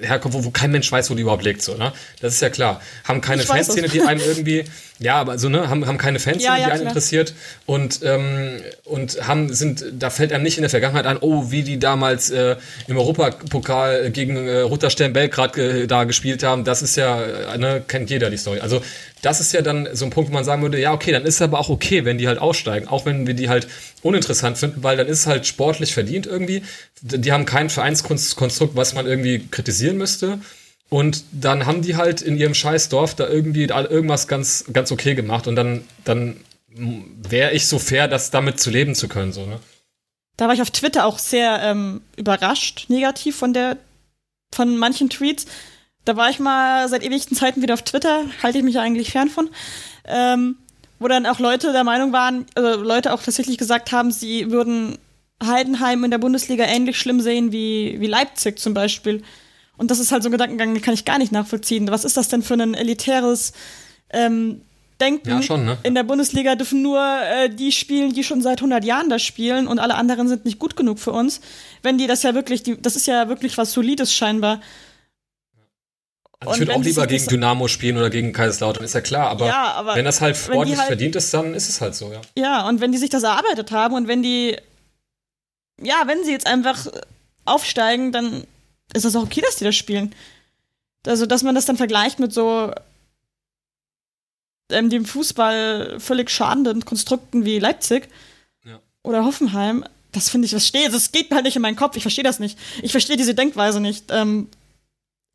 herkommen, 0.00 0.32
wo, 0.32 0.44
wo 0.44 0.50
kein 0.50 0.70
Mensch 0.70 0.90
weiß, 0.90 1.10
wo 1.10 1.14
die 1.14 1.20
überhaupt 1.20 1.44
lebt, 1.44 1.60
so, 1.60 1.74
ne? 1.76 1.92
Das 2.22 2.32
ist 2.32 2.40
ja 2.40 2.48
klar. 2.48 2.80
Haben 3.04 3.20
keine 3.20 3.42
Fanszene, 3.42 3.88
die 3.88 4.00
einem 4.00 4.22
irgendwie, 4.22 4.64
ja, 5.02 5.16
aber 5.16 5.38
so, 5.38 5.48
ne, 5.48 5.68
haben, 5.68 5.86
haben 5.86 5.98
keine 5.98 6.18
Fanszene, 6.18 6.44
Ja, 6.44 6.56
ja, 6.56 6.64
die 6.66 6.70
einen 6.70 6.80
klar. 6.80 6.90
interessiert 6.90 7.34
und, 7.66 8.00
ähm, 8.04 8.60
und 8.84 9.26
haben, 9.26 9.52
sind, 9.52 9.84
da 9.98 10.10
fällt 10.10 10.32
einem 10.32 10.44
nicht 10.44 10.58
in 10.58 10.62
der 10.62 10.70
Vergangenheit 10.70 11.06
ein, 11.06 11.18
oh, 11.20 11.50
wie 11.50 11.62
die 11.62 11.78
damals 11.78 12.30
äh, 12.30 12.56
im 12.86 12.96
Europapokal 12.96 14.10
gegen 14.10 14.36
äh, 14.46 14.60
Roter 14.60 14.90
Stern 14.90 15.12
Belgrad 15.12 15.58
äh, 15.58 15.86
da 15.86 16.04
gespielt 16.04 16.42
haben, 16.42 16.64
das 16.64 16.82
ist 16.82 16.96
ja, 16.96 17.20
äh, 17.20 17.58
ne, 17.58 17.82
kennt 17.86 18.10
jeder 18.10 18.30
die 18.30 18.36
Story. 18.36 18.60
Also 18.60 18.80
das 19.22 19.40
ist 19.40 19.52
ja 19.52 19.62
dann 19.62 19.88
so 19.92 20.04
ein 20.04 20.10
Punkt, 20.10 20.30
wo 20.30 20.34
man 20.34 20.44
sagen 20.44 20.62
würde, 20.62 20.80
ja, 20.80 20.92
okay, 20.92 21.12
dann 21.12 21.24
ist 21.24 21.36
es 21.36 21.42
aber 21.42 21.58
auch 21.58 21.68
okay, 21.68 22.04
wenn 22.04 22.18
die 22.18 22.28
halt 22.28 22.38
aussteigen, 22.38 22.88
auch 22.88 23.06
wenn 23.06 23.26
wir 23.26 23.34
die 23.34 23.48
halt 23.48 23.68
uninteressant 24.02 24.58
finden, 24.58 24.82
weil 24.82 24.96
dann 24.96 25.06
ist 25.06 25.20
es 25.20 25.26
halt 25.26 25.46
sportlich 25.46 25.94
verdient 25.94 26.26
irgendwie. 26.26 26.62
Die 27.02 27.32
haben 27.32 27.44
kein 27.44 27.70
Vereinskonstrukt, 27.70 28.76
was 28.76 28.94
man 28.94 29.06
irgendwie 29.06 29.46
kritisieren 29.50 29.96
müsste. 29.96 30.38
Und 30.92 31.24
dann 31.32 31.64
haben 31.64 31.80
die 31.80 31.96
halt 31.96 32.20
in 32.20 32.36
ihrem 32.36 32.52
Scheißdorf 32.52 33.14
da 33.14 33.26
irgendwie 33.26 33.62
irgendwas 33.62 34.28
ganz, 34.28 34.66
ganz 34.74 34.92
okay 34.92 35.14
gemacht. 35.14 35.46
Und 35.46 35.56
dann, 35.56 35.84
dann 36.04 36.36
wäre 36.68 37.52
ich 37.52 37.66
so 37.66 37.78
fair, 37.78 38.08
das 38.08 38.30
damit 38.30 38.60
zu 38.60 38.68
leben 38.68 38.94
zu 38.94 39.08
können, 39.08 39.32
so, 39.32 39.46
ne? 39.46 39.58
Da 40.36 40.48
war 40.48 40.54
ich 40.54 40.60
auf 40.60 40.70
Twitter 40.70 41.06
auch 41.06 41.18
sehr 41.18 41.62
ähm, 41.62 42.02
überrascht, 42.16 42.90
negativ 42.90 43.36
von 43.36 43.54
der, 43.54 43.78
von 44.54 44.76
manchen 44.76 45.08
Tweets. 45.08 45.46
Da 46.04 46.18
war 46.18 46.28
ich 46.28 46.38
mal 46.38 46.86
seit 46.90 47.02
ewigsten 47.02 47.38
Zeiten 47.38 47.62
wieder 47.62 47.72
auf 47.72 47.82
Twitter, 47.82 48.26
halte 48.42 48.58
ich 48.58 48.64
mich 48.64 48.74
ja 48.74 48.82
eigentlich 48.82 49.12
fern 49.12 49.30
von, 49.30 49.48
ähm, 50.04 50.56
wo 50.98 51.08
dann 51.08 51.24
auch 51.24 51.38
Leute 51.38 51.72
der 51.72 51.84
Meinung 51.84 52.12
waren, 52.12 52.44
also 52.54 52.82
Leute 52.82 53.14
auch 53.14 53.22
tatsächlich 53.22 53.56
gesagt 53.56 53.92
haben, 53.92 54.10
sie 54.10 54.50
würden 54.50 54.98
Heidenheim 55.42 56.04
in 56.04 56.10
der 56.10 56.18
Bundesliga 56.18 56.64
ähnlich 56.64 56.98
schlimm 56.98 57.22
sehen 57.22 57.50
wie, 57.50 57.98
wie 57.98 58.08
Leipzig 58.08 58.58
zum 58.58 58.74
Beispiel. 58.74 59.22
Und 59.76 59.90
das 59.90 59.98
ist 59.98 60.12
halt 60.12 60.22
so 60.22 60.28
ein 60.28 60.32
Gedankengang, 60.32 60.74
den 60.74 60.82
kann 60.82 60.94
ich 60.94 61.04
gar 61.04 61.18
nicht 61.18 61.32
nachvollziehen. 61.32 61.88
Was 61.90 62.04
ist 62.04 62.16
das 62.16 62.28
denn 62.28 62.42
für 62.42 62.54
ein 62.54 62.74
elitäres 62.74 63.52
ähm, 64.10 64.62
Denken? 65.00 65.28
Ja, 65.30 65.42
schon, 65.42 65.64
ne? 65.64 65.78
In 65.82 65.94
der 65.94 66.04
Bundesliga 66.04 66.54
dürfen 66.54 66.82
nur 66.82 67.00
äh, 67.02 67.48
die 67.48 67.72
spielen, 67.72 68.12
die 68.12 68.22
schon 68.22 68.42
seit 68.42 68.58
100 68.58 68.84
Jahren 68.84 69.08
da 69.08 69.18
spielen 69.18 69.66
und 69.66 69.78
alle 69.78 69.94
anderen 69.94 70.28
sind 70.28 70.44
nicht 70.44 70.58
gut 70.58 70.76
genug 70.76 70.98
für 70.98 71.12
uns. 71.12 71.40
Wenn 71.82 71.98
die 71.98 72.06
das 72.06 72.22
ja 72.22 72.34
wirklich, 72.34 72.62
die, 72.62 72.80
das 72.80 72.96
ist 72.96 73.06
ja 73.06 73.28
wirklich 73.28 73.58
was 73.58 73.72
Solides 73.72 74.12
scheinbar. 74.12 74.60
Also 76.40 76.54
ich 76.54 76.60
würde 76.60 76.74
auch 76.74 76.82
lieber 76.82 77.06
gegen 77.06 77.22
das- 77.24 77.28
Dynamo 77.30 77.68
spielen 77.68 77.96
oder 77.96 78.10
gegen 78.10 78.32
Kaiserslautern, 78.32 78.84
ist 78.84 78.94
ja 78.94 79.00
klar. 79.00 79.28
Aber, 79.30 79.46
Ja, 79.46 79.72
aber 79.74 79.94
wenn 79.94 80.04
das 80.04 80.20
halt 80.20 80.36
ordentlich 80.50 80.78
halt- 80.78 80.88
verdient 80.88 81.16
ist, 81.16 81.32
dann 81.32 81.54
ist 81.54 81.68
es 81.68 81.80
halt 81.80 81.94
so, 81.94 82.12
ja. 82.12 82.20
Ja, 82.36 82.68
und 82.68 82.80
wenn 82.80 82.90
die 82.92 82.98
sich 82.98 83.10
das 83.10 83.22
erarbeitet 83.22 83.70
haben 83.70 83.94
und 83.94 84.08
wenn 84.08 84.22
die, 84.22 84.56
ja, 85.80 86.02
wenn 86.06 86.24
sie 86.24 86.32
jetzt 86.32 86.46
einfach 86.46 86.86
aufsteigen, 87.44 88.10
dann 88.12 88.44
ist 88.94 89.04
das 89.04 89.16
auch 89.16 89.24
okay, 89.24 89.40
dass 89.40 89.56
die 89.56 89.64
das 89.64 89.76
spielen. 89.76 90.14
Also, 91.06 91.26
dass 91.26 91.42
man 91.42 91.54
das 91.54 91.66
dann 91.66 91.76
vergleicht 91.76 92.20
mit 92.20 92.32
so 92.32 92.72
ähm, 94.70 94.90
dem 94.90 95.04
Fußball 95.04 95.98
völlig 96.00 96.30
schadenden 96.30 96.84
Konstrukten 96.84 97.44
wie 97.44 97.58
Leipzig 97.58 98.08
Ja. 98.64 98.80
oder 99.02 99.24
Hoffenheim, 99.24 99.84
das 100.12 100.28
finde 100.28 100.46
ich, 100.46 100.52
das 100.52 100.66
steht, 100.66 100.92
das 100.92 101.12
geht 101.12 101.30
halt 101.30 101.44
nicht 101.44 101.56
in 101.56 101.62
meinen 101.62 101.76
Kopf, 101.76 101.96
ich 101.96 102.02
verstehe 102.02 102.24
das 102.24 102.38
nicht. 102.38 102.58
Ich 102.82 102.92
verstehe 102.92 103.16
diese 103.16 103.34
Denkweise 103.34 103.80
nicht. 103.80 104.06
Ähm, 104.10 104.48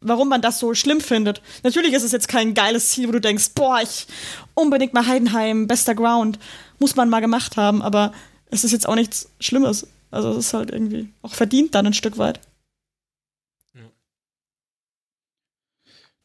warum 0.02 0.30
man 0.30 0.42
das 0.42 0.60
so 0.60 0.74
schlimm 0.76 1.02
findet. 1.02 1.42
Natürlich 1.64 1.94
ist 1.94 2.04
es 2.04 2.12
jetzt 2.12 2.28
kein 2.28 2.54
geiles 2.54 2.90
Ziel, 2.90 3.08
wo 3.08 3.12
du 3.12 3.22
denkst, 3.22 3.50
boah, 3.56 3.82
ich 3.82 4.06
unbedingt 4.54 4.94
mal 4.94 5.08
Heidenheim, 5.08 5.68
bester 5.68 5.96
Ground, 5.96 6.38
muss 6.78 6.96
man 6.96 7.10
mal 7.10 7.20
gemacht 7.20 7.58
haben, 7.58 7.82
aber 7.82 8.14
es 8.52 8.64
ist 8.64 8.72
jetzt 8.72 8.88
auch 8.88 8.96
nichts 8.96 9.30
Schlimmes. 9.40 9.88
Also 10.12 10.32
es 10.32 10.38
ist 10.48 10.54
halt 10.54 10.70
irgendwie 10.72 11.10
auch 11.24 11.34
verdient 11.34 11.74
dann 11.76 11.88
ein 11.88 11.94
Stück 11.94 12.18
weit. 12.20 12.40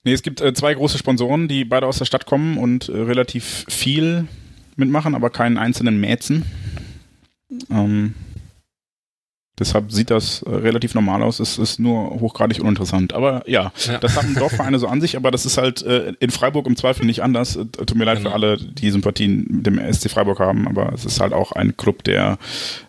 Nee, 0.04 0.12
es 0.12 0.22
gibt 0.22 0.40
äh, 0.40 0.52
zwei 0.54 0.74
große 0.74 0.98
Sponsoren, 0.98 1.46
die 1.48 1.64
beide 1.64 1.86
aus 1.86 1.98
der 1.98 2.04
Stadt 2.06 2.26
kommen 2.26 2.58
und 2.58 2.88
äh, 2.88 2.92
relativ 2.96 3.64
viel 3.68 4.26
mitmachen, 4.76 5.14
aber 5.14 5.30
keinen 5.30 5.58
einzelnen 5.58 6.00
Mäzen. 6.00 6.44
Ähm, 7.70 8.14
deshalb 9.58 9.92
sieht 9.92 10.10
das 10.10 10.42
äh, 10.42 10.50
relativ 10.50 10.94
normal 10.94 11.22
aus. 11.22 11.38
Es 11.38 11.58
ist 11.58 11.78
nur 11.78 12.10
hochgradig 12.20 12.60
uninteressant. 12.60 13.12
Aber 13.12 13.48
ja, 13.48 13.72
Ja. 13.86 13.98
das 13.98 14.16
haben 14.16 14.34
Dorfvereine 14.34 14.78
so 14.78 14.88
an 14.88 15.00
sich, 15.00 15.16
aber 15.16 15.30
das 15.30 15.46
ist 15.46 15.58
halt 15.58 15.82
äh, 15.82 16.14
in 16.18 16.30
Freiburg 16.30 16.66
im 16.66 16.76
Zweifel 16.76 17.06
nicht 17.06 17.22
anders. 17.22 17.56
Äh, 17.56 17.66
Tut 17.66 17.94
mir 17.94 18.04
leid 18.04 18.18
Genau. 18.18 18.30
für 18.30 18.34
alle, 18.34 18.56
die 18.56 18.90
Sympathien 18.90 19.46
mit 19.48 19.66
dem 19.66 19.78
SC 19.92 20.10
Freiburg 20.10 20.40
haben, 20.40 20.66
aber 20.66 20.92
es 20.92 21.04
ist 21.04 21.20
halt 21.20 21.32
auch 21.32 21.52
ein 21.52 21.76
Club, 21.76 22.02
der 22.04 22.38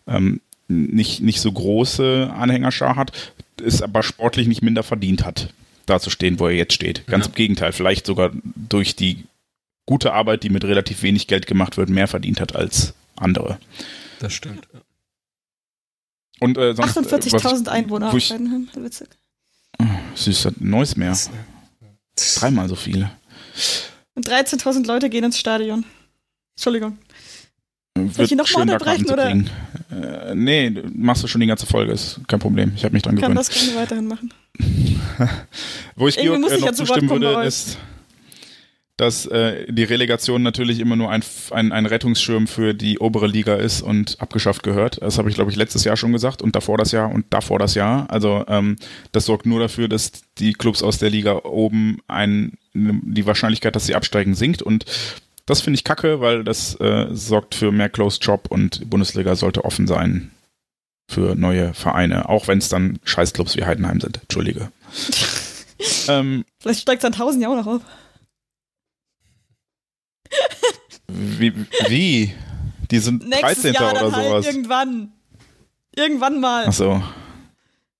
ähm, 0.08 0.42
nicht, 0.68 1.22
nicht 1.22 1.42
so 1.42 1.52
große 1.52 2.32
Anhängerschar 2.36 2.96
hat, 2.96 3.12
es 3.64 3.82
aber 3.84 4.02
sportlich 4.02 4.48
nicht 4.48 4.64
minder 4.64 4.82
verdient 4.82 5.26
hat, 5.26 5.54
da 5.86 6.00
zu 6.00 6.10
stehen, 6.10 6.40
wo 6.40 6.48
er 6.48 6.54
jetzt 6.56 6.74
steht. 6.74 7.06
Ganz 7.08 7.26
Ja. 7.26 7.30
im 7.30 7.36
Gegenteil, 7.36 7.72
vielleicht 7.74 8.06
sogar 8.06 8.32
durch 8.56 8.96
die 8.96 9.24
gute 9.86 10.14
Arbeit, 10.14 10.44
die 10.44 10.50
mit 10.50 10.64
relativ 10.64 11.02
wenig 11.04 11.28
Geld 11.28 11.46
gemacht 11.48 11.78
wird, 11.78 11.90
mehr 11.90 12.08
verdient 12.08 12.40
hat 12.40 12.56
als 12.56 12.94
andere. 13.16 13.60
Das 14.20 14.34
stimmt. 14.34 14.68
Und 16.40 16.58
äh, 16.58 16.74
sonst, 16.76 16.98
äh, 16.98 17.00
was 17.12 17.12
48.000 17.44 17.68
Einwohner 17.70 18.14
ich- 18.14 18.32
Heidenheim. 18.32 18.70
Witzig. 18.76 19.08
ich, 20.16 20.22
süß, 20.22 20.46
hat 20.46 20.62
neues 20.62 20.96
mehr. 20.96 21.18
Dreimal 22.38 22.70
so 22.70 22.76
viele. 22.76 23.12
Und 24.16 24.28
13.000 24.28 24.86
Leute 24.88 25.10
gehen 25.10 25.24
ins 25.24 25.40
Stadion. 25.40 25.86
Entschuldigung. 26.56 26.98
Wird 27.96 28.32
ich 28.32 28.38
noch 28.38 28.46
mal 28.46 28.48
schön, 28.48 28.68
da 28.68 28.78
Karten 28.78 29.02
unterbrechen, 29.02 29.50
kriegen. 29.90 30.04
Äh, 30.04 30.36
nee, 30.36 30.70
machst 30.94 31.24
du 31.24 31.28
schon 31.28 31.42
die 31.42 31.48
ganze 31.48 31.66
Folge, 31.66 31.92
ist 31.92 32.20
kein 32.28 32.40
Problem. 32.40 32.74
Ich 32.76 32.84
habe 32.84 32.94
mich 32.94 33.04
dran 33.04 33.16
Ich 33.16 33.22
kann 33.22 33.32
gewöhnt. 33.34 33.48
das 33.48 33.54
gerne 33.56 33.76
weiterhin 33.80 34.08
machen. 34.08 34.34
Wo 35.96 36.08
ich 36.08 36.18
Irgendwie 36.18 36.48
Georg 36.48 36.54
äh, 36.54 36.58
noch 36.60 36.68
ja 36.68 36.74
zustimmen 36.74 37.10
würde, 37.10 37.44
ist, 37.44 37.78
dass 38.98 39.26
äh, 39.26 39.72
die 39.72 39.84
Relegation 39.84 40.44
natürlich 40.44 40.80
immer 40.80 40.96
nur 40.96 41.10
ein, 41.10 41.24
ein, 41.52 41.72
ein 41.72 41.86
Rettungsschirm 41.86 42.46
für 42.46 42.74
die 42.74 43.00
obere 43.00 43.28
Liga 43.28 43.56
ist 43.56 43.82
und 43.82 44.22
abgeschafft 44.22 44.62
gehört. 44.62 45.02
Das 45.02 45.18
habe 45.18 45.30
ich, 45.30 45.36
glaube 45.36 45.50
ich, 45.50 45.58
letztes 45.58 45.84
Jahr 45.84 45.98
schon 45.98 46.12
gesagt 46.12 46.42
und 46.42 46.56
davor 46.56 46.78
das 46.78 46.92
Jahr 46.92 47.12
und 47.12 47.26
davor 47.32 47.58
das 47.58 47.74
Jahr. 47.74 48.10
Also 48.12 48.44
ähm, 48.48 48.76
das 49.12 49.26
sorgt 49.26 49.46
nur 49.46 49.60
dafür, 49.60 49.88
dass 49.88 50.12
die 50.38 50.54
Clubs 50.54 50.84
aus 50.84 51.00
der 51.00 51.10
Liga 51.10 51.42
oben 51.44 52.00
ein, 52.08 52.58
die 52.74 53.26
Wahrscheinlichkeit, 53.26 53.76
dass 53.76 53.88
sie 53.88 53.96
absteigen, 53.96 54.36
sinkt 54.36 54.62
und 54.62 54.86
das 55.46 55.60
finde 55.60 55.76
ich 55.76 55.84
kacke, 55.84 56.22
weil 56.22 56.44
das 56.46 56.80
äh, 56.80 57.08
sorgt 57.12 57.56
für 57.56 57.72
mehr 57.72 57.90
Closed 57.90 58.24
Job 58.24 58.48
und 58.50 58.80
die 58.80 58.86
Bundesliga 58.86 59.36
sollte 59.36 59.66
offen 59.66 59.88
sein 59.88 60.32
für 61.08 61.36
neue 61.36 61.74
Vereine, 61.74 62.30
auch 62.30 62.48
wenn 62.48 62.58
es 62.60 62.70
dann 62.70 63.00
Scheißclubs 63.04 63.56
wie 63.58 63.66
Heidenheim 63.66 64.00
sind. 64.00 64.22
Entschuldige. 64.22 64.72
ähm, 66.08 66.46
Vielleicht 66.60 66.82
steigt 66.82 67.04
es 67.04 67.06
an 67.08 67.14
1000 67.14 67.44
ja 67.44 67.50
auch 67.50 67.56
noch 67.56 67.68
auf. 67.68 67.82
Wie? 71.08 71.54
wie? 71.88 72.34
Die 72.92 73.00
sind 73.00 73.28
Nächstes 73.28 73.64
13. 73.64 73.74
Jahr 73.74 73.94
dann 73.94 74.06
oder 74.06 74.16
halt 74.16 74.26
sowas. 74.28 74.46
irgendwann. 74.46 75.12
Irgendwann 75.96 76.40
mal. 76.40 76.66
Achso, 76.68 77.04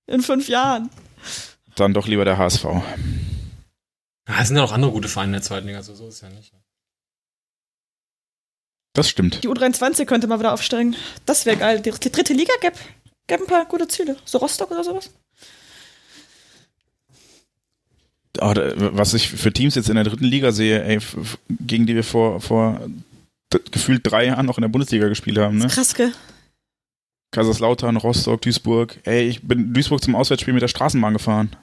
In 0.06 0.20
fünf 0.20 0.48
Jahren. 0.48 0.90
dann 1.76 1.94
doch 1.94 2.06
lieber 2.08 2.24
der 2.24 2.38
HSV. 2.38 2.64
Ja, 2.64 4.40
es 4.40 4.48
sind 4.48 4.56
ja 4.56 4.62
noch 4.62 4.72
andere 4.72 4.90
gute 4.90 5.08
Vereine 5.08 5.28
in 5.28 5.32
der 5.34 5.42
zweiten 5.42 5.66
Liga, 5.66 5.78
also 5.78 5.94
so 5.94 6.08
ist 6.08 6.14
es 6.16 6.20
ja 6.22 6.30
nicht. 6.30 6.52
Das 8.94 9.08
stimmt. 9.08 9.42
Die 9.44 9.48
U23 9.48 10.06
könnte 10.06 10.26
mal 10.26 10.38
wieder 10.38 10.52
aufsteigen. 10.54 10.96
Das 11.26 11.44
wäre 11.46 11.56
geil. 11.56 11.80
Die, 11.80 11.90
die 11.90 12.10
dritte 12.12 12.32
Liga 12.32 12.52
gäbe 12.60 12.76
gäb 13.26 13.40
ein 13.40 13.46
paar 13.46 13.64
gute 13.66 13.86
Ziele. 13.88 14.16
So 14.24 14.38
Rostock 14.38 14.70
oder 14.70 14.84
sowas. 14.84 15.10
Da- 18.32 18.54
was 18.96 19.14
ich 19.14 19.28
für 19.28 19.52
Teams 19.52 19.74
jetzt 19.76 19.88
in 19.88 19.94
der 19.94 20.04
dritten 20.04 20.24
Liga 20.24 20.50
sehe, 20.52 20.82
ey, 20.84 20.98
gegen 21.50 21.86
die 21.86 21.94
wir 21.94 22.04
vor, 22.04 22.40
vor 22.40 22.80
gefühlt 23.70 24.00
drei 24.04 24.26
Jahren 24.26 24.46
noch 24.46 24.58
in 24.58 24.62
der 24.62 24.68
Bundesliga 24.68 25.06
gespielt 25.08 25.38
haben, 25.38 25.58
ne? 25.58 25.68
Krass, 25.68 25.94
gell? 25.94 26.12
Kaiserslautern, 27.30 27.96
Rostock, 27.96 28.42
Duisburg. 28.42 28.98
Ey, 29.04 29.28
ich 29.28 29.42
bin 29.42 29.72
Duisburg 29.72 30.02
zum 30.02 30.14
Auswärtsspiel 30.16 30.54
mit 30.54 30.62
der 30.62 30.68
Straßenbahn 30.68 31.12
gefahren. 31.12 31.54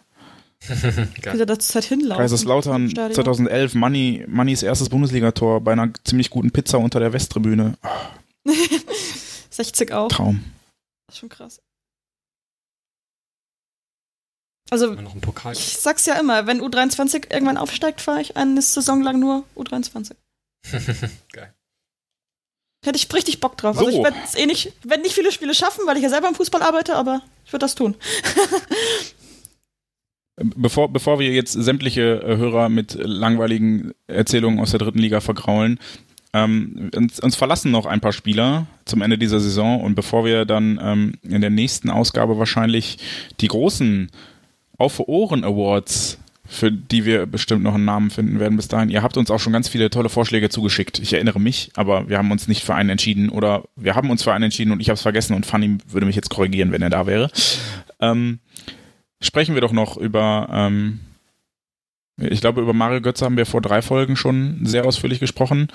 Wie 0.68 1.22
Geil. 1.22 1.38
sie 1.38 1.46
da 1.46 1.58
zur 1.58 1.74
Zeit 1.74 1.86
hinlaufen. 1.86 2.22
Kaiserslautern 2.22 2.90
Stadion. 2.90 3.16
2011, 3.16 3.74
Manni, 3.74 4.26
Mannis 4.28 4.62
erstes 4.64 4.90
Bundesligator 4.90 5.60
bei 5.62 5.72
einer 5.72 5.92
ziemlich 6.04 6.30
guten 6.30 6.52
Pizza 6.52 6.78
unter 6.78 7.00
der 7.00 7.14
Westtribüne. 7.14 7.78
Oh, 8.44 9.54
60 9.54 9.92
auch. 9.92 10.08
Traum. 10.08 10.44
Das 11.08 11.16
ist 11.16 11.20
schon 11.20 11.30
krass. 11.30 11.62
Also, 14.72 14.96
ich 15.52 15.78
sag's 15.78 16.06
ja 16.06 16.18
immer, 16.18 16.48
wenn 16.48 16.62
U23 16.62 17.32
irgendwann 17.32 17.58
aufsteigt, 17.58 18.00
fahre 18.00 18.22
ich 18.22 18.38
eine 18.38 18.62
Saison 18.62 19.02
lang 19.02 19.20
nur 19.20 19.44
U23. 19.58 20.14
Geil. 21.34 21.54
Hätte 22.86 22.98
ich 22.98 23.14
richtig 23.14 23.42
Bock 23.42 23.58
drauf. 23.58 23.78
Also 23.78 23.92
So. 23.92 23.98
ich 23.98 24.04
werde 24.04 24.18
eh 24.38 24.46
nicht, 24.46 24.72
werd 24.84 25.02
nicht 25.02 25.14
viele 25.14 25.32
Spiele 25.32 25.54
schaffen, 25.54 25.86
weil 25.86 25.98
ich 25.98 26.04
ja 26.04 26.10
selber 26.10 26.30
im 26.30 26.36
Fußball 26.36 26.62
arbeite, 26.64 26.96
aber 26.96 27.22
ich 27.46 27.52
würde 27.52 27.66
das 27.66 27.76
tun. 27.76 27.96
Bevor, 30.56 30.92
bevor 30.92 31.20
wir 31.20 31.32
jetzt 31.32 31.54
sämtliche 31.54 32.22
äh, 32.24 32.38
Hörer 32.38 32.70
mit 32.70 32.98
langweiligen 33.00 33.92
Erzählungen 34.08 34.60
aus 34.60 34.72
der 34.72 34.80
dritten 34.80 35.00
Liga 35.00 35.20
vergraulen, 35.22 35.80
ähm, 36.34 36.90
uns, 36.96 37.20
uns 37.20 37.36
verlassen 37.36 37.72
noch 37.72 37.86
ein 37.86 38.00
paar 38.00 38.14
Spieler 38.14 38.68
zum 38.86 39.02
Ende 39.02 39.18
dieser 39.18 39.40
Saison 39.40 39.82
und 39.82 39.96
bevor 39.96 40.24
wir 40.26 40.46
dann 40.46 40.80
ähm, 40.82 41.14
in 41.24 41.42
der 41.42 41.50
nächsten 41.50 41.90
Ausgabe 41.90 42.40
wahrscheinlich 42.40 43.00
die 43.42 43.48
großen 43.48 44.10
Auf 44.78 45.00
Ohren 45.00 45.44
Awards, 45.44 46.18
für 46.46 46.72
die 46.72 47.06
wir 47.06 47.26
bestimmt 47.26 47.64
noch 47.64 47.76
einen 47.76 47.86
Namen 47.86 48.10
finden 48.10 48.40
werden 48.40 48.56
bis 48.56 48.68
dahin. 48.68 48.90
Ihr 48.90 49.04
habt 49.04 49.18
uns 49.18 49.30
auch 49.30 49.40
schon 49.40 49.54
ganz 49.54 49.68
viele 49.68 49.90
tolle 49.90 50.10
Vorschläge 50.10 50.50
zugeschickt. 50.50 51.00
Ich 51.00 51.14
erinnere 51.14 51.40
mich, 51.40 51.72
aber 51.76 52.08
wir 52.08 52.18
haben 52.18 52.32
uns 52.32 52.48
nicht 52.48 52.64
für 52.64 52.76
einen 52.76 52.90
entschieden 52.90 53.30
oder 53.30 53.64
wir 53.76 53.96
haben 53.96 54.10
uns 54.10 54.24
für 54.24 54.34
einen 54.34 54.46
entschieden 54.46 54.72
und 54.72 54.80
ich 54.80 54.90
habe 54.90 54.96
es 54.96 55.02
vergessen 55.02 55.34
und 55.36 55.46
Fanny 55.46 55.78
würde 55.88 56.06
mich 56.06 56.16
jetzt 56.16 56.30
korrigieren, 56.30 56.72
wenn 56.72 56.82
er 56.82 56.90
da 56.90 57.08
wäre. 57.08 57.30
Ähm, 58.00 58.40
sprechen 59.22 59.56
wir 59.56 59.62
doch 59.62 59.72
noch 59.72 59.98
über, 59.98 60.48
ähm, 60.52 61.00
ich 62.18 62.42
glaube, 62.42 62.62
über 62.62 62.74
Mario 62.74 63.02
Götze 63.02 63.26
haben 63.26 63.38
wir 63.38 63.46
vor 63.46 63.62
drei 63.62 63.82
Folgen 63.82 64.16
schon 64.16 64.66
sehr 64.66 64.86
ausführlich 64.86 65.20
gesprochen. 65.20 65.70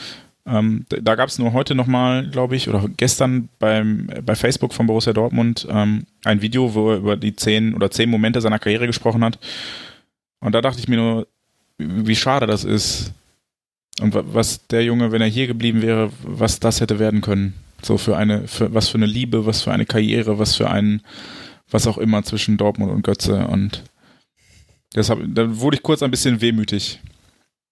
Ähm, 0.47 0.87
da 0.89 1.17
gab 1.17 1.29
es 1.29 1.39
nur 1.39 1.53
heute 1.53 1.75
nochmal, 1.75 2.29
glaube 2.31 2.55
ich, 2.55 2.69
oder 2.69 2.85
gestern 2.97 3.49
beim, 3.59 4.09
bei 4.25 4.37
Facebook 4.37 4.75
von 4.75 4.87
Borussia 4.87 5.13
Dortmund 5.13 5.67
ähm, 5.69 6.07
ein 6.25 6.41
Video, 6.41 6.75
wo 6.75 6.91
er 6.93 6.99
über 6.99 7.17
die 7.17 7.35
zehn 7.35 7.75
oder 7.75 7.91
zehn 7.91 8.09
Momente 8.11 8.41
seiner 8.41 8.61
Karriere 8.61 8.87
gesprochen 8.87 9.25
hat. 9.25 9.39
Und 10.39 10.53
da 10.55 10.61
dachte 10.61 10.79
ich 10.79 10.87
mir 10.87 10.97
nur, 10.99 11.27
wie 11.79 12.15
schade 12.15 12.47
das 12.47 12.63
ist. 12.63 13.13
Und 14.01 14.15
wa- 14.15 14.25
was 14.25 14.67
der 14.69 14.85
Junge, 14.85 15.11
wenn 15.11 15.23
er 15.23 15.27
hier 15.27 15.47
geblieben 15.49 15.83
wäre, 15.83 16.13
was 16.23 16.61
das 16.61 16.81
hätte 16.81 16.99
werden 17.01 17.23
können. 17.23 17.55
So 17.83 17.99
für 17.99 18.17
eine, 18.17 18.47
für, 18.47 18.73
was 18.73 18.89
für 18.89 18.99
eine 18.99 19.07
Liebe, 19.07 19.47
was 19.47 19.63
für 19.63 19.73
eine 19.73 19.87
Karriere, 19.87 20.39
was 20.39 20.55
für 20.55 20.71
ein, 20.71 21.03
was 21.71 21.87
auch 21.87 21.99
immer 21.99 22.23
zwischen 22.23 22.57
Dortmund 22.57 22.93
und 22.93 23.03
Götze. 23.03 23.47
Und 23.49 23.83
deshalb, 24.95 25.21
da 25.35 25.59
wurde 25.59 25.77
ich 25.77 25.83
kurz 25.83 26.03
ein 26.03 26.11
bisschen 26.11 26.41
wehmütig. 26.41 27.01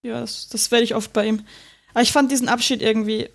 Ja, 0.03 0.19
das, 0.21 0.47
das 0.49 0.69
werde 0.71 0.83
ich 0.83 0.95
oft 0.95 1.13
bei 1.13 1.27
ihm. 1.27 1.45
Aber 1.93 2.01
ich 2.01 2.11
fand 2.11 2.31
diesen 2.31 2.49
Abschied 2.49 2.81
irgendwie, 2.81 3.29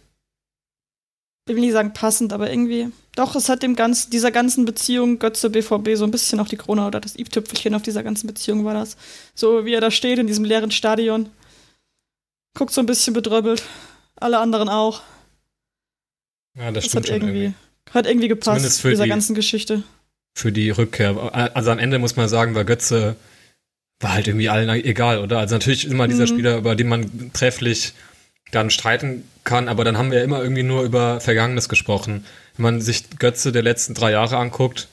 ich 1.48 1.54
will 1.56 1.60
nicht 1.60 1.72
sagen 1.72 1.92
passend, 1.94 2.32
aber 2.32 2.50
irgendwie, 2.50 2.92
doch, 3.16 3.34
es 3.34 3.48
hat 3.48 3.62
dem 3.62 3.74
ganzen, 3.74 4.10
dieser 4.10 4.30
ganzen 4.30 4.64
Beziehung 4.66 5.18
Götze 5.18 5.50
BVB 5.50 5.96
so 5.96 6.04
ein 6.04 6.10
bisschen 6.10 6.38
auf 6.40 6.48
die 6.48 6.56
Krone 6.58 6.86
oder 6.86 7.00
das 7.00 7.16
i-Tüpfelchen 7.18 7.74
auf 7.74 7.82
dieser 7.82 8.02
ganzen 8.02 8.26
Beziehung 8.26 8.64
war 8.64 8.74
das. 8.74 8.96
So 9.34 9.64
wie 9.64 9.72
er 9.74 9.80
da 9.80 9.90
steht 9.90 10.18
in 10.18 10.26
diesem 10.26 10.44
leeren 10.44 10.70
Stadion. 10.70 11.30
Guckt 12.56 12.72
so 12.72 12.80
ein 12.82 12.86
bisschen 12.86 13.14
bedröppelt. 13.14 13.62
Alle 14.16 14.38
anderen 14.38 14.68
auch. 14.68 15.00
Ja, 16.56 16.70
das, 16.70 16.84
Das, 16.84 16.84
stimmt 16.84 16.96
hat 16.96 17.06
schon 17.08 17.16
irgendwie, 17.28 17.42
irgendwie. 17.44 17.54
hat 17.94 18.06
irgendwie 18.06 18.28
gepasst, 18.28 18.84
dieser 18.84 19.04
die- 19.04 19.08
ganzen 19.08 19.34
Geschichte. 19.34 19.82
Für 20.34 20.52
die 20.52 20.70
Rückkehr. 20.70 21.16
Also 21.54 21.70
am 21.70 21.78
Ende 21.78 21.98
muss 21.98 22.16
man 22.16 22.28
sagen, 22.28 22.54
war 22.54 22.64
Götze 22.64 23.16
war 24.02 24.14
halt 24.14 24.28
irgendwie 24.28 24.48
allen 24.48 24.68
egal, 24.70 25.18
oder? 25.18 25.38
Also 25.40 25.56
natürlich 25.56 25.86
immer 25.86 26.08
dieser 26.08 26.22
Mhm. 26.24 26.28
Spieler, 26.28 26.56
über 26.56 26.74
den 26.74 26.88
man 26.88 27.32
trefflich 27.34 27.92
dann 28.50 28.70
streiten 28.70 29.24
kann, 29.44 29.68
aber 29.68 29.84
dann 29.84 29.98
haben 29.98 30.10
wir 30.10 30.18
ja 30.18 30.24
immer 30.24 30.42
irgendwie 30.42 30.62
nur 30.62 30.82
über 30.84 31.20
Vergangenes 31.20 31.68
gesprochen. 31.68 32.24
Wenn 32.56 32.62
man 32.62 32.80
sich 32.80 33.10
Götze 33.18 33.52
der 33.52 33.62
letzten 33.62 33.92
drei 33.94 34.12
Jahre 34.12 34.38
anguckt, 34.38 34.88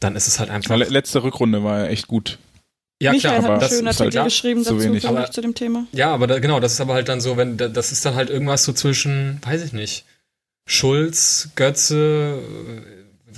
dann 0.00 0.16
ist 0.16 0.26
es 0.26 0.40
halt 0.40 0.50
einfach. 0.50 0.76
Le- 0.76 0.86
Letzte 0.86 1.22
Rückrunde 1.22 1.62
war 1.62 1.84
ja 1.84 1.86
echt 1.86 2.08
gut. 2.08 2.38
Ja, 3.00 3.12
Michael 3.12 3.30
klar, 3.30 3.34
hat 3.36 3.44
aber 3.44 3.52
einen 3.54 3.60
das 3.60 3.70
schönen 3.70 3.86
ist 3.86 4.00
halt 4.00 4.06
Artikel 4.08 4.24
geschrieben 4.24 4.64
zu 4.64 4.74
dazu, 4.74 4.84
wenig. 4.84 5.06
Aber- 5.08 5.30
zu 5.30 5.40
dem 5.40 5.54
Thema. 5.54 5.86
Ja, 5.92 6.12
aber 6.12 6.26
da, 6.26 6.38
genau, 6.40 6.58
das 6.58 6.72
ist 6.72 6.80
aber 6.80 6.94
halt 6.94 7.08
dann 7.08 7.20
so, 7.20 7.36
wenn 7.36 7.56
da- 7.56 7.68
das 7.68 7.92
ist 7.92 8.04
dann 8.04 8.16
halt 8.16 8.28
irgendwas 8.28 8.64
so 8.64 8.72
zwischen, 8.72 9.38
weiß 9.44 9.62
ich 9.62 9.72
nicht, 9.72 10.04
Schulz, 10.66 11.50
Götze, 11.54 12.40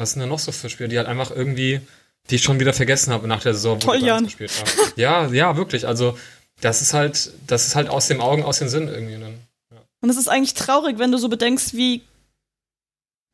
was 0.00 0.12
sind 0.12 0.20
da 0.20 0.26
noch 0.26 0.38
so 0.38 0.52
für 0.52 0.68
Spieler, 0.68 0.88
die 0.88 0.98
halt 0.98 1.08
einfach 1.08 1.30
irgendwie 1.30 1.80
die 2.28 2.36
ich 2.36 2.42
schon 2.42 2.60
wieder 2.60 2.72
vergessen 2.72 3.12
habe 3.12 3.26
nach 3.26 3.42
der 3.42 3.54
Saison, 3.54 3.76
wo 3.76 3.86
Toll, 3.86 4.04
Jan. 4.04 4.24
gespielt 4.24 4.52
haben. 4.52 4.92
Ja, 4.96 5.26
ja, 5.28 5.56
wirklich. 5.56 5.86
Also, 5.86 6.18
das 6.60 6.82
ist 6.82 6.92
halt, 6.92 7.32
das 7.46 7.66
ist 7.66 7.74
halt 7.76 7.88
aus 7.88 8.08
den 8.08 8.20
Augen, 8.20 8.44
aus 8.44 8.58
den 8.58 8.68
Sinn 8.68 8.88
irgendwie. 8.88 9.18
Dann. 9.18 9.40
Und 10.00 10.10
es 10.10 10.16
ist 10.16 10.28
eigentlich 10.28 10.54
traurig, 10.54 10.98
wenn 10.98 11.12
du 11.12 11.18
so 11.18 11.28
bedenkst, 11.28 11.74
wie 11.74 12.02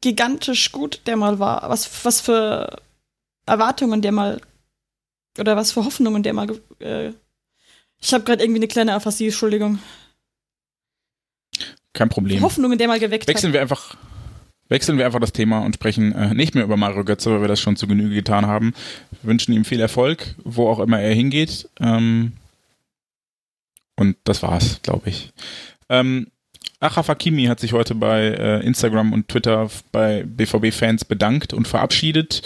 gigantisch 0.01 0.73
gut 0.73 1.01
der 1.07 1.17
mal 1.17 1.39
war. 1.39 1.69
Was, 1.69 2.05
was 2.05 2.21
für 2.21 2.81
Erwartungen 3.47 4.03
der 4.03 4.13
mal 4.13 4.41
oder 5.39 5.57
was 5.57 5.73
für 5.73 5.85
Hoffnungen 5.85 6.23
der 6.23 6.33
mal. 6.33 6.49
Äh, 6.79 7.13
ich 7.99 8.13
habe 8.13 8.25
gerade 8.25 8.43
irgendwie 8.43 8.61
eine 8.61 8.69
kleine 8.69 8.95
Aphasie, 8.95 9.27
Entschuldigung. 9.27 9.79
Kein 11.93 12.09
Problem. 12.09 12.43
Hoffnungen 12.43 12.79
der 12.79 12.89
mal 12.89 13.01
geweckt 13.01 13.27
Wechseln 13.27 13.55
wir 13.55 13.61
einfach, 13.61 13.97
wechseln 14.69 14.99
wir 14.99 15.07
einfach 15.07 15.21
das 15.21 15.33
Thema 15.33 15.61
und 15.61 15.75
sprechen 15.75 16.13
äh, 16.13 16.35
nicht 16.35 16.55
mehr 16.55 16.65
über 16.65 16.77
Mario 16.77 17.05
Götze, 17.05 17.31
weil 17.31 17.41
wir 17.41 17.49
das 17.49 17.61
schon 17.61 17.77
zu 17.77 17.87
Genüge 17.87 18.15
getan 18.15 18.47
haben. 18.47 18.75
Wir 19.23 19.31
wünschen 19.31 19.53
ihm 19.53 19.65
viel 19.65 19.81
Erfolg, 19.81 20.35
wo 20.45 20.69
auch 20.69 20.81
immer 20.81 21.01
er 21.01 21.15
hingeht. 21.15 21.69
Ähm, 21.81 22.33
und 23.97 24.17
das 24.25 24.43
war's, 24.43 24.81
glaube 24.83 25.09
ich. 25.09 25.33
Ähm, 25.89 26.29
Achraf 26.81 27.09
Hakimi 27.09 27.47
hat 27.47 27.59
sich 27.59 27.73
heute 27.73 27.95
bei 27.95 28.27
äh, 28.27 28.61
Instagram 28.61 29.13
und 29.13 29.29
Twitter 29.29 29.71
bei 29.93 30.25
BVB-Fans 30.25 31.07
bedankt 31.07 31.55
und 31.55 31.67
verabschiedet. 31.67 32.43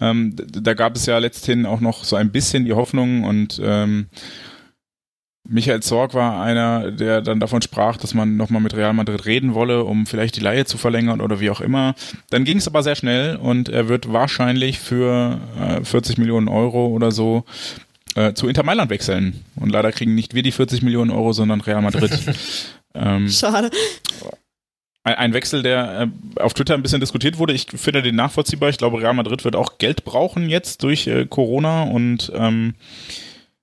Ähm, 0.00 0.36
da 0.36 0.74
gab 0.74 0.94
es 0.94 1.06
ja 1.06 1.18
letzthin 1.18 1.66
auch 1.66 1.80
noch 1.80 2.04
so 2.04 2.14
ein 2.14 2.30
bisschen 2.30 2.64
die 2.64 2.74
Hoffnung 2.74 3.24
und 3.24 3.60
ähm, 3.62 4.06
Michael 5.52 5.80
Zorg 5.80 6.14
war 6.14 6.42
einer, 6.42 6.90
der 6.90 7.20
dann 7.20 7.38
davon 7.38 7.60
sprach, 7.60 7.98
dass 7.98 8.14
man 8.14 8.38
nochmal 8.38 8.62
mit 8.62 8.74
Real 8.74 8.94
Madrid 8.94 9.26
reden 9.26 9.52
wolle, 9.52 9.84
um 9.84 10.06
vielleicht 10.06 10.36
die 10.36 10.40
Leihe 10.40 10.64
zu 10.64 10.78
verlängern 10.78 11.20
oder 11.20 11.40
wie 11.40 11.50
auch 11.50 11.60
immer. 11.60 11.94
Dann 12.30 12.44
ging 12.44 12.56
es 12.56 12.66
aber 12.66 12.82
sehr 12.82 12.96
schnell 12.96 13.36
und 13.36 13.68
er 13.68 13.88
wird 13.88 14.10
wahrscheinlich 14.10 14.78
für 14.78 15.38
äh, 15.60 15.84
40 15.84 16.16
Millionen 16.16 16.48
Euro 16.48 16.86
oder 16.86 17.12
so 17.12 17.44
äh, 18.14 18.32
zu 18.32 18.48
Inter 18.48 18.62
Mailand 18.62 18.90
wechseln. 18.90 19.44
Und 19.54 19.70
leider 19.70 19.92
kriegen 19.92 20.14
nicht 20.14 20.34
wir 20.34 20.42
die 20.42 20.52
40 20.52 20.80
Millionen 20.82 21.10
Euro, 21.10 21.34
sondern 21.34 21.60
Real 21.60 21.82
Madrid. 21.82 22.10
ähm. 22.94 23.28
Schade. 23.28 23.70
ein, 25.04 25.14
ein 25.14 25.32
Wechsel, 25.34 25.62
der 25.62 26.08
äh, 26.36 26.40
auf 26.40 26.54
Twitter 26.54 26.72
ein 26.72 26.82
bisschen 26.82 27.00
diskutiert 27.00 27.36
wurde. 27.36 27.52
Ich 27.52 27.66
finde 27.74 28.00
den 28.00 28.16
nachvollziehbar. 28.16 28.70
Ich 28.70 28.78
glaube, 28.78 29.02
Real 29.02 29.12
Madrid 29.12 29.44
wird 29.44 29.56
auch 29.56 29.76
Geld 29.76 30.06
brauchen 30.06 30.48
jetzt 30.48 30.82
durch 30.82 31.06
äh, 31.06 31.26
Corona 31.26 31.82
und 31.82 32.32
ähm, 32.34 32.74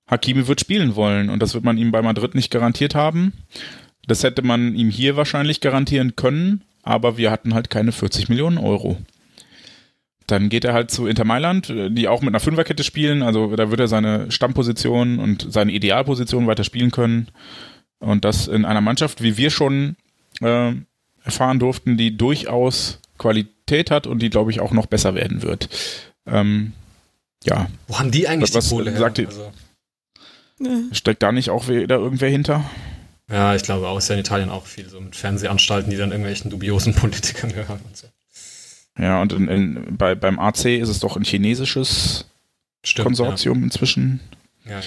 Hakimi 0.09 0.47
wird 0.47 0.59
spielen 0.59 0.95
wollen 0.95 1.29
und 1.29 1.41
das 1.41 1.53
wird 1.53 1.63
man 1.63 1.77
ihm 1.77 1.91
bei 1.91 2.01
Madrid 2.01 2.35
nicht 2.35 2.51
garantiert 2.51 2.95
haben. 2.95 3.33
Das 4.07 4.23
hätte 4.23 4.41
man 4.41 4.75
ihm 4.75 4.89
hier 4.89 5.15
wahrscheinlich 5.15 5.61
garantieren 5.61 6.15
können, 6.15 6.63
aber 6.81 7.17
wir 7.17 7.29
hatten 7.31 7.53
halt 7.53 7.69
keine 7.69 7.91
40 7.91 8.29
Millionen 8.29 8.57
Euro. 8.57 8.97
Dann 10.25 10.49
geht 10.49 10.63
er 10.63 10.73
halt 10.73 10.91
zu 10.91 11.07
Inter 11.07 11.25
Mailand, 11.25 11.73
die 11.89 12.07
auch 12.07 12.21
mit 12.21 12.29
einer 12.29 12.39
Fünferkette 12.39 12.83
spielen. 12.83 13.23
Also 13.23 13.55
da 13.55 13.71
wird 13.71 13.79
er 13.79 13.87
seine 13.87 14.31
Stammposition 14.31 15.19
und 15.19 15.47
seine 15.51 15.71
Idealposition 15.71 16.47
weiter 16.47 16.63
spielen 16.63 16.91
können. 16.91 17.29
Und 17.99 18.25
das 18.25 18.47
in 18.47 18.65
einer 18.65 18.81
Mannschaft, 18.81 19.23
wie 19.23 19.37
wir 19.37 19.49
schon 19.49 19.95
äh, 20.41 20.73
erfahren 21.23 21.59
durften, 21.59 21.97
die 21.97 22.15
durchaus 22.15 22.99
Qualität 23.17 23.91
hat 23.91 24.07
und 24.07 24.21
die, 24.21 24.29
glaube 24.29 24.51
ich, 24.51 24.59
auch 24.59 24.71
noch 24.71 24.85
besser 24.85 25.15
werden 25.15 25.41
wird. 25.41 25.69
Ähm, 26.25 26.73
ja, 27.43 27.67
Wo 27.87 27.99
haben 27.99 28.11
die 28.11 28.27
eigentlich 28.27 28.53
Was 28.53 28.69
die 28.69 28.75
Kohle 28.75 28.91
her? 28.91 29.03
Also, 29.03 29.51
steckt 30.91 31.23
da 31.23 31.31
nicht 31.31 31.49
auch 31.49 31.67
wieder 31.67 31.97
irgendwer 31.97 32.29
hinter? 32.29 32.69
ja, 33.31 33.53
ich 33.55 33.63
glaube 33.63 33.87
auch, 33.87 33.97
ist 33.97 34.07
ja 34.09 34.15
in 34.15 34.21
Italien 34.21 34.49
auch 34.49 34.65
viel 34.65 34.89
so 34.89 34.99
mit 34.99 35.15
Fernsehanstalten, 35.15 35.91
die 35.91 35.97
dann 35.97 36.11
irgendwelchen 36.11 36.49
dubiosen 36.49 36.93
Politikern 36.95 37.53
gehören 37.53 37.79
und 37.85 37.95
so. 37.95 38.07
Ja, 38.97 39.21
und 39.21 39.31
in, 39.33 39.47
in, 39.47 39.97
bei, 39.97 40.15
beim 40.15 40.39
AC 40.39 40.65
ist 40.65 40.89
es 40.89 40.99
doch 40.99 41.15
ein 41.15 41.23
chinesisches 41.23 42.25
Stimmt. 42.83 43.05
Konsortium 43.05 43.63
inzwischen. 43.63 44.19
Ja. 44.65 44.71
Ja, 44.71 44.79
ja. 44.79 44.85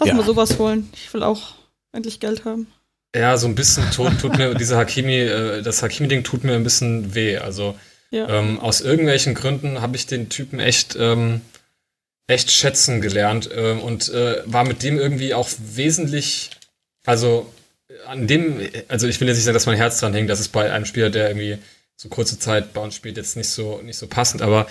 Lass 0.00 0.08
Ja. 0.08 0.14
mal 0.14 0.24
sowas 0.24 0.58
holen. 0.58 0.88
Ich 0.94 1.12
will 1.14 1.22
auch 1.22 1.54
endlich 1.92 2.20
Geld 2.20 2.44
haben. 2.44 2.66
Ja, 3.14 3.36
so 3.36 3.46
ein 3.46 3.54
bisschen 3.54 3.88
tut, 3.92 4.18
tut 4.20 4.36
mir 4.36 4.54
dieser 4.56 4.76
Hakimi, 4.76 5.14
äh, 5.20 5.62
das 5.62 5.82
Hakimi-Ding 5.82 6.24
tut 6.24 6.42
mir 6.44 6.54
ein 6.54 6.64
bisschen 6.64 7.14
weh. 7.14 7.38
Also 7.38 7.78
Ja. 8.10 8.28
ähm, 8.28 8.58
aus 8.58 8.80
irgendwelchen 8.80 9.34
Gründen 9.34 9.80
habe 9.80 9.96
ich 9.96 10.06
den 10.06 10.28
Typen 10.28 10.58
echt, 10.58 10.96
ähm, 10.98 11.40
echt 12.26 12.50
schätzen 12.50 13.00
gelernt 13.00 13.50
ähm, 13.54 13.80
und 13.80 14.08
äh, 14.08 14.42
war 14.46 14.64
mit 14.64 14.82
dem 14.82 14.98
irgendwie 14.98 15.34
auch 15.34 15.48
wesentlich, 15.58 16.50
also 17.04 17.52
an 18.06 18.26
dem, 18.26 18.60
also 18.88 19.06
ich 19.06 19.20
will 19.20 19.28
jetzt 19.28 19.36
nicht 19.36 19.44
sagen, 19.44 19.54
dass 19.54 19.66
mein 19.66 19.76
Herz 19.76 20.00
dran 20.00 20.14
hängt, 20.14 20.30
das 20.30 20.40
ist 20.40 20.48
bei 20.48 20.72
einem 20.72 20.86
Spieler, 20.86 21.10
der 21.10 21.28
irgendwie 21.28 21.58
so 21.96 22.08
kurze 22.08 22.38
Zeit 22.38 22.72
bei 22.72 22.80
uns 22.80 22.94
spielt, 22.94 23.16
jetzt 23.16 23.36
nicht 23.36 23.48
so, 23.48 23.80
nicht 23.82 23.98
so 23.98 24.06
passend, 24.06 24.42
aber 24.42 24.66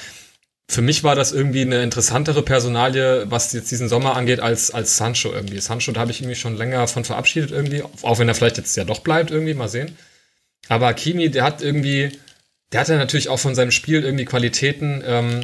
für 0.70 0.82
mich 0.82 1.04
war 1.04 1.16
das 1.16 1.32
irgendwie 1.32 1.62
eine 1.62 1.84
interessantere 1.84 2.42
Personalie, 2.42 3.30
was 3.30 3.54
jetzt 3.54 3.70
diesen 3.70 3.90
Sommer 3.90 4.16
angeht, 4.16 4.40
als, 4.40 4.72
als 4.72 4.98
Sancho 4.98 5.32
irgendwie. 5.32 5.60
Sancho, 5.60 5.92
da 5.92 6.02
habe 6.02 6.12
ich 6.12 6.22
mich 6.22 6.40
schon 6.40 6.56
länger 6.56 6.88
von 6.88 7.04
verabschiedet 7.04 7.52
irgendwie, 7.52 7.84
auch 8.02 8.18
wenn 8.18 8.30
er 8.30 8.36
vielleicht 8.36 8.58
jetzt 8.58 8.76
ja 8.76 8.84
doch 8.86 9.02
bleibt 9.02 9.30
irgendwie, 9.30 9.54
mal 9.54 9.68
sehen. 9.68 9.98
Aber 10.70 10.88
Hakimi, 10.88 11.30
der 11.30 11.44
hat 11.44 11.62
irgendwie, 11.62 12.18
der 12.72 12.82
hat 12.82 12.88
ja 12.88 12.98
natürlich 12.98 13.30
auch 13.30 13.40
von 13.40 13.56
seinem 13.56 13.72
Spiel 13.72 14.04
irgendwie 14.04 14.26
Qualitäten 14.26 15.04
ähm, 15.06 15.44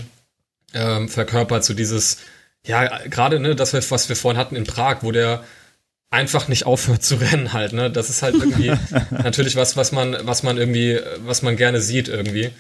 ähm, 0.73 1.09
verkörpert, 1.09 1.63
so 1.63 1.73
dieses, 1.73 2.17
ja, 2.65 2.99
gerade, 3.07 3.39
ne, 3.39 3.55
das, 3.55 3.73
was 3.91 4.09
wir 4.09 4.15
vorhin 4.15 4.39
hatten 4.39 4.55
in 4.55 4.65
Prag, 4.65 4.97
wo 5.01 5.11
der 5.11 5.43
einfach 6.11 6.47
nicht 6.47 6.65
aufhört 6.65 7.03
zu 7.03 7.15
rennen 7.21 7.53
halt, 7.53 7.73
ne? 7.73 7.89
Das 7.91 8.09
ist 8.09 8.21
halt 8.21 8.35
irgendwie 8.35 8.71
natürlich 9.11 9.55
was, 9.55 9.77
was 9.77 9.91
man, 9.91 10.17
was 10.23 10.43
man 10.43 10.57
irgendwie, 10.57 10.99
was 11.19 11.41
man 11.41 11.55
gerne 11.55 11.81
sieht 11.81 12.07
irgendwie. 12.07 12.51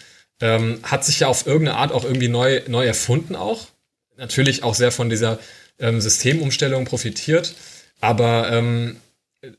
Ähm, 0.41 0.79
hat 0.83 1.03
sich 1.03 1.19
ja 1.21 1.27
auf 1.27 1.45
irgendeine 1.45 1.77
Art 1.77 1.91
auch 1.91 2.05
irgendwie 2.05 2.29
neu, 2.29 2.61
neu 2.67 2.85
erfunden 2.85 3.35
auch. 3.35 3.67
Natürlich 4.15 4.63
auch 4.63 4.73
sehr 4.73 4.91
von 4.91 5.09
dieser 5.09 5.39
ähm, 5.79 5.99
Systemumstellung 5.99 6.85
profitiert. 6.85 7.55
Aber 7.99 8.49
ähm, 8.49 8.97
äh, 9.41 9.51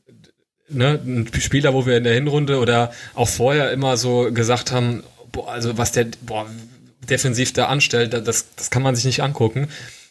ne, 0.69 0.99
ein 1.05 1.29
Spieler, 1.39 1.73
wo 1.73 1.85
wir 1.85 1.97
in 1.97 2.03
der 2.03 2.15
Hinrunde 2.15 2.57
oder 2.57 2.93
auch 3.13 3.27
vorher 3.27 3.71
immer 3.71 3.97
so 3.97 4.31
gesagt 4.31 4.71
haben, 4.71 5.03
boah, 5.31 5.51
also 5.51 5.77
was 5.77 5.91
der 5.91 6.07
boah, 6.21 6.49
defensiv 7.09 7.53
da 7.53 7.65
anstellt, 7.65 8.13
das, 8.13 8.45
das 8.55 8.69
kann 8.69 8.83
man 8.83 8.95
sich 8.95 9.05
nicht 9.05 9.23
angucken. 9.23 9.67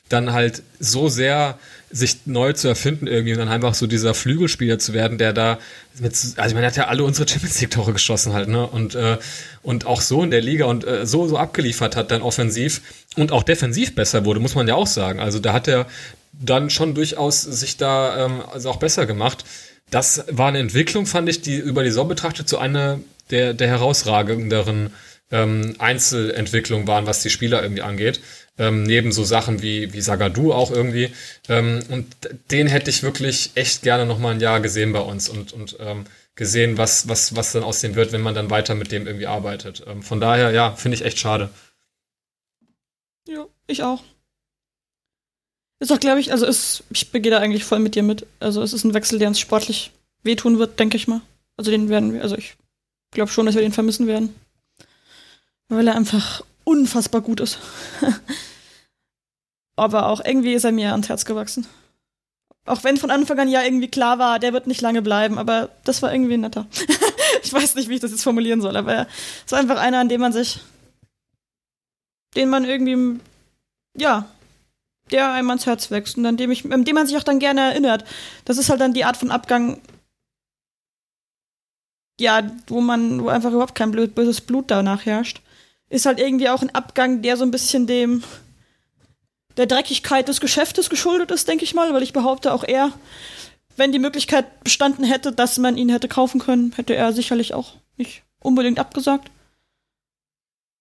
Dann 0.09 0.33
halt 0.33 0.63
so 0.81 1.09
sehr 1.09 1.59
sich 1.93 2.27
neu 2.27 2.53
zu 2.53 2.67
erfinden 2.67 3.07
irgendwie 3.07 3.33
und 3.33 3.39
dann 3.39 3.49
einfach 3.49 3.75
so 3.75 3.87
dieser 3.87 4.15
Flügelspieler 4.15 4.79
zu 4.79 4.93
werden, 4.93 5.19
der 5.19 5.33
da 5.33 5.59
mit, 5.99 6.17
also 6.37 6.55
man 6.55 6.65
hat 6.65 6.77
ja 6.77 6.89
alle 6.89 7.05
unsere 7.05 7.29
Champions 7.29 7.61
League 7.61 7.71
Tore 7.71 7.93
geschossen 7.93 8.33
halt, 8.33 8.49
ne? 8.49 8.67
Und, 8.67 8.95
äh, 8.95 9.19
und 9.63 9.87
auch 9.87 10.01
so 10.01 10.23
in 10.23 10.31
der 10.31 10.41
Liga 10.41 10.67
und 10.67 10.85
äh, 10.85 11.07
so, 11.07 11.29
so 11.29 11.37
abgeliefert 11.37 11.95
hat 11.95 12.11
dann 12.11 12.23
offensiv 12.23 12.81
und 13.17 13.33
auch 13.33 13.43
defensiv 13.45 13.95
besser 13.95 14.25
wurde, 14.25 14.41
muss 14.41 14.55
man 14.55 14.67
ja 14.67 14.75
auch 14.75 14.87
sagen. 14.87 15.21
Also 15.21 15.39
da 15.39 15.53
hat 15.53 15.69
er 15.69 15.87
dann 16.33 16.71
schon 16.71 16.95
durchaus 16.95 17.43
sich 17.43 17.77
da 17.77 18.27
ähm, 18.27 18.43
also 18.53 18.71
auch 18.71 18.77
besser 18.77 19.07
gemacht. 19.07 19.45
Das 19.91 20.25
war 20.31 20.49
eine 20.49 20.59
Entwicklung, 20.59 21.07
fand 21.07 21.29
ich, 21.29 21.43
die 21.43 21.57
über 21.57 21.83
die 21.83 21.91
Saison 21.91 22.09
betrachtet 22.09 22.49
so 22.49 22.59
eine 22.59 23.01
der, 23.31 23.55
der 23.55 23.69
herausragenderen 23.69 24.91
ähm, 25.31 25.75
Einzelentwicklungen 25.79 26.87
waren, 26.87 27.07
was 27.07 27.23
die 27.23 27.31
Spieler 27.31 27.63
irgendwie 27.63 27.83
angeht. 27.83 28.21
Ähm, 28.59 28.83
neben 28.83 29.13
so 29.13 29.25
Sachen 29.25 29.63
wie, 29.63 29.93
wie 29.93 30.01
Sagadu 30.01 30.53
auch 30.53 30.71
irgendwie. 30.71 31.13
Ähm, 31.49 31.83
und 31.89 32.07
den 32.51 32.67
hätte 32.67 32.91
ich 32.91 33.03
wirklich 33.03 33.53
echt 33.55 33.83
gerne 33.83 34.07
noch 34.07 34.19
mal 34.19 34.35
ein 34.35 34.41
Jahr 34.41 34.61
gesehen 34.61 34.93
bei 34.93 35.01
uns 35.01 35.29
und, 35.29 35.53
und 35.53 35.77
ähm, 35.81 36.05
gesehen, 36.35 36.79
was, 36.79 37.09
was, 37.09 37.37
was 37.37 37.53
dann 37.53 37.63
aus 37.63 37.81
dem 37.81 37.95
wird, 37.95 38.13
wenn 38.13 38.21
man 38.21 38.35
dann 38.35 38.51
weiter 38.51 38.75
mit 38.75 38.93
dem 38.93 39.07
irgendwie 39.07 39.27
arbeitet. 39.27 39.85
Ähm, 39.87 40.03
von 40.03 40.21
daher, 40.21 40.51
ja, 40.51 40.73
finde 40.73 40.97
ich 40.97 41.05
echt 41.05 41.19
schade. 41.19 41.51
Ja, 43.29 43.47
ich 43.67 43.83
auch. 43.83 44.03
Ist 45.79 45.93
auch, 45.93 46.01
glaube 46.01 46.21
ich, 46.21 46.31
also 46.31 46.45
ist, 46.45 46.85
ich 46.91 47.11
begehe 47.11 47.31
da 47.31 47.39
eigentlich 47.39 47.65
voll 47.65 47.79
mit 47.79 47.95
dir 47.95 48.03
mit. 48.03 48.27
Also 48.39 48.63
es 48.63 48.75
ist 48.75 48.85
ein 48.85 48.93
Wechsel, 48.93 49.19
der 49.19 49.29
uns 49.29 49.41
sportlich 49.41 49.93
wehtun 50.23 50.59
wird, 50.59 50.79
denke 50.79 50.97
ich 50.97 51.09
mal. 51.09 51.23
Also 51.57 51.71
den 51.71 51.89
werden 51.89 52.13
wir, 52.13 52.23
also 52.23 52.37
ich 52.37 52.57
glaube 53.13 53.31
schon, 53.31 53.47
dass 53.47 53.55
wir 53.55 53.63
den 53.63 53.73
vermissen 53.73 54.07
werden. 54.07 54.35
Weil 55.71 55.89
er 55.89 55.95
einfach 55.95 56.43
unfassbar 56.65 57.23
gut 57.23 57.41
ist. 57.41 57.59
Aber 59.77 60.09
auch 60.09 60.23
irgendwie 60.23 60.53
ist 60.53 60.65
er 60.65 60.73
mir 60.73 60.91
ans 60.91 61.09
Herz 61.09 61.25
gewachsen. 61.25 61.67
Auch 62.67 62.85
wenn 62.85 62.99
von 62.99 63.11
Anfang 63.11 63.39
an 63.39 63.49
ja 63.49 63.63
irgendwie 63.63 63.89
klar 63.89 64.19
war, 64.19 64.39
der 64.39 64.53
wird 64.53 64.67
nicht 64.67 64.83
lange 64.83 65.01
bleiben, 65.01 65.39
aber 65.39 65.71
das 65.85 66.03
war 66.03 66.13
irgendwie 66.13 66.37
netter. 66.37 66.67
ich 67.43 67.53
weiß 67.53 67.75
nicht, 67.75 67.89
wie 67.89 67.95
ich 67.95 68.01
das 68.01 68.11
jetzt 68.11 68.23
formulieren 68.23 68.61
soll, 68.61 68.77
aber 68.77 69.07
es 69.47 69.51
war 69.51 69.59
einfach 69.59 69.79
einer, 69.79 69.99
an 69.99 70.11
dem 70.11 70.21
man 70.21 70.35
sich, 70.35 70.61
den 72.37 72.51
man 72.51 72.67
irgendwie, 72.67 73.19
ja, 73.97 74.29
der 75.11 75.33
einem 75.33 75.49
ans 75.49 75.65
Herz 75.67 75.91
wächst 75.91 76.19
und 76.19 76.27
an 76.27 76.37
dem, 76.37 76.51
ich, 76.51 76.71
an 76.71 76.85
dem 76.85 76.95
man 76.95 77.07
sich 77.07 77.17
auch 77.17 77.23
dann 77.23 77.39
gerne 77.39 77.63
erinnert. 77.63 78.05
Das 78.45 78.59
ist 78.59 78.69
halt 78.69 78.83
dann 78.83 78.93
die 78.93 79.05
Art 79.05 79.17
von 79.17 79.31
Abgang, 79.31 79.81
ja, 82.21 82.43
wo 82.67 82.83
man, 82.83 83.25
wo 83.25 83.29
einfach 83.29 83.53
überhaupt 83.53 83.75
kein 83.75 83.91
böses 83.91 84.43
Blut 84.43 84.71
danach 84.71 85.07
herrscht. 85.07 85.41
Ist 85.91 86.07
halt 86.07 86.19
irgendwie 86.19 86.49
auch 86.49 86.63
ein 86.63 86.75
Abgang, 86.75 87.21
der 87.21 87.37
so 87.37 87.45
ein 87.45 87.51
bisschen 87.51 87.87
dem, 87.87 88.23
der 89.57 89.67
Dreckigkeit 89.67 90.29
des 90.29 90.41
Geschäftes 90.41 90.89
geschuldet 90.89 91.31
ist, 91.31 91.47
denke 91.47 91.65
ich 91.65 91.75
mal, 91.75 91.93
weil 91.93 92.03
ich 92.03 92.15
behaupte 92.15 92.55
auch 92.55 92.65
er, 92.65 92.93
wenn 93.77 93.93
die 93.93 93.99
Möglichkeit 93.99 94.63
bestanden 94.65 95.05
hätte, 95.05 95.33
dass 95.33 95.59
man 95.59 95.77
ihn 95.77 95.89
hätte 95.89 96.09
kaufen 96.09 96.41
können, 96.41 96.73
hätte 96.77 96.95
er 96.95 97.13
sicherlich 97.13 97.55
auch 97.55 97.75
nicht 97.97 98.23
unbedingt 98.41 98.79
abgesagt. 98.79 99.31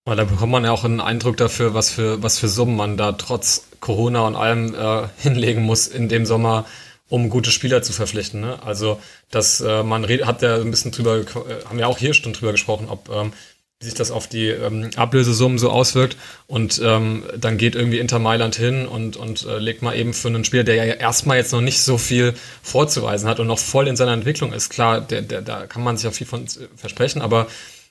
Weil 0.06 0.16
da 0.16 0.24
bekommt 0.24 0.52
man 0.52 0.64
ja 0.64 0.72
auch 0.72 0.86
einen 0.86 1.02
Eindruck 1.02 1.38
dafür, 1.38 1.74
was 1.74 1.92
für, 1.92 2.24
was 2.24 2.40
für 2.40 2.48
Summen 2.48 2.76
man 2.76 2.98
da 2.98 3.12
trotz 3.12 3.68
Corona 3.80 4.26
und 4.28 4.36
allem 4.36 4.74
äh, 4.74 5.08
hinlegen 5.18 5.64
muss 5.64 5.88
in 5.88 6.10
dem 6.10 6.26
Sommer, 6.26 6.66
um 7.10 7.30
gute 7.30 7.52
Spieler 7.52 7.82
zu 7.82 7.94
verpflichten. 7.94 8.42
Ne? 8.42 8.62
Also, 8.64 9.00
dass 9.32 9.62
äh, 9.62 9.84
man 9.84 10.04
red, 10.04 10.26
hat 10.26 10.42
ja 10.42 10.56
ein 10.56 10.72
bisschen 10.72 10.92
drüber, 10.92 11.18
äh, 11.18 11.66
haben 11.66 11.80
ja 11.80 11.88
auch 11.88 11.98
hier 11.98 12.14
schon 12.14 12.34
drüber 12.34 12.52
gesprochen, 12.52 12.88
ob 12.90 13.10
ähm, 13.10 13.34
sich 13.82 13.94
das 13.94 14.12
auf 14.12 14.28
die 14.28 14.48
ähm, 14.48 14.90
Ablösesummen 14.98 15.58
so 15.58 15.70
auswirkt. 15.70 16.18
Und 16.48 16.82
ähm, 16.84 17.24
dann 17.38 17.58
geht 17.58 17.76
irgendwie 17.76 18.00
Inter 18.00 18.20
Mailand 18.20 18.56
hin 18.56 18.86
und, 18.86 19.16
und 19.16 19.46
äh, 19.46 19.58
legt 19.58 19.82
mal 19.82 19.96
eben 19.96 20.14
für 20.14 20.28
einen 20.28 20.44
Spieler, 20.44 20.66
der 20.66 20.76
ja 20.76 20.94
erstmal 20.96 21.38
jetzt 21.38 21.54
noch 21.54 21.62
nicht 21.62 21.82
so 21.82 21.98
viel 21.98 22.34
vorzuweisen 22.62 23.30
hat 23.30 23.40
und 23.40 23.48
noch 23.48 23.60
voll 23.60 23.88
in 23.88 23.96
seiner 23.96 24.12
Entwicklung 24.12 24.52
ist. 24.52 24.70
Klar, 24.70 25.00
der, 25.00 25.22
der, 25.22 25.42
da 25.42 25.66
kann 25.66 25.82
man 25.82 25.96
sich 25.96 26.08
auch 26.10 26.14
viel 26.14 26.28
von 26.28 26.46
versprechen, 26.76 27.22
aber 27.22 27.48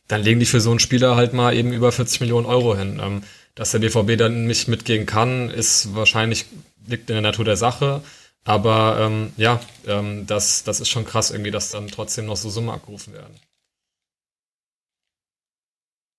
dann 0.08 0.22
legen 0.22 0.40
die 0.40 0.46
für 0.46 0.60
so 0.60 0.70
einen 0.70 0.78
Spieler 0.78 1.16
halt 1.16 1.32
mal 1.32 1.54
eben 1.54 1.72
über 1.72 1.90
40 1.90 2.20
Millionen 2.20 2.46
Euro 2.46 2.76
hin. 2.76 3.00
Ähm, 3.02 3.22
dass 3.54 3.72
der 3.72 3.80
BVB 3.80 4.16
dann 4.16 4.46
nicht 4.46 4.68
mitgehen 4.68 5.04
kann, 5.04 5.50
ist 5.50 5.94
wahrscheinlich, 5.94 6.44
liegt 6.86 7.10
in 7.10 7.14
der 7.14 7.22
Natur 7.22 7.44
der 7.44 7.56
Sache. 7.56 8.02
Aber 8.44 8.98
ähm, 9.00 9.32
ja, 9.36 9.60
ähm, 9.86 10.26
das, 10.26 10.62
das 10.64 10.80
ist 10.80 10.90
schon 10.90 11.04
krass 11.04 11.30
irgendwie, 11.30 11.50
dass 11.50 11.70
dann 11.70 11.88
trotzdem 11.88 12.26
noch 12.26 12.36
so 12.36 12.50
Summen 12.50 12.70
abgerufen 12.70 13.14
werden. 13.14 13.34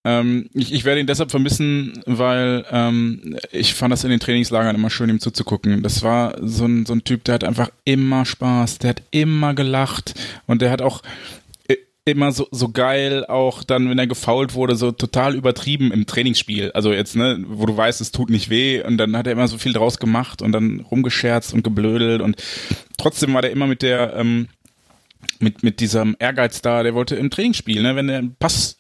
Ähm, 0.05 0.49
ich, 0.53 0.73
ich 0.73 0.85
werde 0.85 1.01
ihn 1.01 1.07
deshalb 1.07 1.31
vermissen, 1.31 2.01
weil 2.05 2.65
ähm, 2.71 3.38
ich 3.51 3.73
fand 3.73 3.91
das 3.91 4.03
in 4.03 4.09
den 4.09 4.19
Trainingslagern 4.19 4.76
immer 4.76 4.89
schön, 4.89 5.09
ihm 5.09 5.19
zuzugucken. 5.19 5.84
Das 5.84 6.03
war 6.03 6.35
so 6.41 6.65
ein, 6.65 6.85
so 6.85 6.93
ein 6.93 7.03
Typ, 7.03 7.26
der 7.26 7.35
hat 7.35 7.43
einfach 7.43 7.69
immer 7.84 8.26
Spaß, 8.26 8.80
der 8.80 8.91
hat 8.91 9.03
immer 9.11 9.53
gelacht 9.53 10.13
und 10.47 10.61
der 10.61 10.71
hat 10.71 10.81
auch 10.81 11.01
immer 12.09 12.31
so, 12.31 12.47
so 12.51 12.69
geil, 12.69 13.26
auch 13.26 13.63
dann, 13.63 13.89
wenn 13.89 13.99
er 13.99 14.07
gefault 14.07 14.53
wurde, 14.53 14.76
so 14.76 14.91
total 14.91 15.35
übertrieben 15.35 15.91
im 15.91 16.05
Trainingsspiel. 16.05 16.71
Also 16.71 16.91
jetzt, 16.91 17.15
ne, 17.15 17.43
wo 17.47 17.65
du 17.65 17.76
weißt, 17.76 18.01
es 18.01 18.11
tut 18.11 18.30
nicht 18.30 18.49
weh 18.49 18.81
und 18.84 18.97
dann 18.97 19.15
hat 19.15 19.27
er 19.27 19.34
immer 19.34 19.47
so 19.47 19.57
viel 19.57 19.73
draus 19.73 19.99
gemacht 19.99 20.41
und 20.41 20.51
dann 20.51 20.80
rumgescherzt 20.80 21.53
und 21.53 21.63
geblödelt 21.63 22.21
und 22.21 22.41
trotzdem 22.97 23.34
war 23.34 23.41
der 23.41 23.51
immer 23.51 23.67
mit 23.67 23.81
der, 23.81 24.15
ähm, 24.15 24.47
mit, 25.39 25.63
mit 25.63 25.80
diesem 25.80 26.15
Ehrgeiz 26.19 26.61
da, 26.61 26.84
der 26.84 26.93
wollte 26.93 27.15
im 27.15 27.30
Training 27.30 27.53
spielen, 27.53 27.84
ne, 27.84 27.95
wenn 27.95 28.07
der 28.07 28.23
Pass 28.39 28.78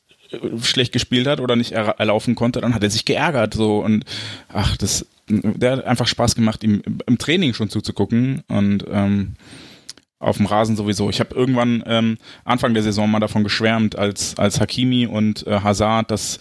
schlecht 0.61 0.93
gespielt 0.93 1.27
hat 1.27 1.39
oder 1.39 1.55
nicht 1.55 1.71
erlaufen 1.71 2.35
konnte, 2.35 2.61
dann 2.61 2.75
hat 2.75 2.83
er 2.83 2.89
sich 2.89 3.05
geärgert 3.05 3.53
so 3.53 3.79
und 3.79 4.05
ach, 4.51 4.77
das, 4.77 5.05
der 5.27 5.71
hat 5.71 5.85
einfach 5.85 6.07
Spaß 6.07 6.35
gemacht, 6.35 6.63
ihm 6.63 6.81
im 7.05 7.17
Training 7.17 7.53
schon 7.53 7.69
zuzugucken 7.69 8.43
und 8.47 8.85
ähm, 8.91 9.35
auf 10.19 10.37
dem 10.37 10.47
Rasen 10.47 10.75
sowieso. 10.75 11.09
Ich 11.09 11.19
habe 11.21 11.33
irgendwann 11.33 11.83
ähm, 11.87 12.17
Anfang 12.43 12.73
der 12.73 12.83
Saison 12.83 13.09
mal 13.09 13.19
davon 13.19 13.43
geschwärmt, 13.43 13.97
als 13.97 14.37
als 14.37 14.59
Hakimi 14.59 15.05
und 15.05 15.47
äh, 15.47 15.61
Hazard 15.61 16.11
das 16.11 16.39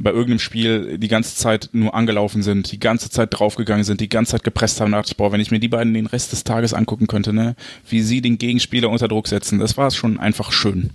bei 0.00 0.10
irgendeinem 0.10 0.38
Spiel 0.38 0.98
die 0.98 1.08
ganze 1.08 1.34
Zeit 1.34 1.70
nur 1.72 1.94
angelaufen 1.94 2.42
sind, 2.42 2.70
die 2.70 2.78
ganze 2.78 3.10
Zeit 3.10 3.30
draufgegangen 3.32 3.84
sind, 3.84 4.00
die 4.00 4.08
ganze 4.08 4.32
Zeit 4.32 4.44
gepresst 4.44 4.80
haben, 4.80 4.92
dachte 4.92 5.10
ich, 5.10 5.16
boah, 5.16 5.32
wenn 5.32 5.40
ich 5.40 5.50
mir 5.50 5.58
die 5.58 5.68
beiden 5.68 5.94
den 5.94 6.06
Rest 6.06 6.32
des 6.32 6.44
Tages 6.44 6.74
angucken 6.74 7.06
könnte, 7.06 7.32
ne, 7.32 7.56
wie 7.88 8.02
sie 8.02 8.20
den 8.20 8.38
Gegenspieler 8.38 8.90
unter 8.90 9.08
Druck 9.08 9.28
setzen, 9.28 9.58
das 9.58 9.76
war 9.76 9.90
schon 9.90 10.20
einfach 10.20 10.52
schön. 10.52 10.90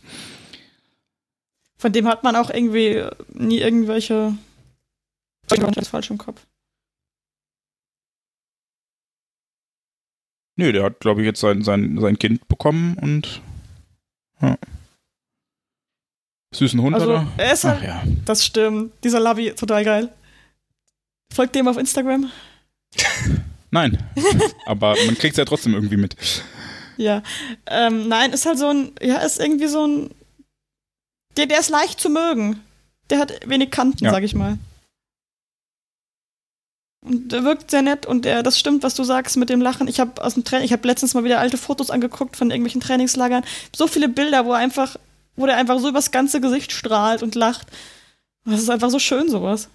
Von 1.84 1.92
dem 1.92 2.08
hat 2.08 2.24
man 2.24 2.38
auch 2.38 2.50
irgendwie 2.50 3.04
nie 3.34 3.60
irgendwelche. 3.60 4.38
Ich 5.52 5.60
das 5.60 5.90
falsch 5.90 6.12
im 6.12 6.18
Kopf. 6.18 6.40
Nö, 10.56 10.72
der 10.72 10.86
hat, 10.86 11.02
glaube 11.02 11.20
ich, 11.20 11.26
jetzt 11.26 11.42
sein, 11.42 11.62
sein, 11.62 12.00
sein 12.00 12.18
Kind 12.18 12.48
bekommen 12.48 12.98
und. 13.02 13.42
Ja. 14.40 14.58
Süßen 16.56 16.82
Hund 16.82 16.96
also, 16.96 17.10
oder? 17.10 17.28
Er 17.36 17.52
ist 17.52 17.66
halt, 17.66 17.80
Ach, 17.82 17.84
ja. 17.84 18.04
Das 18.24 18.46
stimmt. 18.46 18.94
Dieser 19.04 19.20
Lavi, 19.20 19.52
total 19.52 19.84
geil. 19.84 20.14
Folgt 21.34 21.54
dem 21.54 21.68
auf 21.68 21.78
Instagram? 21.78 22.32
Nein. 23.72 24.02
Aber 24.66 24.96
man 25.06 25.18
kriegt 25.18 25.34
es 25.34 25.38
ja 25.38 25.44
trotzdem 25.44 25.74
irgendwie 25.74 25.98
mit. 25.98 26.16
Ja. 26.96 27.24
Ähm, 27.66 28.08
nein, 28.08 28.32
ist 28.32 28.46
halt 28.46 28.58
so 28.58 28.70
ein, 28.70 28.94
ja, 29.02 29.18
ist 29.18 29.42
irgendwie 29.42 29.68
so 29.68 29.86
ein 29.86 30.12
der, 31.38 31.48
der 31.48 31.60
ist 31.60 31.70
leicht 31.70 32.00
zu 32.00 32.10
mögen. 32.10 32.62
Der 33.10 33.20
hat 33.20 33.48
wenig 33.48 33.72
Kanten, 33.72 34.06
ja. 34.06 34.12
sag 34.12 34.24
ich 34.24 34.36
mal. 34.36 34.58
Und 37.02 37.34
der 37.34 37.44
wirkt 37.44 37.70
sehr 37.70 37.82
nett 37.82 38.06
und 38.06 38.24
der, 38.24 38.44
das 38.44 38.58
stimmt, 38.58 38.82
was 38.82 38.96
du 38.96 39.04
sagst 39.04 39.36
mit 39.36 39.50
dem 39.50 39.62
Lachen. 39.62 39.90
Ich 39.90 40.00
habe 40.00 40.24
aus 40.24 40.36
dem 40.36 40.46
Training, 40.46 40.66
ich 40.66 40.72
habe 40.72 40.88
letztens 40.88 41.14
mal 41.14 41.26
wieder 41.26 41.40
alte 41.40 41.58
Fotos 41.58 41.90
angeguckt 41.90 42.38
von 42.38 42.50
irgendwelchen 42.50 42.80
Trainingslagern. 42.80 43.44
So 43.76 43.88
viele 43.88 44.08
Bilder, 44.08 44.46
wo 44.46 44.54
er 44.54 44.60
einfach, 44.60 44.96
wo 45.36 45.46
der 45.46 45.58
einfach 45.58 45.80
so 45.80 45.90
übers 45.90 46.12
ganze 46.12 46.40
Gesicht 46.40 46.72
strahlt 46.72 47.22
und 47.22 47.36
lacht. 47.36 47.68
Das 48.46 48.62
ist 48.62 48.70
einfach 48.70 48.90
so 48.90 49.00
schön, 49.00 49.30
sowas. 49.30 49.70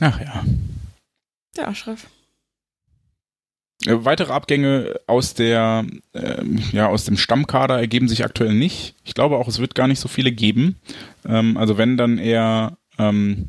Ach 0.00 0.20
ja. 0.20 0.44
Der 1.56 1.68
Aschraf. 1.68 2.06
Äh, 3.86 4.04
weitere 4.04 4.32
Abgänge 4.32 5.00
aus 5.06 5.34
der, 5.34 5.84
äh, 6.12 6.42
ja, 6.72 6.88
aus 6.88 7.04
dem 7.04 7.16
Stammkader 7.16 7.78
ergeben 7.78 8.08
sich 8.08 8.24
aktuell 8.24 8.54
nicht. 8.54 8.94
Ich 9.04 9.14
glaube 9.14 9.36
auch, 9.36 9.48
es 9.48 9.58
wird 9.58 9.74
gar 9.74 9.88
nicht 9.88 10.00
so 10.00 10.08
viele 10.08 10.32
geben. 10.32 10.76
Ähm, 11.26 11.56
also 11.56 11.78
wenn 11.78 11.96
dann 11.96 12.18
eher 12.18 12.76
ähm, 12.98 13.48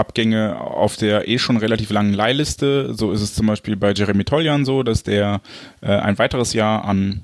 Abgänge 0.00 0.58
auf 0.58 0.96
der 0.96 1.28
eh 1.28 1.38
schon 1.38 1.58
relativ 1.58 1.90
langen 1.90 2.14
Leihliste. 2.14 2.94
So 2.94 3.12
ist 3.12 3.20
es 3.20 3.34
zum 3.34 3.46
Beispiel 3.46 3.76
bei 3.76 3.92
Jeremy 3.92 4.24
Toljan 4.24 4.64
so, 4.64 4.82
dass 4.82 5.02
der 5.02 5.40
äh, 5.82 5.88
ein 5.88 6.18
weiteres 6.18 6.54
Jahr 6.54 6.84
an, 6.84 7.22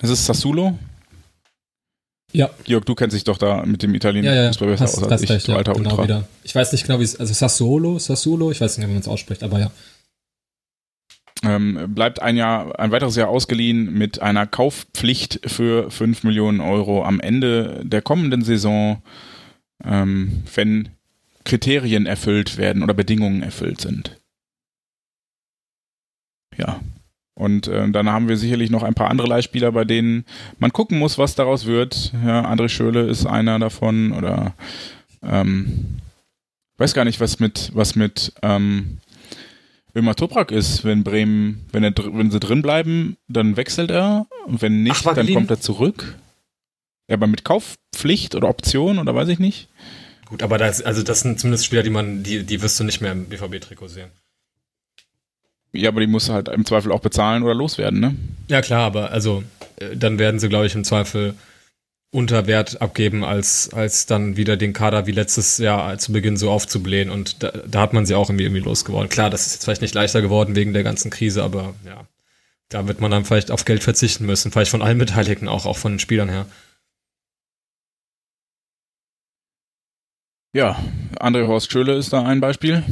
ist 0.00 0.10
es 0.10 0.26
Sassuolo? 0.26 0.76
Ja. 2.32 2.50
Georg, 2.64 2.86
du 2.86 2.94
kennst 2.94 3.14
dich 3.14 3.24
doch 3.24 3.38
da 3.38 3.64
mit 3.64 3.82
dem 3.82 3.94
italienischen 3.94 4.34
ja, 4.34 4.42
ja, 4.42 4.48
Fußball 4.48 4.68
besser 4.68 4.84
aus 4.84 5.02
als 5.04 5.22
ich, 5.22 5.30
recht, 5.30 5.48
ja, 5.48 5.56
alter 5.56 5.74
genau 5.74 5.90
Ultra. 5.90 6.04
Wieder. 6.04 6.28
Ich 6.42 6.54
weiß 6.54 6.72
nicht 6.72 6.86
genau, 6.86 6.98
wie 6.98 7.04
es, 7.04 7.20
also 7.20 7.32
Sassuolo, 7.32 7.98
Sassuolo, 7.98 8.50
ich 8.50 8.60
weiß 8.60 8.78
nicht, 8.78 8.88
wie 8.88 8.92
man 8.92 9.00
es 9.00 9.08
ausspricht, 9.08 9.42
aber 9.42 9.60
ja. 9.60 9.70
Ähm, 11.44 11.92
bleibt 11.94 12.22
ein 12.22 12.36
Jahr, 12.36 12.78
ein 12.78 12.92
weiteres 12.92 13.16
Jahr 13.16 13.28
ausgeliehen 13.28 13.92
mit 13.92 14.22
einer 14.22 14.46
Kaufpflicht 14.46 15.40
für 15.46 15.90
5 15.90 16.22
Millionen 16.22 16.60
Euro 16.60 17.04
am 17.04 17.18
Ende 17.18 17.82
der 17.84 18.00
kommenden 18.00 18.42
Saison, 18.42 19.02
ähm, 19.84 20.44
wenn 20.54 20.90
Kriterien 21.44 22.06
erfüllt 22.06 22.58
werden 22.58 22.82
oder 22.84 22.94
Bedingungen 22.94 23.42
erfüllt 23.42 23.80
sind. 23.80 24.20
Ja. 26.56 26.80
Und 27.34 27.66
äh, 27.66 27.90
dann 27.90 28.10
haben 28.10 28.28
wir 28.28 28.36
sicherlich 28.36 28.70
noch 28.70 28.82
ein 28.82 28.94
paar 28.94 29.10
andere 29.10 29.26
Leihspieler, 29.26 29.72
bei 29.72 29.84
denen 29.84 30.24
man 30.58 30.72
gucken 30.72 30.98
muss, 30.98 31.18
was 31.18 31.34
daraus 31.34 31.66
wird. 31.66 32.12
Ja, 32.24 32.48
André 32.48 32.68
Schöle 32.68 33.02
ist 33.08 33.26
einer 33.26 33.58
davon 33.58 34.12
oder 34.12 34.54
ähm, 35.22 35.96
weiß 36.76 36.94
gar 36.94 37.04
nicht, 37.04 37.20
was 37.20 37.40
mit, 37.40 37.70
was 37.74 37.96
mit 37.96 38.32
ähm, 38.42 38.98
Ömer 39.94 40.14
Toprak 40.14 40.50
ist, 40.50 40.84
wenn 40.84 41.04
Bremen, 41.04 41.66
wenn, 41.72 41.84
er, 41.84 41.92
wenn 41.96 42.30
sie 42.30 42.40
drin 42.40 42.62
bleiben, 42.62 43.16
dann 43.28 43.56
wechselt 43.56 43.90
er. 43.90 44.26
Und 44.46 44.62
wenn 44.62 44.82
nicht, 44.82 45.06
Ach, 45.06 45.14
dann 45.14 45.32
kommt 45.32 45.50
er 45.50 45.60
zurück. 45.60 46.16
Ja, 47.08 47.16
aber 47.16 47.26
mit 47.26 47.44
Kaufpflicht 47.44 48.34
oder 48.34 48.48
Option 48.48 48.98
oder 48.98 49.14
weiß 49.14 49.28
ich 49.28 49.38
nicht. 49.38 49.68
Gut, 50.26 50.42
aber 50.42 50.56
das, 50.56 50.80
also 50.80 51.02
das 51.02 51.20
sind 51.20 51.38
zumindest 51.38 51.66
Spieler, 51.66 51.82
die 51.82 51.90
man, 51.90 52.22
die, 52.22 52.44
die 52.44 52.62
wirst 52.62 52.80
du 52.80 52.84
nicht 52.84 53.02
mehr 53.02 53.12
im 53.12 53.26
BVB-Trikot 53.26 53.88
sehen. 53.88 54.10
Ja, 55.72 55.88
aber 55.90 56.00
die 56.00 56.06
musst 56.06 56.28
du 56.28 56.32
halt 56.32 56.48
im 56.48 56.64
Zweifel 56.64 56.92
auch 56.92 57.00
bezahlen 57.00 57.42
oder 57.42 57.54
loswerden, 57.54 58.00
ne? 58.00 58.16
Ja, 58.48 58.62
klar, 58.62 58.84
aber 58.84 59.10
also 59.10 59.42
äh, 59.76 59.96
dann 59.96 60.18
werden 60.18 60.38
sie, 60.40 60.48
glaube 60.48 60.66
ich, 60.66 60.74
im 60.74 60.84
Zweifel 60.84 61.34
unter 62.12 62.46
Wert 62.46 62.82
abgeben, 62.82 63.24
als, 63.24 63.72
als 63.72 64.04
dann 64.04 64.36
wieder 64.36 64.58
den 64.58 64.74
Kader 64.74 65.06
wie 65.06 65.12
letztes 65.12 65.56
Jahr 65.56 65.96
zu 65.98 66.12
Beginn 66.12 66.36
so 66.36 66.50
aufzublähen. 66.50 67.10
Und 67.10 67.42
da, 67.42 67.50
da 67.66 67.80
hat 67.80 67.94
man 67.94 68.04
sie 68.04 68.14
auch 68.14 68.28
irgendwie, 68.28 68.44
irgendwie 68.44 68.62
losgeworden. 68.62 69.08
Klar, 69.08 69.30
das 69.30 69.46
ist 69.46 69.54
jetzt 69.54 69.64
vielleicht 69.64 69.80
nicht 69.80 69.94
leichter 69.94 70.20
geworden 70.20 70.54
wegen 70.54 70.74
der 70.74 70.82
ganzen 70.82 71.10
Krise, 71.10 71.42
aber 71.42 71.74
ja, 71.86 72.06
da 72.68 72.86
wird 72.86 73.00
man 73.00 73.10
dann 73.10 73.24
vielleicht 73.24 73.50
auf 73.50 73.64
Geld 73.64 73.82
verzichten 73.82 74.26
müssen. 74.26 74.52
Vielleicht 74.52 74.70
von 74.70 74.82
allen 74.82 74.98
Beteiligten 74.98 75.48
auch, 75.48 75.64
auch 75.64 75.78
von 75.78 75.94
den 75.94 75.98
Spielern 75.98 76.28
her. 76.28 76.46
Ja, 80.54 80.78
André 81.18 81.46
Horst 81.46 81.72
Schöle 81.72 81.96
ist 81.96 82.12
da 82.12 82.22
ein 82.22 82.40
Beispiel. 82.40 82.82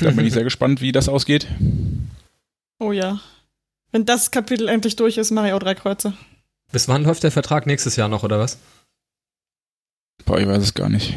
Da 0.00 0.10
bin 0.10 0.26
ich 0.26 0.32
sehr 0.32 0.44
gespannt, 0.44 0.80
wie 0.80 0.90
das 0.90 1.08
ausgeht. 1.08 1.46
Oh 2.80 2.90
ja. 2.90 3.20
Wenn 3.92 4.04
das 4.04 4.32
Kapitel 4.32 4.68
endlich 4.68 4.96
durch 4.96 5.16
ist, 5.16 5.30
mache 5.30 5.46
ich 5.46 5.52
auch 5.52 5.60
drei 5.60 5.76
Kreuze. 5.76 6.14
Bis 6.72 6.88
wann 6.88 7.04
läuft 7.04 7.22
der 7.22 7.30
Vertrag 7.32 7.66
nächstes 7.66 7.96
Jahr 7.96 8.08
noch, 8.08 8.22
oder 8.22 8.38
was? 8.38 8.58
Boah, 10.24 10.38
ich 10.38 10.46
weiß 10.46 10.62
es 10.62 10.74
gar 10.74 10.88
nicht. 10.88 11.14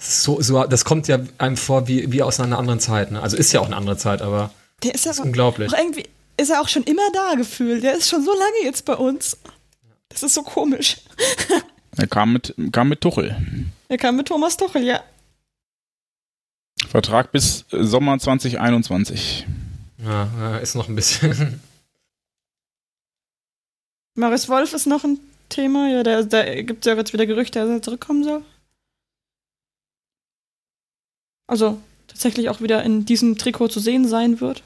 So, 0.00 0.40
so, 0.40 0.64
das 0.64 0.84
kommt 0.84 1.08
ja 1.08 1.18
einem 1.38 1.56
vor 1.56 1.86
wie, 1.86 2.10
wie 2.12 2.22
aus 2.22 2.40
einer 2.40 2.58
anderen 2.58 2.80
Zeit. 2.80 3.10
Ne? 3.10 3.20
Also 3.20 3.36
ist 3.36 3.52
ja 3.52 3.60
auch 3.60 3.66
eine 3.66 3.76
andere 3.76 3.96
Zeit, 3.96 4.22
aber 4.22 4.50
der 4.82 4.94
ist, 4.94 5.04
ja 5.04 5.12
ist 5.12 5.20
unglaublich. 5.20 5.72
Auch 5.72 5.78
irgendwie 5.78 6.06
ist 6.36 6.50
er 6.50 6.60
auch 6.60 6.68
schon 6.68 6.84
immer 6.84 7.10
da 7.12 7.34
gefühlt. 7.36 7.82
Der 7.82 7.94
ist 7.94 8.08
schon 8.08 8.24
so 8.24 8.32
lange 8.32 8.64
jetzt 8.64 8.84
bei 8.84 8.94
uns. 8.94 9.36
Das 10.08 10.22
ist 10.22 10.34
so 10.34 10.42
komisch. 10.42 10.98
er 11.96 12.06
kam 12.06 12.32
mit, 12.32 12.54
kam 12.72 12.88
mit 12.88 13.00
Tuchel. 13.00 13.36
Er 13.88 13.98
kam 13.98 14.16
mit 14.16 14.28
Thomas 14.28 14.56
Tuchel, 14.56 14.84
ja. 14.84 15.02
Vertrag 16.88 17.32
bis 17.32 17.64
Sommer 17.70 18.18
2021. 18.18 19.46
Ja, 20.04 20.58
ist 20.58 20.74
noch 20.74 20.88
ein 20.88 20.96
bisschen. 20.96 21.60
Maris 24.14 24.48
Wolf 24.48 24.72
ist 24.72 24.86
noch 24.86 25.04
ein 25.04 25.18
Thema. 25.48 25.88
Ja, 25.88 26.02
da, 26.02 26.22
da 26.22 26.62
gibt 26.62 26.86
es 26.86 26.90
ja 26.90 26.96
jetzt 26.96 27.12
wieder 27.12 27.26
Gerüchte, 27.26 27.58
dass 27.58 27.68
er 27.68 27.82
zurückkommen 27.82 28.24
soll. 28.24 28.42
Also 31.46 31.80
tatsächlich 32.06 32.48
auch 32.48 32.60
wieder 32.60 32.82
in 32.82 33.04
diesem 33.04 33.36
Trikot 33.36 33.68
zu 33.68 33.80
sehen 33.80 34.06
sein 34.06 34.40
wird. 34.40 34.62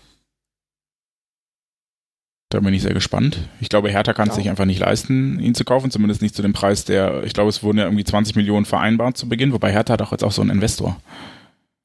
Da 2.51 2.61
bin 2.61 2.73
ich 2.73 2.83
sehr 2.83 2.95
gespannt. 2.95 3.41
Ich 3.61 3.69
glaube, 3.69 3.91
Hertha 3.91 4.15
kann 4.15 4.31
es 4.31 4.37
sich 4.37 4.49
einfach 4.49 4.65
nicht 4.65 4.79
leisten, 4.79 5.39
ihn 5.39 5.55
zu 5.55 5.65
kaufen, 5.65 5.91
zumindest 5.91 6.23
nicht 6.23 6.35
zu 6.35 6.41
dem 6.41 6.55
Preis, 6.55 6.85
der, 6.87 7.23
ich 7.25 7.35
glaube, 7.35 7.51
es 7.51 7.63
wurden 7.63 7.77
ja 7.77 7.85
irgendwie 7.85 8.05
20 8.05 8.37
Millionen 8.37 8.65
vereinbart 8.65 9.19
zu 9.19 9.29
Beginn, 9.29 9.53
wobei 9.53 9.71
Hertha 9.71 9.93
hat 9.93 10.03
auch 10.03 10.13
jetzt 10.13 10.25
auch 10.25 10.33
so 10.33 10.41
einen 10.41 10.53
Investor. 10.53 10.99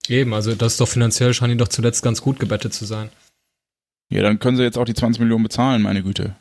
Eben, 0.08 0.34
also 0.34 0.56
das 0.56 0.74
ist 0.74 0.82
doch 0.82 0.88
finanziell, 0.88 1.34
scheint 1.34 1.52
ihn 1.52 1.58
doch 1.58 1.68
zuletzt 1.68 2.02
ganz 2.02 2.22
gut 2.22 2.40
gebettet 2.40 2.74
zu 2.74 2.86
sein. 2.86 3.10
Ja, 4.10 4.22
dann 4.22 4.40
können 4.40 4.56
sie 4.56 4.64
jetzt 4.64 4.78
auch 4.78 4.86
die 4.86 4.94
20 4.94 5.20
Millionen 5.20 5.44
bezahlen, 5.44 5.82
meine 5.82 6.04
Güte. 6.04 6.36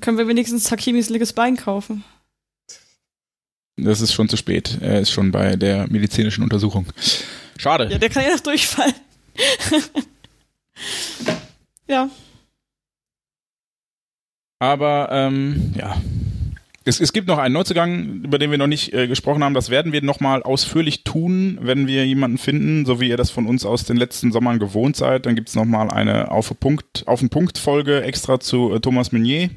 Können 0.00 0.18
wir 0.18 0.28
wenigstens 0.28 0.70
Hakimis 0.70 1.08
linkes 1.08 1.32
Bein 1.32 1.56
kaufen. 1.56 2.04
Das 3.76 4.00
ist 4.00 4.12
schon 4.12 4.28
zu 4.28 4.36
spät. 4.36 4.78
Er 4.80 5.00
ist 5.00 5.10
schon 5.10 5.32
bei 5.32 5.56
der 5.56 5.90
medizinischen 5.90 6.42
Untersuchung. 6.42 6.86
Schade. 7.56 7.88
Ja, 7.90 7.98
der 7.98 8.10
kann 8.10 8.24
ja 8.24 8.30
noch 8.30 8.40
durchfallen. 8.40 8.94
ja. 11.88 12.10
Aber 14.58 15.08
ähm, 15.10 15.72
ja. 15.76 15.96
Es, 16.84 16.98
es, 16.98 17.12
gibt 17.12 17.28
noch 17.28 17.36
einen 17.36 17.52
Neuzugang, 17.52 18.22
über 18.24 18.38
den 18.38 18.50
wir 18.50 18.56
noch 18.56 18.66
nicht 18.66 18.94
äh, 18.94 19.06
gesprochen 19.06 19.44
haben. 19.44 19.52
Das 19.52 19.68
werden 19.68 19.92
wir 19.92 20.02
nochmal 20.02 20.42
ausführlich 20.42 21.04
tun, 21.04 21.58
wenn 21.60 21.86
wir 21.86 22.06
jemanden 22.06 22.38
finden, 22.38 22.86
so 22.86 23.00
wie 23.00 23.08
ihr 23.08 23.18
das 23.18 23.30
von 23.30 23.46
uns 23.46 23.66
aus 23.66 23.84
den 23.84 23.98
letzten 23.98 24.32
Sommern 24.32 24.58
gewohnt 24.58 24.96
seid. 24.96 25.26
Dann 25.26 25.34
gibt 25.34 25.50
es 25.50 25.54
nochmal 25.54 25.90
eine 25.90 26.30
auf, 26.30 26.58
Punkt, 26.58 27.06
auf 27.06 27.20
den 27.20 27.28
Punkt 27.28 27.58
Folge 27.58 28.02
extra 28.02 28.40
zu 28.40 28.72
äh, 28.72 28.80
Thomas 28.80 29.12
Meunier. 29.12 29.50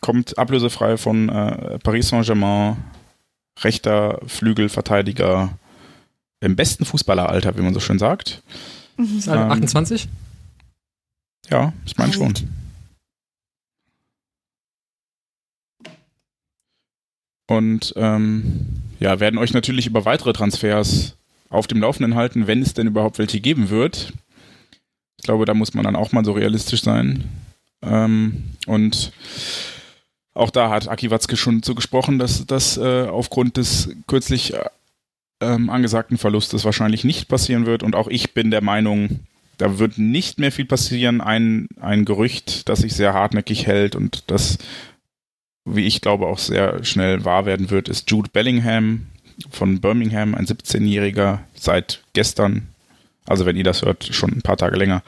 Kommt 0.00 0.38
ablösefrei 0.38 0.96
von 0.96 1.28
äh, 1.28 1.78
Paris 1.78 2.08
Saint-Germain, 2.08 2.78
rechter 3.60 4.20
Flügelverteidiger 4.26 5.50
im 6.40 6.56
besten 6.56 6.84
Fußballeralter, 6.84 7.56
wie 7.56 7.62
man 7.62 7.74
so 7.74 7.80
schön 7.80 8.00
sagt. 8.00 8.42
Mhm. 8.96 9.22
Ähm, 9.28 9.52
28? 9.52 10.08
Ja, 11.48 11.72
ich 11.84 11.96
meine 11.96 12.12
schon. 12.12 12.34
Und 17.50 17.94
ähm, 17.96 18.68
ja, 19.00 19.18
werden 19.18 19.36
euch 19.36 19.52
natürlich 19.52 19.88
über 19.88 20.04
weitere 20.04 20.32
Transfers 20.32 21.16
auf 21.48 21.66
dem 21.66 21.80
Laufenden 21.80 22.14
halten, 22.14 22.46
wenn 22.46 22.62
es 22.62 22.74
denn 22.74 22.86
überhaupt 22.86 23.18
welche 23.18 23.40
geben 23.40 23.70
wird. 23.70 24.12
Ich 25.16 25.24
glaube, 25.24 25.46
da 25.46 25.54
muss 25.54 25.74
man 25.74 25.82
dann 25.82 25.96
auch 25.96 26.12
mal 26.12 26.24
so 26.24 26.30
realistisch 26.30 26.82
sein. 26.82 27.24
Ähm, 27.82 28.44
und 28.66 29.10
auch 30.32 30.50
da 30.50 30.70
hat 30.70 30.86
Aki 30.86 31.10
Watzke 31.10 31.36
schon 31.36 31.64
so 31.64 31.74
gesprochen, 31.74 32.20
dass 32.20 32.46
das 32.46 32.76
äh, 32.76 33.08
aufgrund 33.08 33.56
des 33.56 33.96
kürzlich 34.06 34.54
äh, 34.54 34.66
ähm, 35.40 35.70
angesagten 35.70 36.18
Verlustes 36.18 36.64
wahrscheinlich 36.64 37.02
nicht 37.02 37.26
passieren 37.26 37.66
wird. 37.66 37.82
Und 37.82 37.96
auch 37.96 38.06
ich 38.06 38.32
bin 38.32 38.52
der 38.52 38.62
Meinung, 38.62 39.18
da 39.58 39.80
wird 39.80 39.98
nicht 39.98 40.38
mehr 40.38 40.52
viel 40.52 40.66
passieren. 40.66 41.20
Ein, 41.20 41.66
ein 41.80 42.04
Gerücht, 42.04 42.68
das 42.68 42.78
sich 42.78 42.94
sehr 42.94 43.12
hartnäckig 43.12 43.66
hält 43.66 43.96
und 43.96 44.22
das, 44.28 44.58
wie 45.64 45.86
ich 45.86 46.00
glaube, 46.00 46.26
auch 46.26 46.38
sehr 46.38 46.84
schnell 46.84 47.24
wahr 47.24 47.46
werden 47.46 47.70
wird, 47.70 47.88
ist 47.88 48.10
Jude 48.10 48.30
Bellingham 48.32 49.06
von 49.50 49.80
Birmingham, 49.80 50.34
ein 50.34 50.46
17-Jähriger, 50.46 51.40
seit 51.54 52.02
gestern, 52.12 52.68
also 53.26 53.46
wenn 53.46 53.56
ihr 53.56 53.64
das 53.64 53.82
hört, 53.82 54.04
schon 54.04 54.32
ein 54.32 54.42
paar 54.42 54.56
Tage 54.56 54.76
länger, 54.76 55.02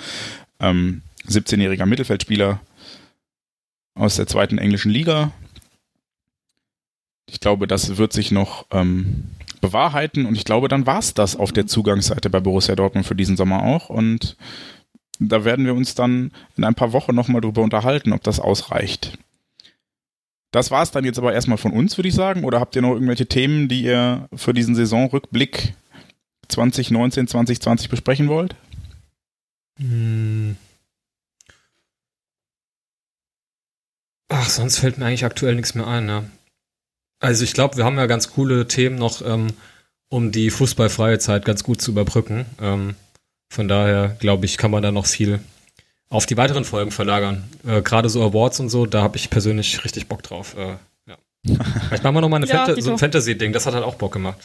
ähm, 0.61 1.03
17-jähriger 1.29 1.87
Mittelfeldspieler 1.87 2.61
aus 3.95 4.17
der 4.17 4.27
zweiten 4.27 4.59
englischen 4.59 4.91
Liga. 4.91 5.33
Ich 7.27 7.41
glaube, 7.41 7.67
das 7.67 7.97
wird 7.99 8.13
sich 8.13 8.31
noch 8.31 8.67
ähm, 8.71 9.31
bewahrheiten 9.61 10.27
und 10.27 10.35
ich 10.35 10.45
glaube, 10.45 10.69
dann 10.69 10.87
war 10.87 10.99
es 10.99 11.15
das 11.15 11.37
auf 11.37 11.53
der 11.53 11.67
Zugangsseite 11.67 12.31
bei 12.31 12.41
Borussia 12.41 12.75
Dortmund 12.75 13.07
für 13.07 13.15
diesen 13.15 13.37
Sommer 13.37 13.63
auch 13.63 13.91
und 13.91 14.37
da 15.19 15.45
werden 15.45 15.65
wir 15.65 15.75
uns 15.75 15.95
dann 15.95 16.33
in 16.57 16.65
ein 16.65 16.75
paar 16.75 16.93
Wochen 16.93 17.15
nochmal 17.15 17.41
drüber 17.41 17.63
unterhalten, 17.63 18.13
ob 18.13 18.23
das 18.23 18.41
ausreicht. 18.41 19.19
Das 20.53 20.71
war 20.71 20.83
es 20.83 20.91
dann 20.91 21.05
jetzt 21.05 21.19
aber 21.19 21.33
erstmal 21.33 21.59
von 21.59 21.73
uns, 21.73 21.97
würde 21.97 22.09
ich 22.09 22.15
sagen. 22.15 22.45
Oder 22.45 22.61
habt 22.61 22.77
ihr 22.77 22.83
noch 22.83 22.93
irgendwelche 22.93 23.27
Themen, 23.27 23.69
die 23.69 23.83
ihr 23.83 24.29
für 24.35 24.53
diesen 24.53 24.75
Saisonrückblick 24.75 25.75
2019, 26.49 27.27
2020 27.27 27.89
besprechen 27.89 28.29
wollt? 28.29 28.55
Hm. 29.79 30.57
Ach, 34.29 34.49
sonst 34.49 34.79
fällt 34.79 34.99
mir 34.99 35.07
eigentlich 35.07 35.25
aktuell 35.25 35.55
nichts 35.55 35.75
mehr 35.75 35.87
ein, 35.87 36.07
ne? 36.07 36.31
Also 37.21 37.45
ich 37.45 37.55
glaube, 37.55 37.77
wir 37.77 37.85
haben 37.85 37.97
ja 37.97 38.07
ganz 38.07 38.31
coole 38.31 38.69
Themen 38.69 38.97
noch, 38.97 39.23
ähm, 39.25 39.49
um 40.11 40.33
die 40.33 40.51
fußballfreie 40.51 41.19
Zeit 41.19 41.45
ganz 41.45 41.65
gut 41.65 41.81
zu 41.81 41.93
überbrücken. 41.93 42.45
Ähm, 42.61 42.95
von 43.51 43.69
daher, 43.69 44.17
glaube 44.21 44.45
ich, 44.45 44.59
kann 44.59 44.71
man 44.71 44.83
da 44.83 44.93
noch 44.93 45.07
viel 45.07 45.41
auf 46.13 46.27
die 46.27 46.37
weiteren 46.37 46.65
Folgen 46.65 46.91
verlagern. 46.91 47.45
Äh, 47.67 47.83
Gerade 47.83 48.09
so 48.09 48.23
Awards 48.23 48.61
und 48.61 48.69
so, 48.69 48.87
da 48.87 49.03
habe 49.03 49.17
ich 49.17 49.31
persönlich 49.31 49.83
richtig 49.85 50.09
Bock 50.09 50.23
drauf. 50.23 50.55
Äh, 50.57 50.77
ja. 51.09 51.17
Vielleicht 51.89 52.05
machen 52.05 52.15
wir 52.15 52.21
noch 52.21 52.29
mal 52.29 52.37
eine 52.37 52.47
ja, 52.47 52.67
Fanta 52.67 52.81
so 52.81 52.93
ein 52.93 52.99
Fantasy-Ding, 52.99 53.53
das 53.53 53.67
hat 53.67 53.75
halt 53.75 53.85
auch 53.85 53.95
Bock 53.95 54.13
gemacht. 54.13 54.39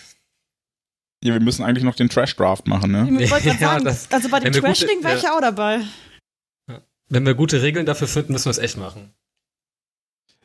Ja, 1.24 1.34
wir 1.34 1.42
müssen 1.42 1.64
eigentlich 1.64 1.84
noch 1.84 1.96
den 1.96 2.10
Trash-Draft 2.10 2.68
machen, 2.68 2.92
ne? 2.92 3.22
Ich 3.22 3.32
wollte 3.32 3.52
sagen, 3.60 3.84
das, 3.84 4.10
also 4.12 4.30
bei 4.30 4.40
dem 4.40 4.54
Trash-Ding 4.54 5.04
wäre 5.04 5.18
ich 5.18 5.24
ja 5.24 5.36
auch 5.36 5.42
dabei. 5.42 5.82
Wenn 7.10 7.26
wir 7.26 7.36
gute 7.36 7.62
Regeln 7.62 7.86
dafür 7.86 8.08
finden, 8.08 8.34
müssen 8.34 8.46
wir 8.46 8.52
es 8.52 8.58
echt 8.58 8.78
machen. 8.78 9.14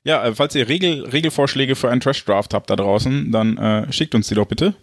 Ja, 0.05 0.25
äh, 0.25 0.35
falls 0.35 0.55
ihr 0.55 0.69
Regel, 0.69 1.05
Regelvorschläge 1.05 1.77
für 1.77 1.91
einen 1.91 2.01
Trash-Draft 2.01 2.55
habt 2.55 2.71
da 2.71 2.77
draußen, 2.77 3.31
dann 3.31 3.57
äh, 3.59 3.93
schickt 3.93 4.15
uns 4.15 4.29
die 4.29 4.35
doch 4.35 4.47
bitte. 4.47 4.75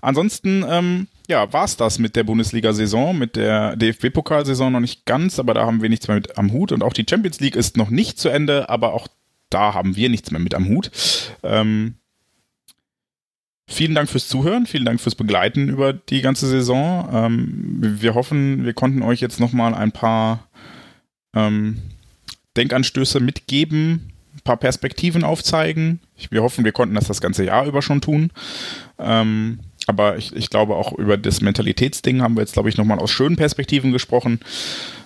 Ansonsten, 0.00 0.64
ähm, 0.66 1.08
ja, 1.28 1.52
war's 1.52 1.76
das 1.76 1.98
mit 1.98 2.16
der 2.16 2.24
Bundesliga-Saison, 2.24 3.16
mit 3.18 3.36
der 3.36 3.76
DFB-Pokalsaison 3.76 4.72
noch 4.72 4.80
nicht 4.80 5.04
ganz, 5.04 5.38
aber 5.38 5.54
da 5.54 5.66
haben 5.66 5.82
wir 5.82 5.90
nichts 5.90 6.08
mehr 6.08 6.16
mit 6.16 6.38
am 6.38 6.52
Hut 6.52 6.72
und 6.72 6.82
auch 6.82 6.92
die 6.92 7.04
Champions 7.08 7.40
League 7.40 7.56
ist 7.56 7.76
noch 7.76 7.90
nicht 7.90 8.18
zu 8.18 8.30
Ende, 8.30 8.68
aber 8.70 8.94
auch 8.94 9.08
da 9.50 9.74
haben 9.74 9.96
wir 9.96 10.08
nichts 10.08 10.30
mehr 10.30 10.40
mit 10.40 10.54
am 10.54 10.68
Hut. 10.68 10.90
Ähm, 11.42 11.96
vielen 13.66 13.94
Dank 13.94 14.08
fürs 14.08 14.28
Zuhören, 14.28 14.66
vielen 14.66 14.84
Dank 14.84 15.00
fürs 15.00 15.14
Begleiten 15.14 15.68
über 15.68 15.92
die 15.92 16.22
ganze 16.22 16.46
Saison. 16.46 17.08
Ähm, 17.12 17.76
wir 18.00 18.14
hoffen, 18.14 18.64
wir 18.64 18.74
konnten 18.74 19.02
euch 19.02 19.20
jetzt 19.20 19.40
nochmal 19.40 19.74
ein 19.74 19.92
paar 19.92 20.48
ähm, 21.34 21.82
Denkanstöße 22.56 23.20
mitgeben, 23.20 24.12
paar 24.48 24.56
Perspektiven 24.56 25.24
aufzeigen. 25.24 26.00
Wir 26.30 26.42
hoffen, 26.42 26.64
wir 26.64 26.72
konnten 26.72 26.94
das 26.94 27.06
das 27.06 27.20
ganze 27.20 27.44
Jahr 27.44 27.66
über 27.66 27.82
schon 27.82 28.00
tun. 28.00 28.30
Ähm, 28.98 29.58
aber 29.86 30.16
ich, 30.16 30.34
ich, 30.34 30.48
glaube 30.48 30.74
auch 30.74 30.92
über 30.94 31.18
das 31.18 31.42
Mentalitätsding 31.42 32.22
haben 32.22 32.34
wir 32.34 32.40
jetzt, 32.40 32.54
glaube 32.54 32.70
ich, 32.70 32.78
nochmal 32.78 32.98
aus 32.98 33.10
schönen 33.10 33.36
Perspektiven 33.36 33.92
gesprochen, 33.92 34.40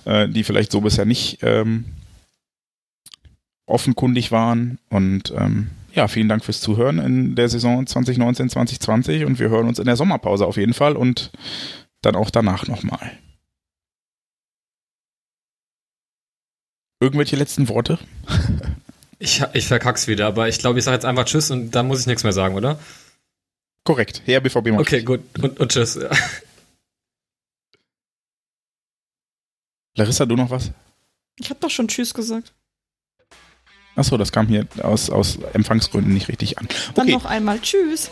äh, 0.05 0.29
die 0.29 0.45
vielleicht 0.45 0.71
so 0.71 0.81
bisher 0.81 1.07
nicht 1.07 1.39
ähm, 1.43 1.87
offenkundig 3.67 4.31
waren. 4.31 4.79
Und 4.91 5.35
ähm, 5.37 5.71
ja, 5.93 6.07
vielen 6.07 6.29
Dank 6.29 6.45
fürs 6.45 6.61
Zuhören 6.61 7.01
in 7.01 7.35
der 7.35 7.49
Saison 7.49 7.85
2019, 7.85 8.49
2020 8.49 9.25
und 9.25 9.41
wir 9.41 9.49
hören 9.51 9.67
uns 9.67 9.81
in 9.81 9.87
der 9.87 9.97
Sommerpause 9.97 10.47
auf 10.47 10.57
jeden 10.57 10.75
Fall 10.75 10.97
und 10.97 11.33
dann 12.01 12.15
auch 12.15 12.31
danach 12.31 12.69
nochmal. 12.69 13.11
Irgendwelche 17.01 17.35
letzten 17.35 17.69
Worte? 17.69 17.99
ich, 19.23 19.43
ich 19.53 19.69
verkack's 19.69 20.09
wieder, 20.09 20.27
aber 20.27 20.49
ich 20.49 20.59
glaube, 20.59 20.81
ich 20.81 20.85
sage 20.85 20.97
jetzt 20.97 21.05
einfach 21.05 21.25
Tschüss 21.25 21.53
und 21.53 21.71
dann 21.71 21.87
muss 21.87 22.01
ich 22.01 22.07
nichts 22.07 22.25
mehr 22.25 22.33
sagen, 22.33 22.57
oder? 22.57 22.81
Korrekt. 23.85 24.23
Herr 24.25 24.41
BVB 24.41 24.69
macht 24.69 24.81
Okay, 24.81 25.03
gut. 25.03 25.21
Und, 25.41 25.61
und 25.61 25.71
Tschüss. 25.71 25.95
Ja. 25.95 26.11
Larissa, 29.97 30.27
du 30.27 30.35
noch 30.35 30.51
was? 30.51 30.73
Ich 31.39 31.51
habe 31.51 31.61
doch 31.61 31.71
schon 31.71 31.87
Tschüss 31.87 32.13
gesagt. 32.15 32.53
Achso, 33.95 34.17
das 34.17 34.33
kam 34.33 34.49
hier 34.49 34.67
aus, 34.83 35.09
aus 35.11 35.39
Empfangsgründen 35.53 36.13
nicht 36.13 36.29
richtig 36.29 36.59
an. 36.59 36.65
Okay. 36.65 36.93
Dann 36.95 37.07
noch 37.09 37.25
einmal 37.27 37.61
Tschüss. 37.61 38.11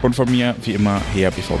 Und 0.00 0.14
von 0.14 0.30
mir, 0.30 0.56
wie 0.62 0.72
immer, 0.72 1.02
Herr 1.12 1.30
BVB. 1.30 1.60